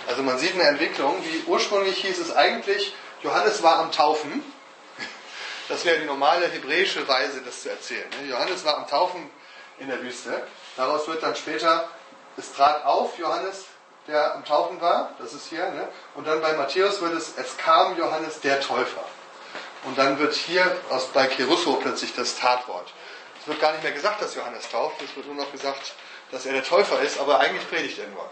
Also 0.07 0.23
man 0.23 0.39
sieht 0.39 0.55
eine 0.55 0.63
Entwicklung, 0.63 1.23
wie 1.23 1.43
ursprünglich 1.45 1.97
hieß 1.97 2.17
es 2.17 2.35
eigentlich, 2.35 2.93
Johannes 3.23 3.63
war 3.63 3.77
am 3.79 3.91
Taufen. 3.91 4.43
Das 5.69 5.85
wäre 5.85 5.99
die 5.99 6.05
normale 6.05 6.47
hebräische 6.47 7.07
Weise, 7.07 7.41
das 7.41 7.61
zu 7.61 7.69
erzählen. 7.69 8.07
Ne. 8.21 8.29
Johannes 8.29 8.65
war 8.65 8.77
am 8.77 8.87
Taufen 8.87 9.29
in 9.79 9.87
der 9.87 10.01
Wüste. 10.01 10.45
Daraus 10.75 11.07
wird 11.07 11.23
dann 11.23 11.35
später 11.35 11.87
es 12.35 12.51
trat 12.53 12.83
auf 12.85 13.17
Johannes, 13.17 13.65
der 14.07 14.35
am 14.35 14.43
Taufen 14.43 14.81
war, 14.81 15.11
das 15.19 15.33
ist 15.33 15.47
hier, 15.47 15.69
ne? 15.69 15.87
und 16.15 16.27
dann 16.27 16.41
bei 16.41 16.53
Matthäus 16.53 16.99
wird 16.99 17.13
es, 17.13 17.33
es 17.37 17.55
kam 17.57 17.97
Johannes 17.97 18.41
der 18.41 18.59
Täufer. 18.59 19.05
Und 19.85 19.97
dann 19.97 20.17
wird 20.19 20.33
hier 20.33 20.75
aus, 20.89 21.07
bei 21.07 21.27
Kerusso 21.27 21.73
plötzlich 21.75 22.13
das 22.13 22.35
Tatwort. 22.37 22.91
Es 23.39 23.47
wird 23.47 23.59
gar 23.59 23.71
nicht 23.71 23.83
mehr 23.83 23.91
gesagt, 23.91 24.21
dass 24.21 24.35
Johannes 24.35 24.69
tauft, 24.69 25.01
es 25.01 25.15
wird 25.15 25.27
nur 25.27 25.35
noch 25.35 25.51
gesagt, 25.51 25.93
dass 26.31 26.45
er 26.45 26.53
der 26.53 26.63
Täufer 26.63 26.99
ist, 27.01 27.19
aber 27.19 27.39
eigentlich 27.39 27.69
predigt 27.69 27.99
er 27.99 28.07
nur. 28.07 28.29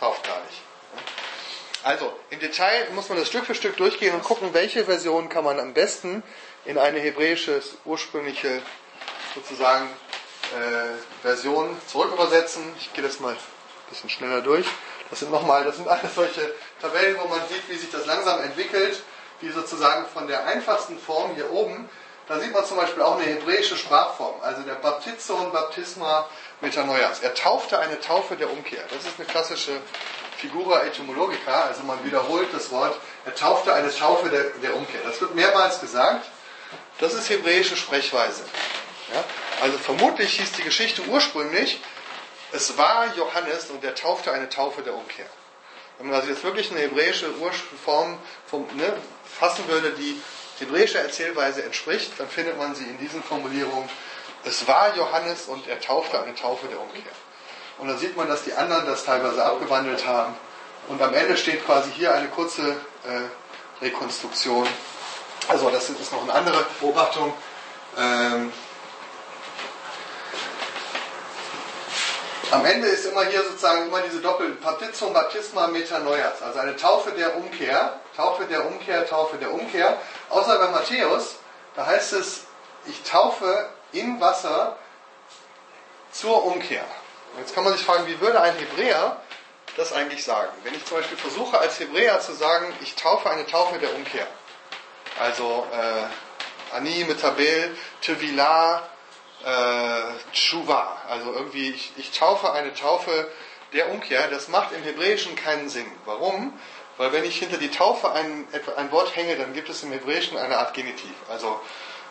Tauft 0.00 0.24
gar 0.26 0.40
nicht. 0.40 0.62
Also, 1.86 2.12
im 2.30 2.40
Detail 2.40 2.88
muss 2.96 3.08
man 3.10 3.16
das 3.16 3.28
Stück 3.28 3.44
für 3.44 3.54
Stück 3.54 3.76
durchgehen 3.76 4.12
und 4.12 4.24
gucken, 4.24 4.52
welche 4.52 4.86
Version 4.86 5.28
kann 5.28 5.44
man 5.44 5.60
am 5.60 5.72
besten 5.72 6.24
in 6.64 6.78
eine 6.78 6.98
hebräische, 6.98 7.62
ursprüngliche, 7.84 8.60
sozusagen 9.36 9.88
äh, 10.58 11.22
Version 11.22 11.80
zurückübersetzen. 11.86 12.64
Ich 12.80 12.92
gehe 12.92 13.04
das 13.04 13.20
mal 13.20 13.34
ein 13.34 13.38
bisschen 13.88 14.10
schneller 14.10 14.40
durch. 14.40 14.66
Das 15.10 15.20
sind 15.20 15.30
nochmal, 15.30 15.62
das 15.62 15.76
sind 15.76 15.86
alles 15.86 16.12
solche 16.12 16.52
Tabellen, 16.82 17.18
wo 17.22 17.28
man 17.28 17.38
sieht, 17.46 17.62
wie 17.68 17.76
sich 17.76 17.92
das 17.92 18.04
langsam 18.04 18.42
entwickelt, 18.42 19.00
wie 19.40 19.50
sozusagen 19.50 20.06
von 20.06 20.26
der 20.26 20.44
einfachsten 20.44 20.98
Form 20.98 21.36
hier 21.36 21.52
oben, 21.52 21.88
da 22.26 22.40
sieht 22.40 22.52
man 22.52 22.64
zum 22.64 22.78
Beispiel 22.78 23.04
auch 23.04 23.16
eine 23.16 23.26
hebräische 23.26 23.76
Sprachform, 23.76 24.40
also 24.42 24.62
der 24.62 24.74
Baptizon 24.74 25.52
Baptisma 25.52 26.28
Metanoias. 26.60 27.20
Er 27.20 27.32
taufte 27.34 27.78
eine 27.78 28.00
Taufe 28.00 28.34
der 28.34 28.50
Umkehr. 28.50 28.82
Das 28.92 29.04
ist 29.04 29.20
eine 29.20 29.28
klassische 29.28 29.78
Figura 30.36 30.84
etymologica, 30.84 31.62
also 31.62 31.82
man 31.82 32.04
wiederholt 32.04 32.48
das 32.52 32.70
Wort, 32.70 32.98
er 33.24 33.34
taufte 33.34 33.72
eine 33.72 33.94
Taufe 33.94 34.28
der, 34.28 34.44
der 34.62 34.76
Umkehr. 34.76 35.00
Das 35.04 35.20
wird 35.20 35.34
mehrmals 35.34 35.80
gesagt. 35.80 36.26
Das 36.98 37.14
ist 37.14 37.28
hebräische 37.28 37.76
Sprechweise. 37.76 38.44
Ja? 39.12 39.24
Also 39.62 39.78
vermutlich 39.78 40.38
hieß 40.38 40.52
die 40.52 40.62
Geschichte 40.62 41.02
ursprünglich, 41.02 41.80
es 42.52 42.76
war 42.78 43.14
Johannes 43.16 43.70
und 43.70 43.82
der 43.82 43.94
taufte 43.94 44.32
eine 44.32 44.48
Taufe 44.48 44.82
der 44.82 44.94
Umkehr. 44.94 45.26
Wenn 45.98 46.08
man 46.08 46.16
also 46.16 46.28
jetzt 46.28 46.44
wirklich 46.44 46.70
eine 46.70 46.80
hebräische 46.80 47.32
Form 47.84 48.18
vom, 48.46 48.66
ne, 48.76 48.96
fassen 49.38 49.66
würde, 49.68 49.90
die 49.90 50.20
hebräischer 50.58 51.00
Erzählweise 51.00 51.62
entspricht, 51.64 52.12
dann 52.18 52.28
findet 52.28 52.58
man 52.58 52.74
sie 52.74 52.84
in 52.84 52.98
diesen 52.98 53.22
Formulierungen, 53.22 53.88
es 54.44 54.68
war 54.68 54.94
Johannes 54.96 55.46
und 55.46 55.66
er 55.66 55.80
taufte 55.80 56.22
eine 56.22 56.34
Taufe 56.34 56.68
der 56.68 56.80
Umkehr. 56.80 57.02
Und 57.78 57.88
dann 57.88 57.98
sieht 57.98 58.16
man, 58.16 58.28
dass 58.28 58.42
die 58.42 58.54
anderen 58.54 58.86
das 58.86 59.04
teilweise 59.04 59.44
abgewandelt 59.44 60.06
haben. 60.06 60.34
Und 60.88 61.02
am 61.02 61.12
Ende 61.14 61.36
steht 61.36 61.64
quasi 61.66 61.90
hier 61.92 62.14
eine 62.14 62.28
kurze 62.28 62.70
äh, 62.70 63.84
Rekonstruktion. 63.84 64.66
Also 65.48 65.70
das 65.70 65.90
ist 65.90 66.12
noch 66.12 66.22
eine 66.22 66.32
andere 66.32 66.64
Beobachtung. 66.80 67.32
Ähm, 67.98 68.52
Am 72.52 72.64
Ende 72.64 72.86
ist 72.86 73.04
immer 73.06 73.24
hier 73.24 73.42
sozusagen 73.42 73.88
immer 73.88 74.02
diese 74.02 74.20
Doppel 74.20 74.52
Baptism, 74.52 75.12
Baptisma, 75.12 75.66
Metanoias, 75.66 76.40
also 76.42 76.60
eine 76.60 76.76
Taufe 76.76 77.10
der 77.10 77.36
Umkehr, 77.36 77.98
Taufe 78.16 78.44
der 78.44 78.64
Umkehr, 78.64 79.04
Taufe 79.06 79.36
der 79.36 79.52
Umkehr. 79.52 79.98
Außer 80.30 80.56
bei 80.60 80.68
Matthäus, 80.68 81.36
da 81.74 81.86
heißt 81.86 82.12
es, 82.12 82.42
ich 82.86 83.02
taufe 83.02 83.68
in 83.90 84.20
Wasser 84.20 84.76
zur 86.12 86.44
Umkehr. 86.44 86.84
Jetzt 87.38 87.54
kann 87.54 87.64
man 87.64 87.72
sich 87.72 87.84
fragen, 87.84 88.06
wie 88.06 88.20
würde 88.20 88.40
ein 88.40 88.56
Hebräer 88.56 89.20
das 89.76 89.92
eigentlich 89.92 90.24
sagen? 90.24 90.50
Wenn 90.64 90.74
ich 90.74 90.84
zum 90.84 90.98
Beispiel 90.98 91.18
versuche 91.18 91.58
als 91.58 91.78
Hebräer 91.78 92.20
zu 92.20 92.32
sagen, 92.32 92.72
ich 92.82 92.94
taufe 92.94 93.28
eine 93.30 93.46
Taufe 93.46 93.78
der 93.78 93.94
Umkehr. 93.94 94.26
Also 95.20 95.66
äh, 95.72 96.74
Ani, 96.74 97.04
Metabel, 97.04 97.76
Tevilah, 98.00 98.88
äh, 99.44 100.32
Tshuva. 100.32 101.02
Also 101.08 101.32
irgendwie, 101.32 101.70
ich, 101.70 101.92
ich 101.96 102.10
taufe 102.18 102.52
eine 102.52 102.74
Taufe 102.74 103.30
der 103.72 103.90
Umkehr. 103.90 104.28
Das 104.28 104.48
macht 104.48 104.72
im 104.72 104.82
Hebräischen 104.82 105.36
keinen 105.36 105.68
Sinn. 105.68 105.90
Warum? 106.04 106.58
Weil 106.96 107.12
wenn 107.12 107.24
ich 107.24 107.38
hinter 107.38 107.58
die 107.58 107.70
Taufe 107.70 108.10
ein, 108.12 108.48
ein 108.76 108.90
Wort 108.90 109.14
hänge, 109.14 109.36
dann 109.36 109.52
gibt 109.52 109.68
es 109.68 109.82
im 109.82 109.92
Hebräischen 109.92 110.38
eine 110.38 110.58
Art 110.58 110.74
Genitiv. 110.74 111.14
Also 111.28 111.60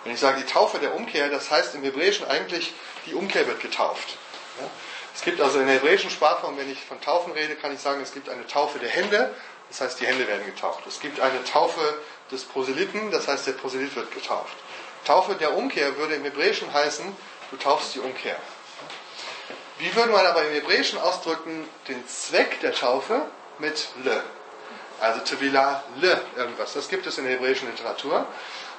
wenn 0.04 0.14
ich 0.14 0.20
sage 0.20 0.40
die 0.40 0.46
Taufe 0.46 0.78
der 0.78 0.96
Umkehr, 0.96 1.30
das 1.30 1.50
heißt 1.50 1.74
im 1.76 1.84
Hebräischen 1.84 2.28
eigentlich, 2.28 2.74
die 3.08 3.16
Umkehr 3.16 3.48
wird 3.48 3.60
getauft. 3.60 4.18
Ja? 4.62 4.68
Es 5.16 5.22
gibt 5.22 5.40
also 5.40 5.60
in 5.60 5.66
der 5.66 5.76
hebräischen 5.76 6.10
Sprachform, 6.10 6.58
wenn 6.58 6.70
ich 6.70 6.84
von 6.84 7.00
Taufen 7.00 7.32
rede, 7.32 7.56
kann 7.56 7.74
ich 7.74 7.80
sagen, 7.80 8.02
es 8.02 8.14
gibt 8.14 8.30
eine 8.30 8.46
Taufe 8.48 8.80
der 8.80 8.90
Hände, 8.90 9.34
das 9.70 9.80
heißt 9.80 10.00
die 10.02 10.06
Hände 10.06 10.28
werden 10.28 10.46
getauft. 10.46 10.86
Es 10.88 11.00
gibt 11.00 11.22
eine 11.22 11.44
Taufe 11.46 11.82
des 12.32 12.44
Proselyten, 12.44 13.12
das 13.12 13.28
heißt 13.28 13.48
der 13.48 13.54
Proselyt 13.54 13.96
wird 13.96 14.14
getauft. 14.14 14.54
Taufe 15.06 15.36
der 15.36 15.56
Umkehr 15.56 15.98
würde 15.98 16.16
im 16.16 16.24
Hebräischen 16.24 16.72
heißen, 16.74 17.06
du 17.50 17.58
taufst 17.58 17.96
die 17.96 18.00
Umkehr. 18.00 18.36
Wie 19.78 19.96
würde 19.96 20.12
man 20.12 20.26
aber 20.26 20.46
im 20.46 20.54
Hebräischen 20.54 21.00
ausdrücken 21.00 21.68
den 21.88 22.06
Zweck 22.08 22.60
der 22.60 22.74
Taufe 22.74 23.22
mit 23.60 23.88
le? 24.04 24.22
Also 25.00 25.22
Tevila 25.22 25.84
le 25.98 26.22
irgendwas. 26.36 26.74
Das 26.74 26.90
gibt 26.90 27.06
es 27.06 27.18
in 27.18 27.26
der 27.26 27.34
hebräischen 27.34 27.70
Literatur. 27.70 28.26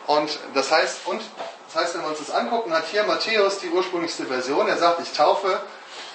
Und 0.06 0.38
das 0.54 0.70
heißt, 0.70 1.06
und 1.06 1.22
das 1.66 1.82
heißt, 1.82 1.94
wenn 1.94 2.02
wir 2.02 2.08
uns 2.08 2.18
das 2.18 2.30
angucken, 2.30 2.72
hat 2.72 2.86
hier 2.86 3.04
Matthäus 3.04 3.58
die 3.58 3.68
ursprünglichste 3.68 4.26
Version. 4.26 4.68
Er 4.68 4.78
sagt, 4.78 5.00
ich 5.00 5.12
taufe 5.12 5.60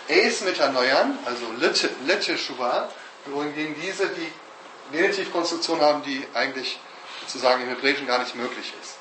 eis 0.09 0.41
metanoian, 0.41 1.17
also 1.25 1.45
lette 2.05 2.37
shuva, 2.37 2.89
wohingegen 3.25 3.75
diese 3.81 4.07
die 4.07 4.31
Genitivkonstruktion 4.91 5.81
haben, 5.81 6.03
die 6.03 6.25
eigentlich 6.33 6.79
sozusagen 7.21 7.63
im 7.63 7.69
Hebräischen 7.69 8.07
gar 8.07 8.19
nicht 8.19 8.35
möglich 8.35 8.73
ist. 8.81 8.95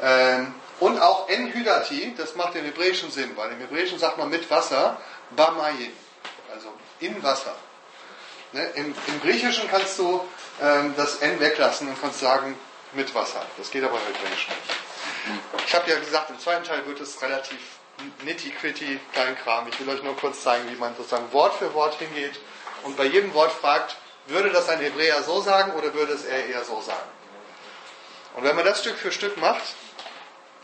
Ähm, 0.00 0.54
und 0.80 1.00
auch 1.00 1.28
Enhydati, 1.28 2.14
das 2.16 2.36
macht 2.36 2.54
den 2.54 2.64
hebräischen 2.64 3.10
Sinn, 3.10 3.36
weil 3.36 3.50
im 3.52 3.58
Hebräischen 3.58 3.98
sagt 3.98 4.18
man 4.18 4.30
mit 4.30 4.48
Wasser, 4.50 5.00
Bamayin. 5.30 5.92
also 6.52 6.72
in 7.00 7.20
Wasser. 7.22 7.54
Ne? 8.52 8.64
Im, 8.76 8.94
Im 9.06 9.20
Griechischen 9.20 9.68
kannst 9.68 9.98
du 9.98 10.24
ähm, 10.62 10.94
das 10.96 11.16
N 11.16 11.40
weglassen 11.40 11.88
und 11.88 12.00
kannst 12.00 12.20
sagen 12.20 12.56
mit 12.92 13.14
Wasser. 13.14 13.44
Das 13.56 13.70
geht 13.70 13.82
aber 13.84 13.98
im 13.98 14.14
Hebräischen 14.14 14.52
nicht. 14.54 15.66
Ich 15.66 15.74
habe 15.74 15.90
ja 15.90 15.98
gesagt, 15.98 16.30
im 16.30 16.38
zweiten 16.38 16.64
Teil 16.64 16.86
wird 16.86 17.00
es 17.00 17.20
relativ 17.20 17.58
nitty-gritty, 18.24 19.00
klein 19.12 19.36
Kram. 19.36 19.68
Ich 19.68 19.78
will 19.80 19.88
euch 19.88 20.02
nur 20.02 20.16
kurz 20.16 20.42
zeigen, 20.42 20.70
wie 20.70 20.76
man 20.76 20.96
sozusagen 20.96 21.32
Wort 21.32 21.54
für 21.54 21.72
Wort 21.74 21.94
hingeht 21.94 22.38
und 22.84 22.96
bei 22.96 23.04
jedem 23.04 23.34
Wort 23.34 23.52
fragt, 23.52 23.96
würde 24.26 24.50
das 24.50 24.68
ein 24.68 24.80
Hebräer 24.80 25.22
so 25.22 25.40
sagen 25.40 25.72
oder 25.72 25.94
würde 25.94 26.12
es 26.12 26.24
er 26.24 26.46
eher 26.46 26.64
so 26.64 26.80
sagen? 26.80 27.08
Und 28.34 28.44
wenn 28.44 28.54
man 28.54 28.64
das 28.64 28.80
Stück 28.80 28.96
für 28.96 29.10
Stück 29.10 29.36
macht, 29.38 29.62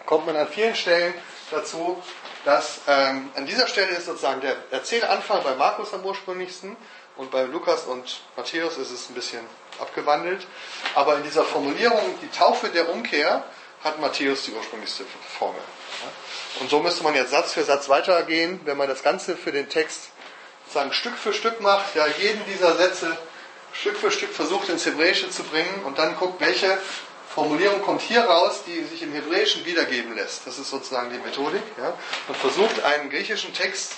kommt 0.06 0.26
man 0.26 0.36
an 0.36 0.48
vielen 0.48 0.76
Stellen 0.76 1.14
dazu, 1.50 2.02
dass 2.44 2.80
ähm, 2.86 3.30
an 3.34 3.46
dieser 3.46 3.66
Stelle 3.66 3.96
ist 3.96 4.06
sozusagen 4.06 4.40
der 4.40 4.56
Erzählanfang 4.70 5.42
bei 5.42 5.54
Markus 5.54 5.94
am 5.94 6.04
ursprünglichsten 6.04 6.76
und 7.16 7.30
bei 7.30 7.42
Lukas 7.44 7.84
und 7.84 8.20
Matthäus 8.36 8.76
ist 8.76 8.90
es 8.90 9.08
ein 9.08 9.14
bisschen 9.14 9.44
abgewandelt. 9.80 10.46
Aber 10.94 11.16
in 11.16 11.22
dieser 11.22 11.44
Formulierung, 11.44 12.18
die 12.20 12.28
Taufe 12.28 12.68
der 12.68 12.90
Umkehr, 12.90 13.44
hat 13.82 14.00
Matthäus 14.00 14.42
die 14.42 14.52
ursprünglichste 14.52 15.04
Formel. 15.38 15.60
Und 16.60 16.70
so 16.70 16.80
müsste 16.80 17.02
man 17.02 17.14
jetzt 17.14 17.30
Satz 17.30 17.52
für 17.52 17.64
Satz 17.64 17.88
weitergehen, 17.88 18.60
wenn 18.64 18.76
man 18.76 18.88
das 18.88 19.02
Ganze 19.02 19.36
für 19.36 19.52
den 19.52 19.68
Text 19.68 20.10
sozusagen 20.64 20.92
Stück 20.92 21.16
für 21.16 21.32
Stück 21.32 21.60
macht, 21.60 21.94
ja 21.94 22.06
jeden 22.06 22.44
dieser 22.46 22.76
Sätze 22.76 23.16
Stück 23.72 23.96
für 23.96 24.10
Stück 24.10 24.32
versucht 24.32 24.68
ins 24.68 24.86
Hebräische 24.86 25.30
zu 25.30 25.42
bringen 25.42 25.82
und 25.84 25.98
dann 25.98 26.16
guckt, 26.16 26.40
welche 26.40 26.78
Formulierung 27.34 27.82
kommt 27.82 28.00
hier 28.00 28.22
raus, 28.22 28.62
die 28.66 28.84
sich 28.84 29.02
im 29.02 29.12
Hebräischen 29.12 29.66
wiedergeben 29.66 30.14
lässt. 30.14 30.46
Das 30.46 30.58
ist 30.58 30.70
sozusagen 30.70 31.10
die 31.10 31.18
Methodik. 31.18 31.62
Ja? 31.76 31.92
Und 32.28 32.36
versucht 32.36 32.82
einen 32.84 33.10
griechischen 33.10 33.52
Text 33.52 33.94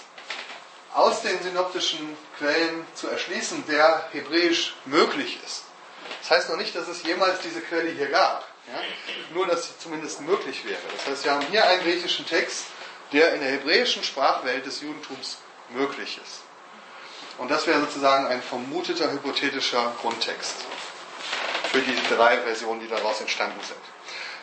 aus 0.95 1.21
den 1.21 1.43
synoptischen 1.43 2.17
Quellen 2.39 2.87
zu 2.95 3.09
erschließen, 3.09 3.65
der 3.69 4.09
hebräisch 4.13 4.75
möglich 4.87 5.39
ist. 5.45 5.65
Das 6.23 6.31
heißt 6.31 6.49
noch 6.49 6.57
nicht, 6.57 6.75
dass 6.75 6.89
es 6.89 7.03
jemals 7.03 7.41
diese 7.41 7.61
Quelle 7.61 7.91
hier 7.91 8.09
gab. 8.09 8.49
Ja? 8.69 8.81
Nur, 9.35 9.47
dass 9.47 9.69
sie 9.69 9.79
zumindest 9.79 10.21
möglich 10.21 10.65
wäre. 10.65 10.81
Das 10.97 11.07
heißt, 11.07 11.25
wir 11.25 11.33
haben 11.33 11.47
hier 11.49 11.67
einen 11.67 11.83
griechischen 11.83 12.27
Text, 12.27 12.67
der 13.13 13.35
in 13.35 13.41
der 13.41 13.51
hebräischen 13.51 14.03
Sprachwelt 14.03 14.67
des 14.67 14.81
Judentums 14.81 15.39
möglich 15.71 16.19
ist. 16.23 16.43
Und 17.39 17.51
das 17.51 17.67
wäre 17.67 17.81
sozusagen 17.81 18.27
ein 18.27 18.43
vermuteter 18.43 19.13
hypothetischer 19.13 19.93
Grundtext 20.01 20.55
für 21.71 21.81
die 21.81 22.15
drei 22.15 22.39
Versionen, 22.39 22.81
die 22.81 22.89
daraus 22.89 23.21
entstanden 23.21 23.61
sind. 23.63 23.81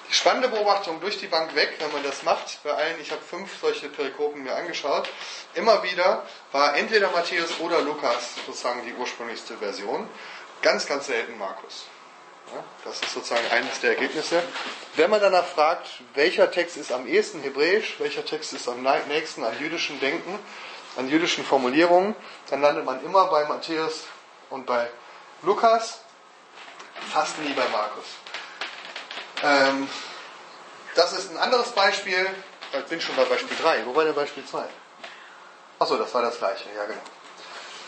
Die 0.10 0.14
spannende 0.14 0.50
Beobachtung 0.50 1.00
durch 1.00 1.18
die 1.18 1.28
Bank 1.28 1.56
weg, 1.56 1.76
wenn 1.80 1.92
man 1.92 2.04
das 2.04 2.22
macht, 2.22 2.62
bei 2.64 2.72
allen, 2.72 3.02
ich 3.02 3.12
habe 3.12 3.22
fünf 3.22 3.50
solche 3.60 3.90
Perikopen 3.90 4.44
mir 4.44 4.56
angeschaut, 4.56 5.10
immer 5.56 5.82
wieder 5.82 6.28
war 6.52 6.76
entweder 6.76 7.10
Matthäus 7.10 7.60
oder 7.60 7.82
Lukas 7.82 8.36
sozusagen 8.46 8.86
die 8.86 8.94
ursprünglichste 8.94 9.58
Version, 9.58 10.08
ganz, 10.62 10.86
ganz 10.86 11.08
selten 11.08 11.38
Markus. 11.40 11.86
Das 12.84 13.02
ist 13.02 13.14
sozusagen 13.14 13.50
eines 13.52 13.80
der 13.80 13.92
Ergebnisse. 13.92 14.44
Wenn 14.96 15.10
man 15.10 15.22
danach 15.22 15.46
fragt, 15.46 15.88
welcher 16.14 16.52
Text 16.52 16.78
ist 16.78 16.92
am 16.92 17.08
ehesten 17.08 17.42
hebräisch, 17.42 17.96
welcher 18.00 18.26
Text 18.26 18.54
ist 18.54 18.68
am 18.68 18.84
nächsten 19.08 19.44
an 19.44 19.58
jüdischen 19.60 20.00
Denken, 20.00 20.38
an 20.98 21.10
jüdischen 21.10 21.44
Formulierungen, 21.46 22.16
dann 22.50 22.62
landet 22.62 22.86
man 22.86 23.04
immer 23.04 23.26
bei 23.26 23.46
Matthäus 23.46 24.04
und 24.50 24.66
bei 24.66 24.90
Lukas, 25.42 26.02
fast 27.12 27.40
nie 27.40 27.54
bei 27.54 27.68
Markus. 27.70 28.06
Ähm, 29.44 29.90
das 30.96 31.14
ist 31.14 31.32
ein 31.32 31.38
anderes 31.38 31.72
Beispiel. 31.72 32.30
Ich 32.74 32.86
bin 32.86 33.02
schon 33.02 33.16
bei 33.16 33.26
Beispiel 33.26 33.58
3. 33.62 33.86
Wo 33.86 33.96
war 33.96 34.04
denn 34.04 34.14
Beispiel 34.14 34.46
2? 34.46 34.64
Achso, 35.80 35.98
das 35.98 36.14
war 36.14 36.22
das 36.22 36.38
gleiche. 36.38 36.70
Ja, 36.76 36.86
genau. 36.86 37.02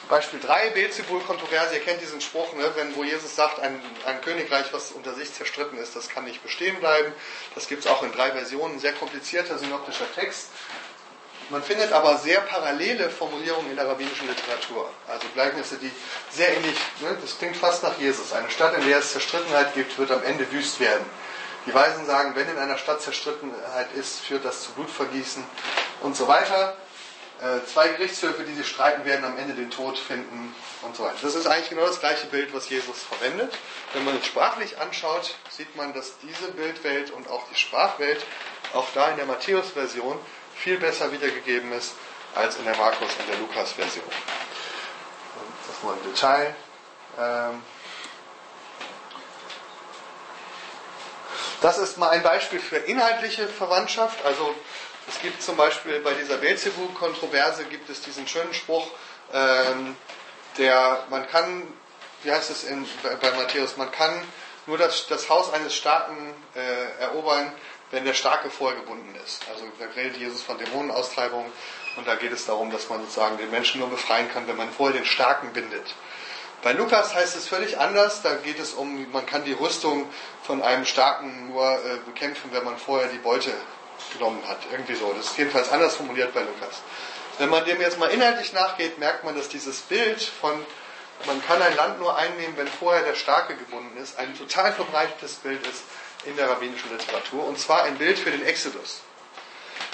Beispiel 0.07 0.39
3, 0.39 0.69
Beelzebul 0.71 1.19
Kontroverse. 1.21 1.75
Ihr 1.75 1.81
kennt 1.81 2.01
diesen 2.01 2.21
Spruch, 2.21 2.53
ne, 2.53 2.71
wenn, 2.75 2.95
wo 2.95 3.03
Jesus 3.03 3.35
sagt, 3.35 3.59
ein, 3.59 3.81
ein 4.05 4.21
Königreich, 4.21 4.71
was 4.71 4.91
unter 4.91 5.13
sich 5.13 5.33
zerstritten 5.33 5.77
ist, 5.77 5.95
das 5.95 6.09
kann 6.09 6.25
nicht 6.25 6.43
bestehen 6.43 6.79
bleiben. 6.79 7.11
Das 7.55 7.67
gibt 7.67 7.85
es 7.85 7.91
auch 7.91 8.03
in 8.03 8.11
drei 8.11 8.31
Versionen. 8.31 8.79
Sehr 8.79 8.93
komplizierter 8.93 9.57
synoptischer 9.57 10.11
Text. 10.13 10.49
Man 11.49 11.61
findet 11.61 11.91
aber 11.91 12.17
sehr 12.17 12.41
parallele 12.41 13.09
Formulierungen 13.09 13.69
in 13.69 13.75
der 13.75 13.87
rabbinischen 13.87 14.27
Literatur. 14.27 14.89
Also 15.07 15.27
Gleichnisse, 15.33 15.77
die 15.77 15.91
sehr 16.31 16.55
ähnlich, 16.55 16.75
ne, 17.01 17.17
das 17.21 17.37
klingt 17.37 17.55
fast 17.55 17.83
nach 17.83 17.97
Jesus. 17.99 18.33
Eine 18.33 18.49
Stadt, 18.49 18.75
in 18.77 18.87
der 18.87 18.99
es 18.99 19.11
Zerstrittenheit 19.11 19.73
gibt, 19.75 19.97
wird 19.97 20.11
am 20.11 20.23
Ende 20.23 20.51
wüst 20.51 20.79
werden. 20.79 21.05
Die 21.67 21.73
Weisen 21.73 22.05
sagen, 22.05 22.35
wenn 22.35 22.47
in 22.49 22.57
einer 22.57 22.77
Stadt 22.77 23.01
Zerstrittenheit 23.01 23.91
ist, 23.95 24.19
führt 24.19 24.45
das 24.45 24.63
zu 24.63 24.71
Blutvergießen 24.73 25.43
und 26.01 26.15
so 26.15 26.27
weiter. 26.27 26.75
Äh, 27.41 27.65
zwei 27.65 27.89
Gerichtshöfe, 27.89 28.43
die 28.43 28.53
sich 28.53 28.67
streiten, 28.67 29.03
werden 29.03 29.25
am 29.25 29.37
Ende 29.37 29.53
den 29.55 29.69
Tod 29.69 29.97
finden 29.97 30.55
und 30.83 30.95
so 30.95 31.03
weiter. 31.03 31.17
Das 31.21 31.35
ist 31.35 31.47
eigentlich 31.47 31.69
genau 31.69 31.85
das 31.85 31.99
gleiche 31.99 32.27
Bild, 32.27 32.53
was 32.53 32.69
Jesus 32.69 33.03
verwendet. 33.03 33.53
Wenn 33.93 34.05
man 34.05 34.17
es 34.17 34.25
sprachlich 34.25 34.79
anschaut, 34.79 35.35
sieht 35.49 35.75
man, 35.75 35.93
dass 35.93 36.17
diese 36.19 36.51
Bildwelt 36.51 37.11
und 37.11 37.29
auch 37.29 37.43
die 37.49 37.55
Sprachwelt 37.59 38.23
auch 38.73 38.87
da 38.93 39.09
in 39.09 39.17
der 39.17 39.25
Matthäus-Version 39.25 40.17
viel 40.55 40.77
besser 40.77 41.11
wiedergegeben 41.11 41.71
ist 41.73 41.93
als 42.35 42.55
in 42.57 42.65
der 42.65 42.75
Markus- 42.77 43.13
und 43.19 43.27
der 43.29 43.37
Lukas-Version. 43.37 44.05
Das 45.67 45.83
nur 45.83 45.93
ein 45.93 46.03
Detail. 46.03 46.55
Ähm, 47.19 47.61
Das 51.65 51.79
ist 51.79 51.97
mal 51.97 52.09
ein 52.09 52.21
Beispiel 52.21 52.59
für 52.59 52.75
inhaltliche 52.75 53.47
Verwandtschaft. 53.47 54.23
Also 54.23 54.53
es 55.07 55.19
gibt 55.21 55.41
zum 55.41 55.57
Beispiel 55.57 55.99
bei 55.99 56.13
dieser 56.13 56.37
Beelzebub-Kontroverse 56.37 57.65
gibt 57.65 57.89
es 57.89 58.01
diesen 58.01 58.27
schönen 58.27 58.53
Spruch, 58.53 58.87
ähm, 59.33 59.95
der 60.57 61.03
man 61.09 61.27
kann, 61.27 61.67
wie 62.23 62.31
heißt 62.31 62.49
es 62.49 62.63
in, 62.63 62.87
bei, 63.03 63.15
bei 63.15 63.31
Matthäus, 63.31 63.77
man 63.77 63.91
kann 63.91 64.13
nur 64.65 64.77
das, 64.77 65.07
das 65.07 65.29
Haus 65.29 65.53
eines 65.53 65.75
Starken 65.75 66.33
äh, 66.55 67.01
erobern, 67.01 67.51
wenn 67.91 68.03
der 68.03 68.13
Starke 68.13 68.49
vorher 68.49 68.79
gebunden 68.79 69.15
ist. 69.23 69.43
Also 69.49 69.65
da 69.79 69.85
redet 69.95 70.17
Jesus 70.17 70.41
von 70.41 70.57
Dämonenaustreibung 70.57 71.45
und 71.97 72.07
da 72.07 72.15
geht 72.15 72.31
es 72.31 72.45
darum, 72.45 72.71
dass 72.71 72.89
man 72.89 73.01
sozusagen 73.01 73.37
den 73.37 73.51
Menschen 73.51 73.79
nur 73.79 73.89
befreien 73.89 74.29
kann, 74.31 74.47
wenn 74.47 74.57
man 74.57 74.71
vorher 74.71 74.97
den 74.97 75.05
Starken 75.05 75.53
bindet. 75.53 75.93
Bei 76.63 76.73
Lukas 76.73 77.13
heißt 77.13 77.35
es 77.35 77.47
völlig 77.47 77.77
anders. 77.77 78.23
Da 78.23 78.33
geht 78.35 78.59
es 78.59 78.73
um, 78.73 79.11
man 79.11 79.27
kann 79.27 79.45
die 79.45 79.53
Rüstung 79.53 80.09
von 80.41 80.63
einem 80.63 80.85
Starken 80.85 81.49
nur 81.49 81.63
äh, 81.63 81.97
bekämpfen, 82.07 82.49
wenn 82.51 82.63
man 82.63 82.77
vorher 82.77 83.07
die 83.09 83.19
Beute 83.19 83.53
genommen 84.13 84.41
hat. 84.47 84.59
Irgendwie 84.71 84.95
so. 84.95 85.13
Das 85.13 85.27
ist 85.27 85.37
jedenfalls 85.37 85.71
anders 85.71 85.95
formuliert 85.95 86.33
bei 86.33 86.41
Lukas. 86.41 86.81
Wenn 87.37 87.49
man 87.49 87.65
dem 87.65 87.81
jetzt 87.81 87.99
mal 87.99 88.07
inhaltlich 88.07 88.53
nachgeht, 88.53 88.97
merkt 88.97 89.23
man, 89.23 89.35
dass 89.35 89.49
dieses 89.49 89.81
Bild 89.81 90.21
von 90.21 90.65
man 91.27 91.43
kann 91.45 91.61
ein 91.61 91.75
Land 91.75 91.99
nur 91.99 92.15
einnehmen, 92.15 92.57
wenn 92.57 92.67
vorher 92.67 93.03
der 93.03 93.15
Starke 93.15 93.55
gebunden 93.55 93.97
ist, 93.97 94.19
ein 94.19 94.37
total 94.37 94.73
verbreitetes 94.73 95.35
Bild 95.35 95.65
ist 95.65 95.83
in 96.25 96.35
der 96.35 96.49
rabbinischen 96.49 96.91
Literatur. 96.91 97.45
Und 97.47 97.57
zwar 97.59 97.83
ein 97.83 97.97
Bild 97.97 98.19
für 98.19 98.31
den 98.31 98.43
Exodus. 98.43 99.01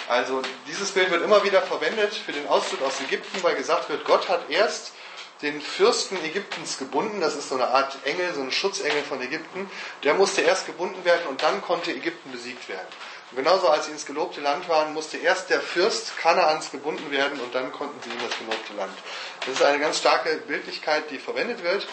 Also 0.07 0.41
dieses 0.67 0.91
Bild 0.91 1.11
wird 1.11 1.23
immer 1.23 1.43
wieder 1.43 1.61
verwendet 1.61 2.13
für 2.13 2.31
den 2.31 2.47
Auszug 2.47 2.81
aus 2.81 2.99
Ägypten, 3.01 3.43
weil 3.43 3.55
gesagt 3.55 3.87
wird, 3.89 4.03
Gott 4.03 4.27
hat 4.27 4.49
erst 4.49 4.93
den 5.41 5.61
Fürsten 5.61 6.17
Ägyptens 6.23 6.77
gebunden. 6.77 7.21
Das 7.21 7.35
ist 7.35 7.49
so 7.49 7.55
eine 7.55 7.67
Art 7.67 7.97
Engel, 8.03 8.33
so 8.33 8.41
ein 8.41 8.51
Schutzengel 8.51 9.03
von 9.03 9.21
Ägypten. 9.21 9.69
Der 10.03 10.13
musste 10.13 10.41
erst 10.41 10.65
gebunden 10.65 11.05
werden 11.05 11.27
und 11.27 11.41
dann 11.41 11.61
konnte 11.61 11.91
Ägypten 11.91 12.31
besiegt 12.31 12.67
werden. 12.67 12.87
Und 13.31 13.37
genauso 13.37 13.69
als 13.69 13.85
sie 13.85 13.93
ins 13.93 14.05
gelobte 14.05 14.41
Land 14.41 14.67
waren, 14.67 14.93
musste 14.93 15.17
erst 15.17 15.49
der 15.49 15.61
Fürst 15.61 16.17
Kanaans 16.17 16.69
gebunden 16.69 17.11
werden 17.11 17.39
und 17.39 17.55
dann 17.55 17.71
konnten 17.71 17.97
sie 18.03 18.09
in 18.09 18.19
das 18.19 18.37
gelobte 18.37 18.73
Land. 18.73 18.93
Das 19.41 19.55
ist 19.55 19.63
eine 19.63 19.79
ganz 19.79 19.99
starke 19.99 20.35
Bildlichkeit, 20.47 21.09
die 21.09 21.17
verwendet 21.17 21.63
wird 21.63 21.87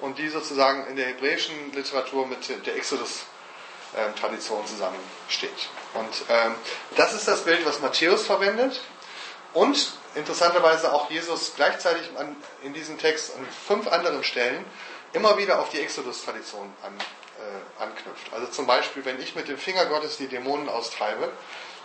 und 0.00 0.16
die 0.16 0.28
sozusagen 0.28 0.86
in 0.86 0.96
der 0.96 1.08
hebräischen 1.08 1.72
Literatur 1.72 2.26
mit 2.26 2.48
der 2.66 2.76
Exodus-Tradition 2.76 4.66
zusammensteht. 4.66 5.68
Und 5.92 6.24
ähm, 6.30 6.54
das 6.96 7.12
ist 7.12 7.28
das 7.28 7.42
Bild, 7.44 7.66
was 7.66 7.80
Matthäus 7.80 8.24
verwendet. 8.24 8.80
Und 9.52 9.92
interessanterweise 10.14 10.92
auch 10.94 11.10
Jesus 11.10 11.52
gleichzeitig 11.56 12.08
an, 12.16 12.36
in 12.62 12.72
diesem 12.72 12.96
Text 12.98 13.36
an 13.36 13.46
fünf 13.66 13.88
anderen 13.88 14.24
Stellen 14.24 14.64
immer 15.12 15.36
wieder 15.36 15.58
auf 15.58 15.68
die 15.70 15.80
Exodus-Tradition 15.80 16.72
an, 16.82 16.94
anknüpft. 17.78 18.32
Also 18.32 18.46
zum 18.48 18.66
Beispiel, 18.66 19.04
wenn 19.04 19.20
ich 19.20 19.34
mit 19.34 19.48
dem 19.48 19.58
Finger 19.58 19.86
Gottes 19.86 20.16
die 20.16 20.28
Dämonen 20.28 20.68
austreibe, 20.68 21.30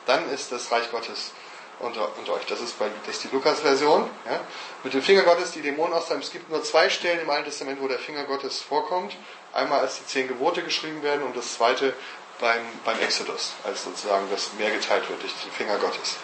dann 0.05 0.29
ist 0.31 0.51
das 0.51 0.71
Reich 0.71 0.91
Gottes 0.91 1.31
unter, 1.79 2.17
unter 2.17 2.33
euch. 2.33 2.45
Das 2.45 2.61
ist, 2.61 2.77
bei, 2.79 2.87
das 3.05 3.15
ist 3.17 3.25
die 3.25 3.35
Lukas-Version. 3.35 4.09
Ja. 4.25 4.39
Mit 4.83 4.93
dem 4.93 5.01
Finger 5.01 5.23
Gottes 5.23 5.51
die 5.51 5.61
Dämonen 5.61 5.93
austreiben. 5.93 6.23
Es 6.23 6.31
gibt 6.31 6.49
nur 6.49 6.63
zwei 6.63 6.89
Stellen 6.89 7.19
im 7.19 7.29
Alten 7.29 7.45
Testament, 7.45 7.81
wo 7.81 7.87
der 7.87 7.99
Finger 7.99 8.23
Gottes 8.23 8.61
vorkommt. 8.61 9.15
Einmal 9.53 9.79
als 9.79 9.97
die 9.97 10.05
zehn 10.05 10.27
Gebote 10.27 10.63
geschrieben 10.63 11.01
werden 11.03 11.23
und 11.23 11.35
das 11.35 11.55
zweite 11.55 11.93
beim, 12.39 12.61
beim 12.83 12.99
Exodus, 12.99 13.53
als 13.63 13.83
sozusagen 13.83 14.29
das 14.29 14.51
Meer 14.57 14.71
geteilt 14.71 15.09
wird 15.09 15.21
durch 15.21 15.33
den 15.43 15.51
Finger 15.51 15.77
Gottes. 15.77 16.17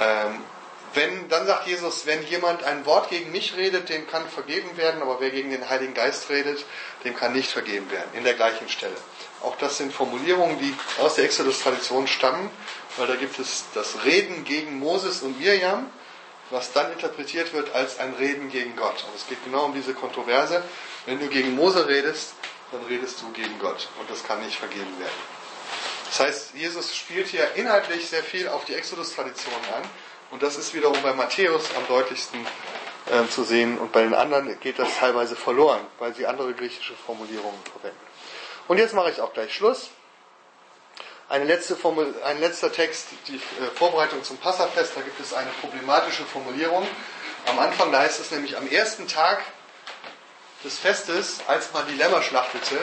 Ähm, 0.00 0.44
wenn, 0.94 1.28
dann 1.28 1.46
sagt 1.46 1.66
Jesus, 1.66 2.06
wenn 2.06 2.26
jemand 2.26 2.64
ein 2.64 2.86
Wort 2.86 3.10
gegen 3.10 3.30
mich 3.32 3.56
redet, 3.56 3.88
dem 3.88 4.06
kann 4.06 4.28
vergeben 4.28 4.76
werden, 4.76 5.02
aber 5.02 5.20
wer 5.20 5.30
gegen 5.30 5.50
den 5.50 5.68
Heiligen 5.68 5.94
Geist 5.94 6.30
redet, 6.30 6.64
dem 7.04 7.14
kann 7.14 7.32
nicht 7.32 7.50
vergeben 7.50 7.90
werden. 7.90 8.08
In 8.14 8.24
der 8.24 8.34
gleichen 8.34 8.68
Stelle. 8.68 8.96
Auch 9.42 9.56
das 9.56 9.78
sind 9.78 9.92
Formulierungen, 9.92 10.58
die 10.58 10.74
aus 11.00 11.16
der 11.16 11.24
Exodus-Tradition 11.24 12.06
stammen, 12.06 12.50
weil 12.96 13.06
da 13.06 13.16
gibt 13.16 13.38
es 13.38 13.64
das 13.74 14.04
Reden 14.04 14.44
gegen 14.44 14.78
Moses 14.78 15.22
und 15.22 15.38
Mirjam. 15.38 15.90
was 16.50 16.72
dann 16.72 16.92
interpretiert 16.92 17.52
wird 17.52 17.74
als 17.74 17.98
ein 17.98 18.14
Reden 18.14 18.50
gegen 18.50 18.76
Gott. 18.76 19.04
Und 19.04 19.16
es 19.16 19.26
geht 19.26 19.42
genau 19.44 19.64
um 19.64 19.74
diese 19.74 19.94
Kontroverse. 19.94 20.62
Wenn 21.04 21.18
du 21.18 21.26
gegen 21.26 21.54
Mose 21.54 21.88
redest, 21.88 22.34
dann 22.72 22.84
redest 22.84 23.20
du 23.20 23.30
gegen 23.32 23.58
Gott. 23.58 23.88
Und 23.98 24.08
das 24.10 24.24
kann 24.24 24.44
nicht 24.44 24.56
vergeben 24.56 24.98
werden. 24.98 25.36
Das 26.06 26.20
heißt, 26.20 26.54
Jesus 26.54 26.94
spielt 26.94 27.28
hier 27.28 27.54
inhaltlich 27.56 28.08
sehr 28.08 28.22
viel 28.22 28.48
auf 28.48 28.64
die 28.64 28.74
Exodus-Tradition 28.74 29.54
an. 29.74 29.82
Und 30.30 30.42
das 30.42 30.56
ist 30.56 30.74
wiederum 30.74 31.00
bei 31.02 31.12
Matthäus 31.12 31.64
am 31.76 31.86
deutlichsten 31.86 32.44
äh, 33.10 33.28
zu 33.28 33.44
sehen. 33.44 33.78
Und 33.78 33.92
bei 33.92 34.02
den 34.02 34.14
anderen 34.14 34.58
geht 34.60 34.78
das 34.78 34.88
teilweise 34.98 35.36
verloren, 35.36 35.80
weil 35.98 36.14
sie 36.14 36.26
andere 36.26 36.52
griechische 36.52 36.94
Formulierungen 36.94 37.60
verwenden. 37.72 38.00
Und 38.68 38.78
jetzt 38.78 38.94
mache 38.94 39.10
ich 39.10 39.20
auch 39.20 39.32
gleich 39.32 39.54
Schluss. 39.54 39.90
Eine 41.28 41.44
letzte 41.44 41.74
Formel, 41.74 42.14
ein 42.24 42.38
letzter 42.40 42.72
Text, 42.72 43.06
die 43.28 43.36
äh, 43.36 43.40
Vorbereitung 43.74 44.22
zum 44.22 44.36
Passafest, 44.36 44.96
da 44.96 45.00
gibt 45.00 45.18
es 45.20 45.34
eine 45.34 45.50
problematische 45.60 46.24
Formulierung. 46.24 46.86
Am 47.46 47.58
Anfang, 47.58 47.92
da 47.92 48.00
heißt 48.00 48.20
es 48.20 48.30
nämlich 48.30 48.56
am 48.56 48.68
ersten 48.68 49.08
Tag 49.08 49.42
des 50.64 50.78
Festes, 50.78 51.40
als 51.46 51.72
man 51.72 51.86
die 51.88 51.94
Lämmer 51.94 52.22
schlachtete, 52.22 52.76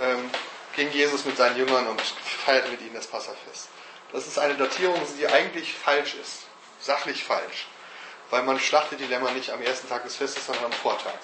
ähm, 0.00 0.30
ging 0.76 0.90
Jesus 0.90 1.24
mit 1.24 1.36
seinen 1.36 1.56
Jüngern 1.56 1.86
und 1.86 2.00
feierte 2.00 2.70
mit 2.70 2.80
ihnen 2.80 2.94
das 2.94 3.06
Passafest. 3.06 3.68
Das 4.12 4.26
ist 4.26 4.38
eine 4.38 4.54
Datierung, 4.54 5.00
die 5.18 5.26
eigentlich 5.26 5.72
falsch 5.74 6.14
ist, 6.14 6.42
sachlich 6.84 7.24
falsch, 7.24 7.66
weil 8.30 8.42
man 8.42 8.58
schlachtet 8.58 9.00
die 9.00 9.06
Lämmer 9.06 9.30
nicht 9.30 9.50
am 9.50 9.62
ersten 9.62 9.88
Tag 9.88 10.04
des 10.04 10.16
Festes, 10.16 10.46
sondern 10.46 10.66
am 10.66 10.72
Vortag. 10.72 11.18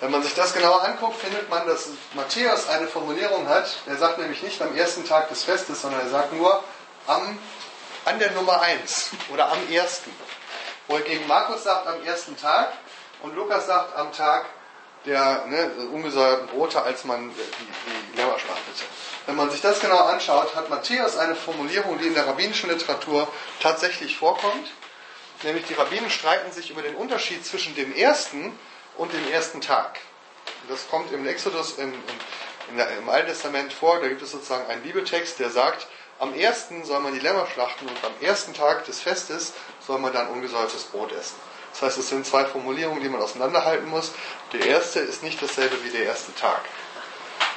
Wenn 0.00 0.10
man 0.10 0.22
sich 0.22 0.34
das 0.34 0.52
genauer 0.52 0.82
anguckt, 0.84 1.18
findet 1.20 1.48
man, 1.48 1.66
dass 1.66 1.88
Matthäus 2.14 2.68
eine 2.68 2.88
Formulierung 2.88 3.48
hat. 3.48 3.76
Er 3.86 3.96
sagt 3.96 4.18
nämlich 4.18 4.42
nicht 4.42 4.60
am 4.60 4.76
ersten 4.76 5.06
Tag 5.06 5.28
des 5.28 5.44
Festes, 5.44 5.80
sondern 5.80 6.00
er 6.00 6.10
sagt 6.10 6.32
nur 6.32 6.62
am, 7.06 7.38
an 8.04 8.18
der 8.18 8.32
Nummer 8.32 8.60
1 8.60 9.10
oder 9.32 9.50
am 9.50 9.72
ersten. 9.72 10.10
Wohingegen 10.88 11.26
Markus 11.26 11.64
sagt 11.64 11.86
am 11.86 12.02
ersten 12.04 12.36
Tag 12.36 12.72
und 13.22 13.34
Lukas 13.34 13.66
sagt 13.66 13.96
am 13.96 14.12
Tag 14.12 14.46
der 15.06 15.44
ne, 15.46 15.70
ungesäuerten 15.92 16.48
Brote, 16.48 16.82
als 16.82 17.04
man 17.04 17.30
die, 17.30 18.12
die 18.14 18.16
Lämmer 18.16 18.38
schlachtete. 18.38 18.84
Wenn 19.26 19.36
man 19.36 19.50
sich 19.50 19.60
das 19.60 19.80
genau 19.80 19.98
anschaut, 19.98 20.54
hat 20.54 20.70
Matthäus 20.70 21.16
eine 21.16 21.34
Formulierung, 21.34 21.98
die 21.98 22.06
in 22.06 22.14
der 22.14 22.26
rabbinischen 22.26 22.70
Literatur 22.70 23.28
tatsächlich 23.60 24.16
vorkommt. 24.16 24.70
Nämlich 25.42 25.66
die 25.66 25.74
Rabbinen 25.74 26.10
streiten 26.10 26.52
sich 26.52 26.70
über 26.70 26.82
den 26.82 26.94
Unterschied 26.94 27.44
zwischen 27.44 27.74
dem 27.74 27.94
ersten 27.94 28.58
und 28.96 29.12
dem 29.12 29.30
ersten 29.30 29.60
Tag. 29.60 29.98
Das 30.68 30.88
kommt 30.88 31.12
im 31.12 31.26
Exodus 31.26 31.78
im, 31.78 31.92
im, 32.70 32.78
im 32.98 33.08
Alten 33.08 33.28
Testament 33.28 33.72
vor. 33.72 34.00
Da 34.00 34.08
gibt 34.08 34.22
es 34.22 34.30
sozusagen 34.30 34.66
einen 34.68 34.82
Bibeltext, 34.82 35.38
der 35.38 35.50
sagt, 35.50 35.86
am 36.18 36.34
ersten 36.34 36.84
soll 36.84 37.00
man 37.00 37.12
die 37.12 37.20
Lämmer 37.20 37.46
schlachten 37.46 37.86
und 37.88 37.96
am 38.04 38.12
ersten 38.20 38.54
Tag 38.54 38.84
des 38.86 39.00
Festes 39.00 39.52
soll 39.86 39.98
man 39.98 40.12
dann 40.12 40.28
ungesäuertes 40.28 40.84
Brot 40.84 41.12
essen. 41.12 41.36
Das 41.74 41.82
heißt, 41.82 41.98
es 41.98 42.08
sind 42.08 42.24
zwei 42.24 42.44
Formulierungen, 42.44 43.02
die 43.02 43.08
man 43.08 43.20
auseinanderhalten 43.20 43.88
muss. 43.88 44.12
Der 44.52 44.64
erste 44.64 45.00
ist 45.00 45.24
nicht 45.24 45.42
dasselbe 45.42 45.82
wie 45.82 45.90
der 45.90 46.04
erste 46.04 46.32
Tag. 46.36 46.60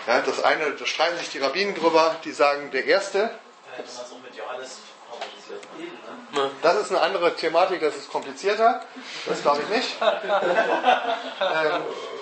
Ja, 0.08 0.22
das 0.22 0.44
eine, 0.44 0.72
da 0.72 0.86
streiten 0.88 1.18
sich 1.20 1.30
die 1.30 1.38
Rabbinen 1.38 1.76
drüber, 1.76 2.16
die 2.24 2.32
sagen, 2.32 2.72
der 2.72 2.86
erste. 2.86 3.30
Das 6.64 6.76
ist 6.78 6.90
eine 6.90 7.02
andere 7.02 7.36
Thematik, 7.36 7.80
das 7.80 7.96
ist 7.96 8.10
komplizierter. 8.10 8.84
Das 9.28 9.42
glaube 9.44 9.62
ich 9.62 9.70
nicht. 9.70 9.96
ähm, 10.02 11.82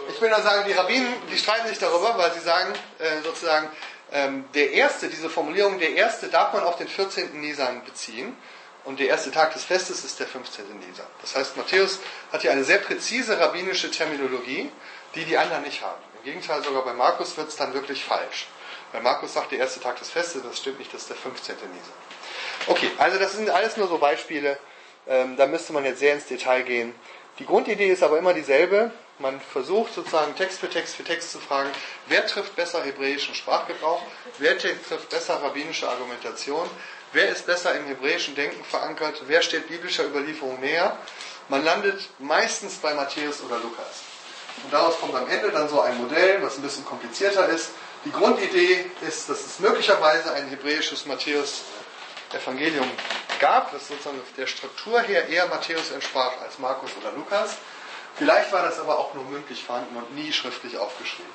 ich 0.10 0.20
will 0.20 0.30
nur 0.30 0.42
sagen, 0.42 0.66
die 0.68 0.74
Rabbinen, 0.74 1.14
die 1.32 1.38
streiten 1.38 1.68
sich 1.70 1.80
darüber, 1.80 2.18
weil 2.18 2.34
sie 2.34 2.42
sagen, 2.42 2.74
äh, 3.00 3.22
sozusagen, 3.24 3.70
ähm, 4.12 4.46
der 4.54 4.72
erste, 4.72 5.08
diese 5.08 5.30
Formulierung, 5.30 5.80
der 5.80 5.92
erste 5.94 6.28
darf 6.28 6.52
man 6.52 6.64
auf 6.64 6.76
den 6.76 6.90
14. 6.90 7.40
Nisan 7.40 7.86
beziehen. 7.86 8.36
Und 8.86 9.00
der 9.00 9.08
erste 9.08 9.32
Tag 9.32 9.54
des 9.54 9.64
Festes 9.64 10.06
ist 10.06 10.20
der 10.20 10.28
15. 10.28 10.66
Nisan. 10.80 11.08
Das 11.22 11.36
heißt, 11.36 11.58
Matthäus 11.58 12.00
hat 12.32 12.42
hier 12.42 12.52
eine 12.52 12.64
sehr 12.64 12.78
präzise 12.78 13.40
rabbinische 13.40 13.90
Terminologie, 13.90 14.72
die 15.16 15.26
die 15.26 15.38
anderen 15.38 15.64
nicht 15.64 15.82
haben. 15.82 16.02
Im 16.20 16.24
Gegenteil, 16.24 16.64
sogar 16.64 16.84
bei 16.86 16.94
Markus 16.94 17.36
wird 17.36 17.50
es 17.50 17.56
dann 17.56 17.74
wirklich 17.74 18.04
falsch. 18.04 18.48
Weil 18.92 19.02
Markus 19.02 19.34
sagt, 19.34 19.52
der 19.52 19.60
erste 19.60 19.80
Tag 19.80 19.98
des 19.98 20.10
Festes, 20.10 20.44
das 20.44 20.60
stimmt 20.60 20.80
nicht, 20.80 20.94
das 20.94 21.02
ist 21.02 21.10
der 21.10 21.18
15. 21.18 21.56
Nisan. 21.56 21.94
Okay, 22.68 22.92
also 22.98 23.18
das 23.18 23.34
sind 23.34 23.50
alles 23.50 23.76
nur 23.76 23.88
so 23.88 23.98
Beispiele. 23.98 24.58
Ähm, 25.08 25.36
da 25.36 25.48
müsste 25.48 25.74
man 25.74 25.84
jetzt 25.84 26.00
sehr 26.00 26.14
ins 26.14 26.26
Detail 26.26 26.62
gehen. 26.62 26.94
Die 27.40 27.46
Grundidee 27.46 27.90
ist 27.90 28.04
aber 28.04 28.18
immer 28.18 28.34
dieselbe. 28.34 28.92
Man 29.18 29.40
versucht 29.40 29.94
sozusagen 29.94 30.36
Text 30.36 30.60
für 30.60 30.70
Text 30.70 30.96
für 30.96 31.04
Text 31.04 31.32
zu 31.32 31.40
fragen, 31.40 31.70
wer 32.08 32.26
trifft 32.28 32.56
besser 32.56 32.84
hebräischen 32.84 33.34
Sprachgebrauch, 33.34 34.02
wer 34.40 34.58
trifft 34.58 35.10
besser 35.10 35.42
rabbinische 35.42 35.88
Argumentation, 35.90 36.70
wer 37.14 37.30
ist 37.30 37.46
besser 37.46 37.74
im 37.76 37.86
hebräischen 37.86 38.36
Denken 38.36 38.64
verankert, 38.64 39.22
wer 39.28 39.42
steht 39.42 39.68
biblischer 39.68 40.06
Überlieferung 40.06 40.60
näher. 40.60 40.98
Man 41.50 41.64
landet 41.64 42.10
meistens 42.20 42.76
bei 42.76 42.94
Matthäus 42.94 43.42
oder 43.42 43.58
Lukas. 43.58 44.04
Und 44.64 44.74
daraus 44.74 45.00
kommt 45.00 45.16
am 45.16 45.28
Ende 45.30 45.52
dann 45.52 45.70
so 45.70 45.82
ein 45.82 45.98
Modell, 45.98 46.42
was 46.42 46.58
ein 46.58 46.62
bisschen 46.62 46.86
komplizierter 46.86 47.48
ist. 47.50 47.70
Die 48.06 48.12
Grundidee 48.12 48.86
ist, 49.08 49.30
dass 49.30 49.46
es 49.46 49.60
möglicherweise 49.60 50.32
ein 50.34 50.48
hebräisches 50.48 51.06
Matthäus 51.06 51.62
Evangelium 52.34 52.90
gab, 53.40 53.72
das 53.72 53.88
sozusagen 53.88 54.20
der 54.38 54.48
Struktur 54.48 55.02
her 55.02 55.28
eher 55.30 55.48
Matthäus 55.48 55.92
entsprach 55.92 56.34
als 56.42 56.60
Markus 56.60 56.92
oder 57.00 57.12
Lukas. 57.12 57.56
Vielleicht 58.16 58.52
war 58.52 58.64
das 58.64 58.80
aber 58.80 58.98
auch 58.98 59.14
nur 59.14 59.26
mündlich 59.26 59.64
vorhanden 59.64 59.96
und 59.98 60.16
nie 60.16 60.32
schriftlich 60.32 60.78
aufgeschrieben. 60.78 61.32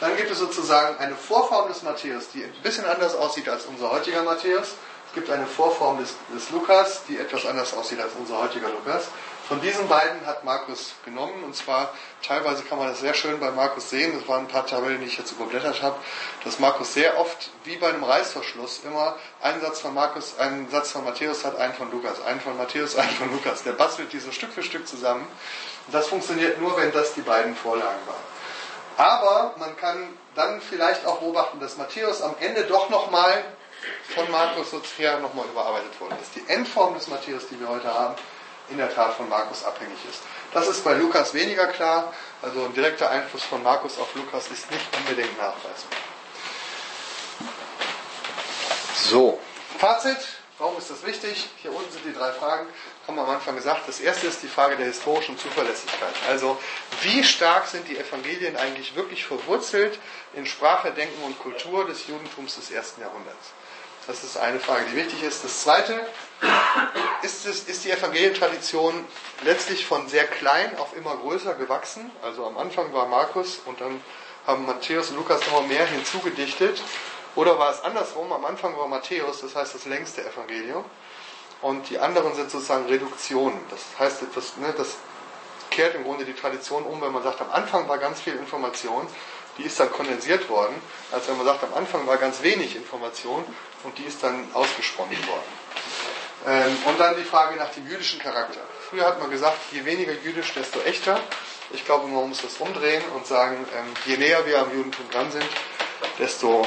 Dann 0.00 0.16
gibt 0.16 0.30
es 0.30 0.38
sozusagen 0.38 0.98
eine 0.98 1.14
Vorform 1.14 1.68
des 1.68 1.82
Matthäus, 1.82 2.30
die 2.30 2.42
ein 2.42 2.52
bisschen 2.62 2.86
anders 2.86 3.14
aussieht 3.14 3.48
als 3.48 3.66
unser 3.66 3.90
heutiger 3.90 4.22
Matthäus. 4.22 4.74
Es 5.10 5.14
gibt 5.14 5.28
eine 5.28 5.46
Vorform 5.46 5.98
des, 5.98 6.14
des 6.32 6.50
Lukas, 6.50 7.02
die 7.08 7.18
etwas 7.18 7.44
anders 7.44 7.74
aussieht 7.74 8.00
als 8.00 8.12
unser 8.16 8.38
heutiger 8.38 8.68
Lukas. 8.68 9.08
Von 9.48 9.60
diesen 9.60 9.88
beiden 9.88 10.24
hat 10.24 10.44
Markus 10.44 10.92
genommen 11.04 11.42
und 11.42 11.56
zwar 11.56 11.92
teilweise 12.24 12.62
kann 12.62 12.78
man 12.78 12.86
das 12.86 13.00
sehr 13.00 13.14
schön 13.14 13.40
bei 13.40 13.50
Markus 13.50 13.90
sehen. 13.90 14.16
Das 14.16 14.28
waren 14.28 14.42
ein 14.42 14.46
paar 14.46 14.68
Tabellen, 14.68 15.00
die 15.00 15.08
ich 15.08 15.18
jetzt 15.18 15.32
überblättert 15.32 15.82
habe, 15.82 15.96
dass 16.44 16.60
Markus 16.60 16.94
sehr 16.94 17.18
oft 17.18 17.50
wie 17.64 17.76
bei 17.76 17.88
einem 17.88 18.04
Reißverschluss 18.04 18.82
immer 18.84 19.16
einen 19.42 19.60
Satz 19.60 19.80
von 19.80 19.94
Markus, 19.94 20.38
einen 20.38 20.70
Satz 20.70 20.92
von 20.92 21.02
Matthäus 21.02 21.44
hat, 21.44 21.56
einen 21.56 21.74
von 21.74 21.90
Lukas, 21.90 22.22
einen 22.22 22.40
von 22.40 22.56
Matthäus, 22.56 22.94
einen 22.96 23.10
von 23.10 23.32
Lukas. 23.32 23.64
Der 23.64 23.72
bastelt 23.72 24.12
diese 24.12 24.32
Stück 24.32 24.52
für 24.52 24.62
Stück 24.62 24.86
zusammen. 24.86 25.26
Und 25.88 25.92
das 25.92 26.06
funktioniert 26.06 26.60
nur, 26.60 26.76
wenn 26.76 26.92
das 26.92 27.14
die 27.14 27.22
beiden 27.22 27.56
Vorlagen 27.56 27.98
waren. 28.06 28.30
Aber 28.96 29.56
man 29.58 29.76
kann 29.76 30.16
dann 30.36 30.60
vielleicht 30.60 31.04
auch 31.04 31.18
beobachten, 31.18 31.58
dass 31.58 31.76
Matthäus 31.76 32.22
am 32.22 32.36
Ende 32.38 32.62
doch 32.66 32.88
nochmal 32.90 33.42
von 34.14 34.30
Markus 34.30 34.70
sozusagen 34.70 35.22
nochmal 35.22 35.46
überarbeitet 35.46 35.98
worden 36.00 36.16
ist. 36.20 36.34
Die 36.34 36.48
Endform 36.48 36.94
des 36.94 37.08
Matthäus, 37.08 37.48
die 37.48 37.58
wir 37.60 37.68
heute 37.68 37.92
haben, 37.92 38.14
in 38.68 38.78
der 38.78 38.94
Tat 38.94 39.14
von 39.14 39.28
Markus 39.28 39.64
abhängig 39.64 39.98
ist. 40.08 40.22
Das 40.52 40.68
ist 40.68 40.84
bei 40.84 40.94
Lukas 40.94 41.34
weniger 41.34 41.66
klar. 41.68 42.12
Also 42.42 42.64
ein 42.64 42.74
direkter 42.74 43.10
Einfluss 43.10 43.42
von 43.42 43.62
Markus 43.62 43.98
auf 43.98 44.14
Lukas 44.14 44.48
ist 44.48 44.70
nicht 44.70 44.86
unbedingt 44.96 45.36
nachweisbar. 45.38 45.98
So, 48.94 49.40
Fazit. 49.78 50.18
Warum 50.60 50.76
ist 50.76 50.90
das 50.90 51.06
wichtig? 51.06 51.48
Hier 51.62 51.72
unten 51.72 51.90
sind 51.90 52.04
die 52.04 52.12
drei 52.12 52.32
Fragen, 52.32 52.66
haben 53.06 53.16
wir 53.16 53.22
am 53.22 53.30
Anfang 53.30 53.56
gesagt. 53.56 53.88
Das 53.88 53.98
erste 53.98 54.26
ist 54.26 54.42
die 54.42 54.46
Frage 54.46 54.76
der 54.76 54.84
historischen 54.84 55.38
Zuverlässigkeit. 55.38 56.12
Also, 56.28 56.60
wie 57.00 57.24
stark 57.24 57.66
sind 57.66 57.88
die 57.88 57.96
Evangelien 57.96 58.58
eigentlich 58.58 58.94
wirklich 58.94 59.24
verwurzelt 59.24 59.98
in 60.34 60.44
Sprache, 60.44 60.90
Denken 60.90 61.22
und 61.22 61.38
Kultur 61.38 61.86
des 61.86 62.06
Judentums 62.08 62.56
des 62.56 62.70
ersten 62.70 63.00
Jahrhunderts? 63.00 63.52
Das 64.06 64.24
ist 64.24 64.36
eine 64.36 64.58
Frage, 64.58 64.86
die 64.90 64.96
wichtig 64.96 65.22
ist. 65.22 65.44
Das 65.44 65.62
zweite, 65.62 66.00
ist, 67.22 67.46
es, 67.46 67.64
ist 67.64 67.84
die 67.84 67.90
Evangelientradition 67.90 69.04
letztlich 69.42 69.86
von 69.86 70.08
sehr 70.08 70.26
klein 70.26 70.76
auf 70.78 70.96
immer 70.96 71.16
größer 71.16 71.54
gewachsen? 71.54 72.10
Also 72.22 72.46
am 72.46 72.56
Anfang 72.58 72.92
war 72.92 73.06
Markus 73.06 73.60
und 73.66 73.80
dann 73.80 74.02
haben 74.46 74.66
Matthäus 74.66 75.10
und 75.10 75.16
Lukas 75.16 75.40
immer 75.48 75.62
mehr 75.62 75.86
hinzugedichtet. 75.86 76.82
Oder 77.36 77.58
war 77.58 77.70
es 77.70 77.82
andersrum? 77.82 78.32
Am 78.32 78.44
Anfang 78.44 78.76
war 78.76 78.88
Matthäus, 78.88 79.42
das 79.42 79.54
heißt 79.54 79.74
das 79.74 79.84
längste 79.84 80.24
Evangelium. 80.26 80.84
Und 81.62 81.90
die 81.90 81.98
anderen 81.98 82.34
sind 82.34 82.50
sozusagen 82.50 82.86
Reduktionen. 82.86 83.60
Das 83.70 83.80
heißt, 83.98 84.22
das, 84.34 84.56
ne, 84.56 84.72
das 84.76 84.96
kehrt 85.70 85.94
im 85.94 86.04
Grunde 86.04 86.24
die 86.24 86.34
Tradition 86.34 86.84
um, 86.84 87.00
wenn 87.00 87.12
man 87.12 87.22
sagt, 87.22 87.40
am 87.40 87.50
Anfang 87.50 87.88
war 87.88 87.98
ganz 87.98 88.20
viel 88.20 88.34
Information, 88.34 89.06
die 89.58 89.64
ist 89.64 89.78
dann 89.78 89.90
kondensiert 89.90 90.48
worden, 90.48 90.74
als 91.12 91.28
wenn 91.28 91.36
man 91.36 91.46
sagt, 91.46 91.64
am 91.64 91.74
Anfang 91.74 92.06
war 92.06 92.16
ganz 92.16 92.42
wenig 92.42 92.76
Information 92.76 93.44
und 93.84 93.98
die 93.98 94.04
ist 94.04 94.22
dann 94.22 94.48
ausgesponnen 94.54 95.18
worden. 95.26 95.60
Ähm, 96.46 96.76
und 96.86 96.98
dann 96.98 97.16
die 97.16 97.24
Frage 97.24 97.56
nach 97.56 97.70
dem 97.70 97.86
jüdischen 97.86 98.18
Charakter. 98.20 98.60
Früher 98.88 99.06
hat 99.06 99.20
man 99.20 99.30
gesagt, 99.30 99.58
je 99.72 99.84
weniger 99.84 100.12
jüdisch, 100.12 100.54
desto 100.54 100.80
echter. 100.80 101.20
Ich 101.70 101.84
glaube, 101.84 102.08
man 102.08 102.28
muss 102.28 102.42
das 102.42 102.56
umdrehen 102.58 103.02
und 103.14 103.26
sagen, 103.26 103.66
ähm, 103.76 103.92
je 104.06 104.16
näher 104.16 104.46
wir 104.46 104.60
am 104.60 104.74
Judentum 104.74 105.08
dran 105.10 105.30
sind, 105.30 105.44
desto 106.18 106.66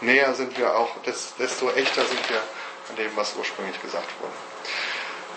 näher 0.00 0.34
sind 0.34 0.56
wir 0.58 0.74
auch, 0.74 0.96
desto 1.04 1.70
echter 1.70 2.04
sind 2.04 2.28
wir 2.30 2.42
an 2.88 2.96
dem, 2.96 3.16
was 3.16 3.34
ursprünglich 3.36 3.80
gesagt 3.80 4.08
wurde. 4.20 4.32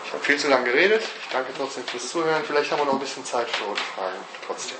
Ich 0.06 0.14
habe 0.14 0.24
viel 0.24 0.38
zu 0.38 0.48
lange 0.48 0.66
geredet. 0.66 1.04
Ich 1.04 1.30
danke 1.32 1.52
trotzdem 1.58 1.86
fürs 1.86 2.10
Zuhören. 2.10 2.44
Vielleicht 2.46 2.72
haben 2.72 2.80
wir 2.80 2.86
noch 2.86 2.94
ein 2.94 3.00
bisschen 3.00 3.26
Zeit 3.26 3.50
für 3.50 3.68
Rückfragen 3.68 4.20
trotzdem. 4.48 4.78